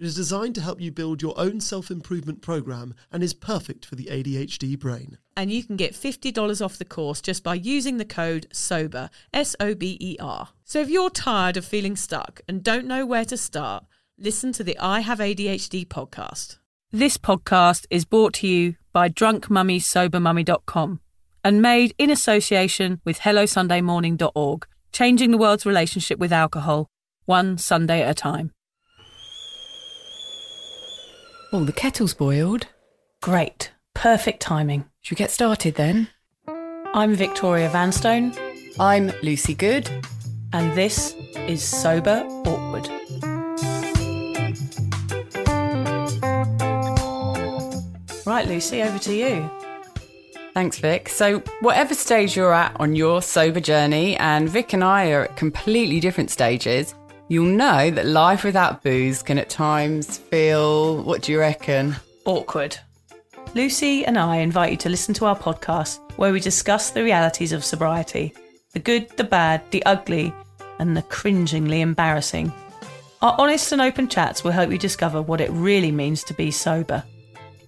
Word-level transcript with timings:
It 0.00 0.06
is 0.06 0.14
designed 0.14 0.54
to 0.54 0.62
help 0.62 0.80
you 0.80 0.90
build 0.90 1.20
your 1.20 1.38
own 1.38 1.60
self 1.60 1.90
improvement 1.90 2.40
program 2.40 2.94
and 3.12 3.22
is 3.22 3.34
perfect 3.34 3.84
for 3.84 3.96
the 3.96 4.06
ADHD 4.06 4.78
brain. 4.78 5.18
And 5.36 5.52
you 5.52 5.62
can 5.62 5.76
get 5.76 5.92
$50 5.92 6.64
off 6.64 6.78
the 6.78 6.86
course 6.86 7.20
just 7.20 7.44
by 7.44 7.56
using 7.56 7.98
the 7.98 8.06
code 8.06 8.46
SOBER, 8.50 9.10
S 9.34 9.54
O 9.60 9.74
B 9.74 9.98
E 10.00 10.16
R. 10.18 10.48
So 10.64 10.80
if 10.80 10.88
you're 10.88 11.10
tired 11.10 11.58
of 11.58 11.66
feeling 11.66 11.96
stuck 11.96 12.40
and 12.48 12.64
don't 12.64 12.86
know 12.86 13.04
where 13.04 13.26
to 13.26 13.36
start, 13.36 13.84
listen 14.16 14.52
to 14.52 14.64
the 14.64 14.78
I 14.78 15.00
Have 15.00 15.18
ADHD 15.18 15.86
podcast. 15.86 16.56
This 16.90 17.18
podcast 17.18 17.84
is 17.90 18.06
brought 18.06 18.32
to 18.34 18.48
you 18.48 18.76
by 18.94 19.10
drunkmummysobermummy.com 19.10 21.00
and 21.44 21.60
made 21.60 21.94
in 21.98 22.08
association 22.08 23.02
with 23.04 23.18
HelloSundayMorning.org, 23.18 24.66
changing 24.92 25.30
the 25.30 25.38
world's 25.38 25.66
relationship 25.66 26.18
with 26.18 26.32
alcohol, 26.32 26.86
one 27.26 27.58
Sunday 27.58 28.00
at 28.00 28.10
a 28.10 28.14
time. 28.14 28.50
Oh, 31.52 31.64
the 31.64 31.72
kettle's 31.72 32.14
boiled. 32.14 32.66
Great. 33.22 33.72
Perfect 33.94 34.40
timing. 34.40 34.84
Should 35.00 35.16
we 35.18 35.24
get 35.24 35.30
started 35.30 35.74
then? 35.74 36.08
I'm 36.94 37.14
Victoria 37.14 37.68
Vanstone, 37.68 38.36
I'm 38.78 39.12
Lucy 39.22 39.54
Good. 39.54 39.88
and 40.52 40.72
this 40.76 41.14
is 41.36 41.62
Sober 41.62 42.24
Awkward. 42.46 42.88
Right, 48.26 48.46
Lucy, 48.46 48.82
over 48.82 48.98
to 49.00 49.14
you. 49.14 49.50
Thanks, 50.54 50.78
Vic. 50.78 51.08
So, 51.08 51.40
whatever 51.60 51.94
stage 51.94 52.36
you're 52.36 52.52
at 52.52 52.76
on 52.80 52.94
your 52.94 53.22
sober 53.22 53.60
journey, 53.60 54.16
and 54.16 54.48
Vic 54.48 54.72
and 54.72 54.84
I 54.84 55.10
are 55.10 55.24
at 55.24 55.36
completely 55.36 56.00
different 56.00 56.30
stages, 56.30 56.94
you'll 57.30 57.46
know 57.46 57.90
that 57.92 58.06
life 58.06 58.42
without 58.42 58.82
booze 58.82 59.22
can 59.22 59.38
at 59.38 59.48
times 59.48 60.18
feel, 60.18 61.00
what 61.04 61.22
do 61.22 61.30
you 61.30 61.38
reckon? 61.38 61.94
Awkward. 62.24 62.76
Lucy 63.54 64.04
and 64.04 64.18
I 64.18 64.38
invite 64.38 64.72
you 64.72 64.76
to 64.78 64.88
listen 64.88 65.14
to 65.14 65.26
our 65.26 65.38
podcast 65.38 66.00
where 66.16 66.32
we 66.32 66.40
discuss 66.40 66.90
the 66.90 67.04
realities 67.04 67.52
of 67.52 67.64
sobriety 67.64 68.34
the 68.72 68.78
good, 68.78 69.08
the 69.16 69.24
bad, 69.24 69.62
the 69.72 69.84
ugly, 69.84 70.32
and 70.78 70.96
the 70.96 71.02
cringingly 71.02 71.80
embarrassing. 71.80 72.52
Our 73.20 73.34
honest 73.38 73.72
and 73.72 73.82
open 73.82 74.06
chats 74.06 74.44
will 74.44 74.52
help 74.52 74.70
you 74.70 74.78
discover 74.78 75.20
what 75.20 75.40
it 75.40 75.50
really 75.50 75.90
means 75.90 76.22
to 76.24 76.34
be 76.34 76.52
sober. 76.52 77.02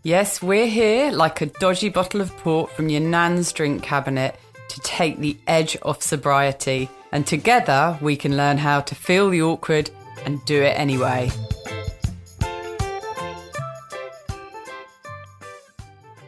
Yes, 0.04 0.40
we're 0.40 0.68
here 0.68 1.10
like 1.10 1.40
a 1.40 1.46
dodgy 1.46 1.88
bottle 1.88 2.20
of 2.20 2.36
port 2.38 2.70
from 2.70 2.88
your 2.88 3.00
nan's 3.00 3.52
drink 3.52 3.82
cabinet 3.82 4.38
to 4.68 4.80
take 4.80 5.18
the 5.18 5.36
edge 5.46 5.76
off 5.82 6.02
sobriety. 6.02 6.88
And 7.12 7.26
together 7.26 7.98
we 8.00 8.16
can 8.16 8.36
learn 8.36 8.58
how 8.58 8.80
to 8.80 8.94
feel 8.94 9.28
the 9.28 9.42
awkward 9.42 9.90
and 10.24 10.42
do 10.46 10.62
it 10.62 10.78
anyway. 10.78 11.30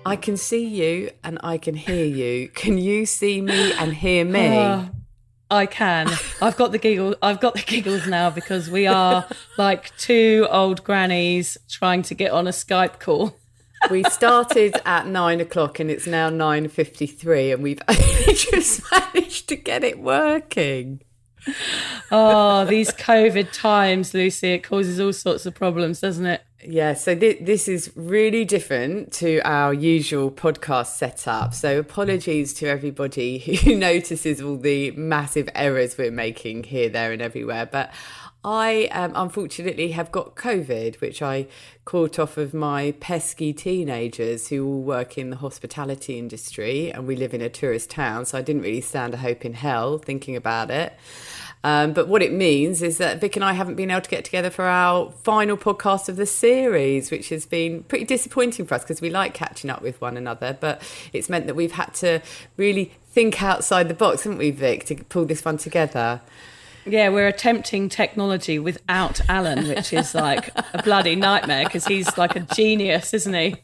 I 0.07 0.17
can 0.17 0.37
see 0.37 0.67
you 0.67 1.11
and 1.25 1.39
I 1.43 1.57
can 1.57 1.75
hear 1.75 2.05
you. 2.05 2.49
Can 2.49 2.77
you 2.77 3.07
see 3.07 3.41
me 3.41 3.73
and 3.73 3.95
hear 3.95 4.25
me? 4.25 4.51
Ah, 5.51 5.59
I 5.59 5.67
can. 5.67 6.09
I've 6.43 6.57
got 6.57 6.73
the 6.73 6.79
giggle. 6.79 7.17
I've 7.23 7.39
got 7.39 7.55
the 7.55 7.63
giggles 7.63 8.07
now 8.07 8.31
because 8.31 8.71
we 8.71 8.87
are 8.87 9.27
like 9.59 9.97
two 9.99 10.49
old 10.51 10.83
grannies 10.83 11.59
trying 11.69 12.03
to 12.05 12.15
get 12.15 12.33
on 12.33 12.47
a 12.47 12.51
Skype 12.51 12.99
call. 12.99 13.37
We 13.91 14.05
started 14.05 14.77
at 14.85 15.07
nine 15.07 15.41
o'clock 15.41 15.81
and 15.81 15.91
it's 15.91 16.07
now 16.07 16.31
nine 16.31 16.69
fifty-three, 16.69 17.53
and 17.53 17.63
we've 17.63 17.81
only 17.89 18.35
just 18.35 18.83
managed 18.91 19.49
to 19.49 19.57
get 19.57 19.85
it 19.85 19.99
working. 19.99 21.01
Oh, 22.11 22.65
these 22.65 22.91
COVID 22.93 23.53
times, 23.53 24.15
Lucy, 24.15 24.53
it 24.55 24.65
causes 24.65 24.99
all 24.99 25.13
sorts 25.13 25.47
of 25.47 25.55
problems, 25.55 26.01
doesn't 26.01 26.27
it? 26.27 26.43
Yeah, 26.67 26.95
so 26.95 27.15
th- 27.15 27.41
this 27.43 27.69
is 27.69 27.93
really 27.95 28.47
different 28.47 29.13
to 29.15 29.41
our 29.41 29.75
usual 29.75 30.31
podcast 30.31 30.95
setup. 30.95 31.53
So 31.53 31.79
apologies 31.79 32.55
to 32.55 32.67
everybody 32.67 33.39
who 33.65 33.75
notices 33.77 34.41
all 34.41 34.57
the 34.57 34.93
massive 34.93 35.49
errors 35.55 35.99
we're 35.99 36.11
making 36.11 36.65
here, 36.65 36.89
there, 36.89 37.13
and 37.13 37.21
everywhere. 37.21 37.67
But 37.67 37.93
I 38.45 38.85
um, 38.93 39.13
unfortunately 39.15 39.93
have 39.93 40.13
got 40.13 40.35
COVID, 40.35 41.01
which 41.01 41.23
I 41.23 41.47
caught 41.87 42.19
off 42.19 42.37
of 42.37 42.53
my 42.53 42.93
pesky 43.01 43.55
teenagers 43.55 44.49
who 44.49 44.67
all 44.67 44.83
work 44.83 45.17
in 45.17 45.31
the 45.31 45.37
hospitality 45.37 46.19
industry, 46.19 46.93
and 46.93 47.07
we 47.07 47.17
live 47.17 47.33
in 47.33 47.41
a 47.41 47.49
tourist 47.49 47.89
town. 47.89 48.27
So 48.27 48.37
I 48.37 48.43
didn't 48.43 48.63
really 48.63 48.83
stand 48.83 49.15
a 49.15 49.17
hope 49.17 49.47
in 49.47 49.55
hell 49.55 49.97
thinking 49.97 50.37
about 50.37 50.71
it. 50.71 50.93
Um, 51.65 51.95
but 51.95 52.09
what 52.09 52.23
it 52.23 52.31
means 52.31 52.83
is 52.83 52.99
that 52.99 53.23
Vic 53.23 53.37
and 53.37 53.45
I 53.45 53.55
haven't 53.55 53.77
been 53.77 53.91
able 53.91 54.03
to 54.03 54.11
get 54.11 54.27
together 54.27 54.51
for 54.51 54.67
our 54.67 55.11
final 55.23 55.57
podcast 55.57 56.11
of 56.11 56.17
the 56.17 56.27
series, 56.27 57.11
which 57.11 57.31
has 57.31 57.47
been 57.47 57.85
pretty 57.85 58.05
disappointing 58.05 58.67
for 58.67 58.75
us 58.75 58.83
because 58.83 59.01
we 59.01 59.09
like 59.09 59.33
catching 59.33 59.71
up 59.71 59.81
with 59.81 59.99
one 60.03 60.19
another. 60.19 60.55
But 60.61 60.83
it's 61.15 61.31
meant 61.31 61.47
that 61.47 61.57
we've 61.57 61.73
had 61.73 61.95
to 61.95 62.21
really 62.59 62.93
think 63.07 63.43
outside 63.43 63.89
the 63.89 63.95
box, 63.95 64.25
haven't 64.25 64.37
we, 64.37 64.51
Vic, 64.51 64.85
to 64.85 64.97
pull 64.97 65.25
this 65.25 65.43
one 65.43 65.57
together? 65.57 66.21
Yeah, 66.87 67.09
we're 67.09 67.27
attempting 67.29 67.89
technology 67.89 68.59
without 68.59 69.21
Alan, 69.29 69.67
which 69.69 69.93
is 69.93 70.15
like 70.15 70.51
a 70.75 70.83
bloody 70.83 71.17
nightmare 71.17 71.65
because 71.65 71.87
he's 71.87 72.17
like 72.19 72.37
a 72.37 72.41
genius, 72.41 73.15
isn't 73.15 73.33
he? 73.33 73.57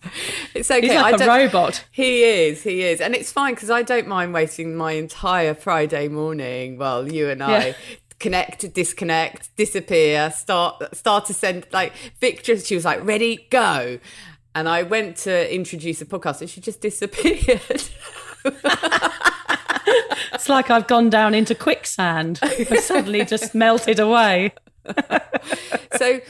It's 0.55 0.71
okay. 0.71 0.81
He's 0.87 0.95
like 0.95 1.21
I 1.21 1.25
a 1.25 1.29
robot. 1.29 1.85
He 1.91 2.23
is, 2.25 2.63
he 2.63 2.83
is. 2.83 3.01
And 3.01 3.15
it's 3.15 3.31
fine 3.31 3.55
because 3.55 3.71
I 3.71 3.83
don't 3.83 4.09
mind 4.09 4.33
wasting 4.33 4.75
my 4.75 4.93
entire 4.93 5.55
Friday 5.55 6.09
morning 6.09 6.79
while 6.79 7.11
you 7.13 7.29
and 7.29 7.43
I 7.43 7.67
Yeah. 7.69 7.73
connect, 8.19 8.73
disconnect, 8.73 9.55
disappear, 9.57 10.31
start 10.31 10.97
start 10.97 11.27
to 11.27 11.35
send 11.35 11.67
like 11.73 11.93
Vic 12.21 12.43
just 12.43 12.67
she 12.67 12.75
was 12.75 12.85
like, 12.87 13.05
ready, 13.05 13.47
go. 13.51 13.99
And 14.55 14.69
I 14.69 14.83
went 14.83 15.17
to 15.19 15.55
introduce 15.55 16.01
a 16.01 16.07
podcast 16.07 16.41
and 16.41 16.49
she 16.51 16.61
just 16.61 16.81
disappeared. 16.81 17.85
It's 20.33 20.49
like 20.49 20.71
I've 20.71 20.87
gone 20.87 21.11
down 21.11 21.35
into 21.35 21.55
quicksand. 21.55 22.39
I 22.43 22.65
suddenly 22.77 23.25
just 23.25 23.55
melted 23.55 23.99
away. 23.99 24.55
so, 25.97 26.21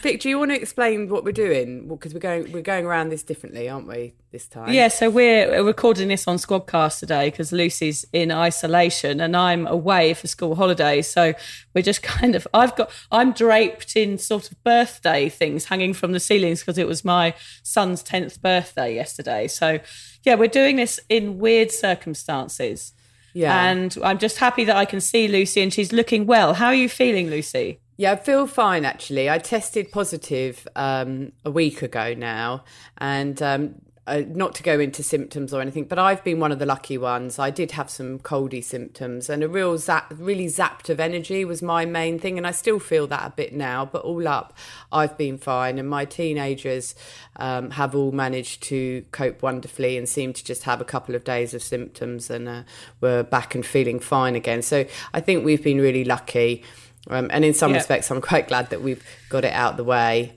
Vic, 0.00 0.20
do 0.20 0.28
you 0.28 0.38
want 0.38 0.50
to 0.50 0.56
explain 0.56 1.08
what 1.08 1.24
we're 1.24 1.32
doing? 1.32 1.88
Because 1.88 2.14
we're 2.14 2.20
going 2.20 2.52
we're 2.52 2.62
going 2.62 2.86
around 2.86 3.10
this 3.10 3.22
differently, 3.22 3.68
aren't 3.68 3.86
we? 3.86 4.14
This 4.32 4.46
time. 4.46 4.72
Yeah, 4.72 4.88
so 4.88 5.10
we're 5.10 5.64
recording 5.64 6.08
this 6.08 6.26
on 6.26 6.36
Squadcast 6.36 6.98
today 7.00 7.30
because 7.30 7.52
Lucy's 7.52 8.04
in 8.12 8.30
isolation 8.30 9.20
and 9.20 9.36
I'm 9.36 9.66
away 9.66 10.14
for 10.14 10.26
school 10.26 10.54
holidays. 10.54 11.08
So 11.08 11.34
we're 11.74 11.82
just 11.82 12.02
kind 12.04 12.34
of 12.34 12.46
I've 12.52 12.74
got 12.76 12.90
I'm 13.10 13.32
draped 13.32 13.96
in 13.96 14.18
sort 14.18 14.50
of 14.50 14.62
birthday 14.64 15.28
things 15.28 15.66
hanging 15.66 15.94
from 15.94 16.12
the 16.12 16.20
ceilings 16.20 16.60
because 16.60 16.78
it 16.78 16.86
was 16.86 17.04
my 17.04 17.34
son's 17.62 18.02
tenth 18.02 18.40
birthday 18.42 18.94
yesterday. 18.94 19.48
So 19.48 19.80
yeah, 20.22 20.34
we're 20.34 20.48
doing 20.48 20.76
this 20.76 21.00
in 21.08 21.38
weird 21.38 21.70
circumstances. 21.70 22.92
Yeah. 23.32 23.70
And 23.70 23.96
I'm 24.02 24.18
just 24.18 24.38
happy 24.38 24.64
that 24.64 24.76
I 24.76 24.84
can 24.84 25.00
see 25.00 25.28
Lucy 25.28 25.60
and 25.60 25.72
she's 25.72 25.92
looking 25.92 26.26
well. 26.26 26.54
How 26.54 26.66
are 26.66 26.74
you 26.74 26.88
feeling, 26.88 27.30
Lucy? 27.30 27.80
Yeah, 28.00 28.12
I 28.12 28.16
feel 28.16 28.46
fine 28.46 28.86
actually. 28.86 29.28
I 29.28 29.36
tested 29.36 29.92
positive 29.92 30.66
um, 30.74 31.32
a 31.44 31.50
week 31.50 31.82
ago 31.82 32.14
now, 32.14 32.64
and 32.96 33.42
um, 33.42 33.74
uh, 34.06 34.22
not 34.26 34.54
to 34.54 34.62
go 34.62 34.80
into 34.80 35.02
symptoms 35.02 35.52
or 35.52 35.60
anything, 35.60 35.84
but 35.84 35.98
I've 35.98 36.24
been 36.24 36.40
one 36.40 36.50
of 36.50 36.58
the 36.58 36.64
lucky 36.64 36.96
ones. 36.96 37.38
I 37.38 37.50
did 37.50 37.72
have 37.72 37.90
some 37.90 38.18
coldy 38.18 38.64
symptoms, 38.64 39.28
and 39.28 39.42
a 39.42 39.48
real 39.48 39.76
zap, 39.76 40.14
really 40.16 40.46
zapped 40.46 40.88
of 40.88 40.98
energy 40.98 41.44
was 41.44 41.60
my 41.60 41.84
main 41.84 42.18
thing, 42.18 42.38
and 42.38 42.46
I 42.46 42.52
still 42.52 42.78
feel 42.78 43.06
that 43.08 43.26
a 43.26 43.34
bit 43.36 43.52
now. 43.52 43.84
But 43.84 44.00
all 44.00 44.26
up, 44.26 44.56
I've 44.90 45.18
been 45.18 45.36
fine, 45.36 45.78
and 45.78 45.86
my 45.86 46.06
teenagers 46.06 46.94
um, 47.36 47.72
have 47.72 47.94
all 47.94 48.12
managed 48.12 48.62
to 48.62 49.04
cope 49.12 49.42
wonderfully 49.42 49.98
and 49.98 50.08
seem 50.08 50.32
to 50.32 50.42
just 50.42 50.62
have 50.62 50.80
a 50.80 50.86
couple 50.86 51.14
of 51.14 51.22
days 51.22 51.52
of 51.52 51.62
symptoms, 51.62 52.30
and 52.30 52.48
uh, 52.48 52.62
were 53.02 53.22
back 53.22 53.54
and 53.54 53.66
feeling 53.66 54.00
fine 54.00 54.36
again. 54.36 54.62
So 54.62 54.86
I 55.12 55.20
think 55.20 55.44
we've 55.44 55.62
been 55.62 55.82
really 55.82 56.04
lucky. 56.04 56.64
Um, 57.08 57.30
and 57.32 57.44
in 57.44 57.54
some 57.54 57.72
respects, 57.72 58.10
I'm 58.10 58.20
quite 58.20 58.48
glad 58.48 58.70
that 58.70 58.82
we've 58.82 59.02
got 59.28 59.44
it 59.44 59.52
out 59.52 59.76
the 59.76 59.84
way. 59.84 60.34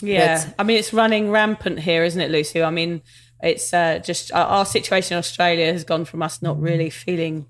Yeah, 0.00 0.44
but, 0.44 0.54
I 0.58 0.62
mean 0.64 0.78
it's 0.78 0.92
running 0.92 1.30
rampant 1.30 1.80
here, 1.80 2.04
isn't 2.04 2.20
it, 2.20 2.30
Lucy? 2.30 2.62
I 2.62 2.70
mean, 2.70 3.02
it's 3.42 3.72
uh, 3.72 3.98
just 3.98 4.32
our, 4.32 4.46
our 4.46 4.66
situation 4.66 5.14
in 5.14 5.18
Australia 5.18 5.72
has 5.72 5.84
gone 5.84 6.04
from 6.04 6.22
us 6.22 6.42
not 6.42 6.60
really 6.60 6.90
feeling 6.90 7.46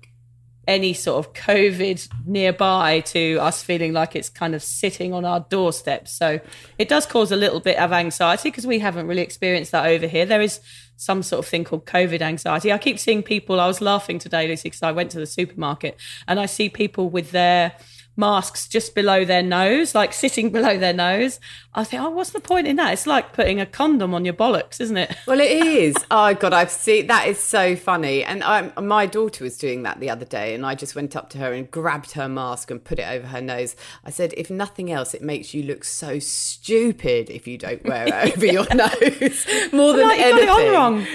any 0.65 0.93
sort 0.93 1.25
of 1.25 1.33
COVID 1.33 2.07
nearby 2.25 3.01
to 3.01 3.37
us 3.37 3.61
feeling 3.61 3.91
like 3.91 4.15
it's 4.15 4.29
kind 4.29 4.55
of 4.55 4.63
sitting 4.63 5.13
on 5.13 5.25
our 5.25 5.41
doorstep. 5.49 6.07
So 6.07 6.39
it 6.77 6.87
does 6.87 7.05
cause 7.05 7.31
a 7.31 7.35
little 7.35 7.59
bit 7.59 7.77
of 7.77 7.91
anxiety 7.91 8.49
because 8.49 8.65
we 8.65 8.79
haven't 8.79 9.07
really 9.07 9.21
experienced 9.21 9.73
that 9.73 9.85
over 9.85 10.07
here. 10.07 10.25
There 10.25 10.41
is 10.41 10.61
some 10.95 11.21
sort 11.21 11.39
of 11.39 11.47
thing 11.47 11.65
called 11.65 11.85
COVID 11.85 12.21
anxiety. 12.21 12.71
I 12.71 12.77
keep 12.77 12.97
seeing 12.97 13.23
people, 13.23 13.59
I 13.59 13.67
was 13.67 13.81
laughing 13.81 14.19
today, 14.19 14.47
Lucy, 14.47 14.69
because 14.69 14.83
I 14.83 14.93
went 14.93 15.11
to 15.11 15.19
the 15.19 15.25
supermarket 15.25 15.97
and 16.27 16.39
I 16.39 16.45
see 16.45 16.69
people 16.69 17.09
with 17.09 17.31
their 17.31 17.73
masks 18.15 18.67
just 18.67 18.93
below 18.95 19.25
their 19.25 19.43
nose, 19.43 19.95
like 19.95 20.13
sitting 20.13 20.49
below 20.51 20.77
their 20.77 20.93
nose. 20.93 21.39
I 21.75 21.83
think, 21.83 22.03
oh, 22.03 22.09
what's 22.11 22.29
the 22.29 22.39
point 22.39 22.67
in 22.67 22.75
that? 22.75 22.93
It's 22.93 23.07
like 23.07 23.33
putting 23.33 23.59
a 23.59 23.65
condom 23.65 24.13
on 24.13 24.25
your 24.25 24.35
bollocks, 24.35 24.79
isn't 24.79 24.97
it? 24.97 25.15
Well, 25.25 25.39
it 25.39 25.51
is. 25.65 25.95
oh 26.11 26.33
God, 26.35 26.53
I've 26.53 26.69
seen 26.69 27.07
that 27.07 27.27
is 27.27 27.39
so 27.39 27.75
funny. 27.75 28.23
And 28.23 28.43
I, 28.43 28.71
my 28.79 29.05
daughter 29.07 29.43
was 29.43 29.57
doing 29.57 29.83
that 29.83 29.99
the 29.99 30.09
other 30.09 30.25
day, 30.25 30.53
and 30.53 30.65
I 30.65 30.75
just 30.75 30.95
went 30.95 31.15
up 31.15 31.29
to 31.31 31.39
her 31.39 31.51
and 31.51 31.69
grabbed 31.69 32.11
her 32.11 32.29
mask 32.29 32.69
and 32.69 32.83
put 32.83 32.99
it 32.99 33.07
over 33.07 33.27
her 33.27 33.41
nose. 33.41 33.75
I 34.05 34.11
said, 34.11 34.33
if 34.37 34.51
nothing 34.51 34.91
else, 34.91 35.13
it 35.13 35.21
makes 35.21 35.53
you 35.53 35.63
look 35.63 35.83
so 35.83 36.19
stupid 36.19 37.29
if 37.29 37.47
you 37.47 37.57
don't 37.57 37.83
wear 37.83 38.07
it 38.07 38.13
over 38.37 38.45
your 38.45 38.67
nose 38.75 39.45
more 39.71 39.93
than 39.93 40.07
like, 40.07 40.19
you 40.19 40.25
anything. 40.25 40.45
Got 40.45 40.61
it 40.61 40.75
on 40.75 40.93
wrong. 40.93 41.07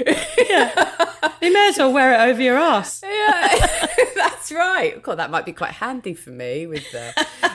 yeah, 0.48 1.14
you 1.42 1.52
may 1.52 1.68
as 1.68 1.78
well 1.78 1.92
wear 1.92 2.14
it 2.14 2.30
over 2.30 2.40
your 2.40 2.56
ass. 2.56 3.02
Yeah, 3.04 3.66
that's 4.14 4.50
right. 4.52 5.02
God, 5.02 5.16
that 5.16 5.30
might 5.30 5.44
be 5.44 5.52
quite 5.52 5.72
handy 5.72 6.14
for 6.14 6.30
me 6.30 6.66
with 6.66 6.86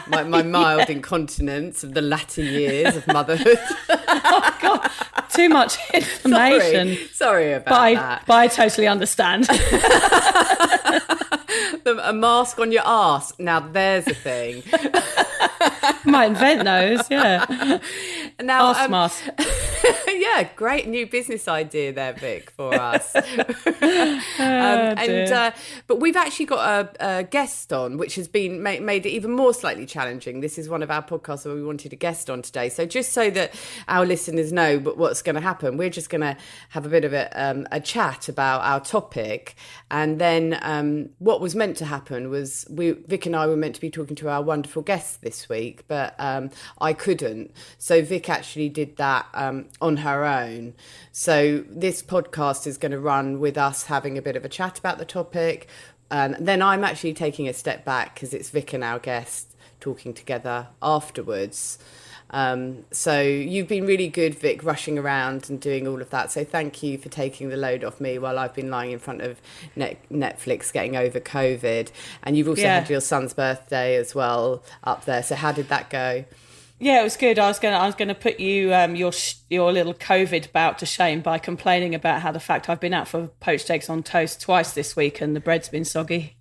my, 0.07 0.23
my 0.23 0.43
mild 0.43 0.89
incontinence 0.89 1.83
of 1.83 1.93
the 1.93 2.01
latter 2.01 2.41
years 2.41 2.95
of 2.95 3.05
motherhood. 3.07 3.59
oh 3.89 4.57
God, 4.61 4.89
too 5.29 5.49
much 5.49 5.77
information. 5.93 6.95
Sorry, 6.95 7.07
Sorry 7.13 7.53
about 7.53 7.69
but 7.69 7.79
I, 7.79 7.95
that. 7.95 8.23
But 8.27 8.33
I 8.35 8.47
totally 8.47 8.87
understand. 8.87 9.45
the, 11.83 11.99
a 12.03 12.13
mask 12.13 12.59
on 12.59 12.71
your 12.71 12.83
ass. 12.85 13.33
Now 13.39 13.59
there's 13.59 14.07
a 14.07 14.13
thing. 14.13 14.63
Might 16.05 16.25
invent 16.25 16.63
those, 16.63 17.09
yeah. 17.09 17.79
Now, 18.41 18.73
um, 18.73 18.91
mask. 18.91 19.23
yeah, 20.07 20.49
great 20.55 20.87
new 20.87 21.05
business 21.05 21.47
idea 21.47 21.93
there, 21.93 22.13
Vic, 22.13 22.49
for 22.49 22.73
us. 22.73 23.15
um, 23.15 23.23
Oh, 24.39 24.95
and 24.97 25.31
uh, 25.31 25.51
but 25.87 25.99
we've 25.99 26.15
actually 26.15 26.45
got 26.45 26.89
a, 26.99 27.19
a 27.19 27.23
guest 27.23 27.71
on, 27.71 27.97
which 27.97 28.15
has 28.15 28.27
been 28.27 28.61
made, 28.63 28.81
made 28.81 29.05
it 29.05 29.09
even 29.09 29.31
more 29.31 29.53
slightly 29.53 29.85
challenging. 29.85 30.39
This 30.41 30.57
is 30.57 30.69
one 30.69 30.83
of 30.83 30.91
our 30.91 31.03
podcasts 31.03 31.45
where 31.45 31.55
we 31.55 31.63
wanted 31.63 31.93
a 31.93 31.95
guest 31.95 32.29
on 32.29 32.41
today. 32.41 32.69
So 32.69 32.85
just 32.85 33.13
so 33.13 33.29
that 33.31 33.53
our 33.87 34.05
listeners 34.05 34.51
know, 34.51 34.79
but 34.79 34.97
what's 34.97 35.21
going 35.21 35.35
to 35.35 35.41
happen, 35.41 35.77
we're 35.77 35.89
just 35.89 36.09
going 36.09 36.21
to 36.21 36.37
have 36.69 36.85
a 36.85 36.89
bit 36.89 37.05
of 37.05 37.13
a, 37.13 37.29
um, 37.41 37.67
a 37.71 37.79
chat 37.79 38.29
about 38.29 38.61
our 38.61 38.79
topic, 38.79 39.55
and 39.91 40.19
then 40.19 40.57
um, 40.61 41.09
what 41.19 41.41
was 41.41 41.55
meant 41.55 41.77
to 41.77 41.85
happen 41.85 42.29
was 42.29 42.65
we 42.69 42.91
Vic 42.91 43.25
and 43.25 43.35
I 43.35 43.47
were 43.47 43.57
meant 43.57 43.75
to 43.75 43.81
be 43.81 43.89
talking 43.89 44.15
to 44.17 44.29
our 44.29 44.41
wonderful 44.41 44.81
guest 44.81 45.21
this 45.21 45.47
week, 45.49 45.52
but 45.87 46.15
um, 46.19 46.49
I 46.79 46.93
couldn't. 46.93 47.51
So 47.77 48.01
Vic 48.01 48.29
actually 48.29 48.69
did 48.69 48.97
that 48.97 49.27
um, 49.33 49.65
on 49.81 49.97
her 49.97 50.25
own. 50.25 50.73
So 51.11 51.63
this 51.69 52.01
podcast 52.01 52.67
is 52.67 52.77
going 52.77 52.91
to 52.91 52.99
run 52.99 53.39
with 53.39 53.57
us 53.57 53.83
having 53.83 54.17
a 54.17 54.21
bit 54.21 54.35
of 54.35 54.45
a 54.45 54.49
chat 54.49 54.79
about 54.79 54.97
the 54.97 55.05
topic. 55.05 55.67
And 56.09 56.35
then 56.39 56.61
I'm 56.61 56.83
actually 56.83 57.13
taking 57.13 57.47
a 57.47 57.53
step 57.53 57.85
back 57.85 58.13
because 58.13 58.33
it's 58.33 58.49
Vic 58.49 58.73
and 58.73 58.83
our 58.83 58.99
guest 58.99 59.55
talking 59.79 60.13
together 60.13 60.67
afterwards. 60.81 61.77
Um, 62.33 62.83
so 62.91 63.21
you've 63.21 63.67
been 63.67 63.85
really 63.85 64.07
good, 64.09 64.33
Vic, 64.33 64.63
rushing 64.63 64.97
around 64.97 65.49
and 65.51 65.61
doing 65.61 65.87
all 65.87 66.01
of 66.01 66.09
that. 66.09 66.31
So 66.31 66.43
thank 66.43 66.81
you 66.81 66.97
for 66.97 67.07
taking 67.07 67.49
the 67.49 67.57
load 67.57 67.83
off 67.83 68.01
me 68.01 68.17
while 68.17 68.39
I've 68.39 68.55
been 68.55 68.71
lying 68.71 68.91
in 68.91 68.97
front 68.97 69.21
of 69.21 69.39
net- 69.75 70.01
Netflix 70.11 70.73
getting 70.73 70.97
over 70.97 71.19
COVID. 71.19 71.91
And 72.23 72.35
you've 72.35 72.47
also 72.49 72.63
Yeah. 72.63 72.79
had 72.79 72.89
your 72.89 73.01
son's 73.01 73.33
birthday 73.35 73.95
as 73.95 74.15
well 74.15 74.63
up 74.83 75.05
there. 75.05 75.21
So 75.21 75.35
how 75.35 75.51
did 75.51 75.69
that 75.69 75.91
go? 75.91 76.25
Yeah, 76.79 77.01
it 77.01 77.03
was 77.03 77.15
good. 77.15 77.37
I 77.37 77.47
was 77.47 77.59
gonna, 77.59 77.77
I 77.77 77.85
was 77.85 77.93
gonna 77.95 78.15
put 78.15 78.39
you, 78.39 78.73
um, 78.73 78.95
your 78.95 79.11
sh- 79.13 79.35
your 79.49 79.71
little 79.71 79.93
COVID 79.93 80.51
bout 80.51 80.79
to 80.79 80.87
shame 80.87 81.21
by 81.21 81.37
complaining 81.37 81.93
about 81.93 82.23
how 82.23 82.31
the 82.31 82.39
fact 82.39 82.67
I've 82.67 82.79
been 82.79 82.95
out 82.95 83.07
for 83.07 83.27
poached 83.39 83.69
eggs 83.69 83.89
on 83.89 84.01
toast 84.03 84.41
twice 84.41 84.73
this 84.73 84.95
week 84.95 85.21
and 85.21 85.35
the 85.35 85.39
bread's 85.39 85.69
been 85.69 85.85
soggy. 85.85 86.35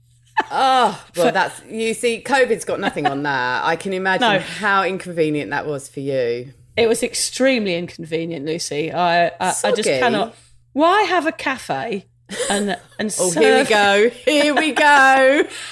Oh, 0.51 1.05
well, 1.17 1.33
that's 1.33 1.63
you 1.67 1.95
see, 1.95 2.23
COVID's 2.23 2.65
got 2.65 2.81
nothing 2.81 3.07
on 3.07 3.23
that. 3.25 3.65
I 3.65 3.77
can 3.77 3.93
imagine 3.93 4.29
No. 4.29 4.39
how 4.39 4.83
inconvenient 4.85 5.51
that 5.51 5.67
was 5.67 5.89
for 5.89 6.01
you. 6.01 6.53
It 6.77 6.89
was 6.89 7.03
extremely 7.03 7.75
inconvenient, 7.75 8.47
Lucy. 8.47 8.93
I, 8.93 9.27
I, 9.27 9.33
I 9.41 9.73
just 9.73 9.85
cannot. 9.89 10.35
Why 10.73 11.03
have 11.03 11.27
a 11.27 11.33
cafe 11.33 12.07
and 12.51 12.79
and 12.99 13.15
Oh, 13.19 13.31
serve? 13.31 13.43
here 13.43 13.59
we 13.59 13.65
go. 13.69 14.11
Here 14.11 14.55
we 14.55 14.73
go. 14.73 15.45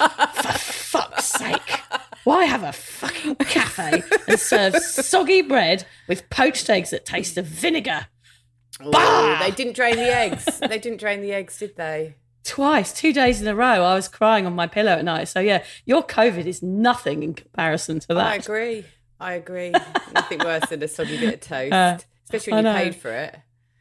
fuck's 0.58 1.25
sake. 1.25 1.80
Why 2.25 2.44
have 2.44 2.62
a 2.62 2.73
fucking 2.73 3.37
cafe 3.37 4.02
and 4.28 4.38
serve 4.38 4.76
soggy 4.76 5.40
bread 5.40 5.87
with 6.06 6.28
poached 6.28 6.68
eggs 6.68 6.90
that 6.90 7.06
taste 7.06 7.38
of 7.38 7.46
vinegar? 7.46 8.06
Oh, 8.82 9.38
they 9.40 9.50
didn't 9.50 9.75
drain 9.75 9.96
the 9.96 10.14
eggs. 10.14 10.44
They 10.61 10.78
didn't 10.78 11.00
drain 11.00 11.23
the 11.23 11.32
eggs, 11.32 11.58
did 11.58 11.76
they? 11.76 12.16
Twice, 12.44 12.92
two 12.92 13.12
days 13.12 13.42
in 13.42 13.49
a 13.49 13.54
row, 13.54 13.85
I 13.85 13.94
was 13.94 14.09
crying 14.09 14.47
on 14.47 14.54
my 14.54 14.66
pillow 14.66 14.92
at 14.92 15.04
night. 15.04 15.28
So, 15.28 15.40
yeah, 15.40 15.62
your 15.85 16.02
COVID 16.02 16.47
is 16.47 16.62
nothing 16.62 17.23
in 17.23 17.35
comparison 17.35 18.00
to 18.00 18.09
that. 18.14 18.26
I 18.26 18.35
agree. 18.37 18.85
I 19.20 19.35
agree. 19.35 19.73
Nothing 20.14 20.38
worse 20.38 20.66
than 20.70 20.82
a 20.82 20.88
soggy 20.88 21.18
bit 21.18 21.35
of 21.35 21.40
toast, 21.49 21.73
Uh, 21.73 21.99
especially 22.25 22.54
when 22.54 22.64
you 22.64 22.73
paid 22.73 22.94
for 22.97 23.11
it. 23.11 23.37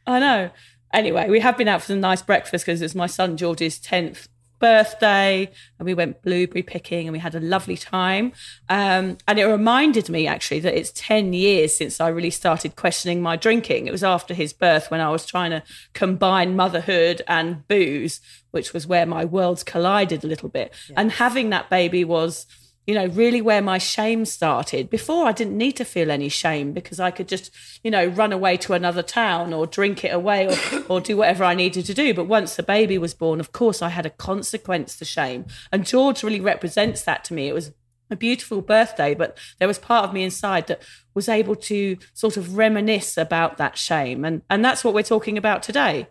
I 0.06 0.18
know. 0.18 0.50
Anyway, 0.92 1.28
we 1.30 1.40
have 1.40 1.56
been 1.56 1.68
out 1.68 1.80
for 1.80 1.86
some 1.86 2.00
nice 2.00 2.20
breakfast 2.20 2.66
because 2.66 2.82
it's 2.82 2.94
my 2.94 3.06
son 3.06 3.36
George's 3.36 3.78
10th 3.80 4.28
birthday 4.60 5.50
and 5.78 5.86
we 5.86 5.94
went 5.94 6.22
blueberry 6.22 6.62
picking 6.62 7.06
and 7.06 7.12
we 7.12 7.18
had 7.18 7.34
a 7.34 7.40
lovely 7.40 7.76
time. 7.76 8.32
Um, 8.68 9.18
and 9.26 9.38
it 9.38 9.46
reminded 9.46 10.08
me 10.08 10.26
actually 10.26 10.60
that 10.60 10.74
it's 10.74 10.92
10 10.94 11.32
years 11.32 11.74
since 11.74 12.00
I 12.00 12.08
really 12.08 12.30
started 12.30 12.76
questioning 12.76 13.20
my 13.20 13.36
drinking. 13.36 13.86
It 13.86 13.92
was 13.92 14.04
after 14.04 14.34
his 14.34 14.52
birth 14.52 14.90
when 14.90 15.00
I 15.00 15.10
was 15.10 15.26
trying 15.26 15.50
to 15.50 15.62
combine 15.94 16.54
motherhood 16.54 17.22
and 17.26 17.66
booze, 17.66 18.20
which 18.52 18.72
was 18.72 18.86
where 18.86 19.06
my 19.06 19.24
worlds 19.24 19.64
collided 19.64 20.22
a 20.22 20.28
little 20.28 20.48
bit. 20.48 20.72
And 20.96 21.12
having 21.12 21.50
that 21.50 21.70
baby 21.70 22.04
was 22.04 22.46
you 22.90 22.96
know, 22.96 23.06
really 23.06 23.40
where 23.40 23.62
my 23.62 23.78
shame 23.78 24.24
started. 24.24 24.90
Before, 24.90 25.28
I 25.28 25.30
didn't 25.30 25.56
need 25.56 25.76
to 25.76 25.84
feel 25.84 26.10
any 26.10 26.28
shame 26.28 26.72
because 26.72 26.98
I 26.98 27.12
could 27.12 27.28
just, 27.28 27.52
you 27.84 27.90
know, 27.92 28.06
run 28.06 28.32
away 28.32 28.56
to 28.56 28.72
another 28.72 29.00
town 29.00 29.52
or 29.52 29.64
drink 29.64 30.04
it 30.04 30.12
away 30.12 30.48
or, 30.48 30.82
or 30.88 31.00
do 31.00 31.16
whatever 31.16 31.44
I 31.44 31.54
needed 31.54 31.84
to 31.84 31.94
do. 31.94 32.12
But 32.12 32.24
once 32.24 32.56
the 32.56 32.64
baby 32.64 32.98
was 32.98 33.14
born, 33.14 33.38
of 33.38 33.52
course, 33.52 33.80
I 33.80 33.90
had 33.90 34.06
a 34.06 34.10
consequence 34.10 34.98
to 34.98 35.04
shame. 35.04 35.46
And 35.70 35.86
George 35.86 36.24
really 36.24 36.40
represents 36.40 37.02
that 37.02 37.22
to 37.26 37.32
me. 37.32 37.46
It 37.46 37.54
was 37.54 37.70
a 38.10 38.16
beautiful 38.16 38.60
birthday, 38.60 39.14
but 39.14 39.38
there 39.60 39.68
was 39.68 39.78
part 39.78 40.04
of 40.04 40.12
me 40.12 40.24
inside 40.24 40.66
that 40.66 40.82
was 41.14 41.28
able 41.28 41.54
to 41.54 41.96
sort 42.12 42.36
of 42.36 42.56
reminisce 42.56 43.16
about 43.16 43.56
that 43.58 43.78
shame. 43.78 44.24
And, 44.24 44.42
and 44.50 44.64
that's 44.64 44.82
what 44.82 44.94
we're 44.94 45.04
talking 45.04 45.38
about 45.38 45.62
today. 45.62 46.08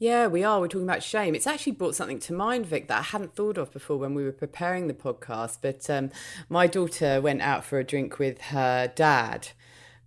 Yeah, 0.00 0.28
we 0.28 0.44
are. 0.44 0.60
We're 0.60 0.68
talking 0.68 0.88
about 0.88 1.02
shame. 1.02 1.34
It's 1.34 1.46
actually 1.48 1.72
brought 1.72 1.96
something 1.96 2.20
to 2.20 2.32
mind, 2.32 2.66
Vic, 2.66 2.86
that 2.86 2.98
I 3.00 3.02
hadn't 3.02 3.34
thought 3.34 3.58
of 3.58 3.72
before 3.72 3.96
when 3.96 4.14
we 4.14 4.22
were 4.22 4.30
preparing 4.30 4.86
the 4.86 4.94
podcast. 4.94 5.58
But 5.60 5.90
um, 5.90 6.12
my 6.48 6.68
daughter 6.68 7.20
went 7.20 7.42
out 7.42 7.64
for 7.64 7.80
a 7.80 7.84
drink 7.84 8.20
with 8.20 8.40
her 8.42 8.92
dad 8.94 9.48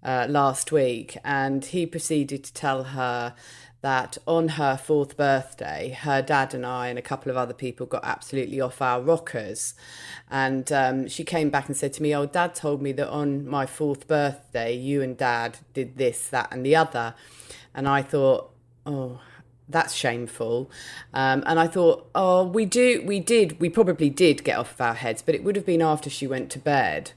uh, 0.02 0.28
last 0.30 0.72
week, 0.72 1.18
and 1.26 1.66
he 1.66 1.86
proceeded 1.86 2.46
to 2.46 2.54
tell 2.54 2.86
her 2.86 3.36
that 3.82 4.18
on 4.26 4.50
her 4.50 4.78
fourth 4.78 5.18
birthday, 5.18 5.98
her 6.00 6.22
dad 6.22 6.54
and 6.54 6.66
I 6.66 6.88
and 6.88 6.98
a 6.98 7.02
couple 7.02 7.30
of 7.30 7.36
other 7.36 7.54
people 7.54 7.86
got 7.86 8.06
absolutely 8.06 8.62
off 8.62 8.82
our 8.82 9.02
rockers. 9.02 9.74
And 10.30 10.72
um, 10.72 11.10
she 11.10 11.26
came 11.26 11.50
back 11.50 11.68
and 11.68 11.76
said 11.76 11.92
to 11.94 12.02
me, 12.02 12.16
Oh, 12.16 12.26
dad 12.26 12.56
told 12.56 12.82
me 12.82 12.94
that 12.94 13.10
on 13.10 13.46
my 13.46 13.66
fourth 13.66 14.08
birthday, 14.08 14.74
you 14.74 15.02
and 15.02 15.18
dad 15.18 15.58
did 15.74 15.98
this, 15.98 16.30
that, 16.30 16.48
and 16.50 16.66
the 16.66 16.78
other. 16.78 17.14
And 17.76 17.90
I 17.90 18.04
thought, 18.04 18.52
Oh, 18.86 19.20
that's 19.72 19.94
shameful. 19.94 20.70
Um, 21.14 21.44
and 21.46 21.60
I 21.60 21.68
thought, 21.68 22.10
oh, 22.14 22.44
we 22.44 22.66
do, 22.66 23.04
we 23.06 23.20
did, 23.20 23.60
we 23.60 23.70
probably 23.70 24.10
did 24.10 24.44
get 24.44 24.58
off 24.58 24.74
of 24.74 24.82
our 24.82 24.94
heads, 24.94 25.22
but 25.22 25.36
it 25.36 25.44
would 25.44 25.56
have 25.56 25.66
been 25.66 25.82
after 25.82 26.10
she 26.10 26.28
went 26.28 26.50
to 26.52 26.60
bed. 26.60 27.12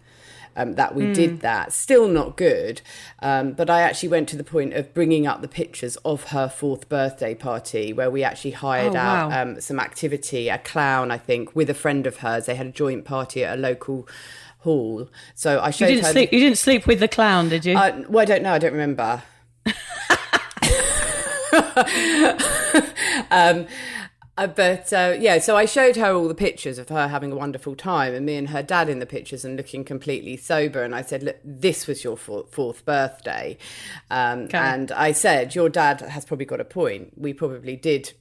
Um, 0.56 0.74
that 0.74 0.94
we 0.94 1.06
mm. 1.06 1.14
did 1.14 1.40
that. 1.40 1.72
Still 1.72 2.06
not 2.06 2.36
good. 2.36 2.80
Um, 3.18 3.54
but 3.54 3.68
I 3.68 3.80
actually 3.80 4.10
went 4.10 4.28
to 4.28 4.36
the 4.36 4.44
point 4.44 4.72
of 4.72 4.94
bringing 4.94 5.26
up 5.26 5.42
the 5.42 5.48
pictures 5.48 5.96
of 6.04 6.26
her 6.26 6.48
fourth 6.48 6.88
birthday 6.88 7.34
party 7.34 7.92
where 7.92 8.08
we 8.08 8.22
actually 8.22 8.52
hired 8.52 8.94
oh, 8.94 8.98
out 8.98 9.30
wow. 9.30 9.42
um, 9.42 9.60
some 9.60 9.80
activity, 9.80 10.48
a 10.48 10.58
clown, 10.58 11.10
I 11.10 11.18
think, 11.18 11.56
with 11.56 11.68
a 11.70 11.74
friend 11.74 12.06
of 12.06 12.18
hers. 12.18 12.46
They 12.46 12.54
had 12.54 12.68
a 12.68 12.70
joint 12.70 13.04
party 13.04 13.42
at 13.44 13.58
a 13.58 13.60
local 13.60 14.06
hall. 14.60 15.08
So 15.34 15.60
I 15.60 15.70
showed 15.70 15.86
you 15.86 15.96
didn't 15.96 16.06
her. 16.06 16.12
Sleep, 16.12 16.32
you 16.32 16.38
didn't 16.38 16.58
sleep 16.58 16.86
with 16.86 17.00
the 17.00 17.08
clown, 17.08 17.48
did 17.48 17.64
you? 17.64 17.76
Uh, 17.76 18.02
well, 18.08 18.22
I 18.22 18.24
don't 18.24 18.42
know. 18.44 18.52
I 18.52 18.58
don't 18.58 18.72
remember. 18.72 19.22
um, 23.30 23.66
uh, 24.36 24.48
but 24.48 24.92
uh, 24.92 25.14
yeah, 25.18 25.38
so 25.38 25.56
I 25.56 25.64
showed 25.64 25.94
her 25.96 26.12
all 26.12 26.26
the 26.26 26.34
pictures 26.34 26.78
of 26.78 26.88
her 26.88 27.06
having 27.06 27.30
a 27.30 27.36
wonderful 27.36 27.76
time, 27.76 28.14
and 28.14 28.26
me 28.26 28.36
and 28.36 28.48
her 28.48 28.62
dad 28.62 28.88
in 28.88 28.98
the 28.98 29.06
pictures 29.06 29.44
and 29.44 29.56
looking 29.56 29.84
completely 29.84 30.36
sober. 30.36 30.82
And 30.82 30.94
I 30.94 31.02
said, 31.02 31.22
"Look, 31.22 31.36
this 31.44 31.86
was 31.86 32.02
your 32.02 32.16
fourth, 32.16 32.52
fourth 32.52 32.84
birthday," 32.84 33.56
um, 34.10 34.40
okay. 34.44 34.58
and 34.58 34.90
I 34.90 35.12
said, 35.12 35.54
"Your 35.54 35.68
dad 35.68 36.00
has 36.00 36.24
probably 36.24 36.46
got 36.46 36.60
a 36.60 36.64
point. 36.64 37.12
We 37.16 37.32
probably 37.32 37.76
did 37.76 38.12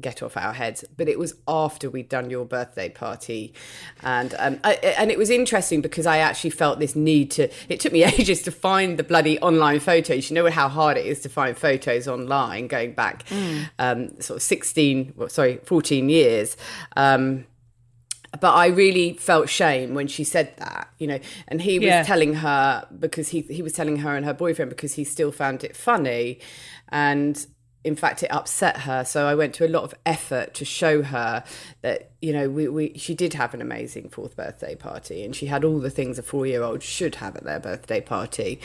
get 0.00 0.22
off 0.22 0.36
our 0.36 0.52
heads. 0.52 0.84
But 0.96 1.08
it 1.08 1.18
was 1.18 1.34
after 1.46 1.90
we'd 1.90 2.08
done 2.08 2.30
your 2.30 2.44
birthday 2.44 2.88
party, 2.88 3.54
and 4.02 4.34
um, 4.38 4.60
I, 4.64 4.74
and 4.74 5.10
it 5.10 5.18
was 5.18 5.30
interesting 5.30 5.80
because 5.80 6.06
I 6.06 6.18
actually 6.18 6.50
felt 6.50 6.78
this 6.78 6.96
need 6.96 7.30
to. 7.32 7.48
It 7.68 7.80
took 7.80 7.92
me 7.92 8.04
ages 8.18 8.42
to 8.42 8.50
find 8.50 8.98
the 8.98 9.04
bloody 9.04 9.38
online 9.40 9.80
photos. 9.80 10.30
You 10.30 10.34
know 10.34 10.50
how 10.50 10.68
hard 10.68 10.96
it 10.96 11.06
is 11.06 11.20
to 11.20 11.28
find 11.28 11.56
photos 11.56 12.08
online 12.08 12.68
going 12.68 12.94
back, 12.94 13.26
mm. 13.26 13.68
um, 13.78 14.20
sort 14.20 14.38
of 14.38 14.42
sixteen, 14.42 15.12
well, 15.16 15.28
sorry, 15.28 15.60
fourteen 15.64 16.08
years. 16.08 16.56
Um, 16.96 17.46
but 18.40 18.54
I 18.54 18.66
really 18.66 19.14
felt 19.14 19.48
shame 19.48 19.94
when 19.94 20.06
she 20.08 20.24
said 20.24 20.56
that, 20.56 20.88
you 20.98 21.06
know, 21.06 21.20
and 21.48 21.62
he 21.62 21.78
was 21.78 21.86
yeah. 21.86 22.02
telling 22.02 22.34
her 22.34 22.86
because 22.98 23.28
he 23.28 23.42
he 23.42 23.62
was 23.62 23.72
telling 23.72 23.98
her 23.98 24.16
and 24.16 24.24
her 24.24 24.34
boyfriend 24.34 24.70
because 24.70 24.94
he 24.94 25.04
still 25.04 25.30
found 25.30 25.62
it 25.64 25.76
funny, 25.76 26.40
and 26.88 27.46
in 27.84 27.94
fact 27.94 28.22
it 28.22 28.32
upset 28.32 28.78
her. 28.78 29.04
So 29.04 29.26
i 29.26 29.34
went 29.34 29.54
to 29.56 29.66
a 29.66 29.68
lot 29.68 29.84
of 29.84 29.94
effort 30.04 30.54
to 30.54 30.64
show 30.64 31.02
her 31.02 31.44
that 31.82 32.10
you 32.20 32.32
know 32.32 32.48
we, 32.48 32.68
we 32.68 32.98
she 32.98 33.14
did 33.14 33.34
have 33.34 33.54
an 33.54 33.60
amazing 33.60 34.08
fourth 34.08 34.36
birthday 34.36 34.74
party 34.74 35.24
and 35.24 35.36
she 35.36 35.46
had 35.46 35.62
all 35.64 35.78
the 35.78 35.90
things 35.90 36.18
a 36.18 36.22
four 36.22 36.46
year 36.46 36.62
old 36.62 36.82
should 36.82 37.16
have 37.16 37.36
at 37.36 37.44
their 37.44 37.60
birthday 37.60 38.00
party. 38.00 38.60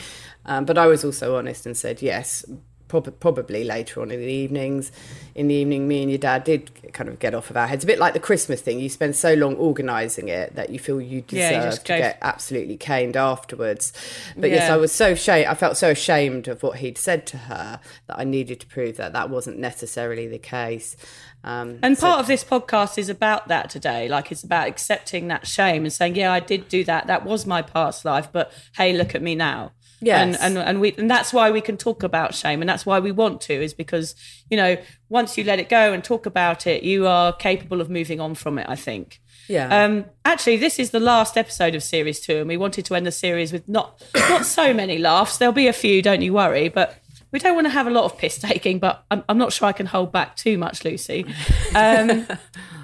Um, 0.46 0.64
but 0.64 0.78
i 0.78 0.86
was 0.86 1.04
also 1.04 1.36
honest 1.36 1.66
and 1.66 1.76
said 1.76 2.02
yes 2.02 2.44
prob- 2.90 3.18
probably 3.20 3.64
later 3.64 4.02
on 4.02 4.10
in 4.10 4.20
the 4.20 4.26
evenings. 4.26 4.92
In 5.34 5.48
the 5.48 5.54
evening, 5.54 5.88
me 5.88 6.02
and 6.02 6.10
your 6.10 6.18
dad 6.18 6.44
did 6.44 6.92
kind 6.92 7.08
of 7.08 7.18
get 7.20 7.34
off 7.34 7.48
of 7.48 7.56
our 7.56 7.66
heads. 7.66 7.84
A 7.84 7.86
bit 7.86 7.98
like 7.98 8.12
the 8.12 8.20
Christmas 8.20 8.60
thing. 8.60 8.80
You 8.80 8.90
spend 8.90 9.16
so 9.16 9.32
long 9.32 9.56
organising 9.56 10.28
it 10.28 10.54
that 10.56 10.70
you 10.70 10.78
feel 10.78 11.00
you 11.00 11.22
deserve 11.22 11.52
yeah, 11.52 11.70
you 11.70 11.76
to 11.76 11.82
get 11.82 12.18
absolutely 12.20 12.76
caned 12.76 13.16
afterwards. 13.16 13.92
But 14.36 14.50
yeah. 14.50 14.56
yes, 14.56 14.70
I 14.70 14.76
was 14.76 14.92
so 14.92 15.12
ashamed. 15.12 15.46
I 15.46 15.54
felt 15.54 15.78
so 15.78 15.90
ashamed 15.90 16.48
of 16.48 16.62
what 16.62 16.78
he'd 16.78 16.98
said 16.98 17.26
to 17.28 17.38
her 17.38 17.80
that 18.08 18.18
I 18.18 18.24
needed 18.24 18.60
to 18.60 18.66
prove 18.66 18.96
that 18.96 19.12
that 19.14 19.30
wasn't 19.30 19.58
necessarily 19.58 20.26
the 20.26 20.38
case. 20.38 20.96
Um, 21.42 21.78
and 21.82 21.98
part 21.98 22.16
so- 22.16 22.20
of 22.20 22.26
this 22.26 22.44
podcast 22.44 22.98
is 22.98 23.08
about 23.08 23.48
that 23.48 23.70
today. 23.70 24.08
Like 24.08 24.30
it's 24.32 24.42
about 24.42 24.66
accepting 24.68 25.28
that 25.28 25.46
shame 25.46 25.84
and 25.84 25.92
saying, 25.92 26.16
yeah, 26.16 26.32
I 26.32 26.40
did 26.40 26.68
do 26.68 26.84
that. 26.84 27.06
That 27.06 27.24
was 27.24 27.46
my 27.46 27.62
past 27.62 28.04
life, 28.04 28.28
but 28.30 28.52
hey, 28.76 28.92
look 28.92 29.14
at 29.14 29.22
me 29.22 29.34
now. 29.34 29.72
Yes. 30.00 30.38
And, 30.40 30.56
and 30.56 30.68
and 30.68 30.80
we 30.80 30.94
and 30.96 31.10
that's 31.10 31.32
why 31.32 31.50
we 31.50 31.60
can 31.60 31.76
talk 31.76 32.02
about 32.02 32.34
shame 32.34 32.62
and 32.62 32.68
that's 32.68 32.86
why 32.86 32.98
we 32.98 33.12
want 33.12 33.40
to 33.42 33.52
is 33.52 33.74
because 33.74 34.14
you 34.48 34.56
know 34.56 34.76
once 35.08 35.36
you 35.36 35.44
let 35.44 35.58
it 35.58 35.68
go 35.68 35.92
and 35.92 36.02
talk 36.02 36.24
about 36.26 36.66
it 36.66 36.82
you 36.82 37.06
are 37.06 37.32
capable 37.34 37.80
of 37.80 37.90
moving 37.90 38.20
on 38.20 38.34
from 38.34 38.58
it 38.58 38.66
I 38.68 38.76
think. 38.76 39.20
Yeah. 39.48 39.84
Um 39.84 40.06
actually 40.24 40.56
this 40.56 40.78
is 40.78 40.90
the 40.90 41.00
last 41.00 41.36
episode 41.36 41.74
of 41.74 41.82
series 41.82 42.20
2 42.20 42.38
and 42.38 42.48
we 42.48 42.56
wanted 42.56 42.84
to 42.86 42.94
end 42.94 43.06
the 43.06 43.12
series 43.12 43.52
with 43.52 43.68
not 43.68 44.02
not 44.14 44.46
so 44.46 44.72
many 44.72 44.96
laughs 44.98 45.36
there'll 45.38 45.52
be 45.52 45.68
a 45.68 45.72
few 45.72 46.00
don't 46.02 46.22
you 46.22 46.32
worry 46.32 46.68
but 46.68 46.96
we 47.32 47.38
don't 47.38 47.54
want 47.54 47.66
to 47.66 47.70
have 47.70 47.86
a 47.86 47.90
lot 47.90 48.04
of 48.04 48.16
piss 48.16 48.38
taking 48.38 48.78
but 48.78 49.04
I'm, 49.10 49.22
I'm 49.28 49.38
not 49.38 49.52
sure 49.52 49.68
I 49.68 49.72
can 49.72 49.86
hold 49.86 50.12
back 50.12 50.36
too 50.36 50.56
much 50.56 50.84
Lucy. 50.84 51.26
Um 51.74 52.26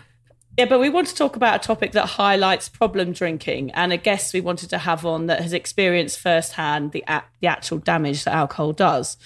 Yeah, 0.56 0.64
but 0.64 0.80
we 0.80 0.88
want 0.88 1.06
to 1.08 1.14
talk 1.14 1.36
about 1.36 1.62
a 1.62 1.66
topic 1.66 1.92
that 1.92 2.06
highlights 2.06 2.70
problem 2.70 3.12
drinking 3.12 3.72
and 3.72 3.92
a 3.92 3.98
guest 3.98 4.32
we 4.32 4.40
wanted 4.40 4.70
to 4.70 4.78
have 4.78 5.04
on 5.04 5.26
that 5.26 5.42
has 5.42 5.52
experienced 5.52 6.18
firsthand 6.18 6.92
the, 6.92 7.04
the 7.40 7.46
actual 7.46 7.76
damage 7.76 8.25
that 8.25 8.34
alcohol 8.34 8.72
does. 8.72 9.18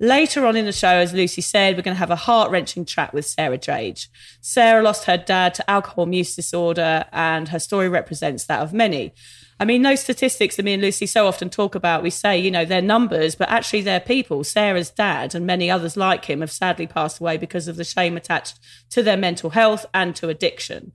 Later 0.00 0.44
on 0.44 0.56
in 0.56 0.64
the 0.64 0.72
show, 0.72 0.88
as 0.88 1.12
Lucy 1.12 1.40
said, 1.40 1.76
we're 1.76 1.82
going 1.82 1.94
to 1.94 2.00
have 2.00 2.10
a 2.10 2.16
heart 2.16 2.50
wrenching 2.50 2.84
chat 2.84 3.14
with 3.14 3.24
Sarah 3.24 3.58
Drage. 3.58 4.08
Sarah 4.40 4.82
lost 4.82 5.04
her 5.04 5.16
dad 5.16 5.54
to 5.54 5.70
alcohol 5.70 6.12
use 6.12 6.34
disorder, 6.34 7.04
and 7.12 7.50
her 7.50 7.60
story 7.60 7.88
represents 7.88 8.46
that 8.46 8.60
of 8.60 8.72
many. 8.72 9.14
I 9.60 9.64
mean, 9.64 9.82
those 9.82 10.00
statistics 10.00 10.56
that 10.56 10.64
me 10.64 10.72
and 10.72 10.82
Lucy 10.82 11.06
so 11.06 11.26
often 11.26 11.48
talk 11.48 11.74
about, 11.74 12.02
we 12.02 12.10
say, 12.10 12.38
you 12.38 12.50
know, 12.50 12.64
they're 12.64 12.82
numbers, 12.82 13.34
but 13.34 13.48
actually 13.48 13.82
they're 13.82 14.00
people. 14.00 14.42
Sarah's 14.44 14.90
dad 14.90 15.34
and 15.34 15.46
many 15.46 15.70
others 15.70 15.96
like 15.96 16.24
him 16.24 16.40
have 16.40 16.50
sadly 16.50 16.86
passed 16.86 17.20
away 17.20 17.36
because 17.36 17.68
of 17.68 17.76
the 17.76 17.84
shame 17.84 18.16
attached 18.16 18.58
to 18.90 19.02
their 19.02 19.16
mental 19.16 19.50
health 19.50 19.86
and 19.94 20.16
to 20.16 20.28
addiction. 20.28 20.92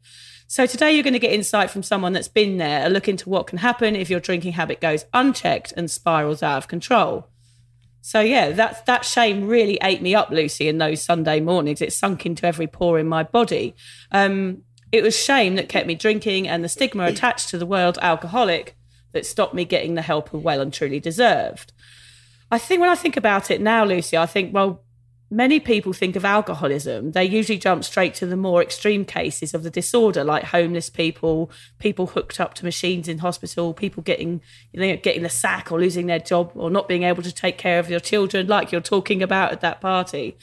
So 0.47 0.65
today 0.65 0.93
you're 0.93 1.03
going 1.03 1.13
to 1.13 1.19
get 1.19 1.33
insight 1.33 1.69
from 1.69 1.83
someone 1.83 2.13
that's 2.13 2.27
been 2.29 2.57
there, 2.57 2.85
a 2.85 2.89
look 2.89 3.07
into 3.07 3.29
what 3.29 3.47
can 3.47 3.59
happen 3.59 3.95
if 3.95 4.09
your 4.09 4.19
drinking 4.19 4.53
habit 4.53 4.81
goes 4.81 5.05
unchecked 5.13 5.73
and 5.75 5.91
spirals 5.91 6.41
out 6.41 6.57
of 6.57 6.67
control. 6.67 7.29
So 8.01 8.21
yeah, 8.21 8.51
that 8.51 8.85
that 8.85 9.03
shame 9.03 9.47
really 9.47 9.77
ate 9.83 10.01
me 10.01 10.15
up, 10.15 10.29
Lucy, 10.29 10.69
in 10.69 10.77
those 10.77 11.01
Sunday 11.01 11.41
mornings. 11.41 11.81
It 11.81 11.91
sunk 11.91 12.25
into 12.25 12.45
every 12.47 12.67
pore 12.67 12.97
in 12.97 13.07
my 13.07 13.23
body. 13.23 13.75
Um, 14.11 14.63
it 14.97 15.03
was 15.03 15.17
shame 15.17 15.55
that 15.55 15.69
kept 15.69 15.87
me 15.87 15.95
drinking 15.95 16.47
and 16.47 16.63
the 16.63 16.69
stigma 16.69 17.05
attached 17.05 17.49
to 17.49 17.57
the 17.57 17.65
word 17.65 17.97
alcoholic 18.01 18.75
that 19.13 19.25
stopped 19.25 19.53
me 19.53 19.65
getting 19.65 19.95
the 19.95 20.01
help 20.01 20.33
I 20.33 20.37
well 20.37 20.61
and 20.61 20.73
truly 20.73 20.99
deserved. 20.99 21.71
I 22.51 22.57
think 22.57 22.81
when 22.81 22.89
I 22.89 22.95
think 22.95 23.17
about 23.17 23.51
it 23.51 23.61
now, 23.61 23.83
Lucy, 23.83 24.17
I 24.17 24.25
think, 24.25 24.53
well, 24.53 24.83
many 25.29 25.59
people 25.59 25.91
think 25.91 26.15
of 26.15 26.23
alcoholism, 26.23 27.11
they 27.11 27.25
usually 27.25 27.57
jump 27.57 27.83
straight 27.83 28.13
to 28.15 28.25
the 28.25 28.37
more 28.37 28.61
extreme 28.61 29.03
cases 29.03 29.53
of 29.53 29.63
the 29.63 29.69
disorder, 29.69 30.23
like 30.23 30.45
homeless 30.45 30.89
people, 30.89 31.51
people 31.79 32.07
hooked 32.07 32.39
up 32.39 32.53
to 32.55 32.65
machines 32.65 33.07
in 33.07 33.17
hospital, 33.19 33.73
people 33.73 34.01
getting 34.03 34.41
you 34.71 34.79
know, 34.79 34.95
getting 34.97 35.23
the 35.23 35.29
sack 35.29 35.71
or 35.71 35.79
losing 35.79 36.07
their 36.07 36.19
job 36.19 36.51
or 36.55 36.69
not 36.69 36.87
being 36.87 37.03
able 37.03 37.23
to 37.23 37.33
take 37.33 37.57
care 37.57 37.79
of 37.79 37.87
their 37.87 37.99
children, 37.99 38.47
like 38.47 38.71
you're 38.71 38.81
talking 38.81 39.21
about 39.21 39.51
at 39.51 39.61
that 39.61 39.81
party. 39.81 40.37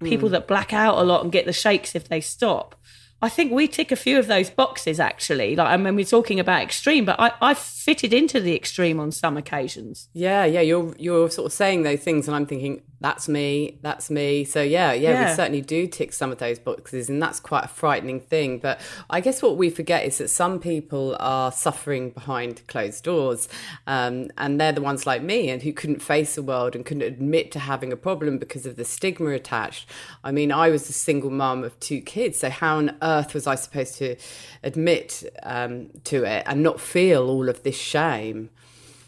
People 0.00 0.28
mm. 0.28 0.32
that 0.32 0.48
black 0.48 0.72
out 0.72 0.98
a 0.98 1.02
lot 1.02 1.22
and 1.22 1.32
get 1.32 1.46
the 1.46 1.52
shakes 1.52 1.94
if 1.94 2.08
they 2.08 2.20
stop. 2.20 2.76
I 3.22 3.28
think 3.28 3.52
we 3.52 3.68
tick 3.68 3.92
a 3.92 3.96
few 3.96 4.18
of 4.18 4.26
those 4.26 4.50
boxes 4.50 4.98
actually. 4.98 5.54
Like, 5.54 5.68
I 5.68 5.76
mean, 5.76 5.94
we're 5.94 6.04
talking 6.04 6.40
about 6.40 6.60
extreme, 6.60 7.04
but 7.04 7.20
I, 7.20 7.32
I 7.40 7.54
fitted 7.54 8.12
into 8.12 8.40
the 8.40 8.56
extreme 8.56 8.98
on 8.98 9.12
some 9.12 9.36
occasions. 9.36 10.08
Yeah, 10.12 10.44
yeah, 10.44 10.60
you're 10.60 10.92
you're 10.98 11.30
sort 11.30 11.46
of 11.46 11.52
saying 11.52 11.84
those 11.84 12.00
things, 12.00 12.26
and 12.26 12.34
I'm 12.34 12.46
thinking 12.46 12.82
that's 13.02 13.28
me, 13.28 13.78
that's 13.82 14.10
me. 14.10 14.44
So 14.44 14.62
yeah, 14.62 14.92
yeah, 14.92 15.10
yeah, 15.10 15.30
we 15.30 15.34
certainly 15.34 15.60
do 15.60 15.86
tick 15.86 16.12
some 16.12 16.30
of 16.30 16.38
those 16.38 16.58
boxes, 16.58 17.08
and 17.08 17.22
that's 17.22 17.40
quite 17.40 17.64
a 17.64 17.68
frightening 17.68 18.20
thing. 18.20 18.58
But 18.58 18.80
I 19.10 19.20
guess 19.20 19.42
what 19.42 19.56
we 19.56 19.70
forget 19.70 20.04
is 20.04 20.18
that 20.18 20.28
some 20.28 20.58
people 20.58 21.16
are 21.18 21.50
suffering 21.52 22.10
behind 22.10 22.66
closed 22.66 23.04
doors, 23.04 23.48
um, 23.86 24.30
and 24.36 24.60
they're 24.60 24.72
the 24.72 24.82
ones 24.82 25.06
like 25.06 25.22
me, 25.22 25.48
and 25.48 25.62
who 25.62 25.72
couldn't 25.72 26.02
face 26.02 26.34
the 26.34 26.42
world 26.42 26.76
and 26.76 26.84
couldn't 26.84 27.02
admit 27.02 27.50
to 27.52 27.58
having 27.58 27.92
a 27.92 27.96
problem 27.96 28.38
because 28.38 28.66
of 28.66 28.76
the 28.76 28.84
stigma 28.84 29.30
attached. 29.30 29.88
I 30.22 30.32
mean, 30.32 30.52
I 30.52 30.68
was 30.68 30.88
a 30.88 30.92
single 30.92 31.30
mum 31.30 31.64
of 31.64 31.78
two 31.80 32.00
kids, 32.00 32.38
so 32.40 32.50
how 32.50 32.76
on 32.76 32.96
earth 33.00 33.22
earth 33.22 33.34
was 33.34 33.46
I 33.46 33.54
supposed 33.54 33.96
to 33.96 34.16
admit 34.62 35.24
um, 35.42 35.90
to 36.04 36.24
it 36.24 36.44
and 36.46 36.62
not 36.62 36.80
feel 36.80 37.28
all 37.28 37.48
of 37.48 37.62
this 37.62 37.76
shame? 37.76 38.50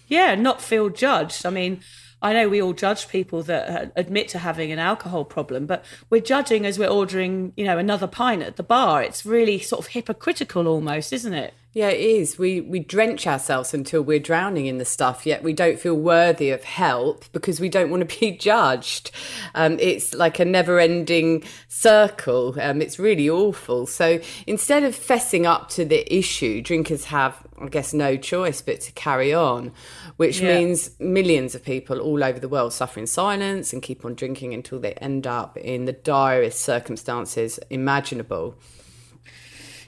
Yeah, 0.06 0.34
not 0.34 0.60
feel 0.60 0.90
judged. 0.90 1.46
I 1.46 1.50
mean, 1.50 1.80
I 2.24 2.32
know 2.32 2.48
we 2.48 2.62
all 2.62 2.72
judge 2.72 3.08
people 3.08 3.42
that 3.42 3.68
uh, 3.68 3.90
admit 3.96 4.28
to 4.28 4.38
having 4.38 4.72
an 4.72 4.78
alcohol 4.78 5.26
problem, 5.26 5.66
but 5.66 5.84
we're 6.08 6.22
judging 6.22 6.64
as 6.64 6.78
we're 6.78 6.88
ordering, 6.88 7.52
you 7.54 7.66
know, 7.66 7.76
another 7.76 8.06
pint 8.06 8.42
at 8.42 8.56
the 8.56 8.62
bar. 8.62 9.02
It's 9.02 9.26
really 9.26 9.58
sort 9.58 9.84
of 9.84 9.92
hypocritical 9.92 10.66
almost, 10.66 11.12
isn't 11.12 11.34
it? 11.34 11.52
Yeah, 11.76 11.88
it 11.88 11.98
is. 12.00 12.38
We 12.38 12.60
we 12.60 12.78
drench 12.78 13.26
ourselves 13.26 13.74
until 13.74 14.00
we're 14.00 14.20
drowning 14.20 14.66
in 14.66 14.78
the 14.78 14.84
stuff, 14.84 15.26
yet 15.26 15.42
we 15.42 15.52
don't 15.52 15.76
feel 15.76 15.96
worthy 15.96 16.50
of 16.50 16.62
help 16.62 17.24
because 17.32 17.58
we 17.58 17.68
don't 17.68 17.90
want 17.90 18.08
to 18.08 18.20
be 18.20 18.36
judged. 18.36 19.10
Um, 19.56 19.78
it's 19.80 20.14
like 20.14 20.38
a 20.38 20.44
never-ending 20.44 21.42
circle. 21.66 22.54
Um, 22.60 22.80
it's 22.80 23.00
really 23.00 23.28
awful. 23.28 23.88
So 23.88 24.20
instead 24.46 24.84
of 24.84 24.94
fessing 24.94 25.46
up 25.46 25.68
to 25.70 25.84
the 25.84 26.06
issue, 26.16 26.62
drinkers 26.62 27.06
have, 27.06 27.44
I 27.60 27.66
guess, 27.66 27.92
no 27.92 28.16
choice 28.16 28.62
but 28.62 28.80
to 28.82 28.92
carry 28.92 29.34
on, 29.34 29.72
which 30.16 30.38
Yeah. 30.38 30.56
means 30.56 30.90
millions 31.00 31.56
of 31.56 31.64
people 31.64 31.98
all 31.98 32.22
over 32.22 32.38
the 32.38 32.48
world 32.48 32.72
suffer 32.72 33.00
in 33.00 33.08
silence 33.08 33.72
and 33.72 33.82
keep 33.82 34.04
on 34.04 34.14
drinking 34.14 34.54
until 34.54 34.78
they 34.78 34.92
end 34.94 35.26
up 35.26 35.56
in 35.56 35.86
the 35.86 35.92
direst 35.92 36.60
circumstances 36.60 37.58
imaginable. 37.68 38.54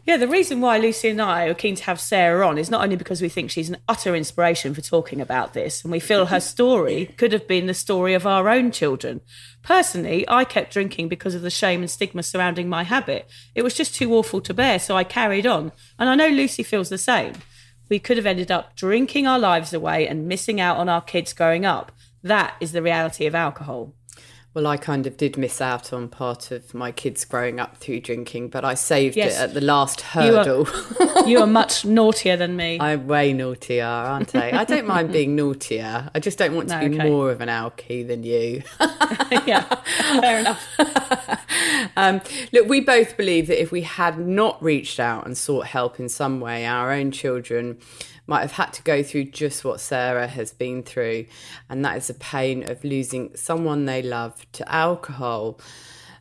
Yeah, 0.07 0.19
the 0.19 0.29
reason 0.29 0.61
why 0.61 0.79
Lucy 0.79 1.09
and 1.09 1.21
I 1.21 1.47
are 1.47 1.55
keen 1.55 1.75
to 1.75 1.83
have 1.83 1.99
Sarah 1.99 2.47
on 2.47 2.59
is 2.59 2.71
not 2.71 2.85
only 2.85 2.95
because 2.95 3.21
we 3.21 3.29
think 3.29 3.51
she's 3.51 3.69
an 3.69 3.79
utter 3.89 4.15
inspiration 4.15 4.73
for 4.73 4.81
talking 4.81 5.21
about 5.21 5.53
this, 5.53 5.83
and 5.83 5.91
we 5.91 5.99
feel 5.99 6.27
her 6.27 6.39
story 6.55 7.07
could 7.17 7.33
have 7.33 7.49
been 7.49 7.67
the 7.67 7.75
story 7.75 8.15
of 8.15 8.25
our 8.25 8.49
own 8.49 8.71
children. 8.71 9.21
Personally, 9.65 10.25
I 10.29 10.45
kept 10.45 10.73
drinking 10.73 11.09
because 11.09 11.35
of 11.35 11.43
the 11.43 11.51
shame 11.51 11.81
and 11.81 11.91
stigma 11.91 12.23
surrounding 12.23 12.69
my 12.69 12.85
habit. 12.85 13.29
It 13.57 13.63
was 13.63 13.75
just 13.75 13.97
too 13.97 14.15
awful 14.15 14.41
to 14.43 14.55
bear, 14.55 14.79
so 14.79 14.97
I 14.97 15.03
carried 15.03 15.45
on. 15.45 15.73
And 15.99 16.09
I 16.09 16.15
know 16.15 16.29
Lucy 16.29 16.63
feels 16.63 16.89
the 16.89 16.99
same. 16.99 17.33
We 17.89 17.99
could 17.99 18.17
have 18.17 18.27
ended 18.27 18.53
up 18.53 18.77
drinking 18.77 19.27
our 19.27 19.41
lives 19.41 19.73
away 19.73 20.07
and 20.07 20.29
missing 20.29 20.61
out 20.61 20.77
on 20.77 20.89
our 20.89 21.03
kids 21.03 21.33
growing 21.33 21.67
up. 21.67 21.91
That 22.23 22.55
is 22.61 22.71
the 22.71 22.83
reality 22.83 23.27
of 23.27 23.35
alcohol. 23.35 23.93
Well, 24.57 24.67
I 24.67 24.79
kind 24.79 25.07
of 25.07 25.19
did 25.19 25.37
miss 25.37 25.61
out 25.61 25.93
on 25.93 26.09
part 26.09 26.51
of 26.51 26.73
my 26.73 26.91
kids 26.91 27.27
growing 27.27 27.61
up 27.61 27.77
through 27.77 28.01
drinking, 28.01 28.49
but 28.49 28.65
I 28.65 28.73
saved 28.73 29.15
Yes. 29.15 29.37
it 29.37 29.43
at 29.43 29.53
the 29.53 29.61
last 29.61 30.03
You 30.15 30.21
are- 30.35 30.45
hurdle. 30.45 30.67
You 31.27 31.41
are 31.41 31.47
much 31.47 31.85
naughtier 31.85 32.39
than 32.39 32.57
me. 32.57 32.79
I'm 32.81 33.07
way 33.07 33.35
naughtier, 33.35 33.85
aren't 33.85 34.35
I? 34.35 34.53
I 34.59 34.65
don't 34.65 34.87
mind 34.87 35.13
being 35.13 35.37
naughtier. 35.37 36.09
I 36.15 36.21
just 36.21 36.39
don't 36.39 36.55
want 36.55 36.71
to 36.71 36.81
No, 36.81 36.89
be 36.89 36.95
okay. 36.99 37.07
more 37.07 37.31
of 37.31 37.43
an 37.43 37.51
alky 37.51 38.07
than 38.07 38.23
you. 38.23 38.63
yeah, 39.47 39.65
fair 40.21 40.39
enough. 40.39 40.67
Um, 41.95 42.23
look, 42.51 42.67
we 42.67 42.81
both 42.81 43.19
believe 43.19 43.49
that 43.49 43.61
if 43.61 43.71
we 43.71 43.83
had 43.83 44.19
not 44.19 44.63
reached 44.63 44.99
out 44.99 45.27
and 45.27 45.37
sought 45.37 45.67
help 45.67 46.01
in 46.01 46.09
some 46.09 46.41
way, 46.41 46.65
our 46.65 46.93
own 46.93 47.11
children 47.11 47.77
might 48.27 48.41
have 48.41 48.53
had 48.53 48.73
to 48.75 48.83
go 48.83 49.03
through 49.03 49.25
just 49.25 49.65
what 49.65 49.81
Sarah 49.81 50.27
has 50.27 50.53
been 50.53 50.83
through, 50.83 51.27
and 51.69 51.85
that 51.85 51.97
is 51.97 52.09
the 52.09 52.15
pain 52.15 52.69
of 52.69 52.85
losing 52.85 53.35
someone 53.37 53.85
they 53.85 54.03
love 54.03 54.51
to 54.53 54.71
alcohol. 54.73 55.59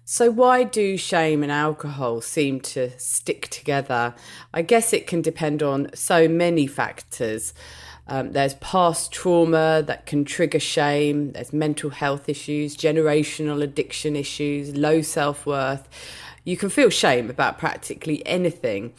So, 0.07 0.29
why 0.29 0.63
do 0.63 0.97
shame 0.97 1.41
and 1.41 1.51
alcohol 1.51 2.21
seem 2.21 2.59
to 2.61 2.91
stick 2.99 3.47
together? 3.49 4.13
I 4.53 4.61
guess 4.61 4.93
it 4.93 5.07
can 5.07 5.23
depend 5.23 5.63
on 5.63 5.89
so 5.95 6.27
many 6.27 6.67
factors. 6.67 7.55
Um, 8.07 8.33
there's 8.33 8.53
past 8.55 9.11
trauma 9.11 9.83
that 9.87 10.05
can 10.05 10.25
trigger 10.25 10.59
shame, 10.59 11.31
there's 11.31 11.51
mental 11.51 11.89
health 11.89 12.29
issues, 12.29 12.77
generational 12.77 13.63
addiction 13.63 14.15
issues, 14.15 14.75
low 14.75 15.01
self 15.01 15.47
worth. 15.47 15.89
You 16.43 16.55
can 16.55 16.69
feel 16.69 16.91
shame 16.91 17.31
about 17.31 17.57
practically 17.57 18.23
anything. 18.27 18.93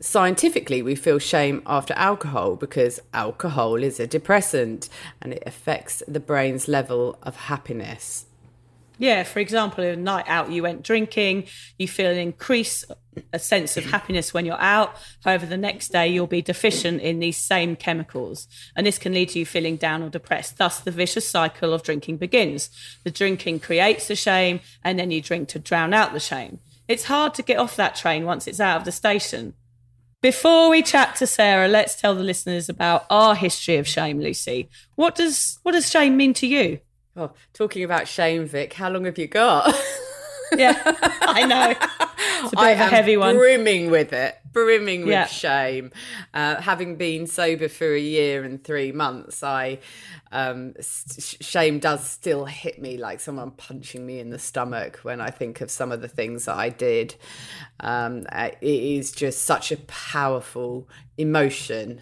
Scientifically, 0.00 0.82
we 0.82 0.94
feel 0.94 1.18
shame 1.18 1.62
after 1.66 1.94
alcohol 1.94 2.56
because 2.56 3.00
alcohol 3.14 3.76
is 3.76 3.98
a 3.98 4.06
depressant 4.06 4.88
and 5.22 5.32
it 5.32 5.42
affects 5.46 6.02
the 6.06 6.20
brain's 6.20 6.68
level 6.68 7.18
of 7.22 7.36
happiness. 7.36 8.26
Yeah, 8.98 9.24
for 9.24 9.40
example, 9.40 9.84
a 9.84 9.96
night 9.96 10.24
out 10.26 10.50
you 10.50 10.62
went 10.62 10.82
drinking, 10.82 11.44
you 11.78 11.86
feel 11.86 12.10
an 12.10 12.18
increase 12.18 12.84
a 13.32 13.38
sense 13.38 13.76
of 13.76 13.84
happiness 13.86 14.34
when 14.34 14.44
you're 14.44 14.60
out. 14.60 14.96
However, 15.24 15.46
the 15.46 15.56
next 15.56 15.88
day 15.88 16.08
you'll 16.08 16.26
be 16.26 16.42
deficient 16.42 17.00
in 17.00 17.18
these 17.18 17.36
same 17.36 17.76
chemicals. 17.76 18.46
And 18.74 18.86
this 18.86 18.98
can 18.98 19.14
lead 19.14 19.30
to 19.30 19.38
you 19.38 19.46
feeling 19.46 19.76
down 19.76 20.02
or 20.02 20.10
depressed. 20.10 20.58
Thus, 20.58 20.80
the 20.80 20.90
vicious 20.90 21.28
cycle 21.28 21.72
of 21.72 21.82
drinking 21.82 22.18
begins. 22.18 22.70
The 23.04 23.10
drinking 23.10 23.60
creates 23.60 24.08
the 24.08 24.16
shame, 24.16 24.60
and 24.84 24.98
then 24.98 25.10
you 25.10 25.22
drink 25.22 25.48
to 25.48 25.58
drown 25.58 25.94
out 25.94 26.12
the 26.12 26.20
shame. 26.20 26.60
It's 26.88 27.04
hard 27.04 27.34
to 27.34 27.42
get 27.42 27.58
off 27.58 27.76
that 27.76 27.96
train 27.96 28.24
once 28.24 28.46
it's 28.46 28.60
out 28.60 28.78
of 28.78 28.84
the 28.84 28.92
station. 28.92 29.54
Before 30.26 30.70
we 30.70 30.82
chat 30.82 31.14
to 31.16 31.26
Sarah, 31.28 31.68
let's 31.68 32.00
tell 32.00 32.16
the 32.16 32.24
listeners 32.24 32.68
about 32.68 33.06
our 33.10 33.36
history 33.36 33.76
of 33.76 33.86
shame, 33.86 34.18
Lucy. 34.20 34.68
What 34.96 35.14
does 35.14 35.60
what 35.62 35.70
does 35.70 35.88
shame 35.88 36.16
mean 36.16 36.34
to 36.34 36.48
you? 36.48 36.80
Oh, 37.16 37.30
talking 37.52 37.84
about 37.84 38.08
shame, 38.08 38.44
Vic, 38.44 38.72
how 38.72 38.90
long 38.90 39.04
have 39.04 39.18
you 39.18 39.28
got? 39.28 39.72
Yeah, 40.56 40.74
I 40.84 41.46
know. 41.46 41.70
It's 42.42 42.52
a 42.52 42.56
bit 42.56 42.58
I 42.58 42.70
of 42.70 42.80
a 42.80 42.86
heavy 42.86 43.16
one. 43.16 43.36
brimming 43.36 43.88
with 43.92 44.12
it, 44.12 44.36
brimming 44.56 45.02
with 45.02 45.10
Yeah. 45.10 45.26
shame. 45.26 45.92
Uh, 46.32 46.62
having 46.62 46.96
been 46.96 47.26
sober 47.26 47.68
for 47.68 47.92
a 47.94 48.00
year 48.00 48.42
and 48.42 48.64
three 48.64 48.90
months, 48.90 49.42
I 49.42 49.80
um, 50.32 50.72
shame 50.80 51.78
does 51.78 52.08
still 52.08 52.46
hit 52.46 52.80
me 52.80 52.96
like 52.96 53.20
someone 53.20 53.50
punching 53.50 54.04
me 54.06 54.18
in 54.18 54.30
the 54.30 54.38
stomach 54.38 55.00
when 55.02 55.20
I 55.20 55.28
think 55.28 55.60
of 55.60 55.70
some 55.70 55.92
of 55.92 56.00
the 56.00 56.08
things 56.08 56.46
that 56.46 56.56
I 56.56 56.70
did. 56.70 57.16
Um, 57.80 58.24
it 58.32 58.56
is 58.62 59.12
just 59.12 59.44
such 59.44 59.72
a 59.72 59.76
powerful 59.88 60.88
emotion. 61.18 62.00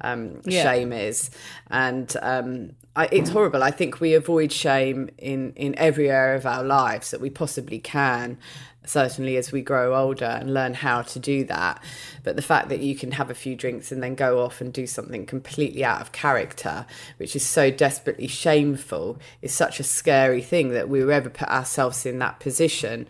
Um, 0.00 0.40
Yeah. 0.46 0.62
Shame 0.62 0.94
is, 0.94 1.28
and 1.70 2.16
um, 2.22 2.70
I, 2.96 3.10
it's 3.12 3.28
horrible. 3.28 3.62
I 3.62 3.70
think 3.70 4.00
we 4.00 4.14
avoid 4.14 4.50
shame 4.50 5.10
in 5.18 5.52
in 5.56 5.74
every 5.76 6.10
area 6.10 6.36
of 6.36 6.46
our 6.46 6.64
lives 6.64 7.10
that 7.10 7.20
we 7.20 7.28
possibly 7.28 7.78
can 7.78 8.38
certainly 8.84 9.36
as 9.36 9.52
we 9.52 9.62
grow 9.62 9.94
older 9.94 10.24
and 10.24 10.54
learn 10.54 10.74
how 10.74 11.02
to 11.02 11.18
do 11.18 11.44
that. 11.44 11.82
But 12.24 12.36
the 12.36 12.42
fact 12.42 12.68
that 12.70 12.80
you 12.80 12.94
can 12.94 13.12
have 13.12 13.30
a 13.30 13.34
few 13.34 13.54
drinks 13.54 13.92
and 13.92 14.02
then 14.02 14.14
go 14.14 14.42
off 14.42 14.60
and 14.60 14.72
do 14.72 14.86
something 14.86 15.26
completely 15.26 15.84
out 15.84 16.00
of 16.00 16.12
character, 16.12 16.86
which 17.18 17.36
is 17.36 17.44
so 17.44 17.70
desperately 17.70 18.26
shameful, 18.26 19.18
is 19.42 19.52
such 19.52 19.80
a 19.80 19.84
scary 19.84 20.42
thing 20.42 20.70
that 20.70 20.88
we 20.88 21.04
will 21.04 21.12
ever 21.12 21.30
put 21.30 21.48
ourselves 21.48 22.06
in 22.06 22.18
that 22.18 22.40
position. 22.40 23.06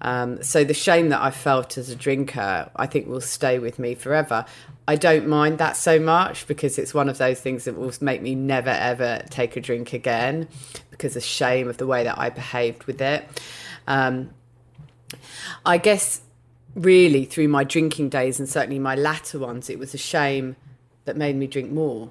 Um, 0.00 0.42
so 0.42 0.64
the 0.64 0.74
shame 0.74 1.08
that 1.08 1.20
I 1.20 1.30
felt 1.30 1.76
as 1.76 1.88
a 1.90 1.96
drinker, 1.96 2.70
I 2.76 2.86
think 2.86 3.08
will 3.08 3.20
stay 3.20 3.58
with 3.58 3.78
me 3.78 3.94
forever. 3.94 4.44
I 4.86 4.96
don't 4.96 5.28
mind 5.28 5.58
that 5.58 5.76
so 5.76 6.00
much 6.00 6.46
because 6.46 6.78
it's 6.78 6.94
one 6.94 7.10
of 7.10 7.18
those 7.18 7.40
things 7.40 7.64
that 7.64 7.76
will 7.76 7.92
make 8.00 8.22
me 8.22 8.34
never 8.34 8.70
ever 8.70 9.22
take 9.28 9.56
a 9.56 9.60
drink 9.60 9.92
again 9.92 10.48
because 10.90 11.14
of 11.14 11.22
shame 11.22 11.68
of 11.68 11.76
the 11.76 11.86
way 11.86 12.04
that 12.04 12.18
I 12.18 12.30
behaved 12.30 12.84
with 12.84 13.02
it. 13.02 13.28
Um, 13.86 14.30
I 15.64 15.78
guess 15.78 16.20
really 16.74 17.24
through 17.24 17.48
my 17.48 17.64
drinking 17.64 18.08
days 18.08 18.38
and 18.38 18.48
certainly 18.48 18.78
my 18.78 18.94
latter 18.94 19.38
ones, 19.38 19.68
it 19.68 19.78
was 19.78 19.94
a 19.94 19.98
shame 19.98 20.56
that 21.04 21.16
made 21.16 21.36
me 21.36 21.46
drink 21.46 21.70
more. 21.72 22.10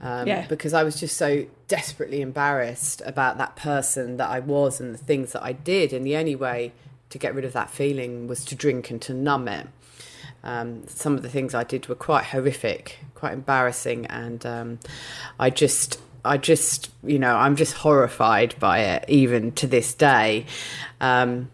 Um, 0.00 0.26
Yeah. 0.26 0.46
Because 0.46 0.74
I 0.74 0.82
was 0.82 0.98
just 0.98 1.16
so 1.16 1.46
desperately 1.68 2.20
embarrassed 2.20 3.02
about 3.06 3.38
that 3.38 3.56
person 3.56 4.16
that 4.16 4.28
I 4.28 4.40
was 4.40 4.80
and 4.80 4.92
the 4.92 4.98
things 4.98 5.32
that 5.32 5.42
I 5.42 5.52
did. 5.52 5.92
And 5.92 6.04
the 6.04 6.16
only 6.16 6.34
way 6.34 6.72
to 7.10 7.18
get 7.18 7.34
rid 7.34 7.44
of 7.44 7.52
that 7.52 7.70
feeling 7.70 8.26
was 8.26 8.44
to 8.46 8.54
drink 8.54 8.90
and 8.90 9.00
to 9.02 9.14
numb 9.14 9.46
it. 9.48 9.68
Um, 10.44 10.86
some 10.88 11.14
of 11.14 11.22
the 11.22 11.28
things 11.28 11.54
I 11.54 11.62
did 11.62 11.86
were 11.86 11.94
quite 11.94 12.24
horrific, 12.24 12.98
quite 13.14 13.32
embarrassing, 13.32 14.06
and 14.06 14.44
um, 14.44 14.78
I 15.38 15.50
just, 15.50 16.00
I 16.24 16.36
just, 16.36 16.90
you 17.04 17.18
know, 17.20 17.36
I'm 17.36 17.54
just 17.54 17.74
horrified 17.74 18.56
by 18.58 18.80
it 18.80 19.04
even 19.06 19.52
to 19.52 19.68
this 19.68 19.94
day. 19.94 20.46
Um, 21.00 21.48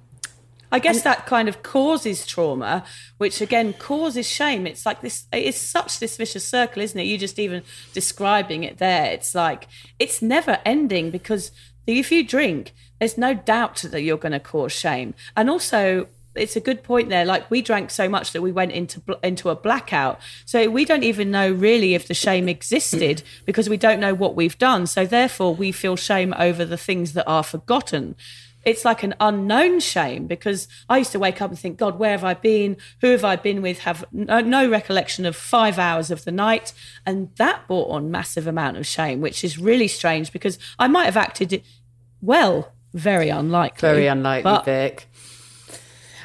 I 0.70 0.78
guess 0.78 1.02
that 1.02 1.26
kind 1.26 1.48
of 1.48 1.62
causes 1.62 2.26
trauma, 2.26 2.84
which 3.16 3.40
again 3.40 3.72
causes 3.72 4.28
shame. 4.28 4.66
It's 4.66 4.84
like 4.84 5.00
this, 5.00 5.26
it's 5.32 5.58
such 5.58 5.98
this 5.98 6.16
vicious 6.16 6.44
circle, 6.44 6.82
isn't 6.82 6.98
it? 6.98 7.04
You 7.04 7.16
just 7.16 7.38
even 7.38 7.62
describing 7.92 8.64
it 8.64 8.78
there. 8.78 9.06
It's 9.12 9.34
like, 9.34 9.66
it's 9.98 10.20
never 10.20 10.58
ending 10.64 11.10
because 11.10 11.50
if 11.86 12.12
you 12.12 12.22
drink, 12.26 12.74
there's 12.98 13.16
no 13.16 13.34
doubt 13.34 13.84
that 13.90 14.02
you're 14.02 14.18
going 14.18 14.32
to 14.32 14.40
cause 14.40 14.72
shame. 14.72 15.14
And 15.36 15.48
also, 15.48 16.08
it's 16.34 16.56
a 16.56 16.60
good 16.60 16.82
point 16.82 17.08
there. 17.08 17.24
Like 17.24 17.50
we 17.50 17.62
drank 17.62 17.90
so 17.90 18.08
much 18.08 18.32
that 18.32 18.42
we 18.42 18.52
went 18.52 18.72
into 18.72 19.02
into 19.22 19.50
a 19.50 19.56
blackout. 19.56 20.20
So 20.44 20.68
we 20.68 20.84
don't 20.84 21.02
even 21.02 21.30
know 21.30 21.50
really 21.50 21.94
if 21.94 22.06
the 22.06 22.14
shame 22.14 22.48
existed 22.48 23.22
because 23.44 23.68
we 23.68 23.76
don't 23.76 24.00
know 24.00 24.14
what 24.14 24.36
we've 24.36 24.58
done. 24.58 24.86
So 24.86 25.06
therefore, 25.06 25.54
we 25.54 25.72
feel 25.72 25.96
shame 25.96 26.34
over 26.38 26.64
the 26.64 26.76
things 26.76 27.14
that 27.14 27.26
are 27.26 27.42
forgotten 27.42 28.14
it's 28.64 28.84
like 28.84 29.02
an 29.02 29.14
unknown 29.20 29.80
shame 29.80 30.26
because 30.26 30.68
I 30.88 30.98
used 30.98 31.12
to 31.12 31.18
wake 31.18 31.40
up 31.40 31.50
and 31.50 31.58
think, 31.58 31.78
God, 31.78 31.98
where 31.98 32.10
have 32.10 32.24
I 32.24 32.34
been? 32.34 32.76
Who 33.00 33.08
have 33.08 33.24
I 33.24 33.36
been 33.36 33.62
with? 33.62 33.80
Have 33.80 34.04
no, 34.12 34.40
no 34.40 34.68
recollection 34.68 35.26
of 35.26 35.36
five 35.36 35.78
hours 35.78 36.10
of 36.10 36.24
the 36.24 36.32
night. 36.32 36.72
And 37.06 37.34
that 37.36 37.66
brought 37.66 37.90
on 37.90 38.10
massive 38.10 38.46
amount 38.46 38.76
of 38.76 38.86
shame, 38.86 39.20
which 39.20 39.44
is 39.44 39.58
really 39.58 39.88
strange 39.88 40.32
because 40.32 40.58
I 40.78 40.88
might 40.88 41.06
have 41.06 41.16
acted 41.16 41.62
well, 42.20 42.72
very 42.92 43.28
unlikely. 43.28 43.88
very 43.88 44.06
unlikely, 44.06 44.58
Vic. 44.64 45.08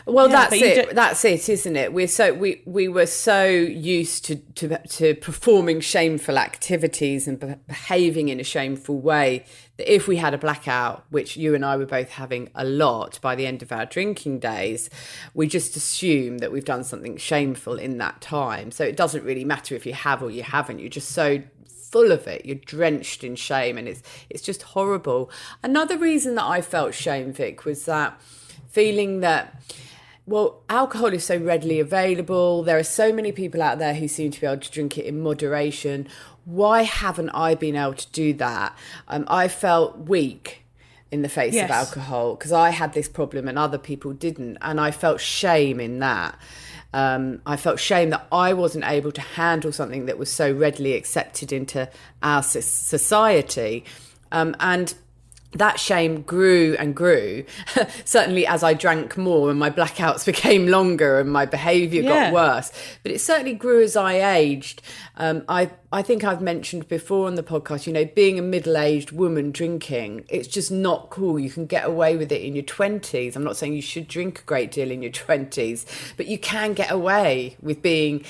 Well, 0.06 0.30
Yeah, 0.30 0.50
that's 0.50 0.62
it. 0.62 0.96
That's 0.96 1.26
it, 1.26 1.50
isn't 1.50 1.76
it? 1.76 1.94
We're 1.94 2.08
so 2.08 2.34
we 2.34 2.62
we 2.66 2.88
were 2.88 3.06
so 3.06 3.46
used 3.46 4.26
to 4.26 4.36
to, 4.36 4.78
to 4.88 5.16
performing 5.16 5.80
shameful 5.80 6.38
activities 6.38 7.28
and 7.28 7.40
be- 7.40 7.56
behaving 7.68 8.30
in 8.30 8.40
a 8.40 8.44
shameful 8.44 9.00
way 9.00 9.46
that 9.78 9.92
if 9.94 10.08
we 10.08 10.18
had 10.18 10.34
a 10.34 10.38
blackout, 10.38 11.06
which 11.10 11.38
you 11.38 11.56
and 11.56 11.66
I 11.66 11.78
were 11.78 11.86
both 11.86 12.10
having 12.10 12.50
a 12.54 12.66
lot 12.66 13.20
by 13.22 13.36
the 13.36 13.48
end 13.48 13.62
of 13.62 13.72
our 13.72 13.86
drinking 13.86 14.40
days, 14.40 14.90
we 15.34 15.48
just 15.48 15.76
assume 15.76 16.40
that 16.40 16.52
we've 16.52 16.66
done 16.66 16.84
something 16.84 17.18
shameful 17.18 17.80
in 17.80 17.98
that 17.98 18.22
time. 18.22 18.72
So 18.72 18.84
it 18.84 18.98
doesn't 18.98 19.24
really 19.24 19.46
matter 19.46 19.74
if 19.76 19.86
you 19.86 19.94
have 19.94 20.22
or 20.22 20.30
you 20.30 20.44
haven't. 20.44 20.80
You're 20.80 20.90
just 20.90 21.12
so 21.12 21.42
full 21.94 22.12
of 22.12 22.28
it. 22.28 22.46
You're 22.46 22.56
drenched 22.56 23.24
in 23.24 23.36
shame, 23.36 23.78
and 23.78 23.88
it's 23.88 24.02
it's 24.30 24.42
just 24.42 24.64
horrible. 24.64 25.32
Another 25.64 25.98
reason 25.98 26.36
that 26.36 26.46
I 26.46 26.62
felt 26.62 26.94
shame, 26.94 27.32
Vic, 27.32 27.66
was 27.66 27.86
that 27.86 28.20
feeling 28.70 29.20
that 29.22 29.62
well, 30.26 30.62
alcohol 30.70 31.08
is 31.14 31.26
so 31.26 31.38
readily 31.38 31.80
available. 31.80 32.64
There 32.64 32.78
are 32.78 32.84
so 32.84 33.12
many 33.12 33.32
people 33.32 33.62
out 33.62 33.80
there 33.80 33.94
who 33.94 34.08
seem 34.08 34.32
to 34.32 34.40
be 34.42 34.48
able 34.48 34.62
to 34.62 34.72
drink 34.72 34.98
it 34.98 35.06
in 35.06 35.22
moderation. 35.22 36.08
Why 36.46 36.84
haven't 36.84 37.30
I 37.32 37.56
been 37.56 37.76
able 37.76 37.94
to 37.96 38.10
do 38.12 38.34
that? 38.34 38.78
Um, 39.08 39.26
I 39.28 39.48
felt 39.48 39.98
weak 40.08 40.64
in 41.12 41.22
the 41.22 41.30
face 41.30 41.54
Yes. 41.54 41.66
of 41.66 41.72
alcohol 41.72 42.36
because 42.36 42.52
I 42.52 42.70
had 42.72 42.94
this 42.94 43.08
problem 43.08 43.48
and 43.48 43.60
other 43.60 43.78
people 43.78 44.14
didn't. 44.14 44.58
And 44.62 44.80
I 44.80 44.92
felt 44.92 45.20
shame 45.22 45.80
in 45.80 46.00
that. 46.00 46.38
Um, 46.94 47.42
I 47.46 47.56
felt 47.58 47.80
shame 47.80 48.10
that 48.12 48.26
I 48.32 48.54
wasn't 48.54 48.86
able 48.86 49.12
to 49.12 49.22
handle 49.22 49.72
something 49.72 50.06
that 50.06 50.18
was 50.18 50.32
so 50.32 50.52
readily 50.52 50.94
accepted 50.94 51.52
into 51.52 51.90
our 52.22 52.44
society. 52.44 53.84
Um, 54.32 54.56
and 54.60 54.94
that 55.56 55.80
shame 55.80 56.22
grew 56.24 56.76
and 56.80 56.96
grew, 56.96 57.46
certainly 58.06 58.46
as 58.48 58.64
I 58.64 58.74
drank 58.74 59.18
more 59.18 59.50
and 59.52 59.60
my 59.60 59.70
blackouts 59.70 60.26
became 60.34 60.68
longer 60.68 61.20
and 61.20 61.32
my 61.32 61.46
behaviour 61.46 62.02
Yeah. 62.04 62.32
got 62.32 62.34
worse. 62.34 62.72
But 63.04 63.12
it 63.12 63.20
certainly 63.22 63.54
grew 63.54 63.84
as 63.84 63.96
I 63.96 64.36
aged. 64.38 64.82
Um, 65.16 65.44
I, 65.48 65.70
I 65.92 66.02
think 66.02 66.24
I've 66.24 66.42
mentioned 66.42 66.88
before 66.88 67.28
on 67.28 67.36
the 67.36 67.44
podcast, 67.44 67.86
you 67.86 67.94
know, 67.94 68.06
being 68.06 68.40
a 68.40 68.42
middle 68.42 68.78
aged 68.78 69.12
woman 69.12 69.52
drinking, 69.52 70.26
it's 70.28 70.48
just 70.48 70.72
not 70.72 71.10
cool. 71.12 71.38
You 71.40 71.52
can 71.52 71.68
get 71.68 71.86
away 71.86 72.18
with 72.18 72.32
it 72.32 72.42
in 72.42 72.56
your 72.56 72.64
20s. 72.64 73.36
I'm 73.36 73.44
not 73.44 73.56
saying 73.56 73.74
you 73.74 73.82
should 73.82 74.08
drink 74.08 74.40
a 74.40 74.44
great 74.44 74.72
deal 74.72 74.90
in 74.90 75.04
your 75.04 75.12
20s, 75.12 75.86
but 76.18 76.26
you 76.26 76.40
can 76.40 76.74
get 76.74 76.92
away 76.92 77.58
with 77.62 77.82
being 77.84 78.26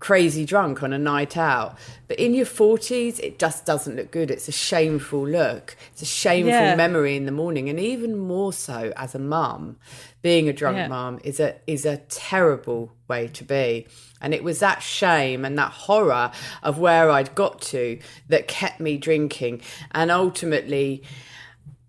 crazy 0.00 0.44
drunk 0.44 0.82
on 0.82 0.92
a 0.92 0.98
night 0.98 1.36
out. 1.36 1.78
But 2.08 2.18
in 2.18 2.34
your 2.34 2.46
40s, 2.46 3.18
it 3.20 3.38
just 3.38 3.64
doesn't 3.64 3.96
look 3.96 4.10
good. 4.10 4.30
It's 4.30 4.48
a 4.48 4.52
shameful 4.52 5.26
look. 5.26 5.76
It's 5.92 6.02
a 6.02 6.06
shameful 6.06 6.50
Yeah. 6.52 6.76
memory 6.76 7.16
in 7.16 7.24
the 7.26 7.32
morning. 7.32 7.68
And 7.70 7.80
even 7.80 8.16
more 8.16 8.52
so 8.52 8.92
as 8.96 9.14
a 9.14 9.18
mum, 9.18 9.76
being 10.20 10.48
a 10.48 10.52
drunk 10.52 10.76
Yeah. 10.76 10.88
mum 10.88 11.20
is 11.24 11.40
a 11.40 11.56
is 11.66 11.86
a 11.86 11.98
terrible 12.08 12.92
way 13.08 13.28
to 13.28 13.44
be. 13.44 13.86
And 14.20 14.34
it 14.34 14.44
was 14.44 14.58
that 14.60 14.82
shame 14.82 15.44
and 15.44 15.56
that 15.58 15.70
horror 15.72 16.30
of 16.62 16.78
where 16.78 17.10
I'd 17.10 17.34
got 17.34 17.60
to 17.62 17.98
that 18.28 18.48
kept 18.48 18.80
me 18.80 18.96
drinking. 18.96 19.62
And 19.92 20.10
ultimately 20.10 21.02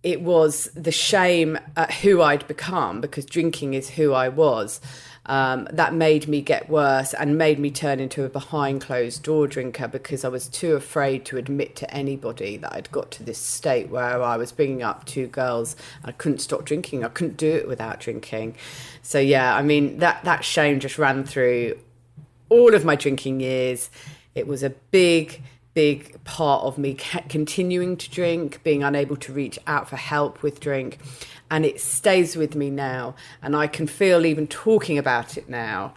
it 0.04 0.22
was 0.22 0.70
the 0.76 0.92
shame 0.92 1.58
at 1.76 1.92
who 1.96 2.22
I'd 2.22 2.48
become 2.48 3.02
because 3.02 3.26
drinking 3.26 3.74
is 3.74 3.90
who 3.92 4.14
I 4.14 4.30
was. 4.30 4.80
Um, 5.28 5.68
that 5.72 5.94
made 5.94 6.28
me 6.28 6.42
get 6.42 6.70
worse 6.70 7.14
and 7.14 7.38
made 7.38 7.58
me 7.58 7.72
turn 7.72 8.00
into 8.00 8.24
a 8.26 8.30
behind 8.30 8.82
closed 8.82 9.24
door 9.24 9.48
drinker 9.48 9.88
because 9.88 10.24
I 10.24 10.28
was 10.28 10.48
too 10.48 10.76
afraid 10.76 11.26
to 11.26 11.38
admit 11.38 11.76
to 11.78 11.92
anybody 11.92 12.58
that 12.58 12.74
I'd 12.74 12.92
got 12.92 13.10
to 13.12 13.24
this 13.24 13.40
state 13.40 13.90
where 13.90 14.22
I 14.22 14.38
was 14.38 14.52
bringing 14.52 14.84
up 14.84 15.06
two 15.06 15.26
girls. 15.26 15.76
I 16.04 16.12
couldn't 16.12 16.40
stop 16.40 16.64
drinking. 16.64 17.04
I 17.04 17.08
couldn't 17.08 17.38
do 17.38 17.52
it 17.52 17.68
without 17.68 18.00
drinking. 18.00 18.56
So 19.02 19.18
yeah, 19.18 19.56
I 19.56 19.64
mean 19.64 19.98
that 19.98 20.24
that 20.26 20.46
shame 20.46 20.80
just 20.80 21.00
ran 21.00 21.24
through 21.24 21.80
all 22.50 22.76
of 22.76 22.86
my 22.86 22.96
drinking 22.96 23.40
years. 23.40 23.90
It 24.36 24.48
was 24.48 24.64
a 24.64 24.70
big, 24.70 25.42
big 25.74 26.24
part 26.24 26.64
of 26.64 26.78
me 26.78 26.94
continuing 26.94 27.98
to 27.98 28.10
drink, 28.10 28.62
being 28.64 28.84
unable 28.84 29.16
to 29.18 29.34
reach 29.34 29.58
out 29.66 29.90
for 29.90 29.96
help 29.96 30.44
with 30.44 30.60
drink. 30.60 31.00
And 31.50 31.66
it 31.66 31.80
stays 31.80 32.36
with 32.36 32.56
me 32.56 32.70
now. 32.70 33.16
And 33.42 33.56
I 33.56 33.68
can 33.68 33.88
feel, 33.88 34.26
even 34.26 34.48
talking 34.48 34.98
about 34.98 35.38
it 35.38 35.48
now, 35.48 35.94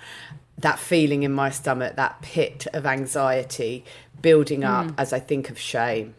that 0.59 0.79
feeling 0.79 1.23
in 1.23 1.33
my 1.33 1.51
stomach, 1.51 1.97
that 1.97 2.21
pit 2.21 2.67
of 2.73 2.85
anxiety 2.85 3.85
building 4.21 4.65
up 4.65 4.87
mm. 4.87 4.95
as 4.99 5.13
I 5.13 5.21
think 5.21 5.51
of 5.51 5.59
shame. 5.59 6.15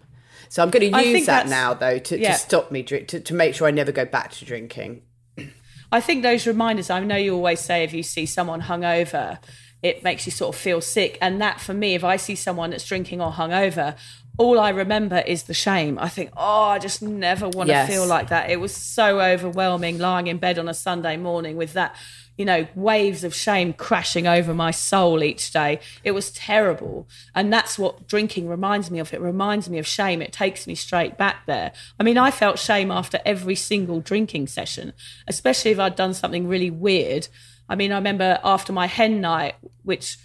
So 0.50 0.64
I'm 0.64 0.72
going. 0.72 0.92
To 0.92 1.06
use 1.06 1.28
that 1.28 1.48
now, 1.48 1.74
though, 1.74 2.00
to, 2.00 2.20
yeah. 2.20 2.34
to 2.34 2.40
stop 2.40 2.72
me 2.72 2.82
drink, 2.82 3.08
to, 3.10 3.20
to 3.20 3.34
make 3.34 3.54
sure 3.54 3.68
I 3.68 3.72
never 3.72 3.92
go 3.92 4.06
back 4.06 4.32
to 4.32 4.46
drinking. 4.46 5.04
I 5.92 6.02
think 6.02 6.24
those 6.24 6.48
reminders, 6.48 6.90
I 6.90 7.00
know 7.02 7.16
you 7.16 7.36
always 7.36 7.60
say 7.60 7.84
if 7.84 7.94
you 7.94 8.04
see 8.04 8.26
someone 8.26 8.62
hungover, 8.62 9.40
it 9.82 10.04
makes 10.04 10.26
you 10.26 10.32
sort 10.32 10.56
of 10.56 10.60
feel 10.60 10.82
sick. 10.82 11.18
And 11.22 11.40
that 11.42 11.62
for 11.62 11.74
me, 11.74 11.96
if 11.96 12.04
I 12.04 12.18
see 12.18 12.36
someone 12.36 12.72
that's 12.72 12.86
drinking 12.86 13.22
or 13.22 13.32
hungover, 13.32 13.96
all 14.40 14.58
I 14.58 14.70
remember 14.70 15.18
is 15.28 15.44
the 15.44 15.54
shame. 15.54 16.00
I 16.00 16.08
think, 16.08 16.30
oh, 16.38 16.64
I 16.64 16.80
just 16.80 17.02
never 17.02 17.50
want 17.50 17.68
to 17.68 17.74
Yes. 17.74 17.90
feel 17.90 18.08
like 18.08 18.30
that. 18.30 18.50
It 18.50 18.62
was 18.62 18.74
so 18.74 19.20
overwhelming 19.20 20.00
lying 20.00 20.28
in 20.28 20.38
bed 20.38 20.58
on 20.58 20.70
a 20.70 20.74
Sunday 20.74 21.18
morning 21.18 21.58
with 21.58 21.74
that, 21.74 21.94
you 22.38 22.46
know, 22.46 22.66
waves 22.74 23.26
of 23.26 23.36
shame 23.36 23.74
crashing 23.74 24.28
over 24.28 24.54
my 24.54 24.72
soul 24.72 25.22
each 25.24 25.52
day. 25.52 25.82
It 26.06 26.12
was 26.12 26.32
terrible. 26.32 27.06
And 27.36 27.52
that's 27.52 27.78
what 27.78 28.08
drinking 28.08 28.48
reminds 28.48 28.90
me 28.90 29.00
of. 29.00 29.14
It 29.14 29.20
reminds 29.20 29.70
me 29.70 29.78
of 29.78 29.86
shame. 29.86 30.22
It 30.22 30.32
takes 30.32 30.66
me 30.66 30.74
straight 30.74 31.18
back 31.18 31.46
there. 31.46 31.74
I 32.00 32.04
mean, 32.04 32.18
I 32.18 32.32
felt 32.32 32.60
shame 32.60 32.92
after 32.92 33.20
every 33.26 33.56
single 33.56 34.00
drinking 34.00 34.48
session, 34.48 34.94
especially 35.28 35.72
if 35.72 35.80
I'd 35.80 35.98
done 35.98 36.14
something 36.14 36.48
really 36.48 36.72
weird. 36.72 37.28
I 37.68 37.76
mean, 37.76 37.92
I 37.92 37.96
remember 37.96 38.40
after 38.42 38.72
my 38.72 38.88
hen 38.88 39.20
night, 39.20 39.56
which, 39.84 40.18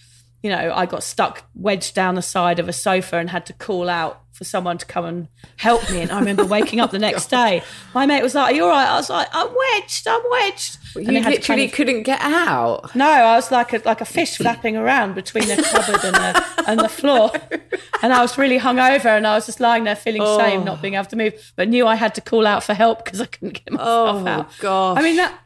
you 0.44 0.50
know, 0.50 0.72
I 0.74 0.84
got 0.84 1.02
stuck 1.02 1.42
wedged 1.54 1.94
down 1.94 2.16
the 2.16 2.22
side 2.22 2.58
of 2.58 2.68
a 2.68 2.72
sofa 2.72 3.16
and 3.16 3.30
had 3.30 3.46
to 3.46 3.54
call 3.54 3.88
out 3.88 4.20
for 4.32 4.44
someone 4.44 4.76
to 4.76 4.84
come 4.84 5.06
and 5.06 5.28
help 5.56 5.88
me. 5.90 6.02
And 6.02 6.10
I 6.12 6.18
remember 6.18 6.44
waking 6.44 6.80
up 6.80 6.90
the 6.90 6.96
oh 6.98 7.00
next 7.00 7.28
day. 7.28 7.62
My 7.94 8.04
mate 8.04 8.22
was 8.22 8.34
like, 8.34 8.52
Are 8.52 8.54
you 8.54 8.64
all 8.64 8.68
right? 8.68 8.86
I 8.86 8.96
was 8.96 9.08
like, 9.08 9.26
I'm 9.32 9.48
wedged, 9.48 10.06
I'm 10.06 10.20
wedged. 10.30 10.76
You 10.96 11.04
had 11.04 11.06
to 11.06 11.30
literally 11.30 11.40
kind 11.40 11.60
of- 11.62 11.72
couldn't 11.72 12.02
get 12.02 12.20
out. 12.20 12.94
no, 12.94 13.08
I 13.08 13.36
was 13.36 13.50
like 13.50 13.72
a 13.72 13.80
like 13.86 14.02
a 14.02 14.04
fish 14.04 14.36
flapping 14.36 14.76
around 14.76 15.14
between 15.14 15.48
the 15.48 15.56
cupboard 15.56 16.04
and 16.04 16.14
the 16.14 16.64
and 16.68 16.80
the 16.80 16.88
floor, 16.90 17.30
and 18.02 18.12
I 18.12 18.20
was 18.20 18.36
really 18.36 18.58
hungover, 18.58 19.06
and 19.16 19.26
I 19.26 19.34
was 19.36 19.46
just 19.46 19.60
lying 19.60 19.84
there 19.84 19.96
feeling 19.96 20.20
shame, 20.38 20.60
oh. 20.60 20.64
not 20.64 20.82
being 20.82 20.94
able 20.94 21.06
to 21.06 21.16
move, 21.16 21.52
but 21.56 21.68
knew 21.68 21.86
I 21.86 21.94
had 21.94 22.14
to 22.16 22.20
call 22.20 22.46
out 22.46 22.62
for 22.64 22.74
help 22.74 23.02
because 23.04 23.20
I 23.20 23.26
couldn't 23.26 23.54
get 23.64 23.72
myself 23.72 24.22
Oh, 24.22 24.26
out. 24.28 24.46
Oh 24.46 24.52
gosh. 24.60 24.98
I 24.98 25.02
mean 25.02 25.16
that. 25.16 25.38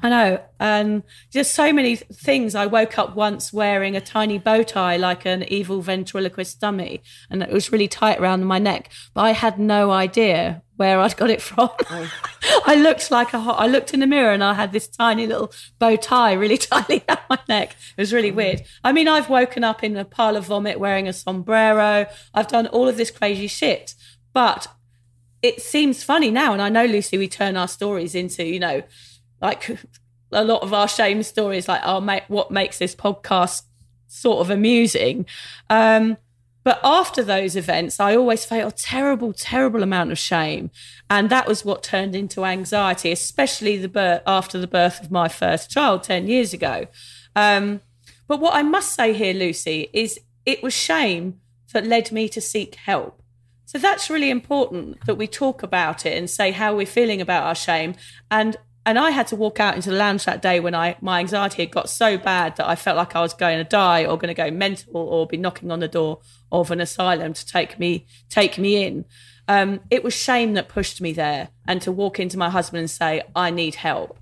I 0.00 0.08
know, 0.08 0.40
and 0.60 1.02
just 1.32 1.54
so 1.54 1.72
many 1.72 1.96
things. 1.96 2.54
I 2.54 2.66
woke 2.66 2.98
up 2.98 3.16
once 3.16 3.52
wearing 3.52 3.96
a 3.96 4.00
tiny 4.00 4.38
bow 4.38 4.62
tie 4.62 4.96
like 4.96 5.26
an 5.26 5.42
evil 5.44 5.82
ventriloquist 5.82 6.60
dummy, 6.60 7.02
and 7.28 7.42
it 7.42 7.50
was 7.50 7.72
really 7.72 7.88
tight 7.88 8.20
around 8.20 8.44
my 8.44 8.60
neck. 8.60 8.90
But 9.12 9.22
I 9.22 9.32
had 9.32 9.58
no 9.58 9.90
idea 9.90 10.62
where 10.76 11.00
I'd 11.00 11.16
got 11.16 11.30
it 11.30 11.42
from. 11.42 11.70
Oh. 11.90 12.62
I 12.66 12.76
looked 12.76 13.10
like 13.10 13.32
a. 13.32 13.40
hot, 13.40 13.58
I 13.58 13.66
looked 13.66 13.92
in 13.94 14.00
the 14.00 14.06
mirror 14.06 14.32
and 14.32 14.44
I 14.44 14.54
had 14.54 14.72
this 14.72 14.86
tiny 14.86 15.26
little 15.26 15.52
bow 15.78 15.96
tie 15.96 16.32
really 16.32 16.56
tightly 16.58 17.02
around 17.08 17.20
my 17.30 17.38
neck. 17.48 17.76
It 17.96 18.00
was 18.00 18.12
really 18.12 18.30
weird. 18.30 18.62
I 18.84 18.92
mean, 18.92 19.08
I've 19.08 19.28
woken 19.28 19.64
up 19.64 19.82
in 19.82 19.96
a 19.96 20.04
pile 20.04 20.36
of 20.36 20.46
vomit 20.46 20.78
wearing 20.78 21.08
a 21.08 21.12
sombrero. 21.12 22.06
I've 22.34 22.48
done 22.48 22.66
all 22.68 22.86
of 22.86 22.96
this 22.96 23.10
crazy 23.10 23.46
shit, 23.46 23.94
but 24.32 24.68
it 25.42 25.62
seems 25.62 26.02
funny 26.02 26.30
now. 26.30 26.52
And 26.52 26.62
I 26.62 26.68
know, 26.68 26.84
Lucy, 26.84 27.18
we 27.18 27.28
turn 27.28 27.56
our 27.56 27.68
stories 27.68 28.14
into, 28.14 28.44
you 28.44 28.60
know, 28.60 28.82
like 29.40 29.70
a 30.32 30.44
lot 30.44 30.62
of 30.62 30.72
our 30.72 30.88
shame 30.88 31.22
stories, 31.22 31.68
like, 31.68 32.02
mate, 32.02 32.24
what 32.28 32.50
makes 32.50 32.78
this 32.78 32.94
podcast 32.94 33.62
sort 34.08 34.40
of 34.40 34.50
amusing. 34.50 35.26
Um, 35.70 36.16
but 36.64 36.80
after 36.84 37.22
those 37.22 37.56
events, 37.56 37.98
I 37.98 38.14
always 38.14 38.44
felt 38.44 38.74
a 38.74 38.76
terrible, 38.76 39.32
terrible 39.32 39.82
amount 39.82 40.12
of 40.12 40.18
shame. 40.18 40.70
And 41.08 41.30
that 41.30 41.46
was 41.46 41.64
what 41.64 41.82
turned 41.82 42.14
into 42.14 42.44
anxiety, 42.44 43.10
especially 43.10 43.78
the 43.78 43.88
birth, 43.88 44.22
after 44.26 44.58
the 44.58 44.66
birth 44.66 45.02
of 45.02 45.10
my 45.10 45.28
first 45.28 45.70
child 45.70 46.02
10 46.02 46.26
years 46.26 46.52
ago. 46.52 46.86
Um, 47.34 47.80
but 48.26 48.40
what 48.40 48.54
I 48.54 48.62
must 48.62 48.92
say 48.92 49.14
here, 49.14 49.32
Lucy, 49.32 49.88
is 49.92 50.20
it 50.44 50.62
was 50.62 50.74
shame 50.74 51.40
that 51.72 51.86
led 51.86 52.12
me 52.12 52.28
to 52.28 52.40
seek 52.40 52.74
help. 52.74 53.22
So 53.64 53.78
that's 53.78 54.10
really 54.10 54.30
important 54.30 55.04
that 55.06 55.16
we 55.16 55.26
talk 55.26 55.62
about 55.62 56.04
it 56.06 56.16
and 56.16 56.28
say 56.28 56.52
how 56.52 56.74
we're 56.74 56.86
feeling 56.86 57.20
about 57.20 57.44
our 57.44 57.54
shame. 57.54 57.94
And 58.30 58.56
and 58.88 58.98
I 58.98 59.10
had 59.10 59.26
to 59.26 59.36
walk 59.36 59.60
out 59.60 59.76
into 59.76 59.90
the 59.90 59.96
lounge 59.96 60.24
that 60.24 60.40
day 60.40 60.60
when 60.60 60.74
I 60.74 60.96
my 61.02 61.20
anxiety 61.20 61.60
had 61.60 61.70
got 61.70 61.90
so 61.90 62.16
bad 62.16 62.56
that 62.56 62.66
I 62.66 62.74
felt 62.74 62.96
like 62.96 63.14
I 63.14 63.20
was 63.20 63.34
going 63.34 63.58
to 63.58 63.64
die 63.64 64.06
or 64.06 64.16
going 64.16 64.34
to 64.34 64.42
go 64.42 64.50
mental 64.50 64.96
or 64.96 65.26
be 65.26 65.36
knocking 65.36 65.70
on 65.70 65.80
the 65.80 65.88
door 65.88 66.20
of 66.50 66.70
an 66.70 66.80
asylum 66.80 67.34
to 67.34 67.46
take 67.46 67.78
me 67.78 68.06
take 68.30 68.56
me 68.56 68.82
in. 68.82 69.04
Um, 69.46 69.80
it 69.90 70.02
was 70.02 70.14
shame 70.14 70.54
that 70.54 70.70
pushed 70.70 71.02
me 71.02 71.12
there, 71.12 71.50
and 71.66 71.82
to 71.82 71.92
walk 71.92 72.18
into 72.18 72.38
my 72.38 72.48
husband 72.48 72.80
and 72.80 72.90
say 72.90 73.22
I 73.36 73.50
need 73.50 73.74
help. 73.74 74.18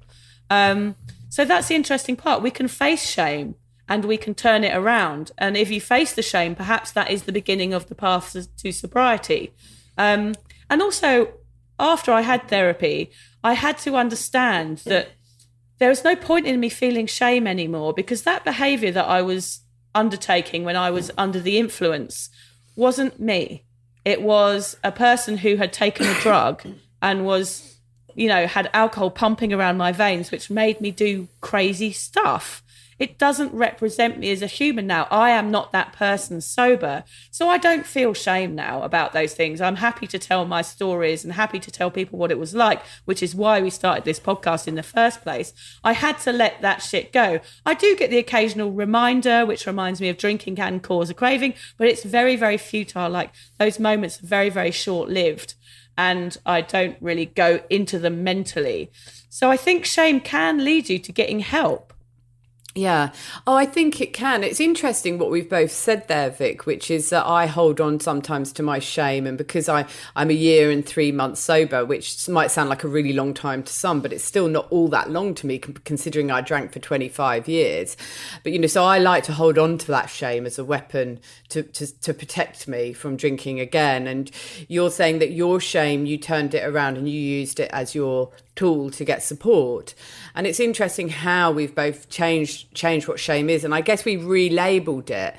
Um, 0.50 0.96
so 1.28 1.44
that's 1.44 1.68
the 1.68 1.76
interesting 1.76 2.16
part. 2.16 2.42
We 2.42 2.50
can 2.50 2.66
face 2.66 3.08
shame 3.08 3.54
and 3.88 4.04
we 4.04 4.16
can 4.16 4.34
turn 4.34 4.64
it 4.64 4.76
around. 4.76 5.30
And 5.38 5.56
if 5.56 5.70
you 5.70 5.80
face 5.80 6.12
the 6.12 6.22
shame, 6.22 6.56
perhaps 6.56 6.90
that 6.92 7.08
is 7.08 7.22
the 7.22 7.32
beginning 7.32 7.72
of 7.72 7.86
the 7.86 7.94
path 7.94 8.36
to, 8.56 8.72
sobriety. 8.72 9.52
Um, 9.96 10.34
and 10.68 10.82
also, 10.82 11.34
after 11.78 12.10
I 12.10 12.22
had 12.22 12.48
therapy, 12.48 13.10
I 13.46 13.52
had 13.52 13.78
to 13.78 13.94
understand 13.94 14.78
that 14.86 15.10
there 15.78 15.88
was 15.88 16.02
no 16.02 16.16
point 16.16 16.46
in 16.46 16.58
me 16.58 16.68
feeling 16.68 17.06
shame 17.06 17.46
anymore 17.46 17.94
because 17.94 18.24
that 18.24 18.44
behavior 18.44 18.90
that 18.90 19.06
I 19.06 19.22
was 19.22 19.60
undertaking 19.94 20.64
when 20.64 20.74
I 20.74 20.90
was 20.90 21.12
under 21.16 21.38
the 21.38 21.56
influence 21.56 22.28
wasn't 22.74 23.20
me. 23.20 23.64
It 24.04 24.20
was 24.20 24.76
a 24.82 24.90
person 24.90 25.36
who 25.38 25.54
had 25.58 25.72
taken 25.72 26.08
a 26.08 26.20
drug 26.22 26.64
and 27.00 27.24
was, 27.24 27.78
you 28.16 28.26
know, 28.26 28.48
had 28.48 28.68
alcohol 28.72 29.10
pumping 29.10 29.52
around 29.52 29.76
my 29.76 29.92
veins, 29.92 30.32
which 30.32 30.50
made 30.50 30.80
me 30.80 30.90
do 30.90 31.28
crazy 31.40 31.92
stuff 31.92 32.64
it 32.98 33.18
doesn't 33.18 33.52
represent 33.52 34.18
me 34.18 34.30
as 34.30 34.42
a 34.42 34.46
human 34.46 34.86
now. 34.86 35.06
I 35.10 35.30
am 35.30 35.50
not 35.50 35.72
that 35.72 35.92
person 35.92 36.40
sober. 36.40 37.04
So 37.30 37.48
I 37.48 37.58
don't 37.58 37.86
feel 37.86 38.14
shame 38.14 38.54
now 38.54 38.82
about 38.82 39.12
those 39.12 39.34
things. 39.34 39.60
I'm 39.60 39.76
happy 39.76 40.06
to 40.06 40.18
tell 40.18 40.44
my 40.46 40.62
stories 40.62 41.22
and 41.24 41.34
happy 41.34 41.58
to 41.60 41.70
tell 41.70 41.90
people 41.90 42.18
what 42.18 42.30
it 42.30 42.38
was 42.38 42.54
like, 42.54 42.82
which 43.04 43.22
is 43.22 43.34
why 43.34 43.60
we 43.60 43.70
started 43.70 44.04
this 44.04 44.20
podcast 44.20 44.66
in 44.66 44.76
the 44.76 44.82
first 44.82 45.22
place. 45.22 45.52
I 45.84 45.92
had 45.92 46.18
to 46.20 46.32
let 46.32 46.62
that 46.62 46.82
shit 46.82 47.12
go. 47.12 47.40
I 47.66 47.74
do 47.74 47.96
get 47.96 48.10
the 48.10 48.18
occasional 48.18 48.72
reminder, 48.72 49.44
which 49.44 49.66
reminds 49.66 50.00
me 50.00 50.08
of 50.08 50.16
drinking 50.16 50.56
can 50.56 50.80
cause 50.80 51.10
a 51.10 51.14
craving, 51.14 51.54
but 51.76 51.88
it's 51.88 52.04
very, 52.04 52.36
very 52.36 52.56
futile. 52.56 53.10
Like 53.10 53.30
those 53.58 53.78
moments 53.78 54.22
are 54.22 54.26
very, 54.26 54.48
very 54.48 54.70
short 54.70 55.10
lived. 55.10 55.54
And 55.98 56.36
I 56.44 56.60
don't 56.60 56.98
really 57.00 57.24
go 57.24 57.60
into 57.70 57.98
them 57.98 58.22
mentally. 58.22 58.90
So 59.30 59.50
I 59.50 59.56
think 59.56 59.86
shame 59.86 60.20
can 60.20 60.62
lead 60.62 60.90
you 60.90 60.98
to 60.98 61.12
getting 61.12 61.40
help. 61.40 61.85
Yeah. 62.76 63.12
Oh, 63.46 63.54
I 63.54 63.64
think 63.64 64.02
it 64.02 64.12
can. 64.12 64.44
It's 64.44 64.60
interesting 64.60 65.16
what 65.18 65.30
we've 65.30 65.48
both 65.48 65.70
said 65.70 66.08
there, 66.08 66.28
Vic, 66.28 66.66
which 66.66 66.90
is 66.90 67.08
that 67.08 67.24
I 67.24 67.46
hold 67.46 67.80
on 67.80 68.00
sometimes 68.00 68.52
to 68.52 68.62
my 68.62 68.80
shame. 68.80 69.26
And 69.26 69.38
because 69.38 69.66
I, 69.66 69.86
I'm 70.14 70.28
a 70.28 70.34
year 70.34 70.70
and 70.70 70.84
three 70.84 71.10
months 71.10 71.40
sober, 71.40 71.86
which 71.86 72.28
might 72.28 72.50
sound 72.50 72.68
like 72.68 72.84
a 72.84 72.88
really 72.88 73.14
long 73.14 73.32
time 73.32 73.62
to 73.62 73.72
some, 73.72 74.02
but 74.02 74.12
it's 74.12 74.24
still 74.24 74.46
not 74.46 74.66
all 74.68 74.88
that 74.88 75.10
long 75.10 75.34
to 75.36 75.46
me, 75.46 75.58
considering 75.58 76.30
I 76.30 76.42
drank 76.42 76.70
for 76.70 76.78
25 76.78 77.48
years. 77.48 77.96
But, 78.42 78.52
you 78.52 78.58
know, 78.58 78.66
so 78.66 78.84
I 78.84 78.98
like 78.98 79.24
to 79.24 79.32
hold 79.32 79.56
on 79.56 79.78
to 79.78 79.86
that 79.86 80.10
shame 80.10 80.44
as 80.44 80.58
a 80.58 80.64
weapon 80.64 81.18
to, 81.48 81.62
to, 81.62 82.00
to 82.00 82.12
protect 82.12 82.68
me 82.68 82.92
from 82.92 83.16
drinking 83.16 83.58
again. 83.58 84.06
And 84.06 84.30
you're 84.68 84.90
saying 84.90 85.20
that 85.20 85.30
your 85.30 85.60
shame, 85.60 86.04
you 86.04 86.18
turned 86.18 86.54
it 86.54 86.62
around 86.62 86.98
and 86.98 87.08
you 87.08 87.18
used 87.18 87.58
it 87.58 87.70
as 87.72 87.94
your 87.94 88.32
tool 88.56 88.90
to 88.90 89.04
get 89.04 89.22
support. 89.22 89.94
And 90.34 90.46
it's 90.46 90.58
interesting 90.58 91.10
how 91.10 91.52
we've 91.52 91.74
both 91.74 92.08
changed 92.08 92.74
changed 92.74 93.06
what 93.06 93.20
shame 93.20 93.48
is. 93.48 93.62
And 93.62 93.74
I 93.74 93.82
guess 93.82 94.04
we 94.04 94.16
relabeled 94.16 95.10
it 95.10 95.36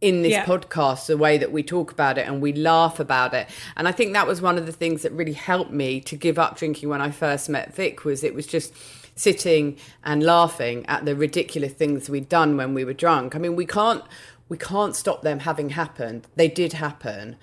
in 0.00 0.20
this 0.20 0.32
yeah. 0.32 0.44
podcast 0.44 1.06
the 1.06 1.16
way 1.16 1.38
that 1.38 1.50
we 1.50 1.62
talk 1.62 1.90
about 1.90 2.18
it 2.18 2.28
and 2.28 2.42
we 2.42 2.52
laugh 2.52 3.00
about 3.00 3.32
it 3.32 3.48
and 3.74 3.88
i 3.88 3.92
think 3.92 4.12
that 4.12 4.26
was 4.26 4.42
one 4.42 4.58
of 4.58 4.66
the 4.66 4.72
things 4.72 5.00
that 5.00 5.10
really 5.12 5.32
helped 5.32 5.70
me 5.70 5.98
to 5.98 6.14
give 6.14 6.38
up 6.38 6.58
drinking 6.58 6.90
when 6.90 7.00
i 7.00 7.10
first 7.10 7.48
met 7.48 7.74
vic 7.74 8.04
was 8.04 8.22
it 8.22 8.34
was 8.34 8.46
just 8.46 8.74
sitting 9.14 9.78
and 10.04 10.22
laughing 10.22 10.84
at 10.86 11.06
the 11.06 11.16
ridiculous 11.16 11.72
things 11.72 12.10
we'd 12.10 12.28
done 12.28 12.54
when 12.58 12.74
we 12.74 12.84
were 12.84 12.92
drunk 12.92 13.34
i 13.34 13.38
mean 13.38 13.56
we 13.56 13.64
can't 13.64 14.04
we 14.50 14.58
can't 14.58 14.94
stop 14.94 15.22
them 15.22 15.38
having 15.38 15.70
happened 15.70 16.26
they 16.36 16.48
did 16.48 16.74
happen 16.74 17.34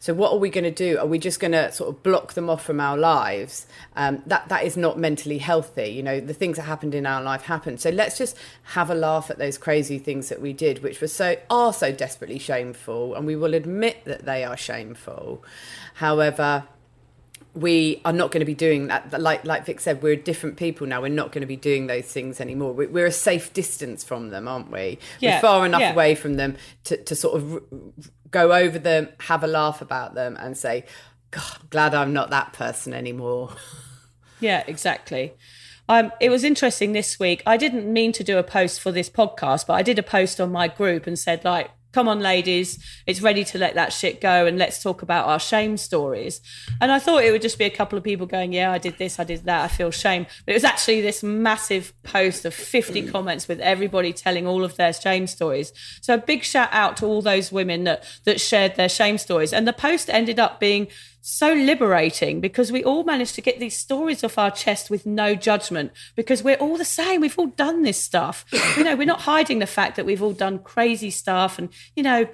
so 0.00 0.14
what 0.14 0.32
are 0.32 0.38
we 0.38 0.50
going 0.50 0.64
to 0.64 0.70
do? 0.70 0.98
Are 0.98 1.06
we 1.06 1.18
just 1.18 1.40
going 1.40 1.52
to 1.52 1.72
sort 1.72 1.90
of 1.90 2.02
block 2.02 2.34
them 2.34 2.48
off 2.48 2.64
from 2.64 2.80
our 2.80 2.96
lives? 2.96 3.66
Um, 3.96 4.22
that 4.26 4.48
that 4.48 4.64
is 4.64 4.76
not 4.76 4.98
mentally 4.98 5.38
healthy. 5.38 5.88
You 5.88 6.02
know, 6.02 6.20
the 6.20 6.34
things 6.34 6.56
that 6.56 6.64
happened 6.64 6.94
in 6.94 7.06
our 7.06 7.22
life 7.22 7.42
happened. 7.42 7.80
So 7.80 7.90
let's 7.90 8.18
just 8.18 8.36
have 8.62 8.90
a 8.90 8.94
laugh 8.94 9.30
at 9.30 9.38
those 9.38 9.58
crazy 9.58 9.98
things 9.98 10.28
that 10.28 10.40
we 10.40 10.52
did, 10.52 10.82
which 10.82 11.00
were 11.00 11.08
so 11.08 11.36
are 11.50 11.72
so 11.72 11.92
desperately 11.92 12.38
shameful, 12.38 13.14
and 13.14 13.26
we 13.26 13.36
will 13.36 13.54
admit 13.54 14.04
that 14.04 14.24
they 14.24 14.44
are 14.44 14.56
shameful. 14.56 15.44
However, 15.94 16.64
we 17.54 18.00
are 18.04 18.12
not 18.12 18.30
going 18.30 18.40
to 18.40 18.46
be 18.46 18.54
doing 18.54 18.88
that. 18.88 19.20
Like 19.20 19.44
like 19.44 19.66
Vic 19.66 19.80
said, 19.80 20.02
we're 20.02 20.16
different 20.16 20.56
people 20.56 20.86
now. 20.86 21.00
We're 21.00 21.08
not 21.08 21.32
going 21.32 21.40
to 21.40 21.46
be 21.46 21.56
doing 21.56 21.86
those 21.86 22.04
things 22.04 22.40
anymore. 22.40 22.72
We're 22.72 23.06
a 23.06 23.12
safe 23.12 23.52
distance 23.52 24.04
from 24.04 24.28
them, 24.30 24.46
aren't 24.46 24.70
we? 24.70 24.98
Yeah, 25.20 25.36
we're 25.36 25.40
far 25.40 25.66
enough 25.66 25.80
yeah. 25.80 25.92
away 25.92 26.14
from 26.14 26.34
them 26.34 26.56
to, 26.84 27.02
to 27.04 27.16
sort 27.16 27.36
of 27.36 27.62
go 28.30 28.52
over 28.52 28.78
them, 28.78 29.08
have 29.20 29.42
a 29.42 29.46
laugh 29.46 29.80
about 29.80 30.14
them, 30.14 30.36
and 30.38 30.56
say, 30.56 30.84
God, 31.30 31.58
I'm 31.60 31.66
glad 31.70 31.94
I'm 31.94 32.12
not 32.12 32.30
that 32.30 32.52
person 32.52 32.92
anymore. 32.92 33.52
Yeah, 34.40 34.62
exactly. 34.68 35.34
Um, 35.88 36.12
it 36.20 36.30
was 36.30 36.44
interesting 36.44 36.92
this 36.92 37.18
week. 37.18 37.42
I 37.46 37.56
didn't 37.56 37.92
mean 37.92 38.12
to 38.12 38.22
do 38.22 38.38
a 38.38 38.44
post 38.44 38.80
for 38.80 38.92
this 38.92 39.10
podcast, 39.10 39.66
but 39.66 39.72
I 39.72 39.82
did 39.82 39.98
a 39.98 40.02
post 40.04 40.40
on 40.40 40.52
my 40.52 40.68
group 40.68 41.06
and 41.06 41.18
said, 41.18 41.44
like, 41.44 41.70
come 41.92 42.08
on, 42.08 42.20
ladies, 42.20 42.78
it's 43.06 43.22
ready 43.22 43.44
to 43.44 43.58
let 43.58 43.74
that 43.74 43.92
shit 43.92 44.20
go 44.20 44.46
and 44.46 44.58
let's 44.58 44.82
talk 44.82 45.02
about 45.02 45.26
our 45.26 45.38
shame 45.38 45.76
stories. 45.76 46.40
And 46.80 46.92
I 46.92 46.98
thought 46.98 47.24
it 47.24 47.32
would 47.32 47.42
just 47.42 47.58
be 47.58 47.64
a 47.64 47.70
couple 47.70 47.96
of 47.96 48.04
people 48.04 48.26
going, 48.26 48.52
yeah, 48.52 48.70
I 48.70 48.78
did 48.78 48.98
this, 48.98 49.18
I 49.18 49.24
did 49.24 49.44
that, 49.44 49.64
I 49.64 49.68
feel 49.68 49.90
shame. 49.90 50.26
But 50.44 50.52
it 50.52 50.56
was 50.56 50.64
actually 50.64 51.00
this 51.00 51.22
massive 51.22 51.92
post 52.02 52.44
of 52.44 52.52
50 52.52 53.02
mm. 53.02 53.12
comments 53.12 53.48
with 53.48 53.60
everybody 53.60 54.12
telling 54.12 54.46
all 54.46 54.64
of 54.64 54.76
their 54.76 54.92
shame 54.92 55.26
stories. 55.26 55.72
So 56.02 56.14
a 56.14 56.18
big 56.18 56.44
shout 56.44 56.68
out 56.72 56.96
to 56.98 57.06
all 57.06 57.22
those 57.22 57.50
women 57.50 57.84
that, 57.84 58.04
that 58.24 58.40
shared 58.40 58.76
their 58.76 58.88
shame 58.88 59.16
stories. 59.16 59.52
And 59.52 59.66
the 59.66 59.72
post 59.72 60.10
ended 60.10 60.38
up 60.38 60.60
being 60.60 60.88
so 61.20 61.52
liberating 61.52 62.40
because 62.40 62.72
we 62.72 62.84
all 62.84 63.04
managed 63.04 63.34
to 63.34 63.40
get 63.40 63.60
these 63.60 63.76
stories 63.76 64.22
off 64.24 64.38
our 64.38 64.50
chest 64.50 64.90
with 64.90 65.06
no 65.06 65.34
judgment 65.34 65.92
because 66.16 66.42
we're 66.42 66.56
all 66.56 66.76
the 66.76 66.84
same. 66.84 67.20
We've 67.20 67.38
all 67.38 67.48
done 67.48 67.82
this 67.82 68.02
stuff. 68.02 68.44
you 68.76 68.84
know, 68.84 68.96
we're 68.96 69.06
not 69.06 69.22
hiding 69.22 69.58
the 69.58 69.66
fact 69.66 69.96
that 69.96 70.06
we've 70.06 70.22
all 70.22 70.32
done 70.32 70.58
crazy 70.60 71.10
stuff 71.10 71.58
and, 71.58 71.70
you 71.94 72.02
know, 72.02 72.26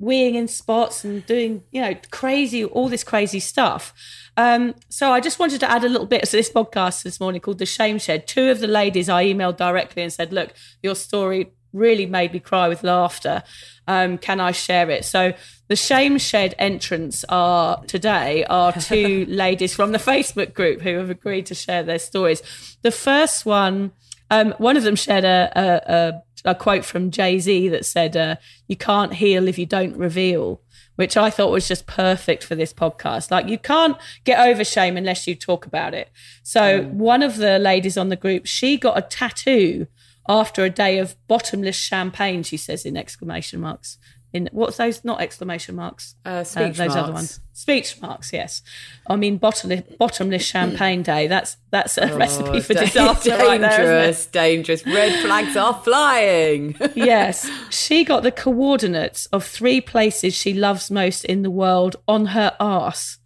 weeing 0.00 0.34
in 0.34 0.48
spots 0.48 1.04
and 1.04 1.24
doing, 1.26 1.62
you 1.70 1.80
know, 1.80 1.94
crazy, 2.10 2.64
all 2.64 2.88
this 2.88 3.04
crazy 3.04 3.40
stuff. 3.40 3.92
Um, 4.36 4.74
so 4.88 5.12
I 5.12 5.20
just 5.20 5.38
wanted 5.38 5.60
to 5.60 5.70
add 5.70 5.84
a 5.84 5.88
little 5.88 6.06
bit 6.06 6.24
to 6.24 6.32
this 6.32 6.50
podcast 6.50 7.04
this 7.04 7.20
morning 7.20 7.40
called 7.40 7.58
The 7.58 7.66
Shame 7.66 7.98
Shed. 7.98 8.26
Two 8.26 8.50
of 8.50 8.60
the 8.60 8.66
ladies 8.66 9.08
I 9.08 9.24
emailed 9.24 9.56
directly 9.56 10.02
and 10.02 10.12
said, 10.12 10.32
look, 10.32 10.52
your 10.82 10.96
story 10.96 11.52
really 11.74 12.06
made 12.06 12.32
me 12.32 12.40
cry 12.40 12.68
with 12.68 12.82
laughter. 12.82 13.42
Um, 13.86 14.16
can 14.16 14.40
I 14.40 14.52
share 14.52 14.88
it? 14.88 15.04
So 15.04 15.34
the 15.68 15.76
shame 15.76 16.18
shed 16.18 16.54
entrants 16.58 17.24
are 17.28 17.82
today 17.84 18.44
are 18.44 18.72
two 18.80 19.26
ladies 19.28 19.74
from 19.74 19.92
the 19.92 19.98
Facebook 19.98 20.54
group 20.54 20.80
who 20.80 20.96
have 20.96 21.10
agreed 21.10 21.46
to 21.46 21.54
share 21.54 21.82
their 21.82 21.98
stories. 21.98 22.42
The 22.82 22.90
first 22.90 23.44
one, 23.44 23.92
um, 24.30 24.52
one 24.58 24.76
of 24.76 24.84
them 24.84 24.96
shared 24.96 25.24
a, 25.24 25.52
a, 25.54 25.92
a, 25.94 26.50
a 26.52 26.54
quote 26.54 26.84
from 26.84 27.10
Jay 27.10 27.38
Z 27.38 27.68
that 27.68 27.84
said, 27.84 28.16
uh, 28.16 28.36
"You 28.68 28.76
can't 28.76 29.14
heal 29.14 29.48
if 29.48 29.58
you 29.58 29.66
don't 29.66 29.96
reveal." 29.96 30.60
Which 30.96 31.16
I 31.16 31.28
thought 31.28 31.50
was 31.50 31.66
just 31.66 31.88
perfect 31.88 32.44
for 32.44 32.54
this 32.54 32.72
podcast. 32.72 33.32
Like, 33.32 33.48
you 33.48 33.58
can't 33.58 33.96
get 34.22 34.38
over 34.38 34.62
shame 34.62 34.96
unless 34.96 35.26
you 35.26 35.34
talk 35.34 35.66
about 35.66 35.92
it. 35.92 36.08
So, 36.44 36.82
mm. 36.82 36.92
one 36.92 37.20
of 37.20 37.36
the 37.36 37.58
ladies 37.58 37.98
on 37.98 38.10
the 38.10 38.16
group, 38.16 38.46
she 38.46 38.76
got 38.76 38.96
a 38.96 39.02
tattoo 39.02 39.88
after 40.28 40.64
a 40.64 40.70
day 40.70 40.98
of 40.98 41.16
bottomless 41.28 41.76
champagne, 41.76 42.42
she 42.42 42.56
says 42.56 42.84
in 42.84 42.96
exclamation 42.96 43.60
marks. 43.60 43.98
In 44.34 44.48
what's 44.50 44.78
those? 44.78 45.04
Not 45.04 45.20
exclamation 45.20 45.76
marks. 45.76 46.16
Uh, 46.24 46.42
speech 46.42 46.62
uh, 46.62 46.66
those 46.66 46.78
marks. 46.78 46.96
other 46.96 47.12
ones. 47.12 47.40
Speech 47.52 48.02
marks. 48.02 48.32
Yes. 48.32 48.62
I 49.06 49.14
mean 49.14 49.36
bottomless, 49.36 49.82
bottomless 49.96 50.44
champagne 50.44 51.04
day. 51.04 51.28
That's 51.28 51.56
that's 51.70 51.96
a 51.98 52.10
oh, 52.10 52.16
recipe 52.16 52.60
for 52.60 52.74
disaster. 52.74 53.30
Dangerous, 53.30 53.46
right 53.46 53.60
there, 53.60 54.14
dangerous. 54.32 54.84
Red 54.84 55.22
flags 55.22 55.56
are 55.56 55.74
flying. 55.74 56.74
yes, 56.96 57.48
she 57.70 58.02
got 58.02 58.24
the 58.24 58.32
coordinates 58.32 59.26
of 59.26 59.44
three 59.44 59.80
places 59.80 60.34
she 60.34 60.52
loves 60.52 60.90
most 60.90 61.24
in 61.24 61.42
the 61.42 61.50
world 61.50 61.94
on 62.08 62.26
her 62.26 62.56
arse. 62.58 63.18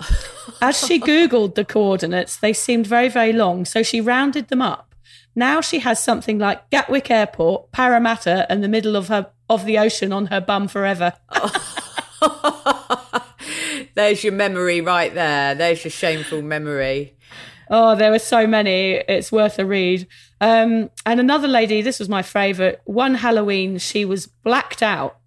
As 0.60 0.78
she 0.86 1.00
googled 1.00 1.54
the 1.54 1.64
coordinates, 1.64 2.36
they 2.36 2.52
seemed 2.52 2.86
very 2.86 3.08
very 3.08 3.32
long, 3.32 3.64
so 3.64 3.82
she 3.82 4.02
rounded 4.02 4.48
them 4.48 4.60
up 4.60 4.87
now 5.38 5.60
she 5.60 5.80
has 5.80 6.02
something 6.02 6.38
like 6.38 6.70
Gatwick 6.70 7.10
Airport, 7.10 7.72
Parramatta, 7.72 8.50
and 8.50 8.62
the 8.62 8.68
middle 8.68 8.96
of 8.96 9.08
her 9.08 9.30
of 9.48 9.64
the 9.64 9.78
ocean 9.78 10.12
on 10.12 10.26
her 10.26 10.40
bum 10.40 10.68
forever. 10.68 11.14
There's 13.94 14.22
your 14.22 14.34
memory 14.34 14.80
right 14.80 15.14
there. 15.14 15.54
There's 15.54 15.84
your 15.84 15.90
shameful 15.90 16.42
memory. 16.42 17.16
Oh, 17.70 17.94
there 17.94 18.10
were 18.10 18.18
so 18.18 18.46
many. 18.46 19.02
It's 19.08 19.32
worth 19.32 19.58
a 19.58 19.66
read. 19.66 20.06
Um, 20.40 20.90
and 21.06 21.20
another 21.20 21.48
lady, 21.48 21.82
this 21.82 21.98
was 21.98 22.08
my 22.08 22.22
favourite. 22.22 22.78
One 22.84 23.16
Halloween, 23.16 23.78
she 23.78 24.04
was 24.04 24.26
blacked 24.26 24.82
out 24.82 25.18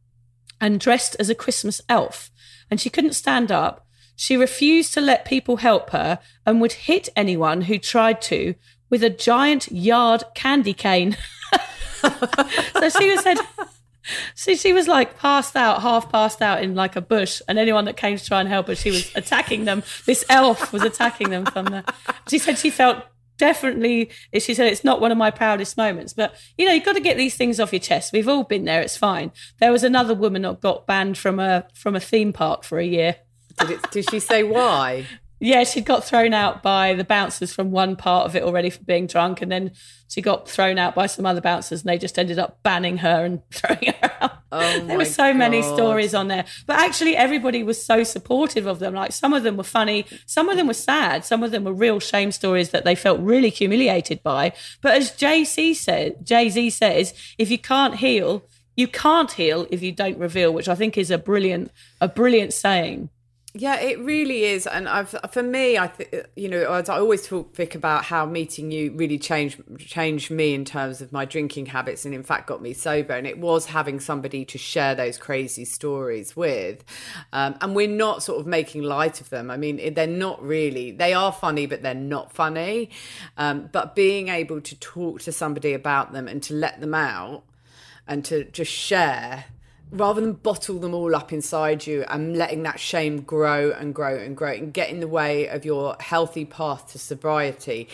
and 0.59 0.79
dressed 0.79 1.15
as 1.19 1.29
a 1.29 1.35
Christmas 1.35 1.81
elf, 1.89 2.31
and 2.69 2.79
she 2.79 2.89
couldn't 2.89 3.13
stand 3.13 3.51
up. 3.51 3.85
She 4.15 4.37
refused 4.37 4.93
to 4.93 5.01
let 5.01 5.25
people 5.25 5.57
help 5.57 5.91
her 5.91 6.19
and 6.45 6.61
would 6.61 6.73
hit 6.73 7.09
anyone 7.15 7.61
who 7.61 7.79
tried 7.79 8.21
to 8.23 8.55
with 8.91 9.03
a 9.03 9.09
giant 9.09 9.71
yard 9.71 10.23
candy 10.35 10.73
cane. 10.73 11.17
so 12.01 12.89
she 12.89 13.09
was 13.09 13.21
said, 13.23 13.37
so 14.35 14.53
she 14.53 14.73
was 14.73 14.87
like 14.87 15.17
passed 15.17 15.55
out, 15.55 15.81
half 15.81 16.11
passed 16.11 16.41
out 16.41 16.61
in 16.61 16.75
like 16.75 16.95
a 16.95 17.01
bush, 17.01 17.41
and 17.47 17.57
anyone 17.57 17.85
that 17.85 17.97
came 17.97 18.17
to 18.17 18.23
try 18.23 18.39
and 18.39 18.49
help 18.49 18.67
her, 18.67 18.75
she 18.75 18.91
was 18.91 19.11
attacking 19.15 19.65
them. 19.65 19.81
This 20.05 20.23
elf 20.29 20.71
was 20.71 20.83
attacking 20.83 21.29
them 21.29 21.45
from 21.45 21.65
there. 21.65 21.85
She 22.27 22.37
said 22.37 22.59
she 22.59 22.69
felt 22.69 23.03
definitely. 23.37 24.11
She 24.37 24.53
said 24.53 24.67
it's 24.67 24.83
not 24.83 25.01
one 25.01 25.11
of 25.11 25.17
my 25.17 25.31
proudest 25.31 25.77
moments, 25.77 26.13
but 26.13 26.35
you 26.57 26.65
know 26.65 26.73
you've 26.73 26.85
got 26.85 26.93
to 26.93 27.01
get 27.01 27.17
these 27.17 27.35
things 27.35 27.59
off 27.59 27.73
your 27.73 27.79
chest. 27.79 28.13
We've 28.13 28.27
all 28.27 28.43
been 28.43 28.65
there. 28.65 28.81
It's 28.81 28.97
fine. 28.97 29.31
There 29.59 29.71
was 29.71 29.83
another 29.83 30.13
woman 30.13 30.43
that 30.43 30.61
got 30.61 30.85
banned 30.85 31.17
from 31.17 31.39
a 31.39 31.65
from 31.73 31.95
a 31.95 31.99
theme 31.99 32.33
park 32.33 32.63
for 32.63 32.77
a 32.77 32.85
year. 32.85 33.15
Did, 33.59 33.71
it, 33.71 33.91
did 33.91 34.09
she 34.09 34.19
say 34.19 34.43
why? 34.43 35.05
Yeah, 35.43 35.63
she 35.63 35.81
got 35.81 36.03
thrown 36.03 36.35
out 36.35 36.61
by 36.61 36.93
the 36.93 37.03
bouncers 37.03 37.51
from 37.51 37.71
one 37.71 37.95
part 37.95 38.27
of 38.27 38.35
it 38.35 38.43
already 38.43 38.69
for 38.69 38.83
being 38.83 39.07
drunk, 39.07 39.41
and 39.41 39.51
then 39.51 39.71
she 40.07 40.21
got 40.21 40.47
thrown 40.47 40.77
out 40.77 40.93
by 40.93 41.07
some 41.07 41.25
other 41.25 41.41
bouncers, 41.41 41.81
and 41.81 41.89
they 41.89 41.97
just 41.97 42.19
ended 42.19 42.37
up 42.37 42.61
banning 42.61 42.97
her 42.97 43.25
and 43.25 43.41
throwing 43.51 43.91
her 43.99 44.11
out. 44.21 44.37
Oh 44.51 44.79
there 44.81 44.97
were 44.97 45.05
so 45.05 45.33
many 45.33 45.63
stories 45.63 46.13
on 46.13 46.27
there, 46.27 46.45
but 46.67 46.77
actually 46.77 47.17
everybody 47.17 47.63
was 47.63 47.83
so 47.83 48.03
supportive 48.03 48.67
of 48.67 48.77
them. 48.77 48.93
Like 48.93 49.13
some 49.13 49.33
of 49.33 49.41
them 49.41 49.57
were 49.57 49.63
funny, 49.63 50.05
some 50.27 50.47
of 50.47 50.57
them 50.57 50.67
were 50.67 50.75
sad, 50.75 51.25
some 51.25 51.41
of 51.41 51.49
them 51.49 51.63
were 51.63 51.73
real 51.73 51.99
shame 51.99 52.31
stories 52.31 52.69
that 52.69 52.85
they 52.85 52.93
felt 52.93 53.19
really 53.19 53.49
humiliated 53.49 54.21
by. 54.21 54.53
But 54.81 54.93
as 54.93 55.09
Jay 55.09 55.43
Z 55.43 55.73
said, 55.73 56.23
Jay 56.23 56.49
Z 56.49 56.69
says, 56.69 57.15
if 57.39 57.49
you 57.49 57.57
can't 57.57 57.95
heal, 57.95 58.43
you 58.75 58.87
can't 58.87 59.31
heal 59.31 59.65
if 59.71 59.81
you 59.81 59.91
don't 59.91 60.19
reveal, 60.19 60.53
which 60.53 60.67
I 60.69 60.75
think 60.75 60.99
is 60.99 61.09
a 61.09 61.17
brilliant, 61.17 61.71
a 61.99 62.07
brilliant 62.07 62.53
saying. 62.53 63.09
Yeah, 63.53 63.81
it 63.81 63.99
really 63.99 64.45
is, 64.45 64.65
and 64.65 64.87
I've 64.87 65.13
for 65.29 65.43
me, 65.43 65.77
I 65.77 65.87
th- 65.87 66.25
you 66.37 66.47
know, 66.47 66.63
I 66.63 66.81
always 66.87 67.27
talk 67.27 67.53
Vic 67.53 67.75
about 67.75 68.05
how 68.05 68.25
meeting 68.25 68.71
you 68.71 68.93
really 68.93 69.19
changed 69.19 69.61
changed 69.77 70.31
me 70.31 70.53
in 70.53 70.63
terms 70.63 71.01
of 71.01 71.11
my 71.11 71.25
drinking 71.25 71.65
habits, 71.65 72.05
and 72.05 72.15
in 72.15 72.23
fact 72.23 72.47
got 72.47 72.61
me 72.61 72.71
sober. 72.71 73.11
And 73.11 73.27
it 73.27 73.39
was 73.39 73.65
having 73.65 73.99
somebody 73.99 74.45
to 74.45 74.57
share 74.57 74.95
those 74.95 75.17
crazy 75.17 75.65
stories 75.65 76.33
with, 76.33 76.85
um, 77.33 77.57
and 77.59 77.75
we're 77.75 77.89
not 77.89 78.23
sort 78.23 78.39
of 78.39 78.47
making 78.47 78.83
light 78.83 79.19
of 79.19 79.29
them. 79.29 79.51
I 79.51 79.57
mean, 79.57 79.93
they're 79.95 80.07
not 80.07 80.41
really. 80.41 80.91
They 80.91 81.13
are 81.13 81.33
funny, 81.33 81.65
but 81.65 81.81
they're 81.81 81.93
not 81.93 82.31
funny. 82.31 82.89
Um, 83.37 83.67
but 83.73 83.95
being 83.95 84.29
able 84.29 84.61
to 84.61 84.79
talk 84.79 85.19
to 85.23 85.33
somebody 85.33 85.73
about 85.73 86.13
them 86.13 86.29
and 86.29 86.41
to 86.43 86.53
let 86.53 86.79
them 86.79 86.93
out, 86.93 87.43
and 88.07 88.23
to 88.25 88.45
just 88.45 88.71
share 88.71 89.43
rather 89.91 90.21
than 90.21 90.33
bottle 90.33 90.79
them 90.79 90.93
all 90.93 91.13
up 91.15 91.33
inside 91.33 91.85
you 91.85 92.03
and 92.07 92.37
letting 92.37 92.63
that 92.63 92.79
shame 92.79 93.21
grow 93.21 93.71
and 93.71 93.93
grow 93.93 94.17
and 94.17 94.37
grow 94.37 94.51
and 94.51 94.73
get 94.73 94.89
in 94.89 94.99
the 95.01 95.07
way 95.07 95.47
of 95.47 95.65
your 95.65 95.95
healthy 95.99 96.45
path 96.45 96.91
to 96.91 96.99
sobriety 96.99 97.89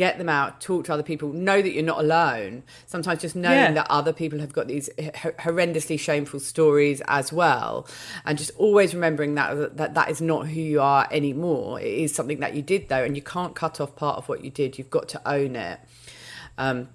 get 0.00 0.16
them 0.16 0.30
out 0.30 0.62
talk 0.62 0.86
to 0.86 0.94
other 0.94 1.02
people 1.02 1.30
know 1.30 1.60
that 1.60 1.72
you're 1.72 1.82
not 1.82 1.98
alone. 1.98 2.62
Sometimes 2.86 3.20
just 3.20 3.36
knowing 3.36 3.58
yeah. 3.58 3.72
that 3.72 3.86
other 3.90 4.14
people 4.14 4.38
have 4.38 4.50
got 4.50 4.66
these 4.66 4.88
horrendously 4.98 6.00
shameful 6.00 6.40
stories 6.40 7.02
as 7.06 7.34
well. 7.34 7.86
And 8.24 8.38
just 8.38 8.50
always 8.56 8.94
remembering 8.94 9.34
that 9.34 9.76
that 9.76 9.92
that 9.92 10.10
is 10.10 10.22
not 10.22 10.48
who 10.48 10.58
you 10.58 10.80
are 10.80 11.06
anymore. 11.10 11.78
It 11.82 11.92
is 11.92 12.14
something 12.14 12.40
that 12.40 12.54
you 12.54 12.62
did 12.62 12.88
though 12.88 13.04
and 13.04 13.14
you 13.14 13.20
can't 13.20 13.54
cut 13.54 13.78
off 13.78 13.94
part 13.94 14.16
of 14.16 14.26
what 14.26 14.42
you 14.42 14.50
did. 14.50 14.78
You've 14.78 14.88
got 14.88 15.06
to 15.10 15.20
own 15.30 15.54
it. 15.54 15.80
Um, 16.56 16.88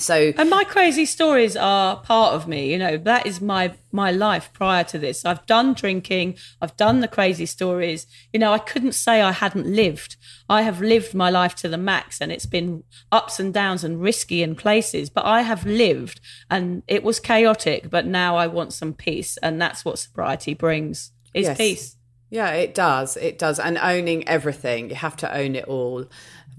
so 0.00 0.32
and 0.36 0.50
my 0.50 0.64
crazy 0.64 1.04
stories 1.04 1.56
are 1.56 2.00
part 2.00 2.34
of 2.34 2.48
me 2.48 2.72
you 2.72 2.78
know 2.78 2.96
that 2.96 3.26
is 3.26 3.40
my 3.40 3.72
my 3.92 4.10
life 4.10 4.52
prior 4.52 4.84
to 4.84 4.98
this. 4.98 5.24
I've 5.24 5.44
done 5.46 5.74
drinking 5.74 6.36
i've 6.60 6.76
done 6.76 7.00
the 7.00 7.08
crazy 7.08 7.46
stories. 7.46 8.06
You 8.32 8.40
know 8.40 8.52
i 8.52 8.58
couldn't 8.58 8.92
say 8.92 9.22
i 9.22 9.32
hadn't 9.32 9.66
lived. 9.66 10.16
I 10.48 10.62
have 10.62 10.80
lived 10.80 11.14
my 11.14 11.30
life 11.30 11.54
to 11.56 11.68
the 11.68 11.78
max 11.78 12.20
and 12.20 12.32
it's 12.32 12.46
been 12.46 12.84
ups 13.12 13.38
and 13.40 13.52
downs 13.54 13.84
and 13.84 14.00
risky 14.00 14.42
in 14.42 14.54
places 14.54 15.10
but 15.10 15.24
i 15.24 15.42
have 15.42 15.64
lived 15.66 16.20
and 16.50 16.82
it 16.88 17.02
was 17.02 17.20
chaotic 17.20 17.90
but 17.90 18.06
now 18.06 18.36
i 18.36 18.46
want 18.46 18.72
some 18.72 18.92
peace 18.92 19.36
and 19.38 19.60
that's 19.60 19.84
what 19.84 19.98
sobriety 19.98 20.54
brings 20.54 21.12
is 21.34 21.46
yes. 21.46 21.56
peace. 21.56 21.96
Yeah 22.30 22.50
it 22.52 22.74
does. 22.74 23.16
It 23.16 23.38
does. 23.38 23.58
And 23.58 23.76
owning 23.78 24.26
everything 24.28 24.90
you 24.90 24.96
have 24.96 25.16
to 25.18 25.36
own 25.36 25.56
it 25.56 25.64
all 25.64 26.06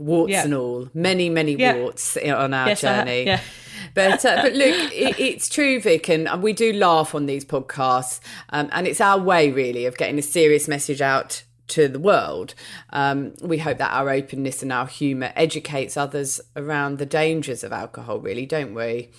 warts 0.02 0.32
yeah. 0.32 0.44
and 0.44 0.54
all, 0.54 0.90
many, 0.94 1.30
many 1.30 1.54
yeah. 1.54 1.76
warts 1.76 2.18
on 2.18 2.54
our 2.54 2.70
yes, 2.70 2.82
journey. 2.82 3.24
Yeah. 3.26 3.42
But 3.94 4.26
uh, 4.26 4.42
but 4.42 4.54
look, 4.54 4.94
it, 4.94 5.20
it's 5.20 5.50
true, 5.50 5.80
Vic, 5.80 6.10
and 6.10 6.42
we 6.42 6.54
do 6.54 6.74
laugh 6.74 7.16
on 7.16 7.26
these 7.26 7.46
podcasts, 7.46 8.20
um, 8.50 8.70
and 8.72 8.88
it's 8.88 9.02
our 9.02 9.20
way 9.20 9.52
really 9.52 9.86
of 9.86 9.98
getting 9.98 10.20
a 10.20 10.24
serious 10.24 10.68
message 10.68 11.02
out 11.02 11.44
to 11.72 11.88
the 11.88 12.00
world. 12.00 12.54
Um, 12.92 13.34
we 13.42 13.58
hope 13.58 13.78
that 13.78 13.94
our 13.94 14.10
openness 14.10 14.62
and 14.62 14.72
our 14.72 14.88
humour 14.88 15.32
educates 15.36 15.98
others 15.98 16.42
around 16.56 16.98
the 16.98 17.06
dangers 17.06 17.64
of 17.64 17.72
alcohol, 17.72 18.20
really, 18.20 18.46
don't 18.46 18.74
we? 18.74 19.10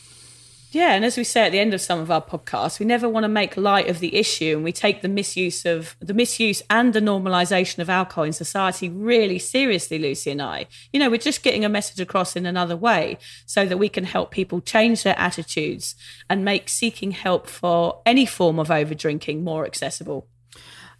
Yeah, 0.72 0.94
and 0.94 1.04
as 1.04 1.18
we 1.18 1.24
say 1.24 1.42
at 1.42 1.52
the 1.52 1.58
end 1.58 1.74
of 1.74 1.82
some 1.82 1.98
of 2.00 2.10
our 2.10 2.22
podcasts, 2.22 2.80
we 2.80 2.86
never 2.86 3.06
want 3.06 3.24
to 3.24 3.28
make 3.28 3.58
light 3.58 3.90
of 3.90 4.00
the 4.00 4.16
issue, 4.16 4.54
and 4.56 4.64
we 4.64 4.72
take 4.72 5.02
the 5.02 5.08
misuse 5.08 5.66
of 5.66 5.94
the 6.00 6.14
misuse 6.14 6.62
and 6.70 6.94
the 6.94 7.00
normalisation 7.00 7.80
of 7.80 7.90
alcohol 7.90 8.24
in 8.24 8.32
society 8.32 8.88
really 8.88 9.38
seriously. 9.38 9.98
Lucy 9.98 10.30
and 10.30 10.40
I, 10.40 10.66
you 10.90 10.98
know, 10.98 11.10
we're 11.10 11.18
just 11.18 11.42
getting 11.42 11.62
a 11.62 11.68
message 11.68 12.00
across 12.00 12.36
in 12.36 12.46
another 12.46 12.74
way, 12.74 13.18
so 13.44 13.66
that 13.66 13.76
we 13.76 13.90
can 13.90 14.04
help 14.04 14.30
people 14.30 14.62
change 14.62 15.02
their 15.02 15.18
attitudes 15.18 15.94
and 16.30 16.42
make 16.42 16.70
seeking 16.70 17.10
help 17.10 17.46
for 17.46 18.00
any 18.06 18.24
form 18.24 18.58
of 18.58 18.70
over 18.70 18.94
drinking 18.94 19.44
more 19.44 19.66
accessible. 19.66 20.26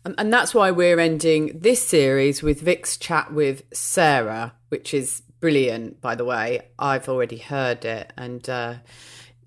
And 0.04 0.30
that's 0.30 0.52
why 0.52 0.70
we're 0.70 1.00
ending 1.00 1.58
this 1.58 1.88
series 1.88 2.42
with 2.42 2.60
Vic's 2.60 2.98
chat 2.98 3.32
with 3.32 3.62
Sarah, 3.72 4.52
which 4.68 4.92
is 4.92 5.22
brilliant, 5.40 6.02
by 6.02 6.14
the 6.14 6.26
way. 6.26 6.60
I've 6.78 7.08
already 7.08 7.38
heard 7.38 7.86
it, 7.86 8.12
and. 8.18 8.46
Uh, 8.50 8.74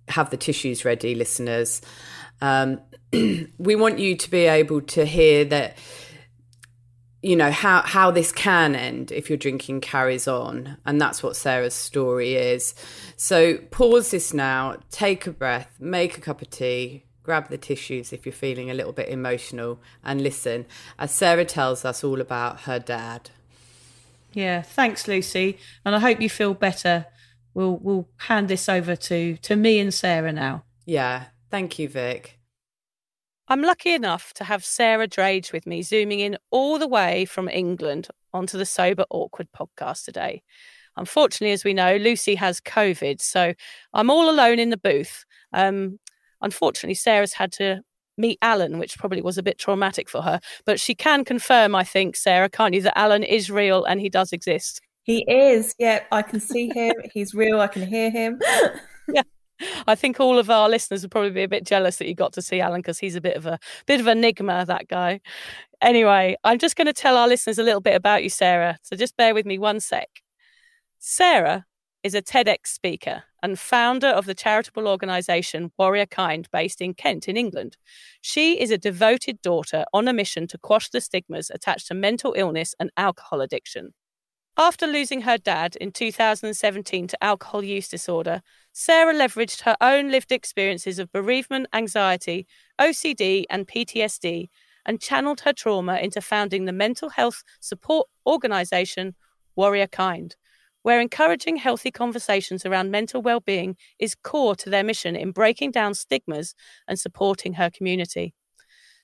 have 0.07 0.29
the 0.29 0.37
tissues 0.37 0.85
ready, 0.85 1.15
listeners. 1.15 1.81
Um, 2.41 2.79
we 3.57 3.75
want 3.75 3.99
you 3.99 4.15
to 4.15 4.29
be 4.29 4.45
able 4.45 4.81
to 4.81 5.05
hear 5.05 5.45
that 5.45 5.77
you 7.25 7.35
know 7.35 7.49
how 7.49 7.81
how 7.81 8.11
this 8.11 8.31
can 8.31 8.75
end 8.75 9.11
if 9.11 9.29
your 9.29 9.37
drinking 9.37 9.81
carries 9.81 10.27
on. 10.27 10.77
And 10.85 11.01
that's 11.01 11.23
what 11.23 11.35
Sarah's 11.35 11.73
story 11.73 12.35
is. 12.35 12.75
So 13.15 13.57
pause 13.71 14.11
this 14.11 14.31
now 14.31 14.77
take 14.91 15.25
a 15.25 15.31
breath 15.31 15.75
make 15.79 16.17
a 16.17 16.21
cup 16.21 16.43
of 16.43 16.51
tea 16.51 17.03
grab 17.23 17.49
the 17.49 17.57
tissues 17.57 18.13
if 18.13 18.27
you're 18.27 18.33
feeling 18.33 18.69
a 18.69 18.75
little 18.75 18.93
bit 18.93 19.09
emotional 19.09 19.79
and 20.03 20.21
listen 20.21 20.67
as 20.99 21.09
Sarah 21.09 21.45
tells 21.45 21.83
us 21.83 22.03
all 22.03 22.21
about 22.21 22.61
her 22.61 22.77
dad. 22.77 23.31
Yeah 24.31 24.61
thanks 24.61 25.07
Lucy. 25.07 25.57
And 25.83 25.95
I 25.95 25.99
hope 25.99 26.21
you 26.21 26.29
feel 26.29 26.53
better 26.53 27.07
we'll 27.55 27.77
we'll 27.77 28.07
hand 28.17 28.47
this 28.47 28.69
over 28.69 28.95
to 28.95 29.37
to 29.37 29.55
me 29.55 29.79
and 29.79 29.91
Sarah 29.91 30.31
now. 30.31 30.63
Yeah, 30.85 31.25
thank 31.49 31.79
you, 31.79 31.89
Vic. 31.89 32.39
I'm 33.47 33.61
lucky 33.61 33.91
enough 33.93 34.33
to 34.35 34.43
have 34.43 34.65
Sarah 34.65 35.07
Drage 35.07 35.51
with 35.51 35.65
me, 35.65 35.81
zooming 35.81 36.19
in 36.19 36.37
all 36.51 36.77
the 36.77 36.87
way 36.87 37.25
from 37.25 37.47
England 37.47 38.07
onto 38.33 38.57
the 38.57 38.65
Sober 38.65 39.05
Awkward 39.09 39.47
podcast 39.55 40.03
today. 40.03 40.43
Unfortunately, 40.97 41.51
as 41.51 41.63
we 41.63 41.73
know, 41.73 41.97
Lucy 41.97 42.35
has 42.35 42.59
COVID, 42.61 43.21
so 43.21 43.53
I'm 43.93 44.09
all 44.09 44.29
alone 44.29 44.59
in 44.59 44.69
the 44.69 44.77
booth. 44.77 45.25
Um, 45.53 45.99
unfortunately, 46.41 46.95
Sarah's 46.95 47.33
had 47.33 47.51
to 47.53 47.81
meet 48.17 48.39
Alan, 48.41 48.79
which 48.79 48.97
probably 48.97 49.21
was 49.21 49.37
a 49.37 49.43
bit 49.43 49.59
traumatic 49.59 50.09
for 50.09 50.21
her. 50.21 50.39
But 50.65 50.79
she 50.79 50.95
can 50.95 51.25
confirm, 51.25 51.75
I 51.75 51.83
think, 51.83 52.15
Sarah, 52.15 52.49
can't 52.49 52.73
you, 52.73 52.81
that 52.81 52.97
Alan 52.97 53.23
is 53.23 53.51
real 53.51 53.83
and 53.83 53.99
he 53.99 54.09
does 54.09 54.31
exist. 54.31 54.81
He 55.05 55.23
is. 55.31 55.75
Yeah, 55.77 56.01
I 56.11 56.23
can 56.23 56.39
see 56.39 56.71
him. 56.73 56.95
He's 57.13 57.35
real. 57.35 57.61
I 57.61 57.67
can 57.67 57.85
hear 57.85 58.09
him. 58.09 58.41
yeah. 59.13 59.21
I 59.85 59.93
think 59.93 60.19
all 60.19 60.39
of 60.39 60.49
our 60.49 60.67
listeners 60.67 61.03
would 61.03 61.11
probably 61.11 61.29
be 61.29 61.43
a 61.43 61.47
bit 61.47 61.63
jealous 61.63 61.97
that 61.97 62.07
you 62.07 62.15
got 62.15 62.33
to 62.33 62.41
see 62.41 62.59
Alan 62.59 62.81
because 62.81 62.97
he's 62.97 63.15
a 63.15 63.21
bit 63.21 63.37
of 63.37 63.45
a 63.45 63.59
bit 63.85 63.99
of 63.99 64.07
enigma, 64.07 64.65
that 64.65 64.87
guy. 64.87 65.21
Anyway, 65.79 66.35
I'm 66.43 66.57
just 66.57 66.75
going 66.75 66.87
to 66.87 66.93
tell 66.93 67.17
our 67.17 67.27
listeners 67.27 67.59
a 67.59 67.63
little 67.63 67.81
bit 67.81 67.95
about 67.95 68.23
you, 68.23 68.29
Sarah. 68.31 68.79
So 68.81 68.95
just 68.95 69.15
bear 69.15 69.35
with 69.35 69.45
me 69.45 69.59
one 69.59 69.79
sec. 69.79 70.09
Sarah 70.97 71.65
is 72.01 72.15
a 72.15 72.21
TEDx 72.21 72.67
speaker 72.67 73.23
and 73.43 73.59
founder 73.59 74.07
of 74.07 74.25
the 74.25 74.33
charitable 74.33 74.87
organisation 74.87 75.71
Warrior 75.77 76.07
Kind, 76.07 76.49
based 76.51 76.81
in 76.81 76.95
Kent, 76.95 77.27
in 77.27 77.37
England. 77.37 77.77
She 78.21 78.59
is 78.59 78.71
a 78.71 78.77
devoted 78.77 79.39
daughter 79.43 79.85
on 79.93 80.07
a 80.07 80.13
mission 80.13 80.47
to 80.47 80.57
quash 80.57 80.89
the 80.89 80.99
stigmas 80.99 81.51
attached 81.51 81.85
to 81.87 81.93
mental 81.93 82.33
illness 82.35 82.73
and 82.79 82.89
alcohol 82.97 83.41
addiction. 83.41 83.93
After 84.57 84.87
losing 84.87 85.23
her 85.23 85.37
dad 85.37 85.75
in 85.75 85.91
2017 85.91 87.07
to 87.07 87.21
alcohol 87.21 87.61
use 87.61 87.89
disorder, 87.89 88.41
Sarah 88.71 89.13
leveraged 89.13 89.61
her 89.61 89.75
own 89.81 90.09
lived 90.09 90.31
experiences 90.31 90.97
of 90.97 91.11
bereavement, 91.11 91.67
anxiety, 91.73 92.47
OCD, 92.79 93.43
and 93.49 93.67
PTSD 93.67 94.47
and 94.85 95.01
channeled 95.01 95.41
her 95.41 95.51
trauma 95.51 95.97
into 95.97 96.21
founding 96.21 96.63
the 96.63 96.71
mental 96.71 97.09
health 97.09 97.43
support 97.59 98.07
organisation 98.25 99.15
Warrior 99.57 99.87
Kind, 99.87 100.37
where 100.83 101.01
encouraging 101.01 101.57
healthy 101.57 101.91
conversations 101.91 102.65
around 102.65 102.91
mental 102.91 103.21
well-being 103.21 103.75
is 103.99 104.15
core 104.15 104.55
to 104.55 104.69
their 104.69 104.85
mission 104.85 105.17
in 105.17 105.31
breaking 105.31 105.71
down 105.71 105.93
stigmas 105.93 106.55
and 106.87 106.97
supporting 106.97 107.53
her 107.53 107.69
community. 107.69 108.33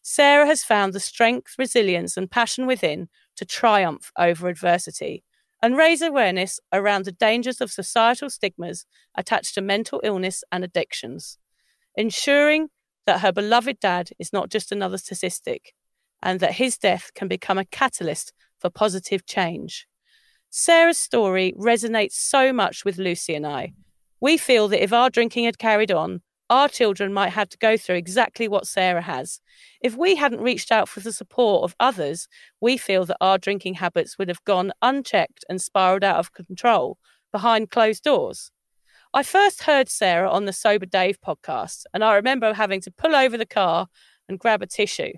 Sarah 0.01 0.45
has 0.45 0.63
found 0.63 0.93
the 0.93 0.99
strength, 1.01 1.55
resilience, 1.57 2.15
and 2.15 2.31
passion 2.31 2.67
within 2.67 3.09
to 3.35 3.43
triumph 3.43 4.13
over 4.17 4.47
adversity 4.47 5.25
and 5.61 5.77
raise 5.77 6.01
awareness 6.01 6.59
around 6.73 7.05
the 7.05 7.11
dangers 7.11 7.61
of 7.61 7.71
societal 7.71 8.29
stigmas 8.29 8.85
attached 9.15 9.53
to 9.55 9.61
mental 9.61 10.01
illness 10.03 10.43
and 10.51 10.63
addictions, 10.63 11.37
ensuring 11.95 12.69
that 13.05 13.21
her 13.21 13.31
beloved 13.31 13.79
dad 13.79 14.09
is 14.19 14.33
not 14.33 14.49
just 14.49 14.71
another 14.71 14.97
statistic 14.97 15.73
and 16.21 16.39
that 16.39 16.53
his 16.53 16.77
death 16.77 17.11
can 17.15 17.27
become 17.27 17.57
a 17.57 17.65
catalyst 17.65 18.33
for 18.59 18.69
positive 18.69 19.25
change. 19.25 19.87
Sarah's 20.49 20.97
story 20.97 21.53
resonates 21.57 22.13
so 22.13 22.51
much 22.51 22.83
with 22.83 22.97
Lucy 22.97 23.33
and 23.33 23.47
I. 23.47 23.73
We 24.19 24.37
feel 24.37 24.67
that 24.67 24.83
if 24.83 24.93
our 24.93 25.09
drinking 25.09 25.45
had 25.45 25.57
carried 25.57 25.91
on, 25.91 26.21
our 26.51 26.67
children 26.67 27.13
might 27.13 27.29
have 27.29 27.47
to 27.47 27.57
go 27.57 27.77
through 27.77 27.95
exactly 27.95 28.47
what 28.47 28.67
Sarah 28.67 29.01
has. 29.01 29.39
If 29.79 29.95
we 29.95 30.17
hadn't 30.17 30.41
reached 30.41 30.69
out 30.69 30.89
for 30.89 30.99
the 30.99 31.13
support 31.13 31.63
of 31.63 31.75
others, 31.79 32.27
we 32.59 32.75
feel 32.75 33.05
that 33.05 33.17
our 33.21 33.37
drinking 33.37 33.75
habits 33.75 34.17
would 34.17 34.27
have 34.27 34.43
gone 34.43 34.73
unchecked 34.81 35.45
and 35.49 35.61
spiraled 35.61 36.03
out 36.03 36.17
of 36.17 36.33
control 36.33 36.97
behind 37.31 37.71
closed 37.71 38.03
doors. 38.03 38.51
I 39.13 39.23
first 39.23 39.63
heard 39.63 39.87
Sarah 39.87 40.29
on 40.29 40.43
the 40.43 40.51
Sober 40.51 40.85
Dave 40.85 41.21
podcast, 41.21 41.85
and 41.93 42.03
I 42.03 42.15
remember 42.15 42.53
having 42.53 42.81
to 42.81 42.91
pull 42.91 43.15
over 43.15 43.37
the 43.37 43.45
car 43.45 43.87
and 44.27 44.37
grab 44.37 44.61
a 44.61 44.67
tissue. 44.67 45.13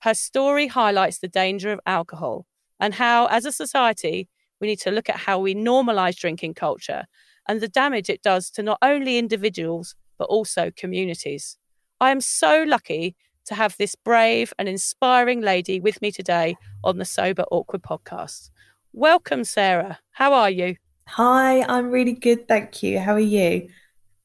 Her 0.00 0.14
story 0.14 0.68
highlights 0.68 1.18
the 1.18 1.28
danger 1.28 1.70
of 1.70 1.80
alcohol 1.84 2.46
and 2.80 2.94
how, 2.94 3.26
as 3.26 3.44
a 3.44 3.52
society, 3.52 4.30
we 4.58 4.68
need 4.68 4.80
to 4.80 4.90
look 4.90 5.10
at 5.10 5.16
how 5.16 5.38
we 5.38 5.54
normalize 5.54 6.16
drinking 6.16 6.54
culture 6.54 7.04
and 7.46 7.60
the 7.60 7.68
damage 7.68 8.08
it 8.08 8.22
does 8.22 8.50
to 8.52 8.62
not 8.62 8.78
only 8.80 9.18
individuals, 9.18 9.96
but 10.22 10.28
also 10.28 10.70
communities. 10.76 11.56
I 12.00 12.12
am 12.12 12.20
so 12.20 12.62
lucky 12.62 13.16
to 13.44 13.56
have 13.56 13.76
this 13.76 13.96
brave 13.96 14.54
and 14.56 14.68
inspiring 14.68 15.40
lady 15.40 15.80
with 15.80 16.00
me 16.00 16.12
today 16.12 16.54
on 16.84 16.98
the 16.98 17.04
Sober 17.04 17.44
Awkward 17.50 17.82
podcast. 17.82 18.50
Welcome, 18.92 19.42
Sarah. 19.42 19.98
How 20.12 20.32
are 20.32 20.48
you? 20.48 20.76
Hi, 21.08 21.62
I'm 21.62 21.90
really 21.90 22.12
good, 22.12 22.46
thank 22.46 22.84
you. 22.84 23.00
How 23.00 23.14
are 23.14 23.18
you? 23.18 23.68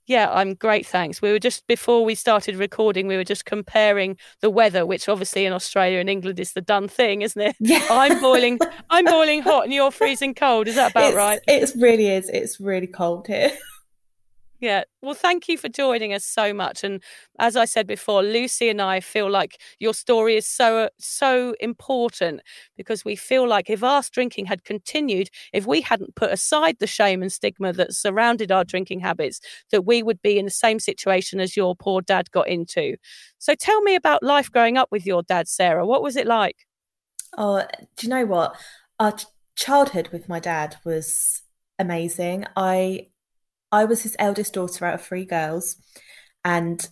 Yeah, 0.06 0.30
I'm 0.32 0.54
great, 0.54 0.86
thanks. 0.86 1.20
We 1.20 1.32
were 1.32 1.40
just 1.40 1.66
before 1.66 2.06
we 2.06 2.14
started 2.14 2.58
recording, 2.58 3.08
we 3.08 3.18
were 3.18 3.24
just 3.24 3.46
comparing 3.46 4.18
the 4.42 4.52
weather, 4.52 4.86
which 4.86 5.10
obviously 5.10 5.48
in 5.48 5.52
Australia 5.52 5.98
and 5.98 6.12
England 6.12 6.40
is 6.40 6.54
the 6.54 6.62
done 6.62 6.88
thing, 6.88 7.24
isn't 7.24 7.42
it? 7.42 7.56
Yeah. 7.60 7.84
I'm 7.90 8.22
boiling 8.22 8.60
I'm 8.92 9.06
boiling 9.06 9.42
hot 9.42 9.64
and 9.64 9.74
you're 9.74 9.90
freezing 10.00 10.36
cold. 10.36 10.68
Is 10.68 10.76
that 10.76 10.92
about 10.92 11.08
it's, 11.08 11.16
right? 11.16 11.40
It 11.48 11.72
really 11.76 12.10
is. 12.10 12.30
It's 12.30 12.60
really 12.60 12.86
cold 12.86 13.26
here. 13.26 13.50
Yeah. 14.60 14.86
Well, 15.04 15.14
thank 15.14 15.48
you 15.48 15.56
for 15.56 15.70
joining 15.70 16.14
us 16.14 16.26
so 16.26 16.52
much. 16.52 16.84
And 16.84 17.04
as 17.38 17.56
I 17.56 17.66
said 17.66 17.86
before, 17.86 18.24
Lucy 18.24 18.70
and 18.70 18.82
I 18.82 19.00
feel 19.02 19.30
like 19.30 19.62
your 19.78 19.94
story 19.94 20.36
is 20.36 20.48
so, 20.48 20.80
uh, 20.80 20.90
so 20.98 21.54
important 21.60 22.42
because 22.76 23.06
we 23.06 23.16
feel 23.16 23.48
like 23.48 23.70
if 23.70 23.84
our 23.84 24.02
drinking 24.12 24.48
had 24.48 24.64
continued, 24.64 25.30
if 25.54 25.68
we 25.68 25.82
hadn't 25.82 26.16
put 26.16 26.32
aside 26.32 26.78
the 26.80 26.88
shame 26.88 27.22
and 27.22 27.32
stigma 27.32 27.72
that 27.74 27.94
surrounded 27.94 28.52
our 28.52 28.64
drinking 28.64 29.02
habits, 29.02 29.42
that 29.72 29.84
we 29.86 30.02
would 30.02 30.22
be 30.24 30.40
in 30.40 30.46
the 30.46 30.52
same 30.52 30.80
situation 30.80 31.40
as 31.40 31.56
your 31.56 31.76
poor 31.76 32.02
dad 32.02 32.32
got 32.32 32.48
into. 32.48 32.96
So 33.38 33.54
tell 33.54 33.82
me 33.82 33.94
about 33.94 34.24
life 34.24 34.52
growing 34.52 34.76
up 34.76 34.90
with 34.92 35.06
your 35.06 35.22
dad, 35.22 35.48
Sarah. 35.48 35.86
What 35.86 36.02
was 36.02 36.16
it 36.16 36.26
like? 36.26 36.66
Oh, 37.38 37.64
do 37.96 38.08
you 38.08 38.10
know 38.10 38.26
what? 38.26 38.56
Our 39.00 39.14
childhood 39.56 40.10
with 40.12 40.28
my 40.28 40.40
dad 40.40 40.78
was 40.84 41.44
amazing. 41.78 42.46
I 42.56 43.10
I 43.72 43.86
was 43.86 44.04
his 44.04 44.16
eldest 44.20 44.54
daughter 44.54 44.86
out 44.86 44.96
of 44.96 45.02
three 45.02 45.26
girls, 45.26 45.78
and 46.44 46.88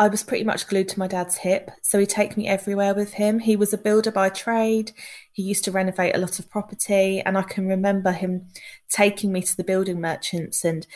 I 0.00 0.06
was 0.06 0.22
pretty 0.22 0.44
much 0.44 0.68
glued 0.68 0.88
to 0.90 0.98
my 0.98 1.08
dad's 1.08 1.38
hip. 1.38 1.70
So 1.82 1.98
he'd 1.98 2.08
take 2.08 2.36
me 2.36 2.46
everywhere 2.46 2.94
with 2.94 3.14
him. 3.14 3.40
He 3.40 3.56
was 3.56 3.72
a 3.72 3.78
builder 3.78 4.12
by 4.12 4.28
trade. 4.28 4.92
He 5.32 5.42
used 5.42 5.64
to 5.64 5.72
renovate 5.72 6.14
a 6.14 6.20
lot 6.20 6.38
of 6.38 6.48
property. 6.48 7.20
And 7.20 7.36
I 7.36 7.42
can 7.42 7.66
remember 7.66 8.12
him 8.12 8.46
taking 8.88 9.32
me 9.32 9.42
to 9.42 9.56
the 9.56 9.64
building 9.64 10.00
merchants 10.00 10.64
and 10.64 10.86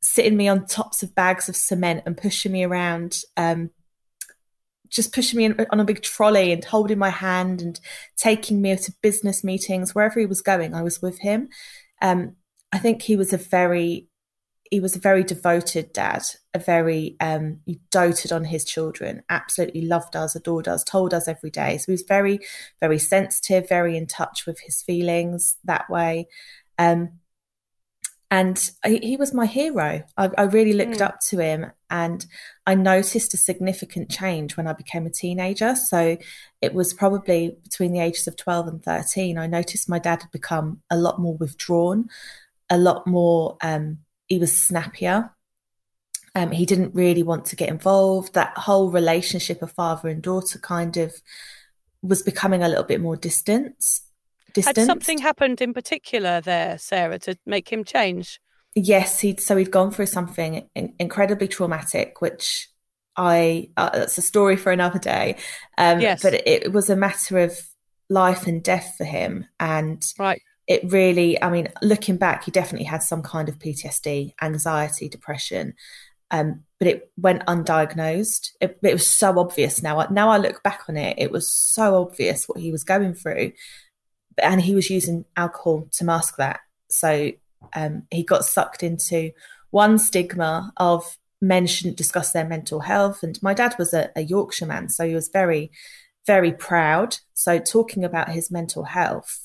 sitting 0.00 0.36
me 0.36 0.46
on 0.46 0.66
tops 0.66 1.02
of 1.02 1.16
bags 1.16 1.48
of 1.48 1.56
cement 1.56 2.04
and 2.06 2.16
pushing 2.16 2.52
me 2.52 2.62
around, 2.62 3.22
um, 3.36 3.70
just 4.88 5.12
pushing 5.12 5.38
me 5.38 5.66
on 5.70 5.80
a 5.80 5.84
big 5.84 6.02
trolley 6.02 6.52
and 6.52 6.64
holding 6.64 6.98
my 6.98 7.10
hand 7.10 7.60
and 7.60 7.80
taking 8.16 8.62
me 8.62 8.76
to 8.76 8.94
business 9.02 9.42
meetings. 9.42 9.96
Wherever 9.96 10.20
he 10.20 10.26
was 10.26 10.42
going, 10.42 10.74
I 10.74 10.82
was 10.82 11.02
with 11.02 11.18
him. 11.18 11.48
Um, 12.00 12.36
I 12.70 12.78
think 12.78 13.02
he 13.02 13.16
was 13.16 13.32
a 13.32 13.36
very 13.38 14.06
he 14.74 14.80
was 14.80 14.96
a 14.96 14.98
very 14.98 15.22
devoted 15.22 15.92
dad, 15.92 16.24
a 16.52 16.58
very 16.58 17.14
um, 17.20 17.60
he 17.64 17.78
doted 17.92 18.32
on 18.32 18.42
his 18.42 18.64
children, 18.64 19.22
absolutely 19.30 19.82
loved 19.82 20.16
us, 20.16 20.34
adored 20.34 20.66
us, 20.66 20.82
told 20.82 21.14
us 21.14 21.28
every 21.28 21.50
day. 21.50 21.78
So 21.78 21.84
he 21.86 21.92
was 21.92 22.02
very, 22.02 22.40
very 22.80 22.98
sensitive, 22.98 23.68
very 23.68 23.96
in 23.96 24.08
touch 24.08 24.46
with 24.46 24.58
his 24.58 24.82
feelings 24.82 25.58
that 25.62 25.88
way. 25.88 26.26
Um, 26.76 27.20
and 28.32 28.68
he, 28.84 28.98
he, 28.98 29.16
was 29.16 29.32
my 29.32 29.46
hero. 29.46 30.02
I, 30.16 30.30
I 30.36 30.42
really 30.42 30.72
looked 30.72 30.98
mm. 30.98 31.06
up 31.06 31.20
to 31.28 31.38
him, 31.38 31.70
and 31.88 32.26
I 32.66 32.74
noticed 32.74 33.32
a 33.32 33.36
significant 33.36 34.10
change 34.10 34.56
when 34.56 34.66
I 34.66 34.72
became 34.72 35.06
a 35.06 35.10
teenager. 35.10 35.76
So 35.76 36.16
it 36.60 36.74
was 36.74 36.92
probably 36.92 37.58
between 37.62 37.92
the 37.92 38.00
ages 38.00 38.26
of 38.26 38.36
12 38.36 38.66
and 38.66 38.82
13. 38.82 39.38
I 39.38 39.46
noticed 39.46 39.88
my 39.88 40.00
dad 40.00 40.22
had 40.22 40.32
become 40.32 40.80
a 40.90 40.96
lot 40.96 41.20
more 41.20 41.36
withdrawn, 41.36 42.08
a 42.68 42.76
lot 42.76 43.06
more 43.06 43.56
um, 43.62 43.98
he 44.34 44.40
was 44.40 44.56
snappier. 44.56 45.30
Um, 46.34 46.50
he 46.50 46.66
didn't 46.66 46.94
really 46.94 47.22
want 47.22 47.46
to 47.46 47.56
get 47.56 47.68
involved. 47.68 48.34
That 48.34 48.58
whole 48.58 48.90
relationship 48.90 49.62
of 49.62 49.70
father 49.70 50.08
and 50.08 50.20
daughter 50.20 50.58
kind 50.58 50.96
of 50.96 51.14
was 52.02 52.22
becoming 52.22 52.64
a 52.64 52.68
little 52.68 52.84
bit 52.84 53.00
more 53.00 53.16
distant. 53.16 53.76
Had 54.56 54.76
something 54.76 55.18
happened 55.18 55.60
in 55.60 55.72
particular 55.72 56.40
there, 56.40 56.78
Sarah, 56.78 57.20
to 57.20 57.36
make 57.46 57.72
him 57.72 57.84
change? 57.84 58.40
Yes, 58.74 59.20
he'd 59.20 59.40
so 59.40 59.56
he'd 59.56 59.70
gone 59.70 59.92
through 59.92 60.06
something 60.06 60.68
in, 60.74 60.94
incredibly 60.98 61.46
traumatic, 61.46 62.20
which 62.20 62.68
I 63.16 63.70
uh, 63.76 63.90
that's 63.90 64.18
a 64.18 64.22
story 64.22 64.56
for 64.56 64.72
another 64.72 64.98
day. 64.98 65.36
Um, 65.78 66.00
yes. 66.00 66.22
but 66.22 66.34
it, 66.34 66.46
it 66.46 66.72
was 66.72 66.90
a 66.90 66.96
matter 66.96 67.38
of 67.38 67.56
life 68.10 68.48
and 68.48 68.62
death 68.62 68.94
for 68.98 69.04
him, 69.04 69.46
and 69.60 70.04
right 70.18 70.42
it 70.66 70.90
really, 70.90 71.40
I 71.42 71.50
mean, 71.50 71.68
looking 71.82 72.16
back, 72.16 72.44
he 72.44 72.50
definitely 72.50 72.86
had 72.86 73.02
some 73.02 73.22
kind 73.22 73.48
of 73.48 73.58
PTSD, 73.58 74.32
anxiety, 74.40 75.08
depression, 75.08 75.74
um, 76.30 76.62
but 76.78 76.88
it 76.88 77.10
went 77.16 77.44
undiagnosed. 77.46 78.50
It, 78.60 78.78
it, 78.82 78.92
was 78.94 79.06
so 79.06 79.38
obvious 79.38 79.82
now. 79.82 80.06
Now 80.10 80.30
I 80.30 80.38
look 80.38 80.62
back 80.62 80.84
on 80.88 80.96
it, 80.96 81.18
it 81.18 81.30
was 81.30 81.52
so 81.52 82.02
obvious 82.02 82.48
what 82.48 82.60
he 82.60 82.72
was 82.72 82.82
going 82.82 83.14
through, 83.14 83.52
and 84.42 84.60
he 84.60 84.74
was 84.74 84.90
using 84.90 85.26
alcohol 85.36 85.88
to 85.92 86.04
mask 86.04 86.36
that. 86.36 86.60
So 86.90 87.32
um, 87.74 88.04
he 88.10 88.24
got 88.24 88.44
sucked 88.44 88.82
into 88.82 89.32
one 89.70 89.98
stigma 89.98 90.72
of 90.78 91.18
men 91.40 91.66
shouldn't 91.66 91.98
discuss 91.98 92.32
their 92.32 92.48
mental 92.48 92.80
health, 92.80 93.22
and 93.22 93.40
my 93.42 93.52
dad 93.52 93.74
was 93.78 93.92
a, 93.92 94.10
a 94.16 94.22
Yorkshire 94.22 94.66
man, 94.66 94.88
so 94.88 95.06
he 95.06 95.14
was 95.14 95.28
very, 95.28 95.70
very 96.26 96.52
proud. 96.52 97.18
So 97.34 97.58
talking 97.58 98.02
about 98.02 98.30
his 98.30 98.50
mental 98.50 98.84
health 98.84 99.43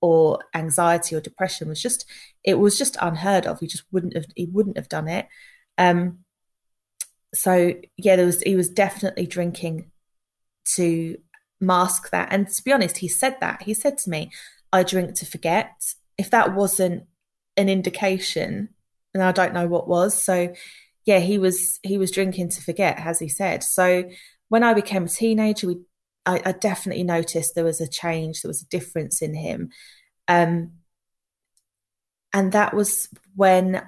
or 0.00 0.38
anxiety 0.54 1.14
or 1.14 1.20
depression 1.20 1.68
was 1.68 1.80
just 1.80 2.06
it 2.44 2.58
was 2.58 2.78
just 2.78 2.96
unheard 3.00 3.46
of. 3.46 3.60
He 3.60 3.66
just 3.66 3.84
wouldn't 3.92 4.14
have 4.14 4.26
he 4.34 4.46
wouldn't 4.46 4.76
have 4.76 4.88
done 4.88 5.08
it. 5.08 5.28
Um, 5.78 6.20
so 7.34 7.74
yeah, 7.96 8.16
there 8.16 8.26
was 8.26 8.40
he 8.42 8.56
was 8.56 8.68
definitely 8.68 9.26
drinking 9.26 9.90
to 10.76 11.16
mask 11.60 12.10
that. 12.10 12.28
And 12.32 12.48
to 12.48 12.62
be 12.62 12.72
honest, 12.72 12.98
he 12.98 13.08
said 13.08 13.36
that. 13.40 13.62
He 13.62 13.74
said 13.74 13.98
to 13.98 14.10
me, 14.10 14.30
I 14.72 14.82
drink 14.82 15.14
to 15.16 15.26
forget. 15.26 15.94
If 16.18 16.30
that 16.30 16.54
wasn't 16.54 17.04
an 17.56 17.68
indication, 17.68 18.70
and 19.14 19.22
I 19.22 19.32
don't 19.32 19.54
know 19.54 19.66
what 19.66 19.88
was. 19.88 20.20
So 20.22 20.52
yeah, 21.04 21.18
he 21.18 21.38
was 21.38 21.80
he 21.82 21.98
was 21.98 22.10
drinking 22.10 22.50
to 22.50 22.62
forget, 22.62 22.98
as 22.98 23.18
he 23.18 23.28
said. 23.28 23.62
So 23.62 24.04
when 24.48 24.62
I 24.62 24.74
became 24.74 25.04
a 25.04 25.08
teenager, 25.08 25.66
we 25.66 25.80
I, 26.26 26.40
I, 26.44 26.52
definitely 26.52 27.04
noticed 27.04 27.54
there 27.54 27.64
was 27.64 27.80
a 27.80 27.88
change, 27.88 28.42
there 28.42 28.48
was 28.48 28.62
a 28.62 28.68
difference 28.68 29.22
in 29.22 29.34
him. 29.34 29.70
Um, 30.28 30.72
and 32.32 32.52
that 32.52 32.74
was 32.74 33.08
when 33.34 33.82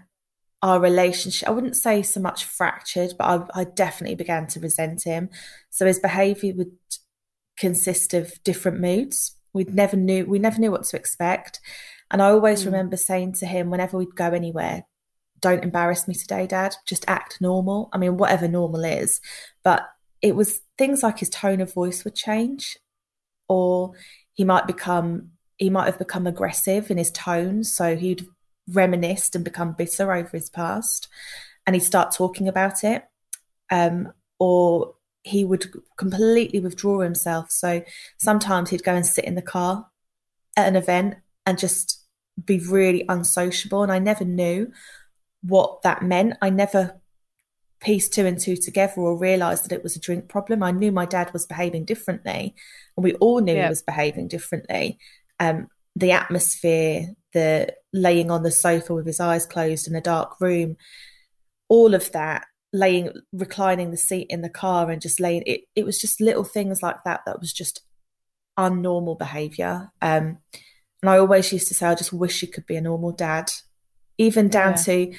our 0.62 0.80
relationship, 0.80 1.48
I 1.48 1.52
wouldn't 1.52 1.76
say 1.76 2.02
so 2.02 2.20
much 2.20 2.44
fractured, 2.44 3.14
but 3.18 3.24
I, 3.54 3.60
I 3.60 3.64
definitely 3.64 4.16
began 4.16 4.46
to 4.48 4.60
resent 4.60 5.02
him. 5.04 5.28
So 5.70 5.86
his 5.86 5.98
behavior 5.98 6.54
would 6.56 6.72
consist 7.56 8.14
of 8.14 8.42
different 8.44 8.80
moods. 8.80 9.36
We 9.52 9.64
never 9.64 9.96
knew, 9.96 10.24
we 10.24 10.38
never 10.38 10.58
knew 10.58 10.70
what 10.70 10.84
to 10.84 10.96
expect. 10.96 11.60
And 12.10 12.22
I 12.22 12.30
always 12.30 12.62
mm. 12.62 12.66
remember 12.66 12.96
saying 12.96 13.34
to 13.34 13.46
him, 13.46 13.70
whenever 13.70 13.98
we'd 13.98 14.14
go 14.14 14.30
anywhere, 14.30 14.84
don't 15.40 15.64
embarrass 15.64 16.06
me 16.06 16.14
today, 16.14 16.46
dad. 16.46 16.76
Just 16.86 17.04
act 17.08 17.40
normal. 17.40 17.90
I 17.92 17.98
mean, 17.98 18.16
whatever 18.16 18.46
normal 18.46 18.84
is. 18.84 19.20
But 19.64 19.82
it 20.22 20.36
was 20.36 20.60
things 20.78 21.02
like 21.02 21.18
his 21.18 21.28
tone 21.28 21.60
of 21.60 21.74
voice 21.74 22.04
would 22.04 22.14
change, 22.14 22.78
or 23.48 23.92
he 24.32 24.44
might 24.44 24.66
become 24.66 25.32
he 25.58 25.70
might 25.70 25.86
have 25.86 25.98
become 25.98 26.26
aggressive 26.26 26.90
in 26.90 26.98
his 26.98 27.10
tone, 27.10 27.62
so 27.64 27.96
he'd 27.96 28.26
reminisced 28.68 29.34
and 29.34 29.44
become 29.44 29.72
bitter 29.72 30.12
over 30.12 30.30
his 30.30 30.48
past, 30.48 31.08
and 31.66 31.76
he'd 31.76 31.80
start 31.80 32.14
talking 32.14 32.48
about 32.48 32.82
it, 32.84 33.04
um, 33.70 34.12
or 34.38 34.94
he 35.24 35.44
would 35.44 35.66
completely 35.96 36.58
withdraw 36.58 37.00
himself. 37.00 37.50
So 37.50 37.82
sometimes 38.18 38.70
he'd 38.70 38.82
go 38.82 38.94
and 38.94 39.06
sit 39.06 39.24
in 39.24 39.36
the 39.36 39.42
car 39.42 39.88
at 40.56 40.66
an 40.66 40.74
event 40.74 41.16
and 41.46 41.58
just 41.58 42.04
be 42.44 42.58
really 42.58 43.04
unsociable, 43.08 43.82
and 43.82 43.92
I 43.92 43.98
never 43.98 44.24
knew 44.24 44.72
what 45.42 45.82
that 45.82 46.02
meant. 46.02 46.34
I 46.40 46.50
never 46.50 47.01
piece 47.82 48.08
two 48.08 48.26
and 48.26 48.38
two 48.38 48.56
together 48.56 49.00
or 49.00 49.16
realize 49.16 49.62
that 49.62 49.72
it 49.72 49.82
was 49.82 49.96
a 49.96 50.00
drink 50.00 50.28
problem. 50.28 50.62
I 50.62 50.70
knew 50.70 50.92
my 50.92 51.06
dad 51.06 51.32
was 51.32 51.46
behaving 51.46 51.84
differently, 51.84 52.54
and 52.96 53.04
we 53.04 53.14
all 53.14 53.40
knew 53.40 53.54
yeah. 53.54 53.64
he 53.64 53.68
was 53.68 53.82
behaving 53.82 54.28
differently. 54.28 54.98
Um, 55.40 55.68
the 55.96 56.12
atmosphere, 56.12 57.08
the 57.34 57.74
laying 57.92 58.30
on 58.30 58.42
the 58.42 58.50
sofa 58.50 58.94
with 58.94 59.06
his 59.06 59.20
eyes 59.20 59.46
closed 59.46 59.86
in 59.86 59.94
a 59.94 60.00
dark 60.00 60.40
room, 60.40 60.76
all 61.68 61.94
of 61.94 62.10
that 62.12 62.44
laying 62.72 63.10
reclining 63.32 63.90
the 63.90 63.96
seat 63.96 64.26
in 64.30 64.40
the 64.40 64.48
car 64.48 64.90
and 64.90 65.02
just 65.02 65.20
laying 65.20 65.42
it 65.46 65.62
it 65.74 65.84
was 65.84 65.98
just 65.98 66.20
little 66.20 66.44
things 66.44 66.82
like 66.82 66.96
that 67.04 67.20
that 67.26 67.38
was 67.38 67.52
just 67.52 67.82
unnormal 68.58 69.18
behavior 69.18 69.90
um 70.00 70.38
and 71.02 71.10
i 71.10 71.18
always 71.18 71.52
used 71.52 71.68
to 71.68 71.74
say 71.74 71.86
i 71.86 71.94
just 71.94 72.12
wish 72.12 72.40
he 72.40 72.46
could 72.46 72.66
be 72.66 72.76
a 72.76 72.80
normal 72.80 73.12
dad 73.12 73.50
even 74.18 74.48
down 74.48 74.70
yeah. 74.70 74.76
to 74.76 75.14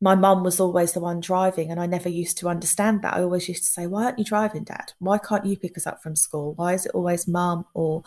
my 0.00 0.14
mum 0.14 0.44
was 0.44 0.60
always 0.60 0.92
the 0.92 1.00
one 1.00 1.20
driving 1.20 1.70
and 1.70 1.80
i 1.80 1.86
never 1.86 2.08
used 2.08 2.38
to 2.38 2.48
understand 2.48 3.02
that 3.02 3.14
i 3.14 3.22
always 3.22 3.48
used 3.48 3.64
to 3.64 3.70
say 3.70 3.86
why 3.86 4.04
aren't 4.04 4.18
you 4.18 4.24
driving 4.24 4.64
dad 4.64 4.92
why 4.98 5.18
can't 5.18 5.46
you 5.46 5.56
pick 5.56 5.76
us 5.76 5.86
up 5.86 6.02
from 6.02 6.16
school 6.16 6.54
why 6.54 6.72
is 6.74 6.86
it 6.86 6.92
always 6.94 7.26
mum 7.26 7.64
or 7.74 8.02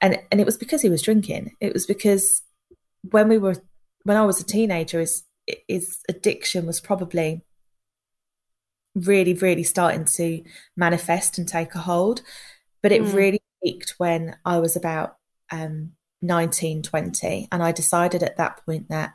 and 0.00 0.18
and 0.30 0.40
it 0.40 0.44
was 0.44 0.56
because 0.56 0.82
he 0.82 0.88
was 0.88 1.02
drinking 1.02 1.54
it 1.60 1.72
was 1.72 1.86
because 1.86 2.42
when 3.10 3.28
we 3.28 3.38
were 3.38 3.56
when 4.04 4.16
i 4.16 4.24
was 4.24 4.40
a 4.40 4.44
teenager 4.44 5.00
his 5.00 5.24
his 5.66 5.98
addiction 6.08 6.66
was 6.66 6.80
probably 6.80 7.42
really, 8.94 9.34
really 9.34 9.62
starting 9.62 10.04
to 10.04 10.42
manifest 10.76 11.38
and 11.38 11.48
take 11.48 11.74
a 11.74 11.78
hold. 11.78 12.22
But 12.82 12.92
it 12.92 13.02
mm. 13.02 13.14
really 13.14 13.40
peaked 13.62 13.94
when 13.98 14.36
I 14.44 14.58
was 14.58 14.76
about 14.76 15.16
um, 15.50 15.92
19, 16.22 16.82
20. 16.82 17.48
And 17.50 17.62
I 17.62 17.72
decided 17.72 18.22
at 18.22 18.36
that 18.36 18.64
point 18.64 18.88
that 18.88 19.12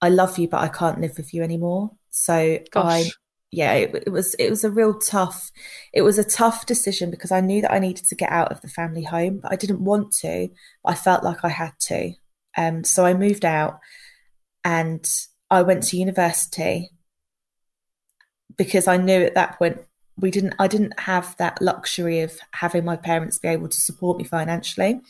I 0.00 0.08
love 0.08 0.38
you, 0.38 0.48
but 0.48 0.60
I 0.60 0.68
can't 0.68 1.00
live 1.00 1.16
with 1.16 1.32
you 1.32 1.42
anymore. 1.42 1.92
So 2.10 2.58
Gosh. 2.70 3.06
I, 3.06 3.10
yeah, 3.50 3.72
it, 3.74 4.04
it, 4.06 4.10
was 4.10 4.34
it 4.34 4.50
was 4.50 4.64
a 4.64 4.70
real 4.70 4.98
tough. 4.98 5.50
It 5.92 6.02
was 6.02 6.18
a 6.18 6.24
tough 6.24 6.66
decision 6.66 7.10
because 7.10 7.32
I 7.32 7.40
knew 7.40 7.62
that 7.62 7.72
I 7.72 7.78
needed 7.78 8.04
to 8.06 8.14
get 8.14 8.30
out 8.30 8.52
of 8.52 8.60
the 8.60 8.68
family 8.68 9.04
home, 9.04 9.40
but 9.42 9.52
I 9.52 9.56
didn't 9.56 9.84
want 9.84 10.12
to. 10.20 10.48
But 10.82 10.90
I 10.90 10.94
felt 10.94 11.24
like 11.24 11.44
I 11.44 11.48
had 11.48 11.72
to. 11.80 12.12
Um, 12.56 12.84
so 12.84 13.04
I 13.04 13.14
moved 13.14 13.44
out, 13.44 13.80
and 14.64 15.08
I 15.50 15.62
went 15.62 15.84
to 15.84 15.96
university 15.96 16.90
because 18.56 18.88
I 18.88 18.96
knew 18.96 19.22
at 19.22 19.34
that 19.34 19.58
point 19.58 19.78
we 20.18 20.30
didn't 20.30 20.54
I 20.58 20.66
didn't 20.66 20.98
have 21.00 21.36
that 21.38 21.60
luxury 21.60 22.20
of 22.20 22.38
having 22.52 22.84
my 22.84 22.96
parents 22.96 23.38
be 23.38 23.48
able 23.48 23.68
to 23.68 23.80
support 23.80 24.18
me 24.18 24.24
financially. 24.24 25.00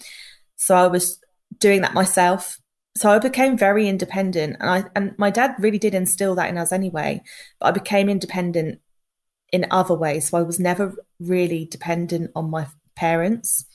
So 0.57 0.74
I 0.74 0.87
was 0.89 1.20
doing 1.59 1.82
that 1.82 1.95
myself. 1.95 2.59
So 2.97 3.11
I 3.11 3.18
became 3.18 3.59
very 3.59 3.88
independent 3.88 4.57
and 4.59 4.70
I 4.70 4.84
and 4.94 5.14
my 5.18 5.30
dad 5.30 5.55
really 5.59 5.78
did 5.78 5.94
instill 5.94 6.34
that 6.36 6.49
in 6.49 6.59
us 6.59 6.72
anyway, 6.72 7.22
but 7.61 7.66
I 7.66 7.70
became 7.70 8.09
independent 8.09 8.80
in 9.53 9.66
other 9.70 9.94
ways. 9.94 10.30
So 10.30 10.38
I 10.38 10.42
was 10.42 10.59
never 10.59 10.94
really 11.20 11.66
dependent 11.66 12.30
on 12.34 12.51
my 12.51 12.66
parents. 12.94 13.66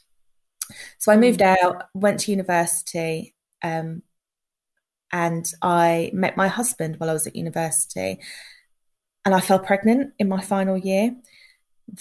So 0.98 1.12
I 1.12 1.18
moved 1.18 1.42
mm. 1.42 1.56
out, 1.62 1.84
went 1.94 2.22
to 2.22 2.32
university, 2.32 3.36
um, 3.62 4.02
and 5.12 5.52
I 5.62 6.10
met 6.14 6.38
my 6.38 6.48
husband 6.48 6.96
while 6.98 7.10
I 7.10 7.14
was 7.14 7.28
at 7.28 7.36
university 7.36 8.20
and 9.26 9.36
I 9.36 9.40
fell 9.40 9.60
pregnant 9.60 10.14
in 10.18 10.28
my 10.30 10.42
final 10.42 10.78
year, 10.78 11.16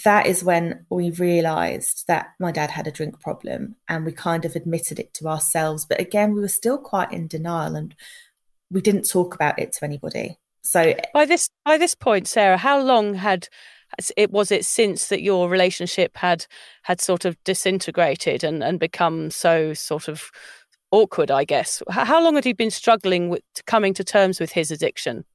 that 0.03 0.25
is 0.25 0.43
when 0.43 0.85
we 0.89 1.11
realized 1.11 2.05
that 2.07 2.27
my 2.39 2.51
dad 2.51 2.71
had 2.71 2.87
a 2.87 2.91
drink 2.91 3.19
problem 3.19 3.75
and 3.87 4.05
we 4.05 4.11
kind 4.11 4.45
of 4.45 4.55
admitted 4.55 4.99
it 4.99 5.13
to 5.15 5.27
ourselves. 5.27 5.85
But 5.85 5.99
again, 5.99 6.33
we 6.33 6.41
were 6.41 6.47
still 6.47 6.77
quite 6.77 7.11
in 7.11 7.27
denial 7.27 7.75
and 7.75 7.95
we 8.69 8.81
didn't 8.81 9.09
talk 9.09 9.35
about 9.35 9.59
it 9.59 9.73
to 9.73 9.85
anybody. 9.85 10.39
So 10.63 10.93
by 11.13 11.25
this 11.25 11.49
by 11.65 11.77
this 11.77 11.95
point, 11.95 12.27
Sarah, 12.27 12.57
how 12.57 12.81
long 12.81 13.15
had 13.15 13.47
it 14.15 14.31
was 14.31 14.51
it 14.51 14.63
since 14.63 15.07
that 15.07 15.21
your 15.21 15.49
relationship 15.49 16.15
had 16.15 16.45
had 16.83 17.01
sort 17.01 17.25
of 17.25 17.41
disintegrated 17.43 18.43
and, 18.43 18.63
and 18.63 18.79
become 18.79 19.31
so 19.31 19.73
sort 19.73 20.07
of 20.07 20.31
awkward, 20.91 21.31
I 21.31 21.43
guess. 21.43 21.81
How 21.89 22.23
long 22.23 22.35
had 22.35 22.45
he 22.45 22.53
been 22.53 22.71
struggling 22.71 23.29
with 23.29 23.43
coming 23.65 23.93
to 23.95 24.03
terms 24.03 24.39
with 24.39 24.51
his 24.51 24.71
addiction? 24.71 25.25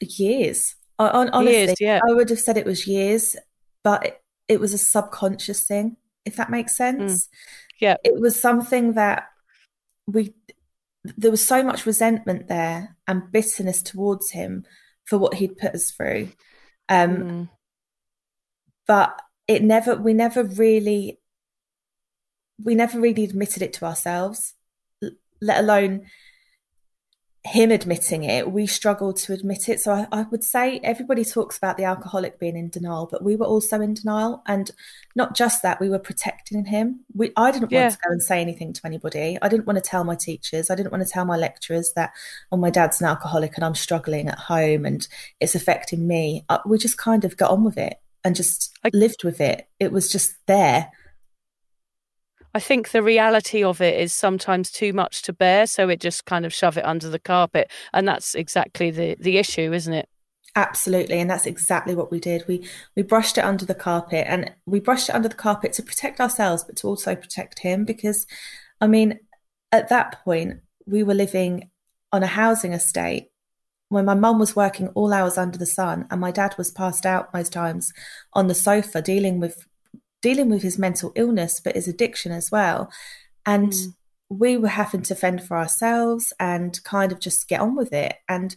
years. 0.00 0.76
I, 0.98 1.08
honestly, 1.08 1.52
years, 1.52 1.74
yeah. 1.80 2.00
I 2.08 2.12
would 2.12 2.30
have 2.30 2.40
said 2.40 2.56
it 2.56 2.66
was 2.66 2.86
years, 2.86 3.36
but 3.84 4.06
it, 4.06 4.22
it 4.48 4.60
was 4.60 4.72
a 4.72 4.78
subconscious 4.78 5.66
thing, 5.66 5.96
if 6.24 6.36
that 6.36 6.50
makes 6.50 6.76
sense. 6.76 7.26
Mm. 7.26 7.28
Yeah. 7.80 7.96
It 8.04 8.18
was 8.20 8.40
something 8.40 8.94
that 8.94 9.24
we, 10.06 10.34
there 11.04 11.30
was 11.30 11.44
so 11.44 11.62
much 11.62 11.84
resentment 11.86 12.48
there 12.48 12.96
and 13.06 13.30
bitterness 13.30 13.82
towards 13.82 14.30
him 14.30 14.64
for 15.04 15.18
what 15.18 15.34
he'd 15.34 15.58
put 15.58 15.74
us 15.74 15.90
through. 15.90 16.30
Um, 16.88 17.16
mm. 17.16 17.48
But 18.86 19.20
it 19.46 19.62
never, 19.62 19.96
we 19.96 20.14
never 20.14 20.44
really, 20.44 21.20
we 22.62 22.74
never 22.74 22.98
really 22.98 23.24
admitted 23.24 23.62
it 23.62 23.74
to 23.74 23.84
ourselves, 23.84 24.54
let 25.40 25.58
alone 25.58 26.06
him 27.46 27.70
admitting 27.70 28.24
it, 28.24 28.50
we 28.50 28.66
struggled 28.66 29.16
to 29.16 29.32
admit 29.32 29.68
it. 29.68 29.80
So 29.80 29.92
I, 29.92 30.06
I, 30.10 30.22
would 30.22 30.42
say 30.42 30.80
everybody 30.82 31.24
talks 31.24 31.56
about 31.56 31.76
the 31.76 31.84
alcoholic 31.84 32.40
being 32.40 32.56
in 32.56 32.70
denial, 32.70 33.08
but 33.10 33.22
we 33.22 33.36
were 33.36 33.46
also 33.46 33.80
in 33.80 33.94
denial. 33.94 34.42
And 34.46 34.70
not 35.14 35.36
just 35.36 35.62
that, 35.62 35.80
we 35.80 35.88
were 35.88 36.00
protecting 36.00 36.64
him. 36.64 37.00
We, 37.14 37.32
I 37.36 37.52
didn't 37.52 37.70
yeah. 37.70 37.82
want 37.82 37.94
to 37.94 37.98
go 38.04 38.10
and 38.10 38.22
say 38.22 38.40
anything 38.40 38.72
to 38.72 38.80
anybody. 38.84 39.38
I 39.40 39.48
didn't 39.48 39.66
want 39.66 39.76
to 39.76 39.88
tell 39.88 40.02
my 40.02 40.16
teachers. 40.16 40.70
I 40.70 40.74
didn't 40.74 40.90
want 40.90 41.06
to 41.06 41.08
tell 41.08 41.24
my 41.24 41.36
lecturers 41.36 41.92
that, 41.94 42.12
oh, 42.50 42.56
my 42.56 42.70
dad's 42.70 43.00
an 43.00 43.06
alcoholic 43.06 43.52
and 43.54 43.64
I'm 43.64 43.76
struggling 43.76 44.28
at 44.28 44.38
home 44.38 44.84
and 44.84 45.06
it's 45.40 45.54
affecting 45.54 46.06
me. 46.06 46.44
Uh, 46.48 46.58
we 46.66 46.78
just 46.78 46.98
kind 46.98 47.24
of 47.24 47.36
got 47.36 47.52
on 47.52 47.62
with 47.62 47.78
it 47.78 48.00
and 48.24 48.34
just 48.34 48.76
I, 48.84 48.90
lived 48.92 49.22
with 49.22 49.40
it. 49.40 49.68
It 49.78 49.92
was 49.92 50.10
just 50.10 50.34
there. 50.46 50.90
I 52.56 52.58
think 52.58 52.92
the 52.92 53.02
reality 53.02 53.62
of 53.62 53.82
it 53.82 54.00
is 54.00 54.14
sometimes 54.14 54.70
too 54.70 54.94
much 54.94 55.20
to 55.24 55.34
bear, 55.34 55.66
so 55.66 55.90
it 55.90 56.00
just 56.00 56.24
kind 56.24 56.46
of 56.46 56.54
shove 56.54 56.78
it 56.78 56.86
under 56.86 57.10
the 57.10 57.18
carpet, 57.18 57.70
and 57.92 58.08
that's 58.08 58.34
exactly 58.34 58.90
the 58.90 59.14
the 59.20 59.36
issue, 59.36 59.74
isn't 59.74 59.92
it? 59.92 60.08
Absolutely, 60.54 61.20
and 61.20 61.28
that's 61.28 61.44
exactly 61.44 61.94
what 61.94 62.10
we 62.10 62.18
did. 62.18 62.48
We 62.48 62.66
we 62.96 63.02
brushed 63.02 63.36
it 63.36 63.44
under 63.44 63.66
the 63.66 63.74
carpet, 63.74 64.24
and 64.26 64.54
we 64.64 64.80
brushed 64.80 65.10
it 65.10 65.14
under 65.14 65.28
the 65.28 65.34
carpet 65.34 65.74
to 65.74 65.82
protect 65.82 66.18
ourselves, 66.18 66.64
but 66.64 66.76
to 66.76 66.86
also 66.86 67.14
protect 67.14 67.58
him. 67.58 67.84
Because, 67.84 68.26
I 68.80 68.86
mean, 68.86 69.18
at 69.70 69.90
that 69.90 70.24
point, 70.24 70.60
we 70.86 71.02
were 71.02 71.12
living 71.12 71.68
on 72.10 72.22
a 72.22 72.26
housing 72.40 72.72
estate 72.72 73.28
when 73.90 74.06
my 74.06 74.14
mum 74.14 74.38
was 74.38 74.56
working 74.56 74.88
all 74.94 75.12
hours 75.12 75.36
under 75.36 75.58
the 75.58 75.66
sun, 75.66 76.06
and 76.10 76.22
my 76.22 76.30
dad 76.30 76.54
was 76.56 76.70
passed 76.70 77.04
out 77.04 77.34
most 77.34 77.52
times 77.52 77.92
on 78.32 78.46
the 78.46 78.54
sofa 78.54 79.02
dealing 79.02 79.40
with 79.40 79.66
dealing 80.26 80.50
with 80.50 80.62
his 80.62 80.76
mental 80.76 81.12
illness, 81.14 81.60
but 81.62 81.76
his 81.76 81.86
addiction 81.86 82.32
as 82.32 82.50
well. 82.50 82.90
And 83.46 83.72
mm. 83.72 83.94
we 84.28 84.56
were 84.56 84.66
having 84.66 85.02
to 85.02 85.14
fend 85.14 85.44
for 85.44 85.56
ourselves 85.56 86.32
and 86.40 86.82
kind 86.82 87.12
of 87.12 87.20
just 87.20 87.48
get 87.48 87.60
on 87.60 87.76
with 87.76 87.92
it. 87.92 88.16
And 88.28 88.56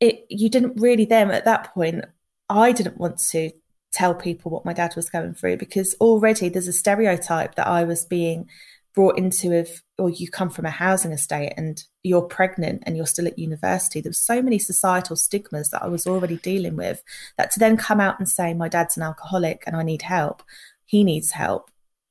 it, 0.00 0.26
you 0.28 0.50
didn't 0.50 0.80
really 0.80 1.04
then 1.04 1.30
at 1.30 1.44
that 1.44 1.72
point, 1.72 2.06
I 2.48 2.72
didn't 2.72 2.98
want 2.98 3.18
to 3.30 3.52
tell 3.92 4.16
people 4.16 4.50
what 4.50 4.64
my 4.64 4.72
dad 4.72 4.96
was 4.96 5.08
going 5.08 5.34
through 5.34 5.58
because 5.58 5.94
already 6.00 6.48
there's 6.48 6.66
a 6.66 6.72
stereotype 6.72 7.54
that 7.54 7.68
I 7.68 7.84
was 7.84 8.04
being 8.04 8.48
brought 8.92 9.16
into 9.16 9.56
of 9.56 9.68
or 9.96 10.10
you 10.10 10.28
come 10.28 10.50
from 10.50 10.64
a 10.64 10.70
housing 10.70 11.12
estate 11.12 11.52
and 11.56 11.84
you're 12.02 12.22
pregnant 12.22 12.82
and 12.84 12.96
you're 12.96 13.06
still 13.06 13.28
at 13.28 13.38
university 13.38 14.00
there 14.00 14.08
there's 14.10 14.18
so 14.18 14.42
many 14.42 14.58
societal 14.58 15.14
stigmas 15.14 15.70
that 15.70 15.82
I 15.82 15.86
was 15.86 16.06
already 16.06 16.38
dealing 16.38 16.74
with 16.74 17.02
that 17.38 17.52
to 17.52 17.60
then 17.60 17.76
come 17.76 18.00
out 18.00 18.18
and 18.18 18.28
say 18.28 18.52
my 18.54 18.68
dad's 18.68 18.96
an 18.96 19.04
alcoholic 19.04 19.62
and 19.66 19.76
I 19.76 19.84
need 19.84 20.02
help 20.02 20.42
he 20.90 21.04
needs 21.04 21.30
help. 21.30 21.70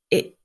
It, 0.10 0.38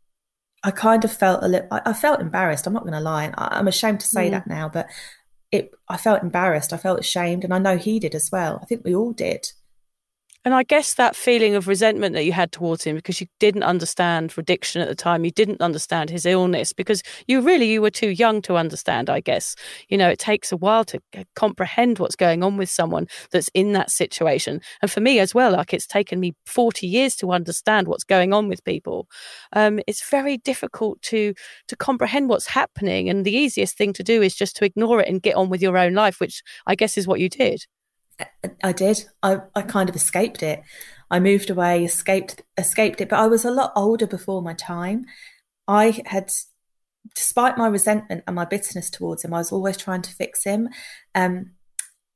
I 0.64 0.72
kind 0.72 1.04
of 1.04 1.12
felt 1.12 1.44
a 1.44 1.46
little, 1.46 1.68
I, 1.70 1.82
I 1.86 1.92
felt 1.92 2.20
embarrassed. 2.20 2.66
I'm 2.66 2.72
not 2.72 2.82
going 2.82 2.94
to 2.94 2.98
lie. 2.98 3.32
I, 3.38 3.60
am 3.60 3.68
ashamed 3.68 4.00
to 4.00 4.08
say 4.08 4.26
mm. 4.26 4.32
that 4.32 4.48
now, 4.48 4.68
but 4.68 4.88
it, 5.52 5.70
I 5.88 5.96
felt 5.96 6.20
embarrassed. 6.20 6.72
I 6.72 6.76
felt 6.76 6.98
ashamed. 6.98 7.44
And 7.44 7.54
I 7.54 7.60
know 7.60 7.76
he 7.76 8.00
did 8.00 8.12
as 8.12 8.30
well. 8.32 8.58
I 8.60 8.64
think 8.64 8.84
we 8.84 8.92
all 8.92 9.12
did. 9.12 9.52
And 10.44 10.52
I 10.52 10.62
guess 10.62 10.94
that 10.94 11.16
feeling 11.16 11.54
of 11.54 11.68
resentment 11.68 12.14
that 12.14 12.24
you 12.24 12.32
had 12.32 12.52
towards 12.52 12.84
him 12.84 12.96
because 12.96 13.18
you 13.18 13.26
didn't 13.40 13.62
understand 13.62 14.34
addiction 14.36 14.82
at 14.82 14.88
the 14.88 14.94
time, 14.94 15.24
you 15.24 15.30
didn't 15.30 15.62
understand 15.62 16.10
his 16.10 16.26
illness 16.26 16.70
because 16.74 17.02
you 17.26 17.40
really 17.40 17.72
you 17.72 17.80
were 17.80 17.90
too 17.90 18.10
young 18.10 18.42
to 18.42 18.56
understand. 18.56 19.08
I 19.08 19.20
guess 19.20 19.56
you 19.88 19.96
know 19.96 20.08
it 20.10 20.18
takes 20.18 20.52
a 20.52 20.56
while 20.58 20.84
to 20.84 21.00
comprehend 21.34 21.98
what's 21.98 22.16
going 22.16 22.42
on 22.42 22.58
with 22.58 22.68
someone 22.68 23.06
that's 23.30 23.48
in 23.54 23.72
that 23.72 23.90
situation. 23.90 24.60
And 24.82 24.90
for 24.90 25.00
me 25.00 25.18
as 25.18 25.34
well, 25.34 25.52
like 25.52 25.72
it's 25.72 25.86
taken 25.86 26.20
me 26.20 26.34
forty 26.44 26.86
years 26.86 27.16
to 27.16 27.32
understand 27.32 27.88
what's 27.88 28.04
going 28.04 28.34
on 28.34 28.48
with 28.48 28.62
people. 28.64 29.08
Um, 29.54 29.80
it's 29.86 30.06
very 30.10 30.36
difficult 30.36 31.00
to 31.02 31.32
to 31.68 31.76
comprehend 31.76 32.28
what's 32.28 32.48
happening, 32.48 33.08
and 33.08 33.24
the 33.24 33.34
easiest 33.34 33.78
thing 33.78 33.94
to 33.94 34.02
do 34.02 34.20
is 34.20 34.34
just 34.34 34.56
to 34.56 34.66
ignore 34.66 35.00
it 35.00 35.08
and 35.08 35.22
get 35.22 35.36
on 35.36 35.48
with 35.48 35.62
your 35.62 35.78
own 35.78 35.94
life, 35.94 36.20
which 36.20 36.42
I 36.66 36.74
guess 36.74 36.98
is 36.98 37.06
what 37.06 37.20
you 37.20 37.30
did. 37.30 37.64
I 38.62 38.72
did. 38.72 39.04
I, 39.22 39.38
I 39.54 39.62
kind 39.62 39.88
of 39.88 39.96
escaped 39.96 40.42
it. 40.42 40.62
I 41.10 41.20
moved 41.20 41.50
away, 41.50 41.84
escaped 41.84 42.42
escaped 42.56 43.00
it, 43.00 43.08
but 43.08 43.18
I 43.18 43.26
was 43.26 43.44
a 43.44 43.50
lot 43.50 43.72
older 43.76 44.06
before 44.06 44.42
my 44.42 44.54
time. 44.54 45.04
I 45.68 46.02
had 46.06 46.30
despite 47.14 47.58
my 47.58 47.66
resentment 47.66 48.24
and 48.26 48.36
my 48.36 48.44
bitterness 48.44 48.90
towards 48.90 49.24
him, 49.24 49.34
I 49.34 49.38
was 49.38 49.52
always 49.52 49.76
trying 49.76 50.02
to 50.02 50.14
fix 50.14 50.44
him. 50.44 50.68
Um, 51.14 51.52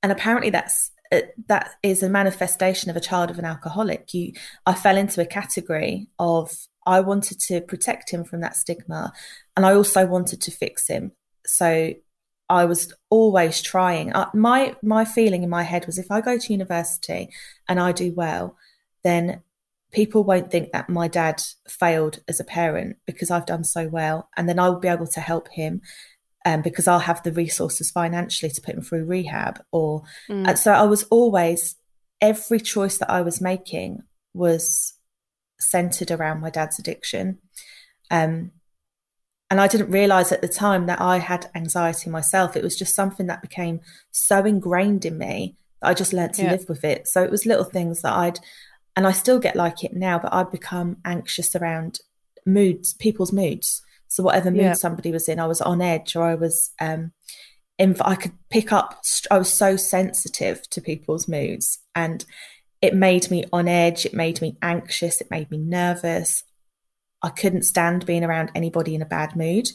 and 0.02 0.12
apparently 0.12 0.50
that's 0.50 0.90
uh, 1.10 1.20
that 1.48 1.70
is 1.82 2.02
a 2.02 2.08
manifestation 2.08 2.90
of 2.90 2.96
a 2.96 3.00
child 3.00 3.30
of 3.30 3.38
an 3.38 3.44
alcoholic. 3.44 4.12
You 4.12 4.32
I 4.66 4.74
fell 4.74 4.96
into 4.96 5.20
a 5.20 5.26
category 5.26 6.08
of 6.18 6.50
I 6.86 7.00
wanted 7.00 7.40
to 7.40 7.60
protect 7.60 8.10
him 8.10 8.24
from 8.24 8.40
that 8.40 8.56
stigma 8.56 9.12
and 9.56 9.66
I 9.66 9.74
also 9.74 10.06
wanted 10.06 10.40
to 10.42 10.50
fix 10.50 10.88
him. 10.88 11.12
So 11.46 11.94
I 12.48 12.64
was 12.64 12.92
always 13.10 13.60
trying. 13.60 14.12
Uh, 14.12 14.30
my 14.34 14.74
my 14.82 15.04
feeling 15.04 15.42
in 15.42 15.50
my 15.50 15.62
head 15.62 15.86
was 15.86 15.98
if 15.98 16.10
I 16.10 16.20
go 16.20 16.38
to 16.38 16.52
university 16.52 17.30
and 17.68 17.78
I 17.78 17.92
do 17.92 18.12
well, 18.14 18.56
then 19.04 19.42
people 19.92 20.24
won't 20.24 20.50
think 20.50 20.72
that 20.72 20.88
my 20.88 21.08
dad 21.08 21.42
failed 21.68 22.20
as 22.28 22.40
a 22.40 22.44
parent 22.44 22.96
because 23.06 23.30
I've 23.30 23.46
done 23.46 23.64
so 23.64 23.88
well, 23.88 24.28
and 24.36 24.48
then 24.48 24.58
I 24.58 24.68
will 24.68 24.80
be 24.80 24.88
able 24.88 25.06
to 25.08 25.20
help 25.20 25.48
him. 25.48 25.80
Um, 26.46 26.62
because 26.62 26.88
I'll 26.88 27.00
have 27.00 27.22
the 27.24 27.32
resources 27.32 27.90
financially 27.90 28.50
to 28.50 28.62
put 28.62 28.74
him 28.74 28.80
through 28.80 29.04
rehab, 29.04 29.60
or 29.70 30.04
mm. 30.30 30.56
so 30.56 30.72
I 30.72 30.84
was 30.84 31.02
always 31.10 31.76
every 32.20 32.60
choice 32.60 32.96
that 32.98 33.10
I 33.10 33.20
was 33.20 33.40
making 33.40 34.02
was 34.32 34.94
centered 35.60 36.10
around 36.10 36.40
my 36.40 36.48
dad's 36.48 36.78
addiction. 36.78 37.38
Um, 38.10 38.52
and 39.50 39.60
I 39.60 39.68
didn't 39.68 39.90
realize 39.90 40.30
at 40.30 40.42
the 40.42 40.48
time 40.48 40.86
that 40.86 41.00
I 41.00 41.18
had 41.18 41.50
anxiety 41.54 42.10
myself. 42.10 42.56
It 42.56 42.62
was 42.62 42.76
just 42.76 42.94
something 42.94 43.26
that 43.26 43.42
became 43.42 43.80
so 44.10 44.44
ingrained 44.44 45.04
in 45.04 45.16
me 45.16 45.56
that 45.80 45.88
I 45.88 45.94
just 45.94 46.12
learned 46.12 46.34
to 46.34 46.42
yeah. 46.42 46.52
live 46.52 46.68
with 46.68 46.84
it. 46.84 47.08
So 47.08 47.22
it 47.22 47.30
was 47.30 47.46
little 47.46 47.64
things 47.64 48.02
that 48.02 48.12
I'd, 48.12 48.38
and 48.94 49.06
I 49.06 49.12
still 49.12 49.38
get 49.38 49.56
like 49.56 49.84
it 49.84 49.94
now, 49.94 50.18
but 50.18 50.34
I'd 50.34 50.50
become 50.50 50.98
anxious 51.04 51.56
around 51.56 52.00
moods, 52.44 52.92
people's 52.94 53.32
moods. 53.32 53.80
So 54.08 54.22
whatever 54.22 54.50
mood 54.50 54.60
yeah. 54.60 54.72
somebody 54.74 55.12
was 55.12 55.28
in, 55.28 55.40
I 55.40 55.46
was 55.46 55.60
on 55.60 55.80
edge 55.80 56.14
or 56.14 56.24
I 56.24 56.34
was, 56.34 56.70
um, 56.80 57.12
in, 57.78 57.96
I 58.00 58.16
could 58.16 58.32
pick 58.50 58.72
up, 58.72 59.00
I 59.30 59.38
was 59.38 59.52
so 59.52 59.76
sensitive 59.76 60.68
to 60.70 60.80
people's 60.80 61.28
moods 61.28 61.78
and 61.94 62.24
it 62.82 62.94
made 62.94 63.30
me 63.30 63.44
on 63.52 63.66
edge. 63.66 64.04
It 64.04 64.14
made 64.14 64.40
me 64.40 64.56
anxious. 64.62 65.20
It 65.20 65.30
made 65.30 65.50
me 65.50 65.58
nervous. 65.58 66.44
I 67.22 67.30
couldn't 67.30 67.62
stand 67.62 68.06
being 68.06 68.24
around 68.24 68.50
anybody 68.54 68.94
in 68.94 69.02
a 69.02 69.06
bad 69.06 69.36
mood. 69.36 69.68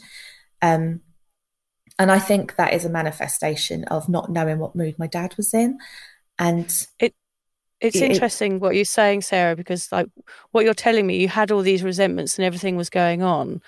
Um, 0.62 1.00
and 1.98 2.10
I 2.10 2.18
think 2.18 2.56
that 2.56 2.72
is 2.72 2.84
a 2.84 2.90
manifestation 2.90 3.84
of 3.84 4.08
not 4.08 4.30
knowing 4.30 4.58
what 4.58 4.74
mood 4.74 4.98
my 4.98 5.06
dad 5.06 5.34
was 5.36 5.54
in. 5.54 5.78
And 6.38 6.66
it 6.98 7.14
it's 7.80 7.96
it, 7.96 8.10
interesting 8.10 8.60
what 8.60 8.74
you're 8.74 8.84
saying, 8.84 9.22
Sarah, 9.22 9.54
because 9.54 9.92
like 9.92 10.06
what 10.52 10.64
you're 10.64 10.74
telling 10.74 11.06
me, 11.06 11.18
you 11.20 11.28
had 11.28 11.50
all 11.50 11.60
these 11.60 11.82
resentments 11.82 12.38
and 12.38 12.44
everything 12.44 12.76
was 12.76 12.88
going 12.88 13.22
on, 13.22 13.60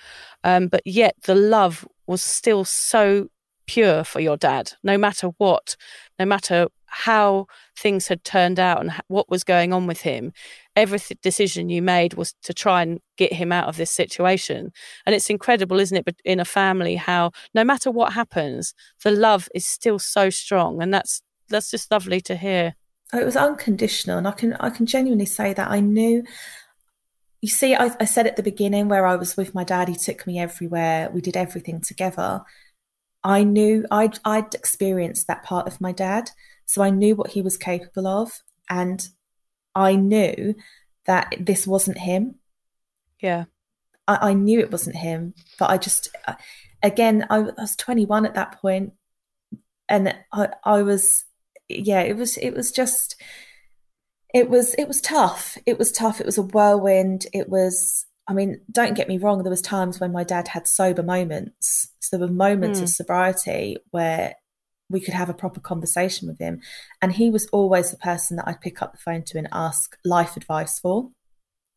um, 0.43 0.67
but 0.67 0.81
yet 0.85 1.15
the 1.23 1.35
love 1.35 1.87
was 2.07 2.21
still 2.21 2.65
so 2.65 3.29
pure 3.67 4.03
for 4.03 4.19
your 4.19 4.37
dad, 4.37 4.73
no 4.81 4.97
matter 4.97 5.27
what, 5.37 5.75
no 6.17 6.25
matter 6.25 6.67
how 6.87 7.45
things 7.77 8.07
had 8.07 8.23
turned 8.23 8.59
out 8.59 8.81
and 8.81 8.91
what 9.07 9.29
was 9.29 9.43
going 9.43 9.73
on 9.73 9.85
with 9.85 10.01
him 10.01 10.31
every 10.77 10.99
decision 11.23 11.69
you 11.69 11.81
made 11.81 12.13
was 12.13 12.33
to 12.43 12.53
try 12.53 12.83
and 12.83 12.99
get 13.17 13.33
him 13.33 13.51
out 13.51 13.67
of 13.67 13.77
this 13.77 13.91
situation. 13.91 14.71
And 15.05 15.15
it's 15.15 15.29
incredible 15.29 15.79
isn't 15.79 15.97
it 15.97 16.05
but 16.05 16.15
in 16.23 16.39
a 16.39 16.45
family 16.45 16.95
how 16.95 17.31
no 17.53 17.63
matter 17.63 17.89
what 17.91 18.13
happens 18.13 18.73
the 19.03 19.11
love 19.11 19.49
is 19.53 19.65
still 19.65 19.99
so 19.99 20.29
strong. 20.29 20.81
And 20.81 20.93
that's 20.93 21.21
that's 21.49 21.71
just 21.71 21.91
lovely 21.91 22.21
to 22.21 22.35
hear. 22.35 22.75
Oh, 23.11 23.19
it 23.19 23.25
was 23.25 23.35
unconditional. 23.35 24.19
And 24.19 24.27
i 24.27 24.31
can 24.31 24.53
i 24.59 24.69
can 24.69 24.85
genuinely 24.85 25.25
say 25.25 25.53
that 25.53 25.69
i 25.69 25.79
knew 25.79 26.23
you 27.41 27.49
see 27.49 27.75
I, 27.75 27.91
I 27.99 28.05
said 28.05 28.27
at 28.27 28.35
the 28.35 28.43
beginning 28.43 28.87
where 28.87 29.05
i 29.05 29.15
was 29.15 29.35
with 29.35 29.55
my 29.55 29.63
dad 29.63 29.87
he 29.87 29.95
took 29.95 30.25
me 30.27 30.39
everywhere 30.39 31.09
we 31.11 31.21
did 31.21 31.35
everything 31.35 31.81
together. 31.81 32.43
I 33.23 33.43
knew 33.43 33.83
i'd 33.89 34.19
i'd 34.25 34.53
experienced 34.53 35.25
that 35.27 35.43
part 35.43 35.67
of 35.67 35.81
my 35.81 35.91
dad. 35.91 36.29
So 36.67 36.83
I 36.83 36.91
knew 36.91 37.15
what 37.15 37.31
he 37.31 37.41
was 37.41 37.57
capable 37.57 38.05
of. 38.05 38.43
And 38.69 39.07
I 39.77 39.95
knew 39.95 40.55
that 41.05 41.35
this 41.39 41.67
wasn't 41.67 41.99
him. 41.99 42.35
Yeah. 43.21 43.45
I, 44.07 44.29
I 44.29 44.33
knew 44.33 44.59
it 44.59 44.71
wasn't 44.71 44.95
him, 44.95 45.35
but 45.59 45.69
I 45.69 45.77
just, 45.77 46.09
uh, 46.27 46.33
again, 46.81 47.27
I, 47.29 47.37
I 47.37 47.39
was 47.41 47.75
21 47.75 48.25
at 48.25 48.33
that 48.33 48.59
point, 48.59 48.93
and 49.87 50.15
I, 50.33 50.49
I 50.63 50.81
was, 50.81 51.25
yeah, 51.69 52.01
it 52.01 52.17
was, 52.17 52.37
it 52.37 52.55
was 52.55 52.71
just, 52.71 53.21
it 54.33 54.49
was, 54.49 54.73
it 54.75 54.87
was 54.87 54.99
tough. 54.99 55.57
It 55.65 55.77
was 55.77 55.91
tough. 55.91 56.19
It 56.19 56.25
was 56.25 56.37
a 56.37 56.41
whirlwind. 56.41 57.27
It 57.31 57.47
was, 57.47 58.05
I 58.27 58.33
mean, 58.33 58.59
don't 58.71 58.95
get 58.95 59.07
me 59.07 59.19
wrong. 59.19 59.43
There 59.43 59.49
was 59.49 59.61
times 59.61 59.99
when 59.99 60.11
my 60.11 60.23
dad 60.23 60.49
had 60.49 60.67
sober 60.67 61.03
moments. 61.03 61.91
So 61.99 62.17
there 62.17 62.27
were 62.27 62.33
moments 62.33 62.79
mm. 62.79 62.83
of 62.83 62.89
sobriety 62.89 63.77
where 63.91 64.35
we 64.89 65.01
could 65.01 65.13
have 65.13 65.29
a 65.29 65.33
proper 65.33 65.59
conversation 65.59 66.27
with 66.27 66.39
him. 66.39 66.61
And 67.01 67.13
he 67.13 67.29
was 67.29 67.47
always 67.47 67.91
the 67.91 67.97
person 67.97 68.37
that 68.37 68.47
I'd 68.47 68.61
pick 68.61 68.81
up 68.81 68.93
the 68.93 68.97
phone 68.97 69.23
to 69.23 69.37
and 69.37 69.47
ask 69.51 69.97
life 70.05 70.37
advice 70.37 70.79
for. 70.79 71.09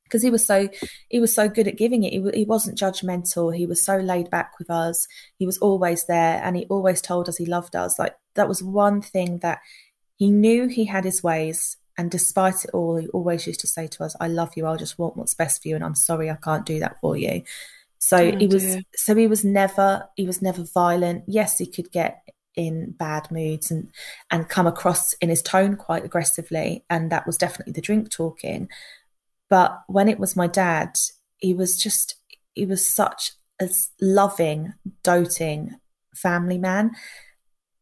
Because 0.05 0.23
he 0.23 0.31
was 0.31 0.45
so 0.45 0.69
he 1.09 1.21
was 1.21 1.33
so 1.33 1.49
good 1.49 1.69
at 1.69 1.79
giving 1.79 2.03
it. 2.03 2.13
He, 2.13 2.41
he 2.41 2.45
wasn't 2.45 2.77
judgmental. 2.77 3.57
He 3.57 3.65
was 3.65 3.85
so 3.85 3.97
laid 3.97 4.29
back 4.29 4.59
with 4.59 4.69
us. 4.69 5.07
He 5.39 5.47
was 5.47 5.57
always 5.59 6.07
there, 6.07 6.43
and 6.43 6.57
he 6.57 6.67
always 6.67 7.01
told 7.01 7.29
us 7.29 7.37
he 7.37 7.47
loved 7.47 7.77
us. 7.77 7.97
Like 7.97 8.17
that 8.35 8.49
was 8.49 8.61
one 8.61 9.03
thing 9.03 9.39
that 9.39 9.61
he 10.17 10.29
knew 10.29 10.67
he 10.67 10.87
had 10.87 11.05
his 11.05 11.23
ways, 11.23 11.77
and 11.97 12.11
despite 12.11 12.65
it 12.65 12.71
all, 12.73 12.97
he 12.97 13.07
always 13.09 13.47
used 13.47 13.61
to 13.61 13.69
say 13.69 13.87
to 13.87 14.03
us, 14.03 14.17
"I 14.21 14.27
love 14.27 14.57
you. 14.57 14.67
I'll 14.67 14.77
just 14.77 14.99
want 14.99 15.17
what's 15.17 15.35
best 15.35 15.63
for 15.63 15.69
you, 15.69 15.77
and 15.77 15.85
I'm 15.85 15.95
sorry 15.95 16.29
I 16.29 16.35
can't 16.43 16.67
do 16.67 16.81
that 16.81 17.01
for 17.01 17.17
you." 17.17 17.45
So 18.01 18.17
oh, 18.17 18.37
he 18.37 18.49
was 18.49 18.65
dear. 18.65 18.83
so 18.97 19.15
he 19.15 19.29
was 19.29 19.45
never 19.45 20.09
he 20.17 20.27
was 20.27 20.43
never 20.43 20.65
violent. 20.65 21.23
Yes, 21.29 21.59
he 21.59 21.67
could 21.67 21.93
get 21.93 22.21
in 22.57 22.93
bad 22.93 23.31
moods 23.31 23.71
and 23.71 23.91
and 24.31 24.49
come 24.49 24.67
across 24.67 25.13
in 25.15 25.29
his 25.29 25.43
tone 25.43 25.77
quite 25.77 26.05
aggressively. 26.05 26.85
And 26.91 27.11
that 27.11 27.27
was 27.27 27.37
definitely 27.37 27.73
the 27.73 27.81
drink 27.81 28.11
talking. 28.11 28.69
But 29.49 29.83
when 29.87 30.09
it 30.09 30.19
was 30.19 30.37
my 30.37 30.47
dad 30.47 30.97
he 31.39 31.55
was 31.55 31.81
just 31.81 32.17
he 32.55 32.67
was 32.67 32.85
such 32.85 33.33
a 33.61 33.69
loving 34.01 34.75
doting 35.03 35.77
family 36.15 36.59
man. 36.59 36.93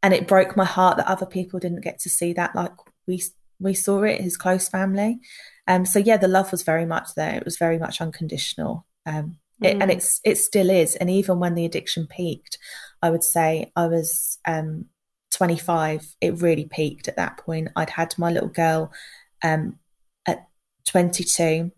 And 0.03 0.14
it 0.14 0.29
broke 0.29 0.57
my 0.57 0.64
heart 0.64 0.97
that 0.97 1.09
other 1.09 1.27
people 1.27 1.59
didn't 1.59 1.81
get 1.81 1.99
to 2.01 2.11
see 2.11 2.33
that 2.35 2.55
like 2.55 2.73
we 3.07 3.23
we 3.61 3.75
saw 3.75 4.03
it 4.03 4.21
his 4.21 4.37
close 4.37 4.69
family. 4.69 5.19
Um 5.66 5.85
so 5.85 5.99
yeah 5.99 6.16
the 6.16 6.29
love 6.29 6.53
was 6.53 6.62
very 6.62 6.87
much 6.87 7.14
there. 7.16 7.37
It 7.37 7.45
was 7.45 7.57
very 7.57 7.79
much 7.79 8.01
unconditional 8.01 8.87
um 9.07 9.39
it, 9.62 9.76
mm. 9.76 9.82
and 9.82 9.90
it's 9.90 10.20
it 10.24 10.36
still 10.36 10.70
is 10.70 10.94
and 10.96 11.11
even 11.11 11.38
when 11.38 11.54
the 11.54 11.64
addiction 11.64 12.06
peaked 12.06 12.59
I 13.02 13.11
would 13.11 13.24
say 13.24 13.70
I 13.76 13.86
was 13.86 14.38
um, 14.46 14.86
25. 15.32 16.16
It 16.20 16.42
really 16.42 16.64
peaked 16.64 17.09
at 17.09 17.16
that 17.16 17.38
point. 17.38 17.68
I'd 17.76 17.90
had 17.90 18.14
my 18.18 18.30
little 18.30 18.48
girl 18.48 18.92
um, 19.42 19.78
at 20.26 20.48
22. 20.86 21.70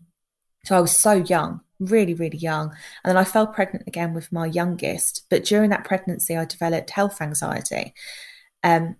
So 0.65 0.77
I 0.77 0.79
was 0.79 0.95
so 0.95 1.13
young, 1.13 1.61
really, 1.79 2.13
really 2.13 2.37
young. 2.37 2.69
And 3.03 3.09
then 3.09 3.17
I 3.17 3.23
fell 3.23 3.47
pregnant 3.47 3.87
again 3.87 4.13
with 4.13 4.31
my 4.31 4.45
youngest. 4.45 5.25
But 5.29 5.45
during 5.45 5.69
that 5.71 5.85
pregnancy, 5.85 6.35
I 6.35 6.45
developed 6.45 6.91
health 6.91 7.21
anxiety. 7.21 7.93
Um, 8.63 8.95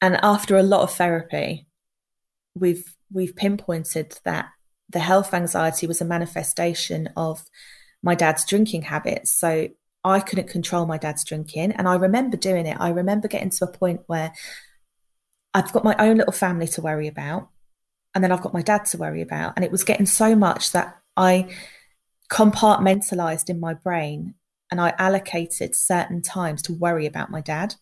and 0.00 0.18
after 0.22 0.56
a 0.56 0.62
lot 0.62 0.82
of 0.82 0.92
therapy, 0.92 1.66
we've 2.54 2.94
we've 3.10 3.36
pinpointed 3.36 4.18
that 4.24 4.48
the 4.88 4.98
health 4.98 5.32
anxiety 5.32 5.86
was 5.86 6.00
a 6.00 6.04
manifestation 6.04 7.08
of 7.16 7.44
my 8.02 8.14
dad's 8.14 8.44
drinking 8.44 8.82
habits. 8.82 9.32
So 9.32 9.68
I 10.04 10.20
couldn't 10.20 10.48
control 10.48 10.86
my 10.86 10.98
dad's 10.98 11.24
drinking. 11.24 11.72
And 11.72 11.88
I 11.88 11.94
remember 11.94 12.36
doing 12.36 12.66
it. 12.66 12.76
I 12.80 12.90
remember 12.90 13.28
getting 13.28 13.50
to 13.50 13.64
a 13.64 13.72
point 13.72 14.00
where 14.06 14.32
I've 15.54 15.72
got 15.72 15.84
my 15.84 15.94
own 15.98 16.16
little 16.16 16.32
family 16.32 16.66
to 16.68 16.82
worry 16.82 17.06
about. 17.06 17.48
And 18.14 18.22
then 18.22 18.32
I've 18.32 18.42
got 18.42 18.54
my 18.54 18.62
dad 18.62 18.84
to 18.86 18.98
worry 18.98 19.22
about. 19.22 19.54
And 19.56 19.64
it 19.64 19.70
was 19.70 19.84
getting 19.84 20.06
so 20.06 20.34
much 20.34 20.72
that 20.72 20.98
I 21.16 21.48
compartmentalized 22.30 23.48
in 23.48 23.60
my 23.60 23.74
brain 23.74 24.34
and 24.70 24.80
I 24.80 24.94
allocated 24.98 25.74
certain 25.74 26.22
times 26.22 26.62
to 26.62 26.72
worry 26.72 27.06
about 27.06 27.30
my 27.30 27.40
dad. 27.40 27.74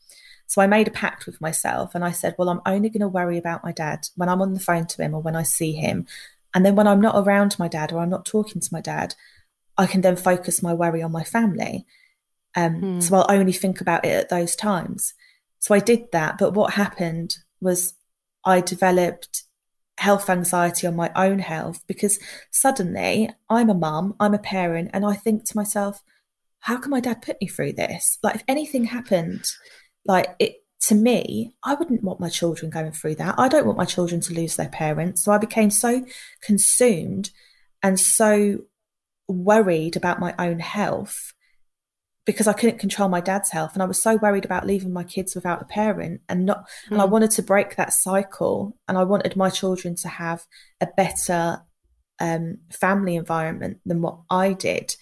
So 0.47 0.61
I 0.61 0.67
made 0.67 0.89
a 0.89 0.93
pact 0.93 1.27
with 1.27 1.41
myself 1.41 1.95
and 1.95 2.05
I 2.05 2.11
said, 2.11 2.35
well, 2.37 2.49
I'm 2.49 2.61
only 2.67 2.89
going 2.89 3.01
to 3.01 3.09
worry 3.09 3.39
about 3.39 3.63
my 3.63 3.71
dad 3.71 4.09
when 4.17 4.29
I'm 4.29 4.43
on 4.43 4.53
the 4.53 4.61
phone 4.61 4.87
to 4.87 5.03
him 5.03 5.15
or 5.15 5.23
when 5.23 5.37
I 5.37 5.45
see 5.45 5.73
him. 5.73 6.07
And 6.53 6.67
then 6.67 6.75
when 6.75 6.89
I'm 6.89 7.01
not 7.01 7.15
around 7.17 7.57
my 7.61 7.69
dad 7.69 7.93
or 7.93 8.01
I'm 8.01 8.11
not 8.11 8.27
talking 8.27 8.61
to 8.61 8.69
my 8.73 8.81
dad, 8.81 9.15
I 9.81 9.87
can 9.87 10.03
then 10.03 10.17
focus 10.17 10.63
my 10.63 10.75
worry 10.75 11.03
on 11.03 11.11
my 11.11 11.25
family. 11.25 11.87
Um, 12.55 12.83
mm. 12.83 13.03
So 13.03 13.17
I'll 13.17 13.35
only 13.35 13.53
think 13.53 13.81
about 13.81 14.05
it 14.05 14.13
at 14.13 14.29
those 14.29 14.55
times. 14.55 15.15
So 15.59 15.75
I 15.75 15.79
did 15.79 16.13
that. 16.13 16.37
But 16.37 16.53
what 16.53 16.75
happened 16.75 17.37
was 17.63 17.95
I 18.45 18.61
developed 18.61 19.45
health 19.97 20.29
anxiety 20.29 20.87
on 20.87 20.97
my 20.97 21.11
own 21.17 21.39
health 21.39 21.83
because 21.87 22.19
suddenly 22.51 23.31
I'm 23.49 23.71
a 23.71 23.75
mum, 23.75 24.17
I'm 24.21 24.35
a 24.35 24.39
parent, 24.39 24.91
and 24.93 25.07
I 25.07 25.15
think 25.15 25.47
to 25.47 25.57
myself, 25.57 26.03
how 26.59 26.77
can 26.77 26.91
my 26.91 27.01
dad 27.01 27.23
put 27.23 27.41
me 27.41 27.47
through 27.47 27.73
this? 27.73 28.19
Like, 28.23 28.35
if 28.35 28.45
anything 28.49 28.85
happened, 28.85 29.47
like 30.05 30.35
it 30.39 30.57
to 30.89 30.95
me, 30.95 31.55
I 31.65 31.73
wouldn't 31.73 32.05
want 32.05 32.21
my 32.21 32.29
children 32.29 32.71
going 32.71 32.93
through 32.93 33.15
that. 33.15 33.35
I 33.39 33.49
don't 33.49 33.65
want 33.65 33.79
my 33.79 33.87
children 33.87 34.21
to 34.23 34.35
lose 34.35 34.57
their 34.57 34.69
parents. 34.69 35.25
So 35.25 35.33
I 35.33 35.39
became 35.39 35.71
so 35.71 36.05
consumed 36.43 37.31
and 37.83 37.99
so 37.99 38.59
worried 39.33 39.97
about 39.97 40.21
my 40.21 40.35
own 40.39 40.59
health 40.59 41.33
because 42.27 42.47
I 42.47 42.53
couldn't 42.53 42.79
control 42.79 43.09
my 43.09 43.21
dad's 43.21 43.51
health 43.51 43.75
and 43.75 43.83
I 43.83 43.87
was 43.87 44.01
so 44.01 44.17
worried 44.17 44.45
about 44.45 44.67
leaving 44.67 44.93
my 44.93 45.05
kids 45.05 45.35
without 45.35 45.63
a 45.63 45.65
parent 45.65 46.21
and 46.29 46.47
not 46.47 46.69
mm. 46.87 46.93
and 46.93 47.01
I 47.01 47.07
hmm. 47.07 47.13
wanted 47.13 47.31
to 47.33 47.43
break 47.43 47.77
that 47.77 47.93
cycle 47.93 48.77
and 48.87 48.99
I 48.99 49.05
wanted 49.05 49.37
my 49.37 49.51
children 49.51 49.97
to 49.97 50.09
have 50.09 50.45
a 50.81 50.89
better 50.97 51.63
um, 52.21 52.59
family 52.71 53.17
environment 53.17 53.79
than 53.87 54.03
what 54.03 54.21
I 54.29 54.53
did 54.53 54.95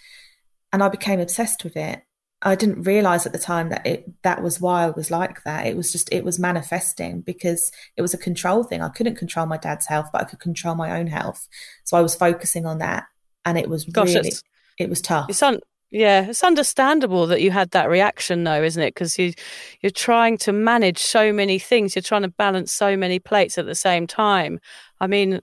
and 0.73 0.83
I 0.83 0.89
became 0.89 1.21
obsessed 1.21 1.65
with 1.65 1.77
it 1.77 2.03
I 2.41 2.55
didn't 2.55 2.83
realize 2.83 3.27
at 3.27 3.33
the 3.33 3.39
time 3.39 3.71
that 3.71 3.85
it 3.85 4.23
that 4.23 4.43
was 4.43 4.61
why 4.61 4.85
I 4.85 4.91
was 4.91 5.11
like 5.11 5.43
that. 5.43 5.67
It 5.67 5.77
was 5.77 5.91
just 5.91 6.13
it 6.13 6.25
was 6.25 6.39
manifesting 6.39 7.21
because 7.21 7.73
it 7.97 8.03
was 8.03 8.15
a 8.15 8.19
control 8.19 8.63
thing. 8.63 8.81
I 8.81 8.91
couldn't 8.91 9.17
control 9.17 9.47
my 9.47 9.57
dad's 9.57 9.87
health, 9.87 10.11
but 10.13 10.23
I 10.23 10.25
could 10.25 10.39
control 10.39 10.77
my 10.77 10.99
own 11.01 11.09
health. 11.09 11.49
So 11.85 11.97
I 11.97 12.01
was 12.01 12.15
focusing 12.15 12.65
on 12.65 12.79
that, 12.79 13.07
and 13.45 13.59
it 13.59 13.69
was 13.69 13.85
Gosh, 13.85 14.15
really 14.15 14.33
it 14.79 14.89
was 14.89 15.01
tough. 15.01 15.27
It's 15.29 15.43
un- 15.43 15.61
yeah, 15.91 16.29
it's 16.29 16.45
understandable 16.45 17.27
that 17.29 17.41
you 17.41 17.51
had 17.51 17.71
that 17.71 17.89
reaction, 17.89 18.45
though, 18.45 18.63
isn't 18.63 18.83
it? 18.83 18.95
Because 18.95 19.19
you 19.19 19.33
you're 19.81 19.91
trying 19.91 20.37
to 20.39 20.53
manage 20.53 20.99
so 20.99 21.33
many 21.33 21.59
things. 21.59 21.97
You're 21.97 22.03
trying 22.03 22.23
to 22.23 22.29
balance 22.29 22.73
so 22.73 22.97
many 22.97 23.19
plates 23.19 23.57
at 23.57 23.67
the 23.67 23.75
same 23.75 24.07
time. 24.07 24.61
I 25.01 25.07
mean, 25.07 25.41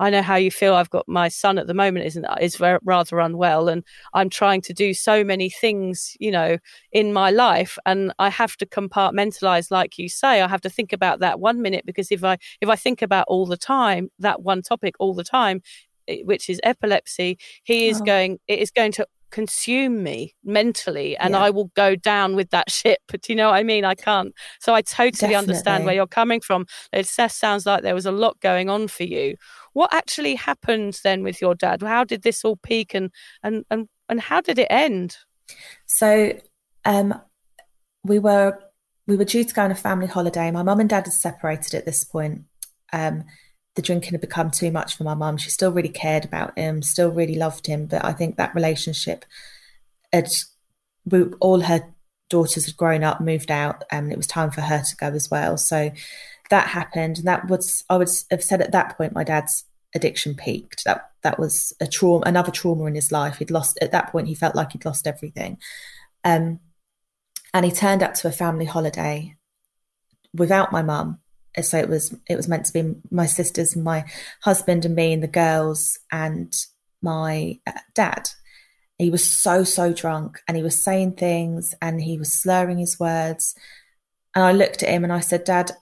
I 0.00 0.10
know 0.10 0.22
how 0.22 0.36
you 0.36 0.50
feel. 0.50 0.74
I've 0.74 0.90
got 0.90 1.08
my 1.08 1.28
son 1.28 1.58
at 1.58 1.66
the 1.66 1.74
moment 1.74 2.06
isn't 2.06 2.26
is 2.40 2.60
rather 2.60 3.18
unwell, 3.18 3.68
and 3.68 3.84
I'm 4.14 4.30
trying 4.30 4.62
to 4.62 4.74
do 4.74 4.94
so 4.94 5.24
many 5.24 5.50
things, 5.50 6.16
you 6.20 6.30
know, 6.30 6.58
in 6.92 7.12
my 7.12 7.30
life, 7.30 7.78
and 7.84 8.12
I 8.18 8.30
have 8.30 8.56
to 8.58 8.66
compartmentalize, 8.66 9.70
like 9.70 9.98
you 9.98 10.08
say. 10.08 10.40
I 10.40 10.48
have 10.48 10.60
to 10.62 10.70
think 10.70 10.92
about 10.92 11.20
that 11.20 11.40
one 11.40 11.62
minute 11.62 11.84
because 11.84 12.12
if 12.12 12.22
I 12.24 12.38
if 12.60 12.68
I 12.68 12.76
think 12.76 13.02
about 13.02 13.26
all 13.28 13.46
the 13.46 13.56
time 13.56 14.10
that 14.20 14.42
one 14.42 14.62
topic 14.62 14.94
all 14.98 15.14
the 15.14 15.24
time, 15.24 15.62
which 16.24 16.48
is 16.48 16.60
epilepsy, 16.62 17.38
he 17.64 17.88
is 17.88 18.00
oh. 18.00 18.04
going. 18.04 18.38
It 18.48 18.58
is 18.60 18.70
going 18.70 18.92
to 18.92 19.06
consume 19.30 20.02
me 20.02 20.34
mentally 20.44 21.16
and 21.16 21.32
yeah. 21.32 21.40
I 21.40 21.50
will 21.50 21.70
go 21.76 21.94
down 21.94 22.34
with 22.34 22.50
that 22.50 22.70
ship. 22.78 23.00
But 23.08 23.28
you 23.28 23.34
know 23.34 23.48
what 23.48 23.56
I 23.56 23.62
mean? 23.62 23.84
I 23.84 23.94
can't. 23.94 24.34
So 24.60 24.74
I 24.74 24.82
totally 24.82 25.10
Definitely. 25.12 25.36
understand 25.36 25.84
where 25.84 25.94
you're 25.94 26.06
coming 26.06 26.40
from. 26.40 26.66
It 26.92 27.06
sounds 27.06 27.66
like 27.66 27.82
there 27.82 27.94
was 27.94 28.06
a 28.06 28.12
lot 28.12 28.40
going 28.40 28.68
on 28.68 28.88
for 28.88 29.04
you. 29.04 29.36
What 29.72 29.92
actually 29.92 30.34
happened 30.34 31.00
then 31.04 31.22
with 31.22 31.40
your 31.40 31.54
dad? 31.54 31.82
How 31.82 32.04
did 32.04 32.22
this 32.22 32.44
all 32.44 32.56
peak 32.56 32.94
and 32.94 33.10
and 33.42 33.64
and, 33.70 33.88
and 34.08 34.20
how 34.20 34.40
did 34.40 34.58
it 34.58 34.68
end? 34.70 35.16
So 35.86 36.38
um 36.84 37.14
we 38.04 38.18
were 38.18 38.58
we 39.06 39.16
were 39.16 39.24
due 39.24 39.44
to 39.44 39.54
go 39.54 39.62
on 39.62 39.70
a 39.70 39.76
family 39.76 40.06
holiday. 40.06 40.50
My 40.50 40.62
mum 40.62 40.80
and 40.80 40.88
dad 40.88 41.04
had 41.04 41.12
separated 41.12 41.74
at 41.74 41.84
this 41.84 42.04
point. 42.04 42.44
Um 42.92 43.24
the 43.78 43.82
drinking 43.82 44.10
had 44.10 44.20
become 44.20 44.50
too 44.50 44.72
much 44.72 44.96
for 44.96 45.04
my 45.04 45.14
mum. 45.14 45.36
She 45.36 45.50
still 45.50 45.70
really 45.70 45.88
cared 45.88 46.24
about 46.24 46.58
him, 46.58 46.82
still 46.82 47.12
really 47.12 47.36
loved 47.36 47.68
him, 47.68 47.86
but 47.86 48.04
I 48.04 48.12
think 48.12 48.34
that 48.36 48.52
relationship 48.52 49.24
had 50.12 50.28
we, 51.08 51.26
all 51.38 51.60
her 51.60 51.94
daughters 52.28 52.66
had 52.66 52.76
grown 52.76 53.04
up, 53.04 53.20
moved 53.20 53.52
out, 53.52 53.84
and 53.88 54.10
it 54.10 54.16
was 54.16 54.26
time 54.26 54.50
for 54.50 54.62
her 54.62 54.82
to 54.82 54.96
go 54.96 55.06
as 55.06 55.30
well. 55.30 55.56
So 55.56 55.92
that 56.50 56.66
happened, 56.66 57.18
and 57.18 57.28
that 57.28 57.46
was 57.48 57.84
I 57.88 57.98
would 57.98 58.10
have 58.32 58.42
said 58.42 58.60
at 58.60 58.72
that 58.72 58.96
point 58.96 59.12
my 59.12 59.22
dad's 59.22 59.64
addiction 59.94 60.34
peaked. 60.34 60.82
That 60.84 61.12
that 61.22 61.38
was 61.38 61.72
a 61.80 61.86
trauma, 61.86 62.24
another 62.26 62.50
trauma 62.50 62.86
in 62.86 62.96
his 62.96 63.12
life. 63.12 63.38
He'd 63.38 63.52
lost 63.52 63.78
at 63.80 63.92
that 63.92 64.10
point. 64.10 64.26
He 64.26 64.34
felt 64.34 64.56
like 64.56 64.72
he'd 64.72 64.84
lost 64.84 65.06
everything, 65.06 65.56
um, 66.24 66.58
and 67.54 67.64
he 67.64 67.70
turned 67.70 68.02
up 68.02 68.14
to 68.14 68.26
a 68.26 68.32
family 68.32 68.64
holiday 68.64 69.36
without 70.34 70.72
my 70.72 70.82
mum 70.82 71.20
so 71.64 71.78
it 71.78 71.88
was 71.88 72.14
it 72.28 72.36
was 72.36 72.48
meant 72.48 72.66
to 72.66 72.72
be 72.72 72.94
my 73.10 73.26
sisters 73.26 73.76
my 73.76 74.04
husband 74.42 74.84
and 74.84 74.94
me 74.94 75.12
and 75.12 75.22
the 75.22 75.28
girls 75.28 75.98
and 76.10 76.52
my 77.02 77.58
uh, 77.66 77.72
dad. 77.94 78.28
He 78.98 79.10
was 79.10 79.24
so 79.24 79.64
so 79.64 79.92
drunk 79.92 80.40
and 80.48 80.56
he 80.56 80.62
was 80.62 80.82
saying 80.82 81.12
things 81.12 81.74
and 81.80 82.00
he 82.00 82.18
was 82.18 82.32
slurring 82.32 82.78
his 82.78 82.98
words. 82.98 83.54
And 84.34 84.44
i 84.44 84.52
looked 84.52 84.82
at 84.82 84.90
him 84.90 85.04
and 85.04 85.12
i 85.12 85.20
said 85.20 85.44
dad 85.44 85.72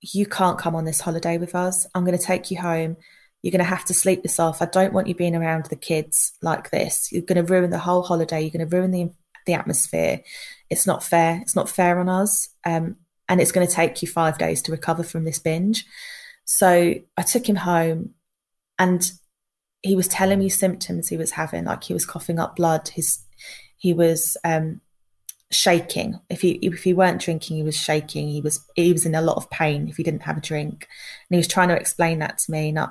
you 0.00 0.26
can't 0.26 0.58
come 0.58 0.74
on 0.76 0.84
this 0.84 1.00
holiday 1.00 1.38
with 1.38 1.54
us. 1.54 1.86
I'm 1.94 2.04
going 2.04 2.16
to 2.16 2.24
take 2.24 2.50
you 2.50 2.60
home. 2.60 2.96
You're 3.42 3.52
going 3.52 3.58
to 3.58 3.64
have 3.64 3.84
to 3.86 3.94
sleep 3.94 4.22
this 4.22 4.38
off. 4.38 4.62
I 4.62 4.66
don't 4.66 4.92
want 4.92 5.06
you 5.06 5.14
being 5.14 5.36
around 5.36 5.66
the 5.66 5.76
kids 5.76 6.32
like 6.42 6.70
this. 6.70 7.10
You're 7.12 7.22
going 7.22 7.44
to 7.44 7.52
ruin 7.52 7.70
the 7.70 7.78
whole 7.78 8.02
holiday. 8.02 8.40
You're 8.40 8.50
going 8.50 8.68
to 8.68 8.76
ruin 8.76 8.90
the 8.90 9.10
the 9.46 9.54
atmosphere. 9.54 10.20
It's 10.68 10.86
not 10.86 11.02
fair. 11.02 11.40
It's 11.40 11.56
not 11.56 11.70
fair 11.70 11.98
on 11.98 12.08
us. 12.08 12.50
Um, 12.64 12.96
and 13.28 13.40
it's 13.40 13.52
going 13.52 13.66
to 13.66 13.72
take 13.72 14.00
you 14.02 14.08
five 14.08 14.38
days 14.38 14.62
to 14.62 14.72
recover 14.72 15.02
from 15.02 15.24
this 15.24 15.38
binge. 15.38 15.84
So 16.44 16.94
I 17.16 17.22
took 17.22 17.48
him 17.48 17.56
home 17.56 18.14
and 18.78 19.10
he 19.82 19.94
was 19.94 20.08
telling 20.08 20.38
me 20.38 20.48
symptoms 20.48 21.08
he 21.08 21.16
was 21.16 21.32
having, 21.32 21.64
like 21.64 21.84
he 21.84 21.92
was 21.92 22.06
coughing 22.06 22.38
up 22.38 22.56
blood. 22.56 22.88
His 22.88 23.20
he 23.76 23.92
was 23.92 24.36
um, 24.44 24.80
shaking. 25.50 26.18
If 26.28 26.40
he 26.40 26.52
if 26.62 26.82
he 26.82 26.92
weren't 26.92 27.20
drinking, 27.20 27.56
he 27.58 27.62
was 27.62 27.76
shaking. 27.76 28.28
He 28.28 28.40
was 28.40 28.64
he 28.74 28.92
was 28.92 29.06
in 29.06 29.14
a 29.14 29.22
lot 29.22 29.36
of 29.36 29.50
pain 29.50 29.88
if 29.88 29.96
he 29.96 30.02
didn't 30.02 30.22
have 30.22 30.38
a 30.38 30.42
drink, 30.42 30.88
and 31.28 31.36
he 31.36 31.38
was 31.38 31.48
trying 31.48 31.68
to 31.68 31.76
explain 31.76 32.18
that 32.20 32.38
to 32.38 32.52
me. 32.52 32.70
And, 32.70 32.78
I, 32.78 32.88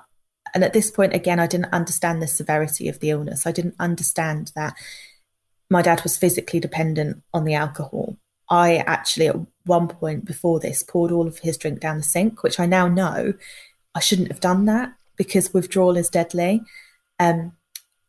and 0.53 0.63
at 0.63 0.73
this 0.73 0.89
point, 0.91 1.13
again, 1.13 1.39
I 1.39 1.47
didn't 1.47 1.73
understand 1.73 2.21
the 2.21 2.27
severity 2.27 2.87
of 2.87 2.99
the 2.99 3.09
illness. 3.09 3.45
I 3.45 3.51
didn't 3.51 3.75
understand 3.79 4.51
that 4.55 4.75
my 5.69 5.81
dad 5.81 6.03
was 6.03 6.17
physically 6.17 6.59
dependent 6.59 7.21
on 7.33 7.43
the 7.43 7.53
alcohol. 7.53 8.17
I 8.49 8.77
actually, 8.77 9.27
at 9.27 9.35
one 9.65 9.87
point 9.87 10.25
before 10.25 10.59
this, 10.59 10.83
poured 10.83 11.11
all 11.11 11.27
of 11.27 11.39
his 11.39 11.57
drink 11.57 11.79
down 11.79 11.97
the 11.97 12.03
sink, 12.03 12.43
which 12.43 12.59
I 12.59 12.65
now 12.65 12.87
know 12.87 13.33
I 13.93 13.99
shouldn't 13.99 14.29
have 14.29 14.39
done 14.39 14.65
that 14.65 14.93
because 15.15 15.53
withdrawal 15.53 15.97
is 15.97 16.09
deadly. 16.09 16.61
Um, 17.19 17.53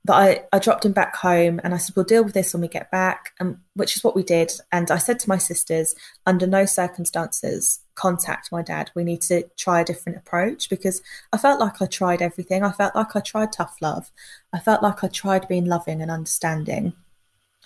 but 0.04 0.14
I, 0.14 0.44
I 0.52 0.58
dropped 0.58 0.84
him 0.84 0.92
back 0.92 1.16
home 1.16 1.60
and 1.62 1.74
I 1.74 1.78
said, 1.78 1.96
We'll 1.96 2.04
deal 2.04 2.24
with 2.24 2.34
this 2.34 2.54
when 2.54 2.62
we 2.62 2.68
get 2.68 2.90
back, 2.90 3.32
and 3.40 3.58
which 3.74 3.96
is 3.96 4.04
what 4.04 4.16
we 4.16 4.22
did. 4.22 4.52
And 4.72 4.90
I 4.90 4.98
said 4.98 5.18
to 5.20 5.28
my 5.28 5.38
sisters, 5.38 5.94
under 6.24 6.46
no 6.46 6.64
circumstances, 6.66 7.80
contact 7.94 8.52
my 8.52 8.62
dad. 8.62 8.90
We 8.94 9.04
need 9.04 9.22
to 9.22 9.42
try 9.56 9.80
a 9.80 9.84
different 9.84 10.18
approach 10.18 10.70
because 10.70 11.02
I 11.32 11.36
felt 11.36 11.60
like 11.60 11.82
I 11.82 11.86
tried 11.86 12.22
everything. 12.22 12.62
I 12.62 12.72
felt 12.72 12.94
like 12.94 13.16
I 13.16 13.20
tried 13.20 13.52
tough 13.52 13.76
love. 13.80 14.10
I 14.52 14.60
felt 14.60 14.82
like 14.82 15.02
I 15.02 15.08
tried 15.08 15.48
being 15.48 15.66
loving 15.66 16.00
and 16.00 16.10
understanding. 16.10 16.94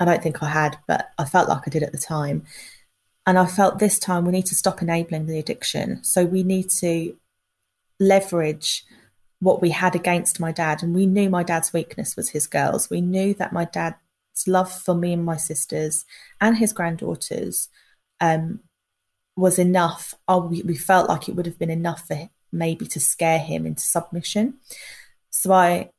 I 0.03 0.05
don't 0.05 0.23
think 0.23 0.43
I 0.43 0.49
had, 0.49 0.79
but 0.89 1.11
I 1.17 1.25
felt 1.25 1.49
like 1.49 1.63
I 1.65 1.71
did 1.71 1.85
at 1.85 1.93
the 1.93 1.99
time. 1.99 2.45
And 3.25 3.39
I 3.39 3.47
felt 3.47 3.79
this 3.79 4.01
time 4.01 4.25
we 4.25 4.33
need 4.33 4.47
to 4.47 4.57
stop 4.57 4.83
enabling 4.83 5.27
the 5.27 5.39
addiction. 5.39 6.03
So 6.03 6.25
we 6.25 6.43
need 6.43 6.71
to 6.81 7.17
leverage 8.01 8.85
what 9.39 9.63
we 9.63 9.71
had 9.71 9.95
against 9.95 10.41
my 10.41 10.51
dad. 10.51 10.83
And 10.83 10.93
we 10.93 11.07
knew 11.07 11.31
my 11.31 11.45
dad's 11.45 11.73
weakness 11.73 12.17
was 12.17 12.31
his 12.31 12.49
girls. 12.49 12.91
We 12.91 13.01
knew 13.01 13.33
that 13.35 13.53
my 13.53 13.65
dad's 13.65 13.97
love 14.49 14.73
for 14.73 14.95
me 14.95 15.13
and 15.13 15.25
my 15.25 15.37
sisters 15.37 16.05
and 16.41 16.57
his 16.57 16.73
granddaughters 16.73 17.69
um, 18.21 18.59
was 19.37 19.57
enough. 19.57 20.15
Oh, 20.27 20.47
we, 20.47 20.63
we 20.63 20.77
felt 20.77 21.09
like 21.09 21.29
it 21.29 21.37
would 21.37 21.47
have 21.47 21.61
been 21.61 21.71
enough 21.71 22.09
for 22.09 22.29
maybe 22.51 22.87
to 22.87 22.99
scare 22.99 23.39
him 23.39 23.67
into 23.67 23.83
submission. 23.83 24.55
So 25.31 25.53
I 25.53 25.91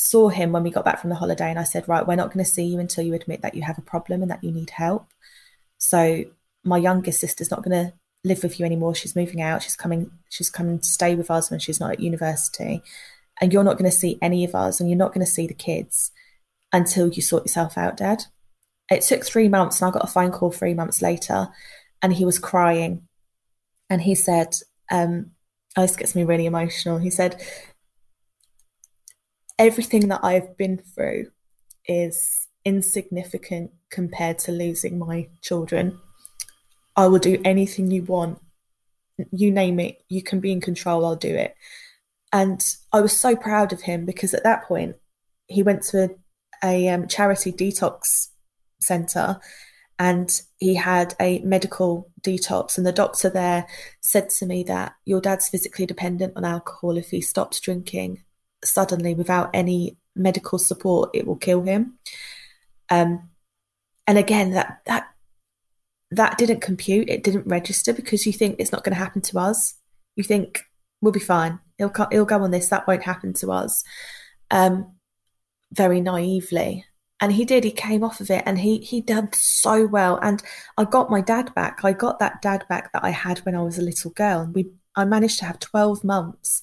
saw 0.00 0.28
him 0.28 0.52
when 0.52 0.62
we 0.62 0.70
got 0.70 0.84
back 0.84 1.00
from 1.00 1.10
the 1.10 1.16
holiday 1.16 1.50
and 1.50 1.58
I 1.58 1.64
said, 1.64 1.88
Right, 1.88 2.06
we're 2.06 2.16
not 2.16 2.32
going 2.32 2.44
to 2.44 2.50
see 2.50 2.64
you 2.64 2.78
until 2.78 3.04
you 3.04 3.14
admit 3.14 3.42
that 3.42 3.54
you 3.54 3.62
have 3.62 3.78
a 3.78 3.82
problem 3.82 4.22
and 4.22 4.30
that 4.30 4.42
you 4.42 4.50
need 4.50 4.70
help. 4.70 5.06
So 5.78 6.24
my 6.64 6.78
youngest 6.78 7.20
sister's 7.20 7.50
not 7.50 7.62
going 7.62 7.86
to 7.86 7.92
live 8.24 8.42
with 8.42 8.58
you 8.58 8.66
anymore. 8.66 8.94
She's 8.94 9.16
moving 9.16 9.40
out. 9.40 9.62
She's 9.62 9.76
coming. 9.76 10.10
She's 10.28 10.50
coming 10.50 10.78
to 10.78 10.84
stay 10.84 11.14
with 11.14 11.30
us 11.30 11.50
when 11.50 11.60
she's 11.60 11.80
not 11.80 11.92
at 11.92 12.00
university, 12.00 12.82
and 13.40 13.52
you're 13.52 13.64
not 13.64 13.78
going 13.78 13.90
to 13.90 13.96
see 13.96 14.18
any 14.20 14.44
of 14.44 14.54
us, 14.54 14.80
and 14.80 14.88
you're 14.88 14.98
not 14.98 15.14
going 15.14 15.24
to 15.24 15.30
see 15.30 15.46
the 15.46 15.54
kids 15.54 16.10
until 16.72 17.08
you 17.08 17.22
sort 17.22 17.44
yourself 17.44 17.76
out, 17.76 17.96
Dad. 17.96 18.24
It 18.90 19.02
took 19.02 19.24
three 19.24 19.48
months, 19.48 19.80
and 19.80 19.88
I 19.88 19.92
got 19.92 20.04
a 20.04 20.12
phone 20.12 20.32
call 20.32 20.50
three 20.50 20.74
months 20.74 21.00
later, 21.00 21.48
and 22.02 22.12
he 22.12 22.24
was 22.24 22.38
crying, 22.38 23.06
and 23.88 24.02
he 24.02 24.14
said, 24.14 24.56
um, 24.90 25.32
"Oh, 25.76 25.82
this 25.82 25.96
gets 25.96 26.14
me 26.14 26.24
really 26.24 26.46
emotional." 26.46 26.98
He 26.98 27.10
said, 27.10 27.42
"Everything 29.60 30.08
that 30.08 30.24
I've 30.24 30.56
been 30.56 30.78
through 30.78 31.30
is 31.86 32.48
insignificant 32.64 33.70
compared 33.90 34.38
to 34.40 34.52
losing 34.52 34.98
my 34.98 35.28
children." 35.40 36.00
I 36.96 37.06
will 37.06 37.18
do 37.18 37.40
anything 37.44 37.90
you 37.90 38.02
want. 38.02 38.38
You 39.30 39.50
name 39.50 39.80
it, 39.80 40.02
you 40.08 40.22
can 40.22 40.40
be 40.40 40.52
in 40.52 40.60
control, 40.60 41.04
I'll 41.04 41.16
do 41.16 41.34
it. 41.34 41.54
And 42.32 42.62
I 42.92 43.00
was 43.00 43.16
so 43.16 43.36
proud 43.36 43.72
of 43.72 43.82
him 43.82 44.06
because 44.06 44.34
at 44.34 44.44
that 44.44 44.64
point, 44.64 44.96
he 45.46 45.62
went 45.62 45.82
to 45.84 46.10
a, 46.62 46.88
a 46.88 46.88
um, 46.88 47.08
charity 47.08 47.52
detox 47.52 48.28
center 48.80 49.40
and 49.98 50.40
he 50.58 50.74
had 50.74 51.14
a 51.20 51.40
medical 51.40 52.10
detox. 52.22 52.78
And 52.78 52.86
the 52.86 52.92
doctor 52.92 53.28
there 53.28 53.66
said 54.00 54.30
to 54.38 54.46
me 54.46 54.62
that 54.64 54.94
your 55.04 55.20
dad's 55.20 55.48
physically 55.48 55.86
dependent 55.86 56.34
on 56.36 56.44
alcohol. 56.44 56.96
If 56.96 57.10
he 57.10 57.20
stops 57.20 57.60
drinking 57.60 58.22
suddenly 58.64 59.14
without 59.14 59.50
any 59.54 59.96
medical 60.14 60.58
support, 60.58 61.10
it 61.14 61.26
will 61.26 61.36
kill 61.36 61.62
him. 61.62 61.98
Um, 62.90 63.30
and 64.06 64.18
again, 64.18 64.52
that 64.52 64.80
that 64.86 65.08
that 66.10 66.38
didn't 66.38 66.60
compute. 66.60 67.08
It 67.08 67.22
didn't 67.22 67.46
register 67.46 67.92
because 67.92 68.26
you 68.26 68.32
think 68.32 68.56
it's 68.58 68.72
not 68.72 68.82
going 68.82 68.94
to 68.94 68.98
happen 68.98 69.22
to 69.22 69.38
us. 69.38 69.74
You 70.16 70.24
think 70.24 70.62
we'll 71.00 71.12
be 71.12 71.20
fine. 71.20 71.60
He'll 71.78 71.92
he'll 72.10 72.24
go 72.24 72.42
on 72.42 72.50
this. 72.50 72.68
That 72.68 72.86
won't 72.86 73.04
happen 73.04 73.32
to 73.34 73.52
us. 73.52 73.84
Um, 74.50 74.96
very 75.72 76.00
naively, 76.00 76.84
and 77.20 77.32
he 77.32 77.44
did. 77.44 77.62
He 77.62 77.70
came 77.70 78.02
off 78.02 78.20
of 78.20 78.30
it, 78.30 78.42
and 78.44 78.58
he 78.58 78.78
he 78.78 79.00
did 79.00 79.34
so 79.34 79.86
well. 79.86 80.18
And 80.20 80.42
I 80.76 80.84
got 80.84 81.10
my 81.10 81.20
dad 81.20 81.54
back. 81.54 81.84
I 81.84 81.92
got 81.92 82.18
that 82.18 82.42
dad 82.42 82.64
back 82.68 82.92
that 82.92 83.04
I 83.04 83.10
had 83.10 83.38
when 83.40 83.54
I 83.54 83.62
was 83.62 83.78
a 83.78 83.82
little 83.82 84.10
girl. 84.10 84.50
We 84.52 84.70
I 84.96 85.04
managed 85.04 85.38
to 85.38 85.44
have 85.44 85.60
twelve 85.60 86.02
months 86.02 86.62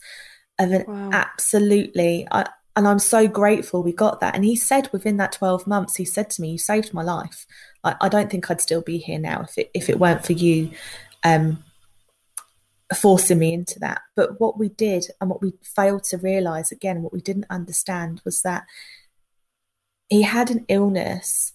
of 0.59 0.71
an 0.71 0.85
wow. 0.87 1.09
absolutely. 1.11 2.27
I 2.31 2.47
and 2.77 2.87
I'm 2.87 2.99
so 2.99 3.27
grateful 3.27 3.81
we 3.81 3.91
got 3.91 4.19
that. 4.21 4.35
And 4.35 4.45
he 4.45 4.55
said 4.55 4.87
within 4.93 5.17
that 5.17 5.31
12 5.31 5.65
months, 5.65 5.95
he 5.95 6.05
said 6.05 6.29
to 6.29 6.41
me, 6.43 6.51
You 6.51 6.57
saved 6.59 6.93
my 6.93 7.01
life. 7.01 7.47
I, 7.83 7.95
I 8.01 8.07
don't 8.07 8.29
think 8.29 8.51
I'd 8.51 8.61
still 8.61 8.81
be 8.81 8.99
here 8.99 9.17
now 9.17 9.41
if 9.41 9.57
it, 9.57 9.71
if 9.73 9.89
it 9.89 9.99
weren't 9.99 10.23
for 10.23 10.33
you 10.33 10.69
um, 11.23 11.63
forcing 12.95 13.39
me 13.39 13.51
into 13.51 13.79
that. 13.79 14.01
But 14.15 14.39
what 14.39 14.59
we 14.59 14.69
did 14.69 15.07
and 15.19 15.27
what 15.27 15.41
we 15.41 15.53
failed 15.63 16.03
to 16.05 16.17
realize, 16.17 16.71
again, 16.71 17.01
what 17.01 17.13
we 17.13 17.19
didn't 17.19 17.47
understand 17.49 18.21
was 18.23 18.43
that 18.43 18.65
he 20.07 20.21
had 20.21 20.51
an 20.51 20.63
illness. 20.67 21.53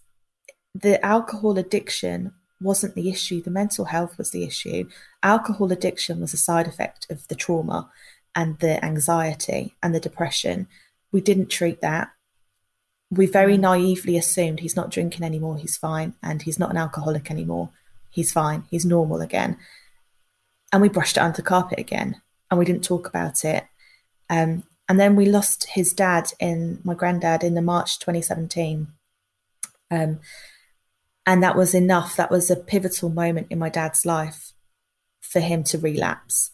The 0.74 1.04
alcohol 1.06 1.56
addiction 1.56 2.32
wasn't 2.60 2.96
the 2.96 3.08
issue, 3.08 3.40
the 3.40 3.50
mental 3.50 3.84
health 3.86 4.18
was 4.18 4.32
the 4.32 4.44
issue. 4.44 4.88
Alcohol 5.22 5.70
addiction 5.70 6.20
was 6.20 6.34
a 6.34 6.36
side 6.36 6.66
effect 6.66 7.06
of 7.10 7.28
the 7.28 7.36
trauma 7.36 7.90
and 8.34 8.58
the 8.58 8.82
anxiety 8.84 9.74
and 9.82 9.94
the 9.94 10.00
depression. 10.00 10.68
We 11.10 11.20
didn't 11.20 11.50
treat 11.50 11.80
that. 11.80 12.10
We 13.10 13.26
very 13.26 13.56
mm. 13.56 13.60
naively 13.60 14.16
assumed 14.16 14.60
he's 14.60 14.76
not 14.76 14.90
drinking 14.90 15.24
anymore, 15.24 15.58
he's 15.58 15.76
fine, 15.76 16.14
and 16.22 16.42
he's 16.42 16.58
not 16.58 16.70
an 16.70 16.78
alcoholic 16.78 17.30
anymore, 17.30 17.70
he's 18.10 18.32
fine, 18.32 18.64
he's 18.70 18.86
normal 18.86 19.20
again. 19.20 19.58
And 20.72 20.80
we 20.80 20.88
brushed 20.88 21.18
it 21.18 21.20
under 21.22 21.36
the 21.36 21.42
carpet 21.42 21.78
again, 21.78 22.22
and 22.50 22.58
we 22.58 22.64
didn't 22.64 22.84
talk 22.84 23.06
about 23.06 23.44
it. 23.44 23.66
Um, 24.30 24.64
and 24.88 24.98
then 24.98 25.14
we 25.14 25.26
lost 25.26 25.68
his 25.70 25.92
dad 25.92 26.32
in 26.40 26.80
my 26.84 26.94
granddad 26.94 27.44
in 27.44 27.54
the 27.54 27.62
March 27.62 27.98
2017. 27.98 28.88
Um, 29.90 30.20
and 31.26 31.42
that 31.42 31.56
was 31.56 31.74
enough. 31.74 32.16
That 32.16 32.30
was 32.30 32.50
a 32.50 32.56
pivotal 32.56 33.10
moment 33.10 33.46
in 33.50 33.58
my 33.58 33.68
dad's 33.68 34.04
life 34.04 34.52
for 35.20 35.40
him 35.40 35.62
to 35.64 35.78
relapse. 35.78 36.50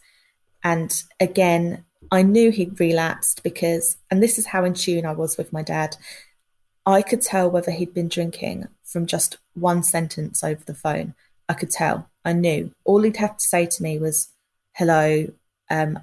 And 0.69 1.03
again, 1.19 1.87
I 2.13 2.21
knew 2.23 2.51
he'd 2.51 2.79
relapsed 2.79 3.43
because, 3.43 3.97
and 4.11 4.23
this 4.23 4.37
is 4.37 4.49
how 4.49 4.65
in 4.65 4.75
tune 4.75 5.07
I 5.07 5.13
was 5.13 5.39
with 5.39 5.51
my 5.51 5.63
dad. 5.63 5.97
I 6.85 7.01
could 7.01 7.23
tell 7.23 7.51
whether 7.51 7.71
he'd 7.71 7.95
been 7.95 8.09
drinking 8.09 8.69
from 8.85 9.07
just 9.07 9.39
one 9.55 9.83
sentence 9.83 10.45
over 10.45 10.63
the 10.63 10.75
phone. 10.75 11.15
I 11.49 11.55
could 11.55 11.71
tell. 11.71 12.11
I 12.23 12.35
knew. 12.35 12.71
All 12.85 13.03
he'd 13.03 13.17
have 13.17 13.39
to 13.39 13.45
say 13.45 13.65
to 13.65 13.83
me 13.83 13.99
was, 13.99 14.29
"Hello, 14.75 15.29
um, 15.71 15.99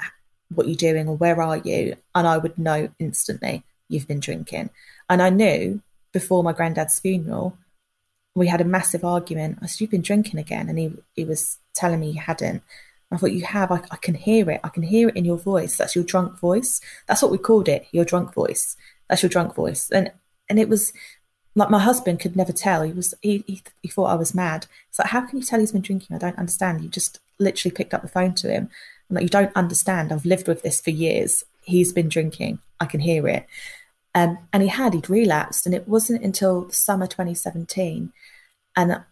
what 0.49 0.67
you 0.67 0.75
doing, 0.75 1.07
or 1.07 1.15
where 1.15 1.39
are 1.43 1.57
you?" 1.57 1.95
And 2.15 2.25
I 2.27 2.39
would 2.39 2.57
know 2.57 2.89
instantly 2.97 3.63
you've 3.87 4.07
been 4.07 4.19
drinking. 4.19 4.71
And 5.07 5.21
I 5.21 5.29
knew 5.29 5.83
before 6.11 6.43
my 6.43 6.53
granddad's 6.53 6.99
funeral, 6.99 7.55
we 8.33 8.47
had 8.47 8.61
a 8.61 8.73
massive 8.77 9.03
argument. 9.05 9.59
I 9.61 9.67
said, 9.67 9.81
"You've 9.81 9.91
been 9.97 10.09
drinking 10.09 10.39
again," 10.39 10.69
and 10.69 10.79
he 10.79 10.87
he 11.13 11.23
was 11.23 11.59
telling 11.75 11.99
me 11.99 12.13
he 12.13 12.17
hadn't. 12.17 12.63
I 13.15 13.17
thought, 13.17 13.31
you 13.31 13.45
have, 13.45 13.71
I, 13.71 13.81
I, 13.91 13.97
can 13.97 14.15
hear 14.15 14.49
it. 14.51 14.61
I 14.63 14.69
can 14.69 14.83
hear 14.83 15.09
it 15.09 15.15
in 15.15 15.25
your 15.25 15.37
voice. 15.37 15.77
That's 15.77 15.95
your 15.95 16.03
drunk 16.03 16.37
voice. 16.39 16.81
That's 17.07 17.21
what 17.21 17.31
we 17.31 17.37
called 17.37 17.67
it, 17.67 17.87
your 17.91 18.05
drunk 18.05 18.33
voice. 18.33 18.75
That's 19.09 19.23
your 19.23 19.29
drunk 19.29 19.55
voice. 19.55 19.89
And 19.91 20.11
and 20.49 20.59
it 20.59 20.69
was 20.69 20.93
like 21.55 21.69
my 21.69 21.79
husband 21.79 22.19
could 22.19 22.35
never 22.35 22.51
tell. 22.51 22.83
He 22.83 22.91
was 22.91 23.13
he, 23.21 23.43
he, 23.47 23.63
he 23.81 23.89
thought 23.89 24.11
I 24.11 24.15
was 24.15 24.35
mad. 24.35 24.67
It's 24.89 24.99
like, 24.99 25.09
how 25.09 25.21
can 25.21 25.39
you 25.39 25.45
tell 25.45 25.59
he's 25.59 25.71
been 25.71 25.81
drinking? 25.81 26.15
I 26.15 26.19
don't 26.19 26.37
understand. 26.37 26.83
You 26.83 26.89
just 26.89 27.19
literally 27.39 27.73
picked 27.73 27.93
up 27.93 28.01
the 28.01 28.07
phone 28.07 28.35
to 28.35 28.51
him. 28.51 28.69
I'm 29.09 29.15
like, 29.15 29.23
you 29.23 29.29
don't 29.29 29.55
understand. 29.55 30.11
I've 30.11 30.25
lived 30.25 30.47
with 30.47 30.61
this 30.61 30.81
for 30.81 30.89
years. 30.89 31.43
He's 31.63 31.93
been 31.93 32.09
drinking. 32.09 32.59
I 32.79 32.85
can 32.85 32.99
hear 32.99 33.27
it. 33.27 33.45
Um, 34.13 34.37
and 34.53 34.63
he 34.63 34.69
had, 34.69 34.93
he'd 34.93 35.09
relapsed. 35.09 35.65
And 35.65 35.75
it 35.75 35.87
wasn't 35.87 36.23
until 36.23 36.69
summer 36.71 37.07
2017. 37.07 38.11
And 38.75 39.03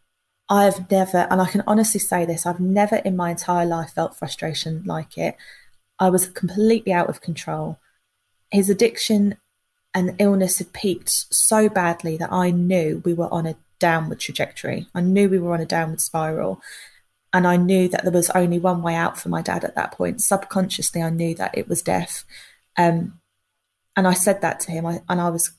I've 0.54 0.92
never, 0.92 1.26
and 1.32 1.42
I 1.42 1.48
can 1.48 1.64
honestly 1.66 2.00
say 2.00 2.26
this, 2.26 2.46
I've 2.46 2.60
never 2.60 2.98
in 2.98 3.16
my 3.16 3.32
entire 3.32 3.66
life 3.66 3.94
felt 3.94 4.16
frustration 4.16 4.84
like 4.86 5.18
it. 5.18 5.36
I 5.98 6.12
was 6.12 6.28
completely 6.28 6.94
out 6.94 7.10
of 7.10 7.22
control. 7.22 7.80
His 8.52 8.70
addiction 8.70 9.38
and 9.96 10.16
illness 10.20 10.60
had 10.60 10.72
peaked 10.72 11.10
so 11.10 11.70
badly 11.70 12.18
that 12.18 12.32
I 12.32 12.52
knew 12.52 13.02
we 13.04 13.16
were 13.16 13.34
on 13.34 13.48
a 13.48 13.56
downward 13.80 14.20
trajectory. 14.20 14.86
I 14.94 15.02
knew 15.02 15.28
we 15.28 15.40
were 15.40 15.56
on 15.56 15.60
a 15.60 15.66
downward 15.66 16.02
spiral. 16.02 16.62
And 17.34 17.48
I 17.48 17.58
knew 17.58 17.88
that 17.88 18.04
there 18.04 18.12
was 18.12 18.30
only 18.30 18.60
one 18.60 18.84
way 18.84 18.94
out 18.94 19.20
for 19.20 19.30
my 19.30 19.42
dad 19.42 19.64
at 19.64 19.74
that 19.74 19.94
point. 19.94 20.22
Subconsciously, 20.22 21.02
I 21.02 21.10
knew 21.10 21.34
that 21.34 21.58
it 21.58 21.68
was 21.68 21.82
death. 21.82 22.26
Um, 22.78 23.20
and 23.96 24.08
I 24.08 24.14
said 24.14 24.42
that 24.42 24.60
to 24.62 24.72
him. 24.72 24.86
I, 24.86 25.02
and 25.10 25.20
I 25.20 25.30
was, 25.30 25.50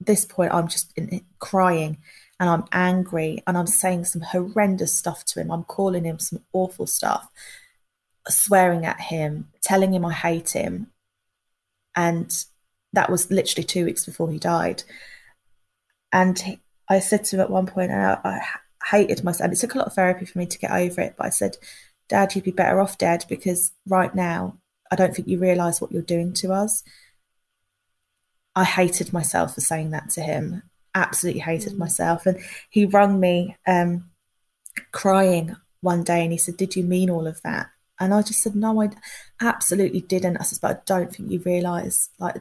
this 0.00 0.24
point, 0.24 0.52
I'm 0.52 0.66
just 0.66 0.92
in, 0.96 1.24
crying 1.38 1.98
and 2.44 2.50
I'm 2.50 2.64
angry 2.72 3.42
and 3.46 3.56
I'm 3.56 3.66
saying 3.66 4.04
some 4.04 4.20
horrendous 4.20 4.92
stuff 4.94 5.24
to 5.26 5.40
him. 5.40 5.50
I'm 5.50 5.64
calling 5.64 6.04
him 6.04 6.18
some 6.18 6.42
awful 6.52 6.86
stuff, 6.86 7.26
swearing 8.28 8.84
at 8.84 9.00
him, 9.00 9.48
telling 9.62 9.94
him 9.94 10.04
I 10.04 10.12
hate 10.12 10.50
him. 10.50 10.88
And 11.96 12.30
that 12.92 13.08
was 13.08 13.30
literally 13.30 13.64
two 13.64 13.86
weeks 13.86 14.04
before 14.04 14.30
he 14.30 14.38
died. 14.38 14.82
And 16.12 16.38
he, 16.38 16.60
I 16.86 16.98
said 16.98 17.24
to 17.24 17.36
him 17.36 17.40
at 17.40 17.48
one 17.48 17.64
point, 17.64 17.90
I, 17.90 18.18
I 18.22 18.40
hated 18.90 19.24
myself. 19.24 19.46
And 19.46 19.54
it 19.54 19.58
took 19.58 19.74
a 19.74 19.78
lot 19.78 19.86
of 19.86 19.94
therapy 19.94 20.26
for 20.26 20.38
me 20.38 20.44
to 20.44 20.58
get 20.58 20.70
over 20.70 21.00
it. 21.00 21.14
But 21.16 21.28
I 21.28 21.30
said, 21.30 21.56
Dad, 22.10 22.34
you'd 22.34 22.44
be 22.44 22.50
better 22.50 22.78
off 22.78 22.98
dead 22.98 23.24
because 23.26 23.72
right 23.86 24.14
now, 24.14 24.58
I 24.92 24.96
don't 24.96 25.16
think 25.16 25.28
you 25.28 25.38
realize 25.38 25.80
what 25.80 25.92
you're 25.92 26.02
doing 26.02 26.34
to 26.34 26.52
us. 26.52 26.82
I 28.54 28.64
hated 28.64 29.14
myself 29.14 29.54
for 29.54 29.62
saying 29.62 29.92
that 29.92 30.10
to 30.10 30.20
him 30.20 30.62
absolutely 30.94 31.40
hated 31.40 31.74
mm. 31.74 31.78
myself. 31.78 32.26
And 32.26 32.38
he 32.70 32.86
rung 32.86 33.20
me 33.20 33.56
um, 33.66 34.10
crying 34.92 35.56
one 35.80 36.02
day 36.02 36.22
and 36.22 36.32
he 36.32 36.38
said, 36.38 36.56
Did 36.56 36.76
you 36.76 36.84
mean 36.84 37.10
all 37.10 37.26
of 37.26 37.42
that? 37.42 37.68
And 38.00 38.12
I 38.12 38.22
just 38.22 38.42
said, 38.42 38.54
No, 38.54 38.82
I 38.82 38.90
absolutely 39.40 40.00
didn't. 40.00 40.38
I 40.38 40.42
said, 40.44 40.58
But 40.60 40.76
I 40.76 40.80
don't 40.86 41.14
think 41.14 41.30
you 41.30 41.40
realise 41.40 42.10
like 42.18 42.36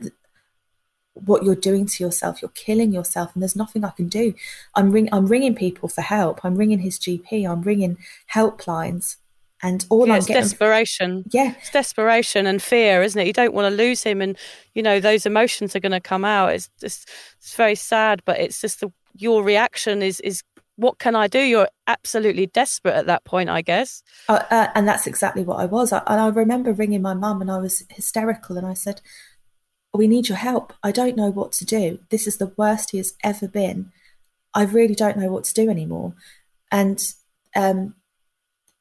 what 1.14 1.44
you're 1.44 1.56
doing 1.56 1.86
to 1.86 2.04
yourself. 2.04 2.42
You're 2.42 2.52
killing 2.52 2.92
yourself, 2.92 3.34
and 3.34 3.42
there's 3.42 3.56
nothing 3.56 3.84
I 3.84 3.92
can 3.92 4.08
do. 4.08 4.34
I'm 4.76 4.92
ring, 4.92 5.10
I'm 5.12 5.28
ringing 5.28 5.56
people 5.56 5.90
for 5.90 6.02
help. 6.02 6.44
I'm 6.44 6.56
ringing 6.56 6.80
his 6.80 7.00
GP. 7.00 7.48
I'm 7.50 7.62
ringing 7.62 7.98
helplines. 8.34 9.18
And 9.64 9.86
all 9.90 10.06
yeah, 10.06 10.14
I'm 10.14 10.18
it's 10.18 10.28
getting, 10.28 10.44
desperation. 10.44 11.24
Yeah, 11.32 11.54
it's 11.58 11.72
desperation 11.72 12.46
and 12.46 12.62
fear, 12.62 13.02
isn't 13.02 13.20
it? 13.20 13.26
You 13.26 13.34
don't 13.34 13.54
want 13.54 13.72
to 13.72 13.76
lose 13.76 14.04
him, 14.04 14.22
and 14.22 14.38
you 14.74 14.84
know 14.84 15.00
those 15.00 15.26
emotions 15.26 15.74
are 15.74 15.80
going 15.80 15.94
to 15.94 16.02
come 16.02 16.26
out. 16.26 16.54
It's 16.54 16.70
just 16.82 17.10
it's 17.38 17.56
very 17.56 17.76
sad, 17.76 18.22
but 18.26 18.40
it's 18.40 18.60
just 18.60 18.82
the 18.82 18.92
your 19.16 19.42
reaction 19.42 20.04
is 20.04 20.20
is 20.20 20.44
what 20.76 21.00
can 21.00 21.16
I 21.16 21.28
do? 21.28 21.40
You're 21.40 21.70
absolutely 21.88 22.48
desperate 22.48 22.96
at 22.96 23.06
that 23.06 23.24
point, 23.26 23.50
I 23.50 23.62
guess. 23.62 24.02
Uh, 24.28 24.44
uh, 24.50 24.68
and 24.76 24.88
that's 24.88 25.08
exactly 25.08 25.44
what 25.44 25.60
I 25.60 25.66
was. 25.66 25.94
I, 25.94 26.02
and 26.08 26.20
I 26.20 26.28
remember 26.28 26.74
ringing 26.74 27.02
my 27.02 27.14
mum, 27.14 27.42
and 27.42 27.52
I 27.52 27.58
was 27.58 27.84
hysterical, 27.90 28.58
and 28.58 28.68
I 28.68 28.74
said, 28.74 29.00
"We 29.94 30.08
need 30.08 30.28
your 30.28 30.38
help. 30.38 30.74
I 30.84 30.92
don't 30.92 31.16
know 31.16 31.30
what 31.30 31.52
to 31.54 31.66
do. 31.66 32.00
This 32.10 32.28
is 32.28 32.38
the 32.38 32.54
worst 32.58 32.92
he 32.92 32.98
has 32.98 33.14
ever 33.24 33.48
been. 33.48 33.92
I 34.54 34.64
really 34.64 34.96
don't 34.96 35.18
know 35.18 35.32
what 35.32 35.46
to 35.46 35.54
do 35.54 35.70
anymore." 35.70 36.16
And 36.72 37.02
um, 37.56 37.96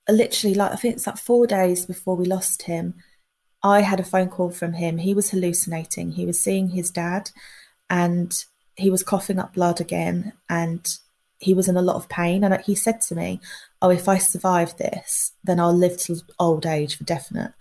literally 0.09 0.55
like 0.55 0.72
I 0.72 0.76
think 0.76 0.94
it's 0.94 1.07
like 1.07 1.18
four 1.18 1.46
days 1.46 1.86
before 1.86 2.16
we 2.16 2.24
lost 2.24 2.62
him, 2.62 2.94
I 3.62 3.82
had 3.82 4.00
a 4.00 4.05
phone 4.05 4.28
call 4.28 4.50
from 4.50 4.74
him. 4.74 4.98
He 4.98 5.14
was 5.14 5.30
hallucinating. 5.30 6.12
He 6.12 6.26
was 6.26 6.40
seeing 6.40 6.70
his 6.70 6.90
dad 6.90 7.30
and 7.88 8.44
he 8.76 8.90
was 8.90 9.03
coughing 9.03 9.38
up 9.38 9.55
blood 9.55 9.80
again 9.80 10.32
and 10.48 10.96
he 11.38 11.55
was 11.55 11.68
in 11.68 11.76
a 11.76 11.82
lot 11.82 11.96
of 11.96 12.09
pain. 12.09 12.42
And 12.42 12.61
he 12.62 12.74
said 12.74 13.00
to 13.03 13.14
me, 13.14 13.40
Oh, 13.80 13.90
if 13.90 14.09
I 14.09 14.18
survive 14.18 14.76
this, 14.76 15.32
then 15.44 15.61
I'll 15.61 15.76
live 15.76 15.98
till 15.98 16.16
old 16.38 16.66
age 16.66 16.96
for 16.96 17.05
definite. 17.05 17.53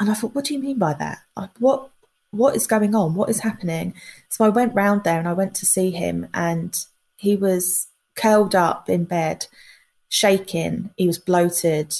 And 0.00 0.10
I 0.10 0.14
thought, 0.14 0.34
What 0.34 0.46
do 0.46 0.54
you 0.54 0.60
mean 0.60 0.78
by 0.78 0.94
that? 0.94 1.18
Like, 1.36 1.50
what 1.58 1.90
what 2.30 2.54
is 2.54 2.66
going 2.66 2.94
on? 2.94 3.14
What 3.14 3.30
is 3.30 3.40
happening? 3.40 3.94
So 4.28 4.44
I 4.44 4.50
went 4.50 4.74
round 4.74 5.04
there 5.04 5.18
and 5.18 5.28
I 5.28 5.32
went 5.32 5.54
to 5.56 5.66
see 5.66 5.90
him 5.90 6.28
and 6.34 6.76
he 7.16 7.36
was 7.36 7.88
curled 8.14 8.54
up 8.54 8.88
in 8.90 9.04
bed 9.04 9.46
shaking, 10.08 10.90
he 10.96 11.06
was 11.06 11.18
bloated, 11.18 11.94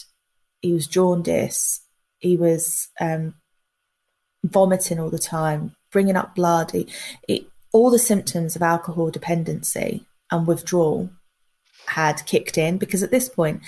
he 0.61 0.73
was 0.73 0.87
jaundice, 0.87 1.81
he 2.19 2.37
was 2.37 2.89
um, 3.01 3.35
vomiting 4.45 4.99
all 4.99 5.11
the 5.11 5.19
time, 5.19 5.75
bringing 5.93 6.17
up 6.17 6.35
blood. 6.35 6.71
He, 6.73 6.89
he, 7.27 7.49
all 7.73 7.91
the 7.91 7.99
symptoms 7.99 8.57
of 8.57 8.63
alcohol 8.63 9.11
dependency 9.11 10.07
and 10.31 10.47
withdrawal 10.47 11.11
had 11.87 12.25
kicked 12.27 12.59
in 12.59 12.79
because 12.79 13.03
at 13.03 13.11
this 13.11 13.29
point, 13.29 13.63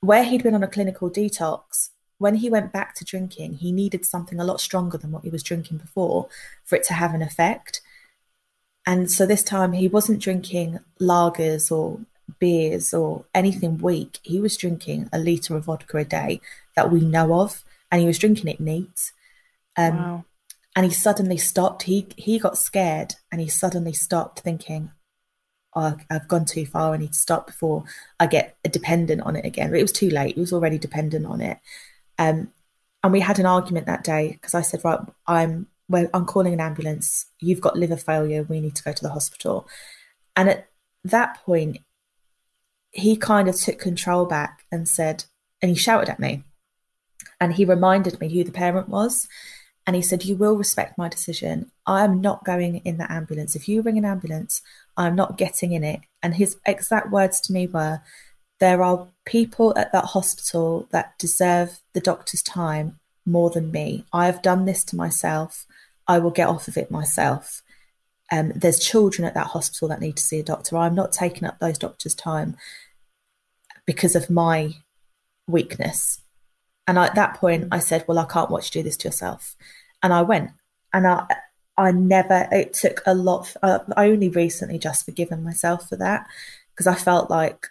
where 0.00 0.24
he'd 0.24 0.42
been 0.42 0.54
on 0.54 0.62
a 0.62 0.68
clinical 0.68 1.10
detox, 1.10 1.90
when 2.18 2.36
he 2.36 2.50
went 2.50 2.72
back 2.72 2.94
to 2.96 3.04
drinking, 3.04 3.54
he 3.54 3.72
needed 3.72 4.04
something 4.04 4.40
a 4.40 4.44
lot 4.44 4.60
stronger 4.60 4.98
than 4.98 5.12
what 5.12 5.24
he 5.24 5.30
was 5.30 5.42
drinking 5.42 5.78
before 5.78 6.28
for 6.64 6.76
it 6.76 6.84
to 6.84 6.94
have 6.94 7.14
an 7.14 7.22
effect. 7.22 7.80
And 8.86 9.10
so 9.10 9.26
this 9.26 9.42
time 9.42 9.72
he 9.72 9.86
wasn't 9.86 10.22
drinking 10.22 10.80
lagers 11.00 11.70
or 11.70 12.00
beers 12.38 12.94
or 12.94 13.24
anything 13.34 13.78
weak. 13.78 14.18
He 14.22 14.40
was 14.40 14.56
drinking 14.56 15.08
a 15.12 15.18
litre 15.18 15.56
of 15.56 15.64
vodka 15.64 15.98
a 15.98 16.04
day 16.04 16.40
that 16.76 16.90
we 16.90 17.00
know 17.00 17.40
of, 17.40 17.64
and 17.90 18.00
he 18.00 18.06
was 18.06 18.18
drinking 18.18 18.48
it 18.48 18.60
neat. 18.60 19.12
Um, 19.76 19.96
wow. 19.96 20.24
And 20.76 20.84
he 20.84 20.92
suddenly 20.92 21.36
stopped. 21.36 21.84
He 21.84 22.06
he 22.16 22.38
got 22.38 22.58
scared, 22.58 23.14
and 23.32 23.40
he 23.40 23.48
suddenly 23.48 23.92
stopped, 23.92 24.40
thinking, 24.40 24.90
oh, 25.74 25.96
"I've 26.10 26.28
gone 26.28 26.44
too 26.44 26.66
far. 26.66 26.94
I 26.94 26.98
need 26.98 27.12
to 27.12 27.18
stop 27.18 27.46
before 27.46 27.84
I 28.20 28.26
get 28.26 28.56
dependent 28.70 29.22
on 29.22 29.34
it 29.34 29.44
again." 29.44 29.70
But 29.70 29.80
it 29.80 29.82
was 29.82 29.92
too 29.92 30.10
late. 30.10 30.34
He 30.34 30.40
was 30.40 30.52
already 30.52 30.78
dependent 30.78 31.26
on 31.26 31.40
it. 31.40 31.58
Um, 32.18 32.52
and 33.02 33.12
we 33.12 33.20
had 33.20 33.38
an 33.38 33.46
argument 33.46 33.86
that 33.86 34.04
day 34.04 34.32
because 34.32 34.54
I 34.54 34.62
said, 34.62 34.84
"Right, 34.84 35.00
I'm 35.26 35.66
well, 35.88 36.08
I'm 36.12 36.26
calling 36.26 36.52
an 36.52 36.60
ambulance. 36.60 37.26
You've 37.40 37.60
got 37.60 37.76
liver 37.76 37.96
failure. 37.96 38.42
We 38.42 38.60
need 38.60 38.76
to 38.76 38.82
go 38.82 38.92
to 38.92 39.02
the 39.02 39.10
hospital. 39.10 39.66
And 40.36 40.48
at 40.48 40.68
that 41.04 41.38
point, 41.44 41.78
he 42.90 43.16
kind 43.16 43.48
of 43.48 43.56
took 43.56 43.78
control 43.78 44.26
back 44.26 44.64
and 44.72 44.88
said, 44.88 45.24
and 45.60 45.70
he 45.70 45.76
shouted 45.76 46.08
at 46.08 46.20
me. 46.20 46.44
And 47.40 47.54
he 47.54 47.64
reminded 47.64 48.20
me 48.20 48.32
who 48.32 48.44
the 48.44 48.52
parent 48.52 48.88
was. 48.88 49.28
And 49.86 49.96
he 49.96 50.02
said, 50.02 50.24
You 50.24 50.36
will 50.36 50.56
respect 50.56 50.98
my 50.98 51.08
decision. 51.08 51.70
I 51.86 52.04
am 52.04 52.20
not 52.20 52.44
going 52.44 52.76
in 52.84 52.98
the 52.98 53.10
ambulance. 53.10 53.56
If 53.56 53.68
you 53.68 53.80
ring 53.80 53.96
an 53.96 54.04
ambulance, 54.04 54.60
I'm 54.96 55.14
not 55.14 55.38
getting 55.38 55.72
in 55.72 55.82
it. 55.82 56.00
And 56.22 56.34
his 56.34 56.58
exact 56.66 57.10
words 57.10 57.40
to 57.42 57.52
me 57.52 57.66
were, 57.66 58.02
There 58.60 58.82
are 58.82 59.08
people 59.24 59.76
at 59.78 59.92
that 59.92 60.06
hospital 60.06 60.86
that 60.90 61.18
deserve 61.18 61.80
the 61.94 62.00
doctor's 62.00 62.42
time 62.42 62.98
more 63.24 63.50
than 63.50 63.70
me. 63.70 64.04
I 64.12 64.26
have 64.26 64.42
done 64.42 64.64
this 64.64 64.84
to 64.84 64.96
myself. 64.96 65.66
I 66.06 66.18
will 66.18 66.30
get 66.30 66.48
off 66.48 66.68
of 66.68 66.76
it 66.76 66.90
myself. 66.90 67.62
Um, 68.30 68.52
there's 68.54 68.78
children 68.78 69.26
at 69.26 69.34
that 69.34 69.48
hospital 69.48 69.88
that 69.88 70.00
need 70.00 70.16
to 70.16 70.22
see 70.22 70.38
a 70.38 70.44
doctor. 70.44 70.76
I'm 70.76 70.94
not 70.94 71.12
taking 71.12 71.48
up 71.48 71.58
those 71.58 71.78
doctors' 71.78 72.14
time 72.14 72.56
because 73.86 74.14
of 74.14 74.28
my 74.28 74.74
weakness. 75.46 76.20
And 76.86 76.98
I, 76.98 77.06
at 77.06 77.14
that 77.14 77.34
point, 77.34 77.68
I 77.72 77.78
said, 77.78 78.04
Well, 78.06 78.18
I 78.18 78.24
can't 78.24 78.50
watch 78.50 78.74
you 78.74 78.80
do 78.80 78.84
this 78.84 78.96
to 78.98 79.08
yourself 79.08 79.56
and 80.02 80.12
I 80.12 80.22
went. 80.22 80.50
And 80.92 81.06
I, 81.06 81.26
I 81.76 81.92
never. 81.92 82.48
It 82.50 82.74
took 82.74 83.02
a 83.06 83.14
lot. 83.14 83.54
Uh, 83.62 83.80
I 83.96 84.08
only 84.08 84.28
recently 84.28 84.78
just 84.78 85.04
forgiven 85.04 85.44
myself 85.44 85.88
for 85.88 85.96
that 85.96 86.26
because 86.70 86.86
I 86.86 86.94
felt 86.94 87.30
like 87.30 87.66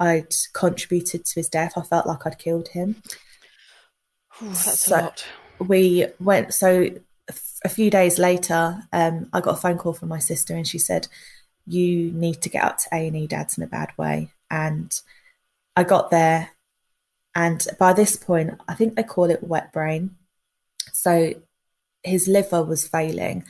I'd 0.00 0.34
contributed 0.52 1.24
to 1.24 1.34
his 1.36 1.48
death. 1.48 1.74
I 1.76 1.82
felt 1.82 2.06
like 2.06 2.26
I'd 2.26 2.38
killed 2.38 2.68
him. 2.68 3.02
Ooh, 4.42 4.48
that's 4.48 4.80
so 4.80 4.96
a 4.96 5.00
lot. 5.00 5.26
We 5.60 6.06
went. 6.20 6.54
So 6.54 6.90
a 7.66 7.68
few 7.68 7.90
days 7.90 8.18
later, 8.18 8.84
um, 8.92 9.28
I 9.32 9.40
got 9.40 9.54
a 9.54 9.60
phone 9.60 9.76
call 9.76 9.92
from 9.92 10.08
my 10.08 10.20
sister, 10.20 10.54
and 10.54 10.66
she 10.66 10.78
said, 10.78 11.08
"You 11.66 12.12
need 12.12 12.40
to 12.42 12.48
get 12.48 12.64
up 12.64 12.78
to 12.78 12.88
A 12.92 13.08
and 13.08 13.16
E. 13.16 13.26
Dad's 13.26 13.58
in 13.58 13.64
a 13.64 13.66
bad 13.66 13.90
way." 13.98 14.30
And 14.50 14.92
I 15.74 15.82
got 15.82 16.10
there, 16.10 16.50
and 17.34 17.66
by 17.78 17.92
this 17.92 18.16
point, 18.16 18.60
I 18.68 18.74
think 18.74 18.94
they 18.94 19.02
call 19.02 19.30
it 19.30 19.42
wet 19.42 19.72
brain. 19.72 20.16
So 20.92 21.34
his 22.04 22.28
liver 22.28 22.62
was 22.62 22.86
failing 22.86 23.44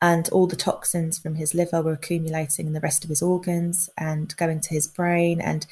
and 0.00 0.28
all 0.30 0.46
the 0.46 0.56
toxins 0.56 1.18
from 1.18 1.34
his 1.34 1.54
liver 1.54 1.82
were 1.82 1.92
accumulating 1.92 2.66
in 2.66 2.72
the 2.72 2.80
rest 2.80 3.04
of 3.04 3.10
his 3.10 3.20
organs 3.20 3.90
and 3.98 4.34
going 4.36 4.60
to 4.60 4.70
his 4.70 4.86
brain 4.86 5.40
and 5.40 5.66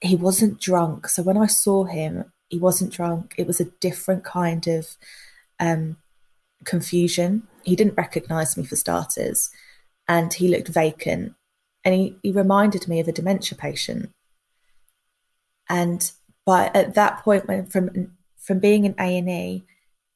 he 0.00 0.14
wasn't 0.14 0.60
drunk 0.60 1.08
so 1.08 1.22
when 1.22 1.36
i 1.36 1.46
saw 1.46 1.84
him 1.84 2.30
he 2.48 2.58
wasn't 2.58 2.92
drunk 2.92 3.34
it 3.36 3.46
was 3.46 3.60
a 3.60 3.72
different 3.80 4.22
kind 4.24 4.66
of 4.66 4.96
um, 5.58 5.96
confusion 6.64 7.42
he 7.64 7.76
didn't 7.76 7.96
recognize 7.96 8.56
me 8.56 8.64
for 8.64 8.76
starters 8.76 9.50
and 10.08 10.34
he 10.34 10.48
looked 10.48 10.68
vacant 10.68 11.34
and 11.84 11.94
he, 11.94 12.16
he 12.22 12.30
reminded 12.30 12.86
me 12.86 13.00
of 13.00 13.08
a 13.08 13.12
dementia 13.12 13.56
patient 13.56 14.10
and 15.68 16.12
but 16.44 16.74
at 16.74 16.94
that 16.94 17.22
point 17.22 17.46
when 17.46 17.66
from 17.66 18.10
from 18.36 18.58
being 18.58 18.84
in 18.84 18.94
a&e 18.98 19.64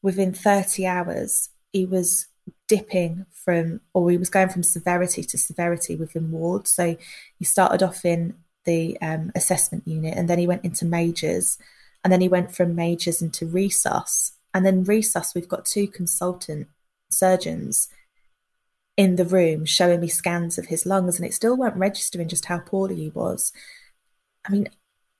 within 0.02 0.34
30 0.34 0.86
hours, 0.86 1.50
he 1.72 1.86
was 1.86 2.26
dipping 2.68 3.26
from, 3.32 3.80
or 3.92 4.10
he 4.10 4.18
was 4.18 4.28
going 4.28 4.48
from 4.48 4.62
severity 4.62 5.22
to 5.22 5.38
severity 5.38 5.96
within 5.96 6.30
wards. 6.30 6.70
So 6.70 6.96
he 7.38 7.44
started 7.44 7.82
off 7.82 8.04
in 8.04 8.34
the 8.64 9.00
um, 9.00 9.30
assessment 9.34 9.86
unit 9.86 10.14
and 10.16 10.28
then 10.28 10.38
he 10.38 10.46
went 10.46 10.64
into 10.64 10.84
majors 10.84 11.58
and 12.02 12.12
then 12.12 12.20
he 12.20 12.28
went 12.28 12.54
from 12.54 12.74
majors 12.74 13.22
into 13.22 13.46
resus. 13.46 14.32
And 14.54 14.64
then 14.64 14.84
resus, 14.84 15.34
we've 15.34 15.48
got 15.48 15.66
two 15.66 15.88
consultant 15.88 16.68
surgeons 17.10 17.88
in 18.96 19.16
the 19.16 19.24
room 19.24 19.64
showing 19.64 20.00
me 20.00 20.08
scans 20.08 20.56
of 20.56 20.66
his 20.66 20.86
lungs 20.86 21.16
and 21.16 21.26
it 21.26 21.34
still 21.34 21.56
weren't 21.56 21.76
registering 21.76 22.28
just 22.28 22.44
how 22.44 22.60
poorly 22.60 22.94
he 22.94 23.08
was. 23.10 23.52
I 24.46 24.52
mean, 24.52 24.68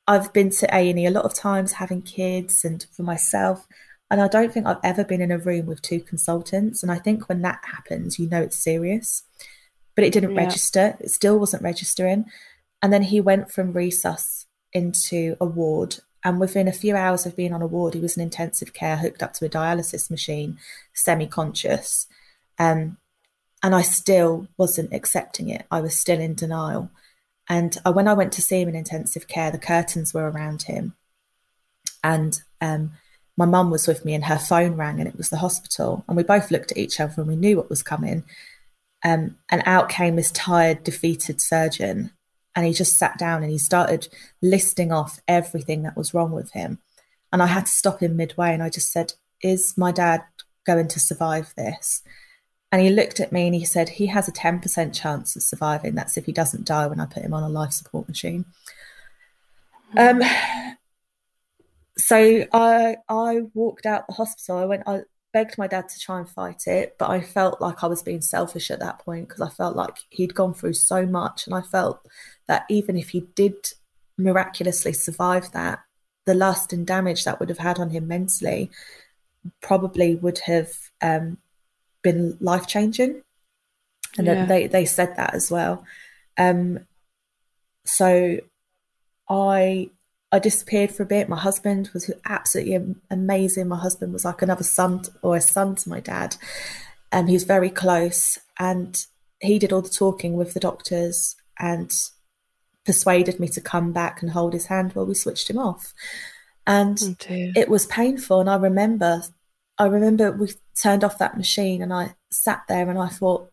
I've 0.07 0.32
been 0.32 0.51
to 0.51 0.74
A&E 0.74 1.07
a 1.07 1.11
lot 1.11 1.24
of 1.24 1.35
times 1.35 1.72
having 1.72 2.03
kids 2.03 2.64
and 2.64 2.87
for 2.93 3.03
myself, 3.03 3.66
and 4.11 4.20
I 4.20 4.28
don't 4.28 4.53
think 4.53 4.66
I've 4.66 4.76
ever 4.85 5.03
been 5.03 5.20
in 5.20 5.32
a 5.32 5.39
room 5.39 5.66
with 5.66 5.82
two 5.82 6.01
consultants. 6.01 6.82
And 6.82 6.93
I 6.93 6.99
think 6.99 7.28
when 7.28 7.43
that 7.43 7.61
happens, 7.64 8.18
you 8.18 8.28
know 8.28 8.43
it's 8.43 8.57
serious. 8.57 9.24
But 9.97 10.05
it 10.05 10.12
didn't 10.12 10.35
yeah. 10.35 10.45
register. 10.45 10.97
It 11.01 11.11
still 11.11 11.39
wasn't 11.39 11.62
registering. 11.62 12.26
And 12.82 12.93
then 12.93 13.03
he 13.03 13.20
went 13.20 13.51
from 13.51 13.72
resus 13.72 14.45
into 14.72 15.37
a 15.41 15.47
ward. 15.47 15.97
And 16.25 16.41
within 16.41 16.66
a 16.66 16.72
few 16.72 16.97
hours 16.97 17.27
of 17.27 17.37
being 17.37 17.53
on 17.53 17.61
a 17.61 17.66
ward, 17.66 17.95
he 17.95 18.01
was 18.01 18.16
in 18.16 18.22
intensive 18.22 18.72
care, 18.72 18.97
hooked 18.97 19.22
up 19.22 19.35
to 19.35 19.45
a 19.45 19.51
dialysis 19.51 20.11
machine, 20.11 20.59
semi 20.95 21.27
conscious. 21.27 22.07
Um, 22.59 22.97
and 23.62 23.75
I 23.75 23.83
still 23.83 24.49
wasn't 24.57 24.93
accepting 24.93 25.51
it. 25.51 25.66
I 25.70 25.81
was 25.81 25.97
still 25.97 26.20
in 26.20 26.35
denial. 26.35 26.91
And 27.49 27.77
uh, 27.85 27.93
when 27.93 28.09
I 28.09 28.14
went 28.14 28.33
to 28.35 28.43
see 28.43 28.61
him 28.61 28.68
in 28.70 28.75
intensive 28.75 29.29
care, 29.29 29.51
the 29.51 29.59
curtains 29.59 30.14
were 30.14 30.31
around 30.31 30.62
him. 30.62 30.95
And 32.03 32.41
um, 32.61 32.93
my 33.37 33.47
mum 33.47 33.70
was 33.70 33.87
with 33.87 34.05
me 34.05 34.14
and 34.14 34.25
her 34.25 34.39
phone 34.39 34.77
rang 34.77 35.01
and 35.01 35.09
it 35.09 35.16
was 35.16 35.31
the 35.31 35.39
hospital. 35.39 36.05
And 36.09 36.16
we 36.16 36.22
both 36.22 36.51
looked 36.51 36.72
at 36.72 36.79
each 36.79 37.01
other 37.01 37.14
and 37.18 37.27
we 37.27 37.37
knew 37.37 37.57
what 37.57 37.70
was 37.70 37.83
coming. 37.83 38.25
Um, 39.05 39.37
and 39.51 39.62
out 39.66 39.89
came 39.89 40.16
this 40.16 40.31
tired, 40.31 40.85
defeated 40.85 41.41
surgeon. 41.41 42.11
And 42.57 42.65
he 42.67 42.73
just 42.73 42.99
sat 42.99 43.19
down 43.19 43.43
and 43.43 43.51
he 43.51 43.59
started 43.59 44.09
listing 44.41 44.93
off 44.93 45.21
everything 45.27 45.83
that 45.83 45.97
was 45.97 46.15
wrong 46.15 46.31
with 46.31 46.53
him. 46.53 46.79
And 47.33 47.43
I 47.43 47.47
had 47.47 47.67
to 47.67 47.73
stop 47.73 48.01
him 48.01 48.17
midway 48.17 48.53
and 48.53 48.63
I 48.63 48.71
just 48.71 48.93
said, 48.93 49.15
Is 49.43 49.75
my 49.77 49.91
dad 49.91 50.23
going 50.65 50.89
to 50.89 51.01
survive 51.01 51.53
this? 51.57 52.03
And 52.71 52.83
he 52.83 52.91
looked 52.91 53.21
at 53.21 53.33
me 53.33 53.47
and 53.47 53.55
he 53.55 53.65
said, 53.65 53.89
He 53.89 54.07
has 54.07 54.29
a 54.29 54.33
10% 54.33 54.95
chance 54.95 55.37
of 55.37 55.43
surviving. 55.43 55.95
That's 55.95 56.17
if 56.17 56.27
he 56.27 56.33
doesn't 56.33 56.67
die 56.67 56.87
when 56.87 57.01
I 57.01 57.07
put 57.07 57.23
him 57.23 57.35
on 57.35 57.43
a 57.43 57.49
life 57.49 57.73
support 57.73 58.09
machine. 58.09 58.45
Um, 59.97 60.23
so 61.97 62.47
I 62.53 62.97
I 63.09 63.43
walked 63.55 63.87
out 63.87 64.07
the 64.07 64.15
hospital. 64.15 64.59
I 64.59 64.65
went. 64.65 64.83
I 64.87 65.03
begged 65.35 65.59
my 65.59 65.66
dad 65.66 65.89
to 65.89 65.99
try 65.99 66.18
and 66.18 66.30
fight 66.30 66.66
it, 66.66 66.95
but 66.99 67.11
I 67.11 67.20
felt 67.20 67.61
like 67.61 67.82
I 67.82 67.89
was 67.89 68.03
being 68.03 68.22
selfish 68.22 68.70
at 68.70 68.78
that 68.78 69.01
point 69.01 69.28
because 69.28 69.43
I 69.43 69.51
felt 69.51 69.76
like 69.76 69.99
he'd 70.09 70.35
gone 70.35 70.55
through 70.55 70.74
so 70.74 71.05
much, 71.05 71.47
and 71.47 71.55
I 71.55 71.61
felt 71.61 72.01
that 72.47 72.64
even 72.70 72.97
if 72.97 73.11
he 73.11 73.20
did 73.35 73.57
miraculously 74.16 74.93
survive 74.93 75.51
that, 75.53 75.80
the 76.24 76.35
lust 76.35 76.72
and 76.72 76.87
damage 76.87 77.24
that 77.24 77.41
would 77.41 77.49
have 77.51 77.59
had 77.59 77.78
on 77.78 77.91
him 77.91 78.09
mentally 78.09 78.70
probably 79.61 80.14
would 80.14 80.39
have 80.39 80.70
um, 81.03 81.37
been 82.03 82.39
life 82.41 82.66
changing. 82.66 83.22
And 84.16 84.26
yeah. 84.26 84.47
they 84.47 84.68
they 84.68 84.85
said 84.85 85.16
that 85.16 85.35
as 85.35 85.51
well. 85.51 85.85
Um, 86.39 86.87
so 87.85 88.39
I 89.28 89.91
I 90.35 90.41
disappeared 90.41 90.91
for 90.91 91.05
a 91.05 91.07
bit. 91.07 91.28
My 91.28 91.39
husband 91.39 91.91
was 91.95 92.11
absolutely 92.26 92.97
amazing. 93.09 93.68
My 93.68 93.78
husband 93.78 94.12
was 94.12 94.24
like 94.24 94.43
another 94.43 94.64
son 94.64 95.03
or 95.22 95.37
a 95.37 95.41
son 95.41 95.76
to 95.76 95.89
my 95.89 96.01
dad. 96.01 96.35
And 97.12 97.28
he 97.28 97.35
was 97.35 97.45
very 97.45 97.70
close. 97.70 98.41
And 98.59 99.01
he 99.41 99.61
did 99.61 99.72
all 99.72 99.80
the 99.80 99.89
talking 99.89 100.32
with 100.32 100.53
the 100.53 100.59
doctors 100.59 101.37
and 101.61 101.93
persuaded 102.85 103.39
me 103.39 103.47
to 103.47 103.61
come 103.61 103.93
back 103.93 104.22
and 104.22 104.32
hold 104.32 104.55
his 104.55 104.66
hand 104.66 104.93
while 104.93 105.07
we 105.07 105.14
switched 105.14 105.49
him 105.49 105.59
off. 105.59 105.95
And 106.66 106.99
oh 107.01 107.14
it 107.28 107.68
was 107.68 107.87
painful. 107.87 108.41
And 108.41 108.51
I 108.51 108.57
remember, 108.57 109.22
I 109.78 109.87
remember 109.87 110.32
we 110.32 110.49
turned 110.82 111.05
off 111.05 111.18
that 111.18 111.37
machine 111.37 111.80
and 111.80 111.93
I 111.93 112.16
sat 112.32 112.64
there 112.68 112.91
and 112.91 112.99
I 112.99 113.07
thought, 113.07 113.53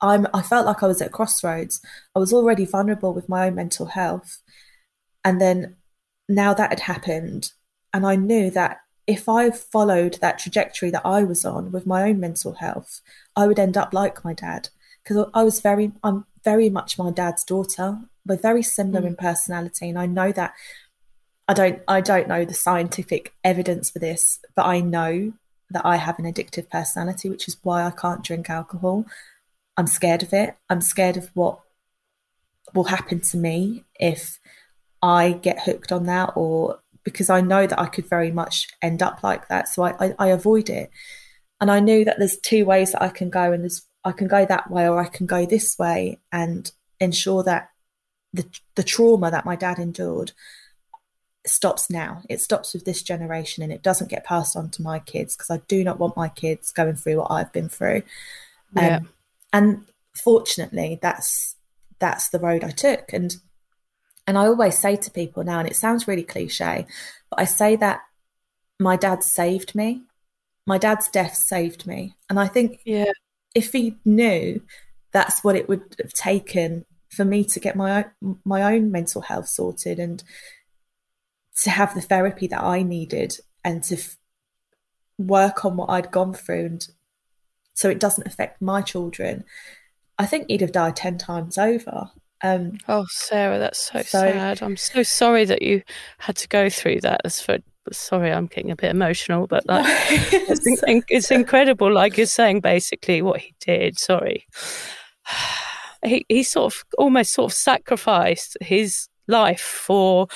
I'm, 0.00 0.28
I 0.32 0.42
felt 0.42 0.64
like 0.64 0.84
I 0.84 0.86
was 0.86 1.02
at 1.02 1.10
crossroads. 1.10 1.80
I 2.14 2.20
was 2.20 2.32
already 2.32 2.66
vulnerable 2.66 3.12
with 3.12 3.28
my 3.28 3.48
own 3.48 3.56
mental 3.56 3.86
health. 3.86 4.40
And 5.24 5.40
then 5.40 5.76
now 6.28 6.54
that 6.54 6.70
had 6.70 6.80
happened, 6.80 7.52
and 7.92 8.06
I 8.06 8.16
knew 8.16 8.50
that 8.50 8.80
if 9.06 9.28
I 9.28 9.50
followed 9.50 10.14
that 10.20 10.38
trajectory 10.38 10.90
that 10.90 11.04
I 11.04 11.22
was 11.24 11.44
on 11.44 11.72
with 11.72 11.86
my 11.86 12.04
own 12.04 12.20
mental 12.20 12.54
health, 12.54 13.00
I 13.36 13.46
would 13.46 13.58
end 13.58 13.76
up 13.76 13.92
like 13.92 14.24
my 14.24 14.32
dad 14.32 14.68
because 15.02 15.26
I 15.34 15.42
was 15.42 15.60
very, 15.60 15.92
I'm 16.02 16.24
very 16.44 16.70
much 16.70 16.98
my 16.98 17.10
dad's 17.10 17.44
daughter. 17.44 17.98
We're 18.24 18.36
very 18.36 18.62
similar 18.62 19.02
mm. 19.02 19.08
in 19.08 19.16
personality, 19.16 19.88
and 19.88 19.98
I 19.98 20.06
know 20.06 20.32
that. 20.32 20.54
I 21.48 21.54
don't, 21.54 21.82
I 21.88 22.00
don't 22.00 22.28
know 22.28 22.44
the 22.44 22.54
scientific 22.54 23.34
evidence 23.42 23.90
for 23.90 23.98
this, 23.98 24.38
but 24.54 24.64
I 24.64 24.80
know 24.80 25.32
that 25.70 25.84
I 25.84 25.96
have 25.96 26.18
an 26.18 26.24
addictive 26.24 26.70
personality, 26.70 27.28
which 27.28 27.48
is 27.48 27.56
why 27.62 27.82
I 27.82 27.90
can't 27.90 28.22
drink 28.22 28.48
alcohol. 28.48 29.04
I'm 29.76 29.86
scared 29.88 30.22
of 30.22 30.32
it. 30.32 30.56
I'm 30.70 30.80
scared 30.80 31.16
of 31.16 31.30
what 31.34 31.60
will 32.74 32.84
happen 32.84 33.20
to 33.20 33.36
me 33.36 33.84
if 33.98 34.38
I 35.02 35.32
get 35.32 35.62
hooked 35.62 35.92
on 35.92 36.06
that 36.06 36.32
or 36.36 36.78
because 37.04 37.28
I 37.28 37.40
know 37.40 37.66
that 37.66 37.80
I 37.80 37.86
could 37.86 38.08
very 38.08 38.30
much 38.30 38.68
end 38.80 39.02
up 39.02 39.22
like 39.22 39.48
that. 39.48 39.68
So 39.68 39.82
I, 39.82 39.94
I, 39.98 40.14
I 40.18 40.26
avoid 40.28 40.70
it. 40.70 40.90
And 41.60 41.70
I 41.70 41.80
knew 41.80 42.04
that 42.04 42.18
there's 42.18 42.38
two 42.38 42.64
ways 42.64 42.92
that 42.92 43.02
I 43.02 43.08
can 43.08 43.30
go 43.30 43.52
and 43.52 43.62
there's 43.62 43.86
I 44.04 44.12
can 44.12 44.26
go 44.26 44.44
that 44.44 44.70
way 44.70 44.88
or 44.88 45.00
I 45.00 45.06
can 45.06 45.26
go 45.26 45.46
this 45.46 45.78
way 45.78 46.20
and 46.32 46.70
ensure 47.00 47.42
that 47.44 47.70
the 48.32 48.46
the 48.74 48.82
trauma 48.82 49.30
that 49.30 49.44
my 49.44 49.56
dad 49.56 49.78
endured 49.78 50.32
stops 51.46 51.90
now. 51.90 52.22
It 52.28 52.40
stops 52.40 52.74
with 52.74 52.84
this 52.84 53.02
generation 53.02 53.62
and 53.62 53.72
it 53.72 53.82
doesn't 53.82 54.10
get 54.10 54.24
passed 54.24 54.56
on 54.56 54.70
to 54.70 54.82
my 54.82 54.98
kids 54.98 55.36
because 55.36 55.50
I 55.50 55.62
do 55.68 55.84
not 55.84 55.98
want 55.98 56.16
my 56.16 56.28
kids 56.28 56.72
going 56.72 56.94
through 56.94 57.16
what 57.18 57.30
I've 57.30 57.52
been 57.52 57.68
through. 57.68 58.02
Um. 58.76 59.08
And 59.52 59.86
fortunately, 60.14 60.98
that's 61.02 61.56
that's 61.98 62.28
the 62.30 62.38
road 62.38 62.64
I 62.64 62.70
took. 62.70 63.12
And 63.12 63.36
and 64.26 64.38
I 64.38 64.46
always 64.46 64.78
say 64.78 64.96
to 64.96 65.10
people 65.10 65.44
now, 65.44 65.58
and 65.58 65.68
it 65.68 65.76
sounds 65.76 66.06
really 66.06 66.22
cliche, 66.22 66.86
but 67.30 67.40
I 67.40 67.44
say 67.44 67.76
that 67.76 68.02
my 68.78 68.96
dad 68.96 69.22
saved 69.22 69.74
me. 69.74 70.02
My 70.66 70.78
dad's 70.78 71.08
death 71.08 71.34
saved 71.34 71.86
me. 71.86 72.14
And 72.28 72.38
I 72.38 72.46
think 72.46 72.80
yeah. 72.84 73.12
if 73.54 73.72
he 73.72 73.96
knew 74.04 74.62
that's 75.12 75.42
what 75.42 75.56
it 75.56 75.68
would 75.68 75.96
have 76.00 76.12
taken 76.12 76.84
for 77.10 77.24
me 77.24 77.44
to 77.44 77.60
get 77.60 77.76
my 77.76 78.04
own, 78.22 78.38
my 78.44 78.74
own 78.74 78.90
mental 78.90 79.22
health 79.22 79.48
sorted 79.48 79.98
and 79.98 80.22
to 81.62 81.70
have 81.70 81.94
the 81.94 82.00
therapy 82.00 82.46
that 82.46 82.62
I 82.62 82.82
needed 82.82 83.36
and 83.64 83.82
to 83.84 83.96
f- 83.96 84.16
work 85.18 85.64
on 85.64 85.76
what 85.76 85.90
I'd 85.90 86.10
gone 86.10 86.32
through 86.32 86.64
and 86.64 86.88
so 87.74 87.90
it 87.90 88.00
doesn't 88.00 88.26
affect 88.26 88.62
my 88.62 88.82
children, 88.82 89.44
I 90.18 90.26
think 90.26 90.46
he'd 90.48 90.60
have 90.60 90.72
died 90.72 90.96
10 90.96 91.18
times 91.18 91.58
over. 91.58 92.10
Um, 92.42 92.78
oh, 92.88 93.06
Sarah, 93.08 93.58
that's 93.58 93.78
so, 93.78 94.02
so, 94.02 94.18
sad. 94.18 94.62
I'm 94.62 94.76
so 94.76 95.02
sorry 95.02 95.44
that 95.44 95.62
you 95.62 95.82
had 96.18 96.36
to 96.36 96.48
go 96.48 96.68
through 96.68 97.00
that. 97.02 97.20
That's 97.22 97.40
for, 97.40 97.58
sorry, 97.92 98.32
I'm 98.32 98.46
getting 98.46 98.70
a 98.70 98.76
bit 98.76 98.90
emotional, 98.90 99.46
but 99.46 99.66
like, 99.66 99.84
it's, 99.88 100.82
in, 100.82 101.02
it's 101.08 101.30
incredible. 101.30 101.92
Like 101.92 102.16
you're 102.16 102.26
saying, 102.26 102.60
basically, 102.60 103.22
what 103.22 103.40
he 103.40 103.54
did. 103.60 103.98
Sorry. 103.98 104.46
He, 106.04 106.26
he 106.28 106.42
sort 106.42 106.74
of 106.74 106.82
almost 106.98 107.32
sort 107.32 107.52
of 107.52 107.56
sacrificed 107.56 108.56
his 108.60 109.06
life 109.28 109.60
for 109.60 110.26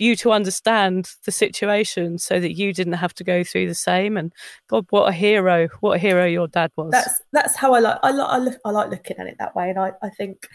you 0.00 0.16
to 0.16 0.32
understand 0.32 1.10
the 1.24 1.32
situation 1.32 2.18
so 2.18 2.38
that 2.40 2.56
you 2.56 2.72
didn't 2.72 2.94
have 2.94 3.14
to 3.14 3.24
go 3.24 3.42
through 3.42 3.66
the 3.66 3.74
same 3.74 4.16
and 4.16 4.32
god 4.68 4.86
what 4.90 5.08
a 5.08 5.12
hero 5.12 5.68
what 5.80 5.96
a 5.96 5.98
hero 5.98 6.24
your 6.24 6.46
dad 6.46 6.70
was 6.76 6.90
that's 6.92 7.22
that's 7.32 7.56
how 7.56 7.74
i 7.74 7.80
like 7.80 7.98
i 8.02 8.10
like 8.10 8.28
I, 8.28 8.38
look, 8.38 8.58
I 8.64 8.70
like 8.70 8.90
looking 8.90 9.16
at 9.18 9.26
it 9.26 9.36
that 9.38 9.56
way 9.56 9.70
and 9.70 9.78
i 9.78 9.92
i 10.02 10.10
think 10.10 10.46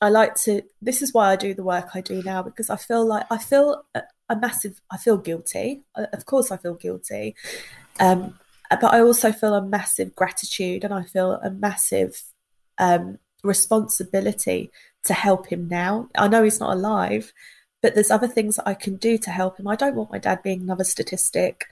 i 0.00 0.08
like 0.08 0.34
to 0.34 0.62
this 0.80 1.02
is 1.02 1.12
why 1.12 1.30
i 1.30 1.36
do 1.36 1.54
the 1.54 1.62
work 1.62 1.88
i 1.94 2.00
do 2.00 2.22
now 2.22 2.42
because 2.42 2.70
i 2.70 2.76
feel 2.76 3.04
like 3.06 3.26
i 3.30 3.38
feel 3.38 3.84
a, 3.94 4.02
a 4.28 4.36
massive 4.36 4.80
i 4.90 4.96
feel 4.96 5.16
guilty 5.16 5.82
of 5.94 6.26
course 6.26 6.50
i 6.50 6.56
feel 6.56 6.74
guilty 6.74 7.34
um 8.00 8.38
but 8.70 8.92
i 8.92 9.00
also 9.00 9.32
feel 9.32 9.54
a 9.54 9.62
massive 9.62 10.14
gratitude 10.14 10.84
and 10.84 10.92
i 10.94 11.02
feel 11.02 11.32
a 11.42 11.50
massive 11.50 12.22
um 12.78 13.18
responsibility 13.42 14.70
to 15.04 15.14
help 15.14 15.46
him 15.46 15.68
now 15.68 16.08
i 16.16 16.28
know 16.28 16.42
he's 16.42 16.60
not 16.60 16.74
alive 16.74 17.32
but 17.82 17.94
there's 17.94 18.10
other 18.10 18.28
things 18.28 18.56
that 18.56 18.66
I 18.66 18.74
can 18.74 18.96
do 18.96 19.18
to 19.18 19.30
help 19.30 19.58
him. 19.58 19.68
I 19.68 19.76
don't 19.76 19.94
want 19.94 20.10
my 20.10 20.18
dad 20.18 20.42
being 20.42 20.62
another 20.62 20.84
statistic. 20.84 21.66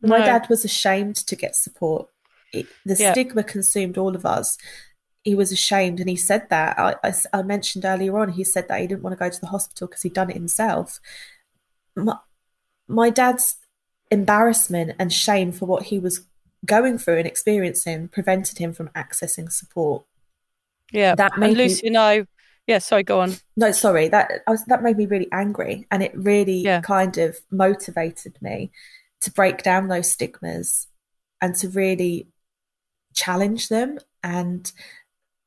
My 0.00 0.18
no. 0.18 0.24
dad 0.24 0.46
was 0.48 0.64
ashamed 0.64 1.16
to 1.16 1.36
get 1.36 1.56
support. 1.56 2.08
It, 2.52 2.66
the 2.84 2.96
yeah. 2.96 3.12
stigma 3.12 3.42
consumed 3.42 3.98
all 3.98 4.14
of 4.14 4.24
us. 4.24 4.56
He 5.22 5.34
was 5.34 5.52
ashamed, 5.52 6.00
and 6.00 6.08
he 6.08 6.16
said 6.16 6.48
that. 6.50 6.78
I, 6.78 6.94
I, 7.04 7.12
I, 7.32 7.42
mentioned 7.42 7.84
earlier 7.84 8.18
on, 8.18 8.30
he 8.30 8.44
said 8.44 8.68
that 8.68 8.80
he 8.80 8.86
didn't 8.86 9.02
want 9.02 9.12
to 9.12 9.18
go 9.18 9.28
to 9.28 9.40
the 9.40 9.48
hospital 9.48 9.86
because 9.86 10.02
he'd 10.02 10.14
done 10.14 10.30
it 10.30 10.36
himself. 10.36 10.98
My, 11.94 12.16
my 12.88 13.10
dad's 13.10 13.56
embarrassment 14.10 14.96
and 14.98 15.12
shame 15.12 15.52
for 15.52 15.66
what 15.66 15.84
he 15.84 15.98
was 15.98 16.26
going 16.64 16.98
through 16.98 17.18
and 17.18 17.26
experiencing 17.26 18.08
prevented 18.08 18.58
him 18.58 18.72
from 18.72 18.88
accessing 18.88 19.50
support. 19.50 20.04
Yeah, 20.92 21.14
that 21.14 21.38
made 21.38 21.50
and 21.50 21.58
Lucy 21.58 21.82
me, 21.82 21.88
and 21.88 21.98
I 21.98 22.26
yeah 22.66 22.78
sorry 22.78 23.02
go 23.02 23.20
on 23.20 23.34
no 23.56 23.72
sorry 23.72 24.06
that 24.08 24.30
was, 24.46 24.64
that 24.66 24.82
made 24.82 24.96
me 24.96 25.06
really 25.06 25.28
angry 25.32 25.86
and 25.90 26.02
it 26.02 26.12
really 26.14 26.58
yeah. 26.58 26.80
kind 26.80 27.16
of 27.18 27.38
motivated 27.50 28.36
me 28.40 28.70
to 29.20 29.32
break 29.32 29.62
down 29.62 29.88
those 29.88 30.10
stigmas 30.10 30.86
and 31.40 31.54
to 31.54 31.68
really 31.68 32.28
challenge 33.14 33.68
them 33.68 33.98
and 34.22 34.72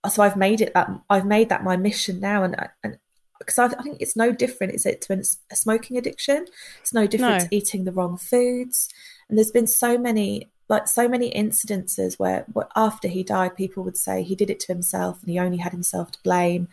so 0.10 0.24
I've 0.24 0.38
made 0.38 0.62
it 0.62 0.74
that 0.74 0.90
I've 1.10 1.26
made 1.26 1.50
that 1.50 1.64
my 1.64 1.78
mission 1.78 2.20
now 2.20 2.44
and 2.44 2.56
and 2.84 2.98
because 3.40 3.60
I, 3.60 3.68
think 3.82 3.98
it's 4.00 4.16
no 4.16 4.32
different 4.32 4.74
is 4.74 4.86
it 4.86 5.02
to 5.02 5.22
a 5.52 5.56
smoking 5.56 5.98
addiction 5.98 6.46
it's 6.80 6.94
no 6.94 7.08
different 7.08 7.44
no. 7.44 7.48
to 7.48 7.56
eating 7.56 7.84
the 7.84 7.92
wrong 7.92 8.16
foods 8.16 8.88
and 9.28 9.38
there's 9.38 9.52
been 9.52 9.68
so 9.68 9.98
many 9.98 10.50
like 10.70 10.88
so 10.88 11.10
many 11.10 11.30
incidences 11.32 12.18
where, 12.18 12.46
where 12.54 12.70
after 12.76 13.10
he 13.10 13.22
died 13.22 13.56
people 13.56 13.84
would 13.84 13.98
say 13.98 14.24
he 14.24 14.36
did 14.36 14.50
it 14.50 14.62
to 14.62 14.72
himself 14.72 15.22
and 15.22 15.30
he 15.30 15.40
only 15.40 15.58
had 15.58 15.74
himself 15.74 16.12
to 16.12 16.20
blame 16.24 16.70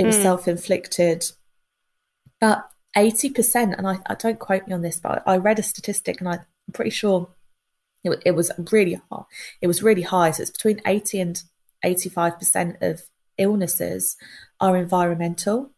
it 0.00 0.06
was 0.06 0.16
mm. 0.16 0.22
self 0.22 0.48
inflicted. 0.48 1.30
But 2.40 2.66
80%, 2.96 3.76
and 3.76 3.86
I, 3.86 3.98
I, 4.06 4.14
don't 4.14 4.38
quote 4.38 4.66
me 4.66 4.72
on 4.72 4.80
this, 4.80 4.98
but 4.98 5.22
I, 5.26 5.34
I 5.34 5.36
read 5.36 5.58
a 5.58 5.62
statistic 5.62 6.20
and 6.20 6.28
I, 6.28 6.34
am 6.36 6.72
pretty 6.72 6.90
sure 6.90 7.28
it, 8.02 8.22
it 8.24 8.30
was 8.30 8.50
really 8.72 8.98
high. 9.10 9.24
It 9.60 9.66
was 9.66 9.82
really 9.82 10.00
high. 10.00 10.30
So 10.30 10.40
it's 10.40 10.50
between 10.50 10.80
80 10.86 11.20
and 11.20 11.42
85% 11.84 12.82
of 12.82 13.02
illnesses 13.38 14.16
are 14.60 14.76
environmental, 14.76 15.70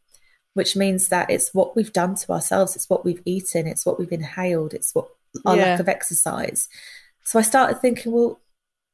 which 0.55 0.77
means 0.77 1.09
that 1.09 1.31
it's 1.31 1.55
what 1.55 1.75
we've 1.77 1.93
done 1.93 2.15
to 2.17 2.33
ourselves, 2.33 2.77
it's 2.77 2.91
what 2.91 3.05
we've 3.05 3.23
eaten, 3.25 3.67
it's 3.67 3.87
what 3.87 3.99
we've 3.99 4.13
inhaled, 4.13 4.75
it's 4.75 4.95
what 4.95 5.09
our 5.47 5.57
yeah. 5.57 5.63
lack 5.63 5.81
of 5.81 5.89
exercise. 5.89 6.69
So 7.25 7.39
I 7.39 7.43
started 7.43 7.81
thinking, 7.81 8.13
well, 8.13 8.41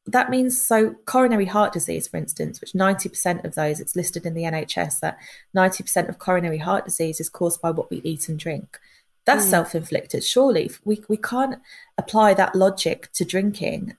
that 0.06 0.30
means 0.30 0.64
so 0.64 0.94
coronary 1.04 1.44
heart 1.44 1.72
disease, 1.72 2.08
for 2.08 2.16
instance, 2.16 2.60
which 2.60 2.72
90% 2.72 3.44
of 3.44 3.54
those, 3.54 3.80
it's 3.80 3.96
listed 3.96 4.24
in 4.24 4.34
the 4.34 4.44
NHS 4.44 5.00
that 5.00 5.18
90% 5.56 6.08
of 6.08 6.18
coronary 6.18 6.58
heart 6.58 6.84
disease 6.84 7.20
is 7.20 7.28
caused 7.28 7.60
by 7.60 7.70
what 7.70 7.90
we 7.90 8.00
eat 8.04 8.28
and 8.28 8.38
drink. 8.38 8.78
That's 9.26 9.46
mm. 9.46 9.50
self 9.50 9.74
inflicted. 9.74 10.24
Surely 10.24 10.70
we, 10.84 11.02
we 11.08 11.18
can't 11.18 11.60
apply 11.98 12.34
that 12.34 12.54
logic 12.54 13.10
to 13.12 13.24
drinking 13.24 13.96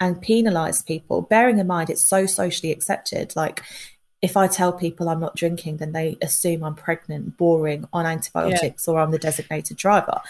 and 0.00 0.20
penalize 0.20 0.82
people, 0.82 1.22
bearing 1.22 1.58
in 1.58 1.66
mind 1.66 1.90
it's 1.90 2.06
so 2.06 2.26
socially 2.26 2.72
accepted. 2.72 3.34
Like, 3.34 3.62
if 4.20 4.36
I 4.36 4.48
tell 4.48 4.72
people 4.72 5.08
I'm 5.08 5.20
not 5.20 5.36
drinking, 5.36 5.76
then 5.76 5.92
they 5.92 6.16
assume 6.20 6.64
I'm 6.64 6.74
pregnant, 6.74 7.36
boring, 7.36 7.86
on 7.92 8.06
antibiotics, 8.06 8.86
yeah. 8.86 8.94
or 8.94 9.00
I'm 9.00 9.10
the 9.10 9.18
designated 9.18 9.76
driver. 9.76 10.20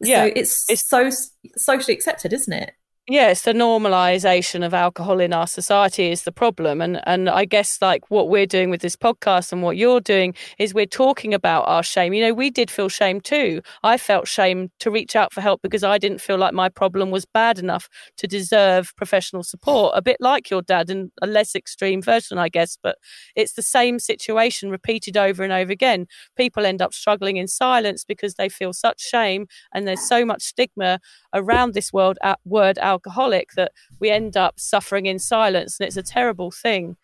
Yeah, 0.00 0.24
so 0.24 0.32
it's, 0.34 0.70
it's 0.70 0.88
so 0.88 1.10
socially 1.56 1.94
accepted, 1.94 2.32
isn't 2.32 2.52
it? 2.52 2.72
Yeah, 3.08 3.30
it's 3.30 3.42
the 3.42 3.52
normalization 3.52 4.64
of 4.64 4.72
alcohol 4.72 5.18
in 5.18 5.32
our 5.32 5.48
society 5.48 6.12
is 6.12 6.22
the 6.22 6.30
problem. 6.30 6.80
And 6.80 7.00
and 7.08 7.28
I 7.28 7.44
guess 7.44 7.82
like 7.82 8.08
what 8.08 8.28
we're 8.28 8.46
doing 8.46 8.70
with 8.70 8.82
this 8.82 8.94
podcast 8.94 9.52
and 9.52 9.62
what 9.64 9.76
you're 9.76 10.00
doing 10.00 10.32
is 10.60 10.74
we're 10.74 10.86
talking 10.86 11.34
about 11.34 11.64
our 11.66 11.82
shame. 11.82 12.12
You 12.12 12.22
know, 12.26 12.34
we 12.34 12.50
did 12.50 12.70
feel 12.70 12.88
shame 12.88 13.20
too. 13.20 13.62
I 13.82 13.96
felt 13.96 14.28
shame 14.28 14.70
to 14.78 14.92
reach 14.92 15.16
out 15.16 15.32
for 15.32 15.40
help 15.40 15.60
because 15.60 15.82
I 15.82 15.98
didn't 15.98 16.20
feel 16.20 16.38
like 16.38 16.54
my 16.54 16.68
problem 16.68 17.10
was 17.10 17.24
bad 17.26 17.58
enough 17.58 17.88
to 18.18 18.28
deserve 18.28 18.92
professional 18.96 19.42
support. 19.42 19.92
A 19.96 20.02
bit 20.02 20.18
like 20.20 20.48
your 20.48 20.62
dad 20.62 20.88
in 20.88 21.10
a 21.20 21.26
less 21.26 21.56
extreme 21.56 22.02
version, 22.02 22.38
I 22.38 22.48
guess, 22.48 22.78
but 22.80 22.96
it's 23.34 23.54
the 23.54 23.62
same 23.62 23.98
situation 23.98 24.70
repeated 24.70 25.16
over 25.16 25.42
and 25.42 25.52
over 25.52 25.72
again. 25.72 26.06
People 26.36 26.64
end 26.64 26.80
up 26.80 26.94
struggling 26.94 27.38
in 27.38 27.48
silence 27.48 28.04
because 28.04 28.34
they 28.34 28.48
feel 28.48 28.72
such 28.72 29.00
shame 29.00 29.46
and 29.74 29.88
there's 29.88 30.06
so 30.06 30.24
much 30.24 30.42
stigma 30.42 31.00
around 31.34 31.74
this 31.74 31.92
world 31.92 32.18
word 32.22 32.60
word 32.60 32.78
alcoholic 32.90 33.52
that 33.56 33.72
we 34.00 34.10
end 34.10 34.36
up 34.36 34.58
suffering 34.58 35.06
in 35.06 35.18
silence 35.18 35.78
and 35.78 35.86
it's 35.86 35.96
a 35.96 36.02
terrible 36.02 36.50
thing. 36.50 36.96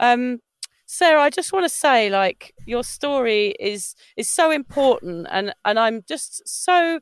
Um, 0.00 0.40
sarah 0.86 1.22
i 1.22 1.30
just 1.30 1.50
want 1.52 1.64
to 1.64 1.68
say 1.68 2.10
like 2.10 2.52
your 2.66 2.84
story 2.84 3.54
is 3.58 3.94
is 4.18 4.28
so 4.28 4.50
important 4.50 5.26
and 5.30 5.54
and 5.64 5.78
i'm 5.78 6.02
just 6.06 6.46
so 6.46 7.00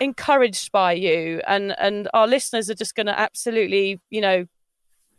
encouraged 0.00 0.72
by 0.72 0.92
you 0.92 1.40
and 1.46 1.78
and 1.78 2.08
our 2.14 2.26
listeners 2.26 2.70
are 2.70 2.74
just 2.74 2.94
going 2.94 3.06
to 3.06 3.20
absolutely 3.20 4.00
you 4.08 4.20
know 4.20 4.46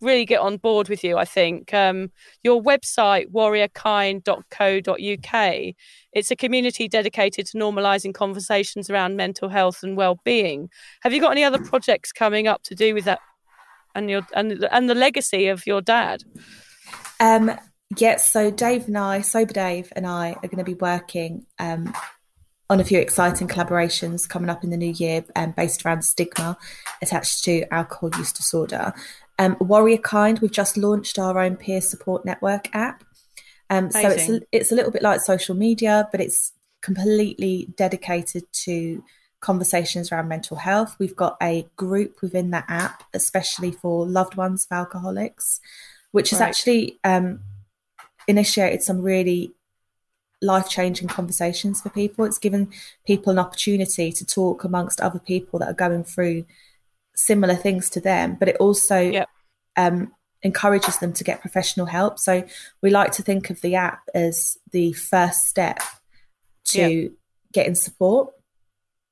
really 0.02 0.26
get 0.26 0.39
on 0.39 0.58
board 0.58 0.89
with 0.89 1.04
you, 1.04 1.18
I 1.18 1.26
think. 1.26 1.74
Um, 1.74 2.12
your 2.43 2.62
website, 2.62 3.32
warriorkind.co.uk, 3.32 5.76
it's 6.14 6.32
a 6.32 6.36
community 6.36 6.88
dedicated 6.88 7.45
to 7.47 7.58
normalising 7.58 8.14
conversations 8.14 8.89
around 8.89 9.16
mental 9.16 9.50
health 9.50 9.84
and 9.84 9.97
well-being. 9.97 10.70
Have 11.02 11.14
you 11.14 11.22
got 11.22 11.32
any 11.32 11.43
other 11.43 11.64
projects 11.64 12.12
coming 12.12 12.47
up 12.47 12.64
to 12.64 12.76
do 12.76 12.93
with 12.93 13.06
that 13.06 13.20
and 13.95 14.10
your 14.10 14.22
and 14.34 14.68
and 14.72 14.89
the 14.89 14.95
legacy 14.95 15.47
of 15.47 15.66
your 15.66 15.82
dad? 15.82 16.24
Um, 17.20 17.52
yes, 17.97 18.32
so 18.32 18.52
Dave 18.52 18.88
and 18.88 18.97
I, 18.97 19.22
Sober 19.22 19.54
Dave 19.54 19.91
and 19.95 20.08
I 20.08 20.32
are 20.32 20.47
going 20.47 20.58
to 20.58 20.64
be 20.64 20.76
working 20.76 21.46
um, 21.59 21.93
on 22.70 22.80
a 22.80 22.84
few 22.84 23.00
exciting 23.00 23.47
collaborations 23.47 24.30
coming 24.30 24.50
up 24.50 24.63
in 24.63 24.70
the 24.70 24.78
new 24.78 24.92
year 24.92 25.26
um, 25.36 25.54
based 25.58 25.86
around 25.86 26.04
stigma 26.04 26.58
attached 27.01 27.43
to 27.46 27.71
alcohol 27.74 28.12
use 28.17 28.32
disorder. 28.32 28.93
Um, 29.39 29.55
Warrior 29.59 29.97
Kind, 29.97 30.39
we've 30.39 30.51
just 30.51 30.78
launched 30.78 31.17
our 31.17 31.39
own 31.39 31.55
peer 31.55 31.82
support 31.82 32.25
network 32.25 32.70
app. 32.75 33.03
Um, 33.70 33.89
so 33.89 34.09
it's 34.09 34.29
a, 34.29 34.41
it's 34.51 34.71
a 34.71 34.75
little 34.75 34.91
bit 34.91 35.01
like 35.01 35.21
social 35.21 35.55
media, 35.55 36.09
but 36.11 36.20
it's 36.20 36.51
completely 36.82 37.74
dedicated 37.78 38.43
to 38.51 39.03
conversations 39.39 40.11
around 40.11 40.28
mental 40.28 40.57
health. 40.57 40.97
We've 40.99 41.16
got 41.16 41.37
a 41.41 41.66
group 41.78 42.21
within 42.21 42.51
that 42.51 42.66
app, 42.67 43.03
especially 43.13 43.71
for 43.71 44.05
loved 44.05 44.36
ones 44.36 44.67
of 44.70 44.75
alcoholics, 44.75 45.61
which 46.11 46.32
has 46.32 46.41
actually 46.41 46.99
um, 47.05 47.39
initiated 48.28 48.83
some 48.83 49.01
really 49.01 49.53
life 50.41 50.70
changing 50.70 51.07
conversations 51.07 51.82
for 51.82 51.89
people. 51.89 52.25
It's 52.25 52.37
given 52.37 52.71
people 53.05 53.32
an 53.32 53.39
opportunity 53.39 54.11
to 54.11 54.25
talk 54.25 54.63
amongst 54.66 54.99
other 54.99 55.20
people 55.20 55.59
that 55.59 55.70
are 55.70 55.74
going 55.74 56.03
through 56.03 56.45
similar 57.20 57.55
things 57.55 57.89
to 57.91 58.00
them, 58.00 58.36
but 58.39 58.47
it 58.47 58.55
also 58.58 59.00
yep. 59.00 59.29
um, 59.78 60.12
encourages 60.41 60.97
them 60.97 61.13
to 61.13 61.24
get 61.24 61.41
professional 61.41 61.86
help. 61.86 62.17
So 62.17 62.43
we 62.82 62.89
like 62.89 63.12
to 63.13 63.24
think 63.24 63.50
of 63.50 63.62
the 63.62 63.75
app 63.75 64.01
as 64.16 64.58
the 64.71 64.93
first 64.93 65.46
step 65.47 65.79
to 66.66 66.89
yep. 66.89 67.12
getting 67.54 67.75
support. 67.75 68.33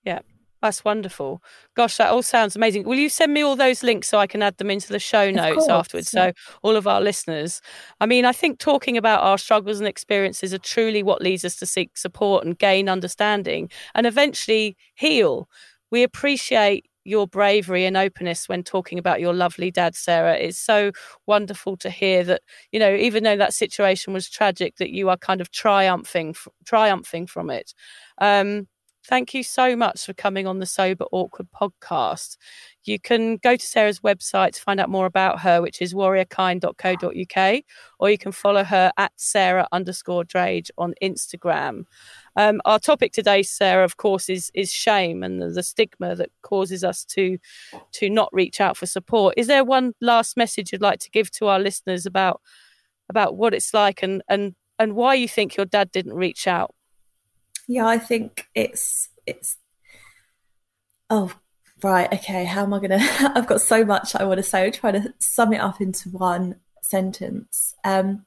Yeah. 0.03 0.19
That's 0.61 0.84
wonderful. 0.84 1.43
Gosh, 1.75 1.97
that 1.97 2.09
all 2.09 2.23
sounds 2.23 2.55
amazing. 2.55 2.84
Will 2.84 2.97
you 2.97 3.09
send 3.09 3.31
me 3.31 3.43
all 3.43 3.55
those 3.55 3.84
links 3.84 4.09
so 4.09 4.17
I 4.17 4.25
can 4.25 4.41
add 4.41 4.57
them 4.57 4.71
into 4.71 4.88
the 4.91 4.97
show 4.97 5.29
notes 5.29 5.69
afterwards? 5.69 6.09
So, 6.09 6.31
all 6.63 6.75
of 6.75 6.88
our 6.88 6.99
listeners. 6.99 7.61
I 8.01 8.07
mean, 8.07 8.25
I 8.25 8.31
think 8.31 8.57
talking 8.57 8.97
about 8.97 9.21
our 9.21 9.38
struggles 9.38 9.77
and 9.77 9.88
experiences 9.88 10.55
are 10.55 10.59
truly 10.59 11.03
what 11.03 11.21
leads 11.21 11.45
us 11.45 11.57
to 11.57 11.67
seek 11.67 11.95
support 11.95 12.43
and 12.43 12.57
gain 12.57 12.89
understanding 12.89 13.69
and 13.93 14.07
eventually 14.07 14.75
heal. 14.95 15.47
We 15.91 16.01
appreciate 16.01 16.88
your 17.07 17.27
bravery 17.27 17.85
and 17.85 17.95
openness 17.95 18.49
when 18.49 18.63
talking 18.63 18.99
about 18.99 19.21
your 19.21 19.34
lovely 19.34 19.71
dad, 19.71 19.95
Sarah. 19.95 20.35
It's 20.35 20.59
so 20.59 20.91
wonderful 21.25 21.77
to 21.77 21.89
hear 21.89 22.23
that, 22.25 22.41
you 22.71 22.79
know, 22.79 22.93
even 22.93 23.23
though 23.23 23.38
that 23.38 23.53
situation 23.53 24.13
was 24.13 24.29
tragic, 24.29 24.75
that 24.77 24.91
you 24.91 25.09
are 25.09 25.17
kind 25.17 25.41
of 25.41 25.51
triumphing, 25.51 26.35
triumphing 26.65 27.27
from 27.27 27.49
it. 27.49 27.73
Um, 28.19 28.67
Thank 29.07 29.34
you 29.34 29.41
so 29.41 29.73
much 29.77 30.05
for 30.05 30.13
coming 30.13 30.47
on 30.47 30.59
the 30.59 30.65
Sober 30.65 31.05
Awkward 31.13 31.47
podcast. 31.49 32.35
You 32.84 32.99
can 32.99 33.38
go 33.38 33.55
to 33.55 33.65
Sarah's 33.65 34.01
website 34.01 34.51
to 34.51 34.61
find 34.61 34.81
out 34.81 34.89
more 34.89 35.05
about 35.05 35.39
her, 35.39 35.61
which 35.61 35.81
is 35.81 35.93
warriorkind.co.uk, 35.93 37.63
or 37.99 38.09
you 38.09 38.17
can 38.17 38.34
follow 38.34 38.65
her 38.65 38.91
at 38.97 39.13
Sarah 39.15 39.65
underscore 39.71 40.25
Drage 40.25 40.71
on 40.77 40.93
Instagram. 41.01 41.84
Um, 42.38 42.61
our 42.64 42.80
topic 42.80 43.11
today, 43.11 43.43
Sarah, 43.43 43.84
of 43.84 43.97
course, 43.97 44.30
is 44.30 44.49
is 44.53 44.72
shame 44.72 45.23
and 45.23 45.41
the, 45.41 45.49
the 45.49 45.64
stigma 45.64 46.15
that 46.15 46.30
causes 46.41 46.84
us 46.84 47.03
to 47.05 47.38
to 47.93 48.09
not 48.09 48.30
reach 48.31 48.61
out 48.61 48.77
for 48.77 48.85
support. 48.85 49.34
Is 49.35 49.47
there 49.47 49.65
one 49.65 49.93
last 49.99 50.38
message 50.38 50.72
you'd 50.72 50.81
like 50.81 50.99
to 50.99 51.09
give 51.09 51.31
to 51.31 51.47
our 51.47 51.59
listeners 51.59 52.05
about 52.05 52.41
about 53.09 53.35
what 53.35 53.53
it's 53.53 53.73
like 53.73 54.01
and 54.01 54.22
and 54.30 54.55
and 54.80 54.93
why 54.93 55.15
you 55.15 55.27
think 55.27 55.57
your 55.57 55.65
dad 55.65 55.91
didn't 55.91 56.14
reach 56.14 56.47
out? 56.47 56.73
yeah, 57.68 57.85
I 57.85 57.99
think 57.99 58.47
it's 58.55 59.09
it's. 59.26 59.57
Oh, 61.09 61.31
right. 61.84 62.11
Okay. 62.11 62.45
How 62.45 62.64
am 62.64 62.73
I 62.73 62.80
gonna? 62.80 62.99
I've 63.35 63.47
got 63.47 63.61
so 63.61 63.85
much 63.85 64.15
I 64.15 64.23
want 64.23 64.38
to 64.38 64.43
say. 64.43 64.65
I'm 64.65 64.72
trying 64.72 65.01
to 65.01 65.14
sum 65.19 65.53
it 65.53 65.59
up 65.59 65.81
into 65.81 66.09
one 66.09 66.55
sentence. 66.81 67.76
Um, 67.84 68.26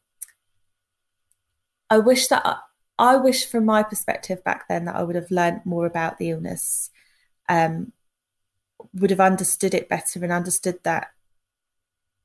I 1.89 1.99
wish 1.99 2.29
that 2.29 2.59
I 3.01 3.17
wish, 3.17 3.47
from 3.47 3.65
my 3.65 3.83
perspective 3.83 4.45
back 4.45 4.69
then, 4.69 4.85
that 4.85 4.95
I 4.95 5.03
would 5.03 5.17
have 5.17 5.31
learned 5.31 5.63
more 5.65 5.87
about 5.87 6.19
the 6.19 6.31
illness. 6.31 6.91
Um, 7.49 7.93
would 8.93 9.11
have 9.11 9.21
understood 9.21 9.75
it 9.75 9.89
better 9.89 10.23
and 10.23 10.31
understood 10.31 10.81
that 10.85 11.09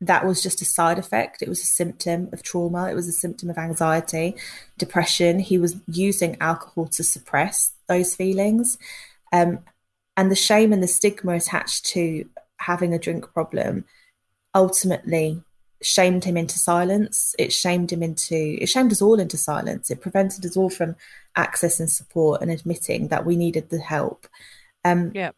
that 0.02 0.26
was 0.26 0.44
just 0.44 0.62
a 0.62 0.66
side 0.66 1.00
effect. 1.00 1.42
It 1.42 1.48
was 1.48 1.62
a 1.62 1.66
symptom 1.66 2.30
of 2.34 2.44
trauma. 2.44 2.90
It 2.90 2.94
was 2.94 3.08
a 3.08 3.14
symptom 3.14 3.50
of 3.50 3.58
anxiety, 3.58 4.36
depression. 4.78 5.40
He 5.40 5.58
was 5.58 5.78
using 5.88 6.36
alcohol 6.42 6.88
to 6.88 7.04
suppress 7.04 7.72
those 7.88 8.14
feelings. 8.14 8.78
Um, 9.32 9.60
and 10.18 10.30
the 10.30 10.36
shame 10.36 10.74
and 10.74 10.84
the 10.84 10.88
stigma 10.88 11.36
attached 11.36 11.86
to 11.88 12.28
having 12.58 12.94
a 12.94 13.00
drink 13.00 13.32
problem 13.34 13.86
ultimately 14.54 15.42
shamed 15.82 16.24
him 16.24 16.38
into 16.38 16.58
silence. 16.58 17.36
It 17.38 17.54
shamed 17.54 17.92
him 17.92 18.02
into, 18.02 18.58
it 18.62 18.68
shamed 18.68 18.92
us 18.92 19.02
all 19.02 19.20
into 19.20 19.38
silence. 19.38 19.90
It 19.90 20.02
prevented 20.02 20.46
us 20.46 20.58
all 20.58 20.70
from 20.70 20.96
accessing 21.38 21.90
support 21.90 22.42
and 22.42 22.52
admitting 22.52 23.10
that 23.10 23.26
we 23.26 23.36
needed 23.36 23.70
the 23.70 23.80
help. 23.80 24.28
Um, 24.84 25.12
yeah. 25.14 25.32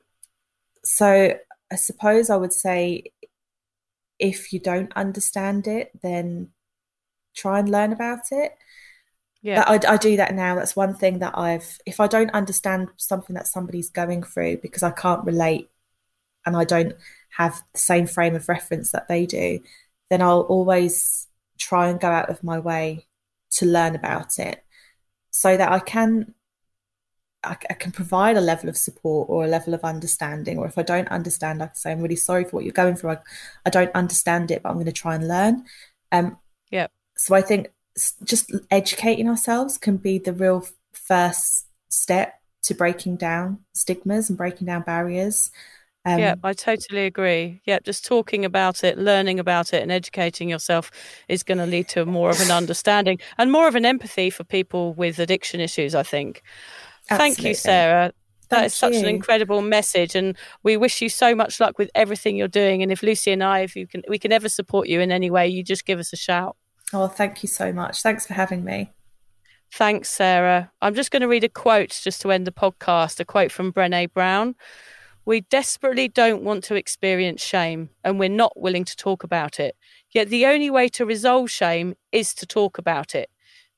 So 0.84 1.34
I 1.72 1.76
suppose 1.76 2.30
I 2.30 2.38
would 2.38 2.54
say 2.54 3.06
if 4.20 4.54
you 4.54 4.60
don't 4.60 4.92
understand 4.96 5.68
it, 5.68 5.92
then 6.02 6.50
try 7.36 7.60
and 7.60 7.70
learn 7.70 7.94
about 7.94 8.32
it. 8.32 8.54
Yeah, 9.42 9.64
I, 9.68 9.80
I, 9.88 9.98
do 9.98 10.18
that 10.18 10.34
now. 10.34 10.56
That's 10.56 10.76
one 10.76 10.96
thing 10.96 11.20
that 11.20 11.38
I've. 11.38 11.78
If 11.86 12.00
I 12.00 12.08
don't 12.08 12.32
understand 12.32 12.90
something 12.98 13.36
that 13.36 13.48
somebody's 13.48 13.90
going 13.90 14.24
through 14.24 14.58
because 14.58 14.82
I 14.82 14.90
can't 14.90 15.24
relate, 15.26 15.70
and 16.46 16.58
I 16.58 16.64
don't 16.64 16.96
have 17.38 17.62
the 17.72 17.80
same 17.80 18.08
frame 18.08 18.36
of 18.36 18.50
reference 18.50 18.92
that 18.92 19.08
they 19.08 19.26
do, 19.26 19.60
then 20.10 20.22
I'll 20.22 20.42
always 20.42 21.28
try 21.58 21.90
and 21.90 22.00
go 22.00 22.08
out 22.08 22.30
of 22.30 22.44
my 22.44 22.60
way 22.60 23.08
to 23.52 23.66
learn 23.66 23.96
about 23.96 24.40
it, 24.40 24.64
so 25.32 25.58
that 25.58 25.72
I 25.72 25.80
can 25.80 26.34
I, 27.44 27.58
I, 27.70 27.74
can 27.74 27.92
provide 27.92 28.36
a 28.36 28.42
level 28.42 28.70
of 28.70 28.78
support 28.78 29.30
or 29.30 29.46
a 29.46 29.48
level 29.48 29.74
of 29.74 29.84
understanding. 29.84 30.58
Or 30.58 30.66
if 30.66 30.78
I 30.78 30.84
don't 30.84 31.08
understand, 31.10 31.62
I 31.62 31.68
can 31.68 31.76
say, 31.76 31.92
I'm 31.92 32.02
really 32.02 32.16
sorry 32.16 32.44
for 32.44 32.52
what 32.52 32.64
you're 32.66 32.74
going 32.74 32.96
through. 32.96 33.12
I, 33.12 33.18
I 33.66 33.70
don't 33.70 33.94
understand 33.96 34.52
it, 34.52 34.64
but 34.64 34.70
I'm 34.70 34.76
going 34.76 34.86
to 34.88 34.92
try 34.92 35.16
and 35.16 35.28
learn. 35.28 35.66
Um, 36.12 36.38
yeah. 36.72 36.88
So 37.16 37.36
I 37.36 37.42
think 37.42 37.72
just 38.24 38.54
educating 38.70 39.30
ourselves 39.30 39.78
can 39.78 39.98
be 39.98 40.20
the 40.20 40.34
real 40.34 40.68
first 40.94 41.68
step 41.90 42.34
to 42.64 42.76
breaking 42.76 43.18
down 43.18 43.60
stigmas 43.74 44.30
and 44.30 44.38
breaking 44.38 44.68
down 44.68 44.82
barriers. 44.82 45.52
Um, 46.08 46.20
yeah, 46.20 46.36
I 46.44 46.54
totally 46.54 47.06
agree. 47.06 47.62
Yeah, 47.66 47.80
just 47.84 48.06
talking 48.06 48.46
about 48.46 48.84
it, 48.84 48.98
learning 48.98 49.40
about 49.40 49.74
it, 49.74 49.82
and 49.84 49.92
educating 49.92 50.50
yourself 50.50 50.90
is 51.28 51.44
going 51.44 51.58
to 51.58 51.66
lead 51.66 51.90
to 51.90 52.06
more 52.06 52.30
of 52.30 52.40
an 52.40 52.50
understanding 52.50 53.20
and 53.38 53.52
more 53.52 53.68
of 53.68 53.76
an 53.76 53.86
empathy 53.86 54.30
for 54.30 54.44
people 54.46 54.94
with 54.94 55.20
addiction 55.20 55.60
issues, 55.60 55.94
I 55.94 56.04
think. 56.04 56.44
Absolutely. 57.10 57.36
Thank 57.36 57.46
you, 57.46 57.54
Sarah. 57.54 58.14
That 58.50 58.56
Thank 58.56 58.66
is 58.68 58.74
such 58.74 58.94
you. 58.94 59.00
an 59.00 59.06
incredible 59.06 59.62
message, 59.62 60.16
and 60.16 60.38
we 60.64 60.78
wish 60.78 61.02
you 61.02 61.10
so 61.10 61.36
much 61.36 61.60
luck 61.60 61.78
with 61.78 61.90
everything 61.94 62.38
you're 62.38 62.48
doing. 62.48 62.82
And 62.82 62.92
if 62.92 63.04
Lucy 63.04 63.34
and 63.34 63.44
I, 63.44 63.60
if 63.60 63.76
you 63.76 63.86
can, 63.86 64.04
we 64.08 64.18
can 64.18 64.32
ever 64.32 64.48
support 64.48 64.88
you 64.88 65.02
in 65.02 65.12
any 65.12 65.30
way, 65.30 65.48
you 65.50 65.62
just 65.64 65.86
give 65.86 66.00
us 66.00 66.14
a 66.14 66.18
shout. 66.18 66.56
Oh, 66.94 67.08
thank 67.08 67.44
you 67.44 67.50
so 67.50 67.74
much. 67.74 68.02
Thanks 68.02 68.26
for 68.26 68.34
having 68.34 68.64
me. 68.64 68.94
Thanks, 69.74 70.10
Sarah. 70.10 70.72
I'm 70.82 70.96
just 70.96 71.12
going 71.12 71.22
to 71.22 71.28
read 71.28 71.44
a 71.44 71.50
quote 71.50 71.90
just 71.90 72.22
to 72.22 72.32
end 72.32 72.48
the 72.48 72.54
podcast. 72.54 73.20
A 73.20 73.26
quote 73.26 73.52
from 73.52 73.74
Brené 73.74 74.12
Brown. 74.14 74.56
We 75.28 75.42
desperately 75.42 76.08
don't 76.08 76.42
want 76.42 76.64
to 76.64 76.76
experience 76.76 77.44
shame, 77.44 77.90
and 78.02 78.18
we're 78.18 78.30
not 78.30 78.58
willing 78.58 78.86
to 78.86 78.96
talk 78.96 79.26
about 79.26 79.60
it. 79.60 79.76
Yet 80.10 80.30
the 80.30 80.46
only 80.46 80.70
way 80.70 80.88
to 80.88 81.06
resolve 81.06 81.52
shame 81.52 81.96
is 82.14 82.34
to 82.36 82.46
talk 82.46 82.78
about 82.78 83.14
it. 83.14 83.30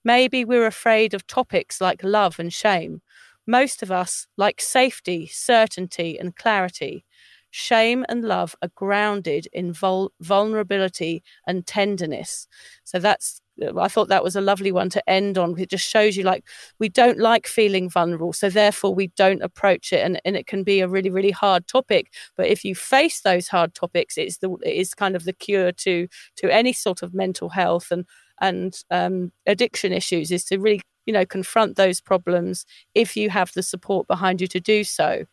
Maybe 0.04 0.46
we're 0.46 0.68
afraid 0.68 1.16
of 1.16 1.26
topics 1.26 1.82
like 1.82 2.04
love 2.04 2.40
and 2.40 2.54
shame. 2.54 3.02
Most 3.48 3.82
of 3.82 3.90
us 3.90 4.28
like 4.38 4.62
safety, 4.62 5.26
certainty, 5.26 6.20
and 6.20 6.36
clarity. 6.36 7.04
Shame 7.50 8.06
and 8.08 8.24
love 8.24 8.56
are 8.62 8.70
grounded 8.76 9.48
in 9.52 9.74
vul- 9.74 10.12
vulnerability 10.22 11.24
and 11.48 11.66
tenderness. 11.66 12.48
So 12.84 13.00
that's 13.00 13.42
I 13.78 13.88
thought 13.88 14.08
that 14.10 14.24
was 14.24 14.36
a 14.36 14.42
lovely 14.42 14.72
one 14.72 14.90
to 14.92 15.10
end 15.10 15.38
on. 15.38 15.58
It 15.60 15.70
just 15.70 15.88
shows 15.88 16.16
you 16.18 16.24
like 16.24 16.46
we 16.80 16.90
don't 16.90 17.20
like 17.20 17.48
feeling 17.48 17.90
vulnerable, 17.90 18.34
so 18.34 18.50
therefore 18.50 18.94
we 18.94 19.08
don't 19.18 19.42
approach 19.42 19.94
it, 19.94 20.04
and, 20.06 20.22
and 20.26 20.36
it 20.36 20.48
can 20.48 20.64
be 20.64 20.80
a 20.80 20.88
really 20.88 21.10
really 21.10 21.32
hard 21.32 21.68
topic. 21.68 22.14
But 22.38 22.48
if 22.48 22.64
you 22.64 22.76
face 22.76 23.22
those 23.22 23.48
hard 23.48 23.74
topics, 23.74 24.18
it's 24.18 24.38
the 24.38 24.52
it 24.64 24.76
is 24.76 24.94
kind 24.94 25.16
of 25.16 25.26
the 25.26 25.34
cure 25.34 25.72
to 25.74 26.08
to 26.38 26.54
any 26.54 26.74
sort 26.74 27.02
of 27.02 27.14
mental 27.14 27.50
health 27.50 27.92
and 27.92 28.06
and 28.42 28.84
um, 28.92 29.32
addiction 29.46 29.92
issues 29.94 30.32
is 30.32 30.46
to 30.46 30.58
really 30.58 30.82
you 31.06 31.14
know 31.14 31.26
confront 31.26 31.76
those 31.76 32.02
problems 32.02 32.66
if 32.94 33.18
you 33.18 33.30
have 33.30 33.52
the 33.54 33.64
support 33.64 34.08
behind 34.08 34.40
you 34.42 34.48
to 34.48 34.60
do 34.60 34.84
so 34.84 35.26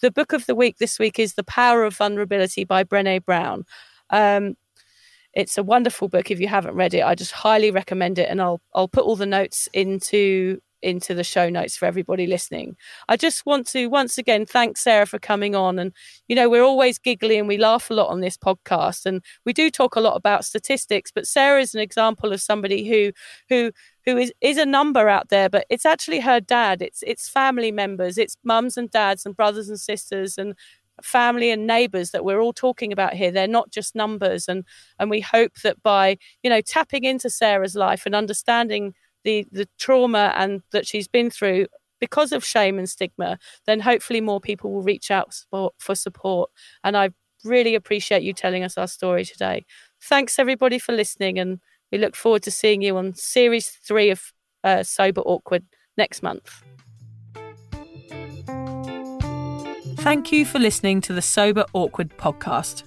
the 0.00 0.10
book 0.10 0.32
of 0.32 0.46
the 0.46 0.54
week 0.54 0.78
this 0.78 0.98
week 0.98 1.18
is 1.18 1.34
the 1.34 1.44
power 1.44 1.82
of 1.84 1.96
vulnerability 1.96 2.64
by 2.64 2.84
brene 2.84 3.24
brown 3.24 3.64
um, 4.10 4.54
it's 5.34 5.58
a 5.58 5.62
wonderful 5.62 6.08
book 6.08 6.30
if 6.30 6.40
you 6.40 6.48
haven't 6.48 6.74
read 6.74 6.94
it 6.94 7.02
i 7.02 7.14
just 7.14 7.32
highly 7.32 7.70
recommend 7.70 8.18
it 8.18 8.28
and 8.28 8.40
i'll 8.40 8.60
i'll 8.74 8.88
put 8.88 9.04
all 9.04 9.16
the 9.16 9.26
notes 9.26 9.68
into 9.72 10.58
into 10.84 11.14
the 11.14 11.24
show 11.24 11.48
notes 11.48 11.76
for 11.76 11.86
everybody 11.86 12.26
listening. 12.26 12.76
I 13.08 13.16
just 13.16 13.46
want 13.46 13.66
to 13.68 13.86
once 13.86 14.18
again 14.18 14.46
thank 14.46 14.76
Sarah 14.76 15.06
for 15.06 15.18
coming 15.18 15.56
on. 15.56 15.78
And, 15.78 15.92
you 16.28 16.36
know, 16.36 16.48
we're 16.48 16.62
always 16.62 16.98
giggly 16.98 17.38
and 17.38 17.48
we 17.48 17.56
laugh 17.56 17.90
a 17.90 17.94
lot 17.94 18.10
on 18.10 18.20
this 18.20 18.36
podcast. 18.36 19.06
And 19.06 19.24
we 19.44 19.52
do 19.52 19.70
talk 19.70 19.96
a 19.96 20.00
lot 20.00 20.14
about 20.14 20.44
statistics, 20.44 21.10
but 21.10 21.26
Sarah 21.26 21.60
is 21.60 21.74
an 21.74 21.80
example 21.80 22.32
of 22.32 22.40
somebody 22.40 22.86
who, 22.86 23.12
who, 23.48 23.72
who 24.04 24.18
is, 24.18 24.32
is 24.42 24.58
a 24.58 24.66
number 24.66 25.08
out 25.08 25.30
there, 25.30 25.48
but 25.48 25.64
it's 25.70 25.86
actually 25.86 26.20
her 26.20 26.38
dad. 26.38 26.82
It's 26.82 27.02
it's 27.02 27.28
family 27.28 27.72
members, 27.72 28.18
it's 28.18 28.36
mums 28.44 28.76
and 28.76 28.90
dads 28.90 29.24
and 29.24 29.34
brothers 29.34 29.70
and 29.70 29.80
sisters 29.80 30.36
and 30.36 30.54
family 31.02 31.50
and 31.50 31.66
neighbors 31.66 32.10
that 32.10 32.24
we're 32.24 32.40
all 32.40 32.52
talking 32.52 32.92
about 32.92 33.14
here 33.14 33.30
they're 33.30 33.48
not 33.48 33.70
just 33.70 33.94
numbers 33.94 34.48
and 34.48 34.64
and 34.98 35.10
we 35.10 35.20
hope 35.20 35.52
that 35.62 35.82
by 35.82 36.16
you 36.42 36.50
know 36.50 36.60
tapping 36.60 37.04
into 37.04 37.28
sarah's 37.28 37.74
life 37.74 38.06
and 38.06 38.14
understanding 38.14 38.94
the 39.24 39.46
the 39.50 39.68
trauma 39.78 40.32
and 40.36 40.62
that 40.70 40.86
she's 40.86 41.08
been 41.08 41.30
through 41.30 41.66
because 42.00 42.32
of 42.32 42.44
shame 42.44 42.78
and 42.78 42.88
stigma, 42.88 43.38
then 43.66 43.80
hopefully 43.80 44.20
more 44.20 44.40
people 44.40 44.70
will 44.70 44.82
reach 44.82 45.10
out 45.10 45.34
for 45.50 45.94
support. 45.94 46.50
And 46.82 46.98
I 46.98 47.10
really 47.44 47.74
appreciate 47.74 48.22
you 48.22 48.34
telling 48.34 48.62
us 48.62 48.76
our 48.76 48.88
story 48.88 49.24
today. 49.24 49.64
Thanks 50.02 50.38
everybody 50.38 50.78
for 50.78 50.92
listening, 50.92 51.38
and 51.38 51.60
we 51.90 51.98
look 51.98 52.14
forward 52.14 52.42
to 52.42 52.50
seeing 52.50 52.82
you 52.82 52.96
on 52.96 53.14
series 53.14 53.70
three 53.70 54.10
of 54.10 54.32
uh, 54.62 54.82
Sober 54.82 55.22
Awkward 55.22 55.64
next 55.96 56.22
month. 56.22 56.62
Thank 60.04 60.32
you 60.32 60.44
for 60.44 60.58
listening 60.58 61.00
to 61.00 61.14
the 61.14 61.22
Sober 61.22 61.64
Awkward 61.72 62.10
podcast. 62.18 62.82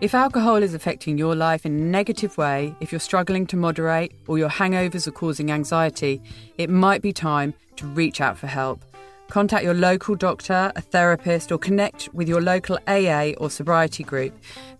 If 0.00 0.14
alcohol 0.14 0.62
is 0.62 0.74
affecting 0.74 1.18
your 1.18 1.34
life 1.34 1.66
in 1.66 1.72
a 1.76 1.82
negative 1.82 2.38
way, 2.38 2.72
if 2.78 2.92
you're 2.92 3.00
struggling 3.00 3.48
to 3.48 3.56
moderate 3.56 4.12
or 4.28 4.38
your 4.38 4.48
hangovers 4.48 5.08
are 5.08 5.10
causing 5.10 5.50
anxiety, 5.50 6.22
it 6.58 6.70
might 6.70 7.02
be 7.02 7.12
time 7.12 7.52
to 7.74 7.88
reach 7.88 8.20
out 8.20 8.38
for 8.38 8.46
help. 8.46 8.84
Contact 9.28 9.64
your 9.64 9.74
local 9.74 10.14
doctor, 10.14 10.70
a 10.76 10.80
therapist, 10.80 11.50
or 11.50 11.58
connect 11.58 12.08
with 12.14 12.28
your 12.28 12.40
local 12.40 12.78
AA 12.86 13.32
or 13.38 13.50
sobriety 13.50 14.04
group. 14.04 14.32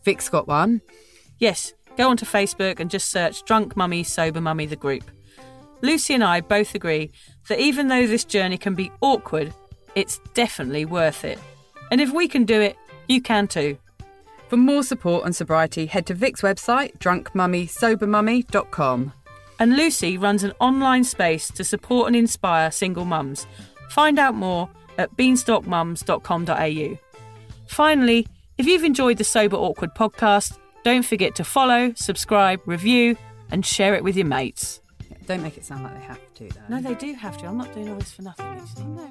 Vic's 0.04 0.28
got 0.28 0.46
one. 0.46 0.82
Yes, 1.38 1.72
go 1.96 2.08
onto 2.08 2.24
Facebook 2.24 2.78
and 2.78 2.92
just 2.92 3.10
search 3.10 3.42
Drunk 3.42 3.76
Mummy, 3.76 4.04
Sober 4.04 4.40
Mummy, 4.40 4.66
the 4.66 4.76
group. 4.76 5.10
Lucy 5.80 6.14
and 6.14 6.22
I 6.22 6.42
both 6.42 6.76
agree 6.76 7.10
that 7.48 7.58
even 7.58 7.88
though 7.88 8.06
this 8.06 8.24
journey 8.24 8.56
can 8.56 8.76
be 8.76 8.92
awkward, 9.00 9.52
it's 9.96 10.20
definitely 10.32 10.84
worth 10.84 11.24
it. 11.24 11.40
And 11.92 12.00
if 12.00 12.10
we 12.10 12.26
can 12.26 12.44
do 12.44 12.60
it, 12.60 12.76
you 13.06 13.20
can 13.20 13.46
too. 13.46 13.76
For 14.48 14.56
more 14.56 14.82
support 14.82 15.24
on 15.24 15.34
sobriety, 15.34 15.84
head 15.84 16.06
to 16.06 16.14
Vic's 16.14 16.40
website, 16.40 16.96
drunkmummysobermummy.com. 16.98 19.12
And 19.58 19.76
Lucy 19.76 20.16
runs 20.16 20.42
an 20.42 20.54
online 20.58 21.04
space 21.04 21.48
to 21.48 21.62
support 21.62 22.06
and 22.06 22.16
inspire 22.16 22.70
single 22.70 23.04
mums. 23.04 23.46
Find 23.90 24.18
out 24.18 24.34
more 24.34 24.70
at 24.96 25.14
beanstalkmums.com.au. 25.18 26.98
Finally, 27.66 28.26
if 28.56 28.66
you've 28.66 28.84
enjoyed 28.84 29.18
the 29.18 29.24
Sober 29.24 29.56
Awkward 29.56 29.94
podcast, 29.94 30.56
don't 30.84 31.04
forget 31.04 31.34
to 31.34 31.44
follow, 31.44 31.92
subscribe, 31.94 32.62
review, 32.64 33.18
and 33.50 33.66
share 33.66 33.94
it 33.94 34.02
with 34.02 34.16
your 34.16 34.26
mates. 34.26 34.80
Don't 35.26 35.42
make 35.42 35.58
it 35.58 35.66
sound 35.66 35.84
like 35.84 35.94
they 35.94 36.06
have 36.06 36.34
to, 36.36 36.48
though. 36.48 36.62
No, 36.70 36.80
they 36.80 36.94
do 36.94 37.12
have 37.12 37.36
to. 37.38 37.46
I'm 37.46 37.58
not 37.58 37.74
doing 37.74 37.90
all 37.90 37.96
this 37.96 38.12
for 38.12 38.22
nothing, 38.22 38.58
Lucy. 38.58 38.82
No. 38.82 39.10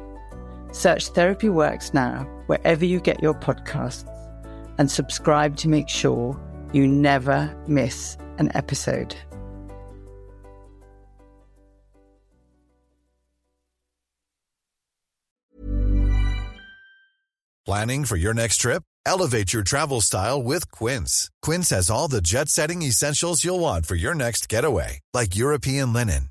Search 0.71 1.07
Therapy 1.09 1.49
Works 1.49 1.93
now 1.93 2.27
wherever 2.47 2.85
you 2.85 2.99
get 2.99 3.21
your 3.21 3.33
podcasts 3.33 4.07
and 4.77 4.89
subscribe 4.89 5.57
to 5.57 5.67
make 5.67 5.89
sure 5.89 6.39
you 6.73 6.87
never 6.87 7.55
miss 7.67 8.17
an 8.37 8.51
episode. 8.55 9.15
Planning 17.63 18.05
for 18.05 18.17
your 18.17 18.33
next 18.33 18.57
trip? 18.57 18.83
Elevate 19.05 19.53
your 19.53 19.63
travel 19.63 20.01
style 20.01 20.41
with 20.41 20.71
Quince. 20.71 21.29
Quince 21.41 21.69
has 21.69 21.89
all 21.89 22.07
the 22.07 22.21
jet 22.21 22.49
setting 22.49 22.81
essentials 22.81 23.43
you'll 23.45 23.59
want 23.59 23.85
for 23.85 23.95
your 23.95 24.15
next 24.15 24.49
getaway, 24.49 24.99
like 25.13 25.35
European 25.35 25.93
linen, 25.93 26.30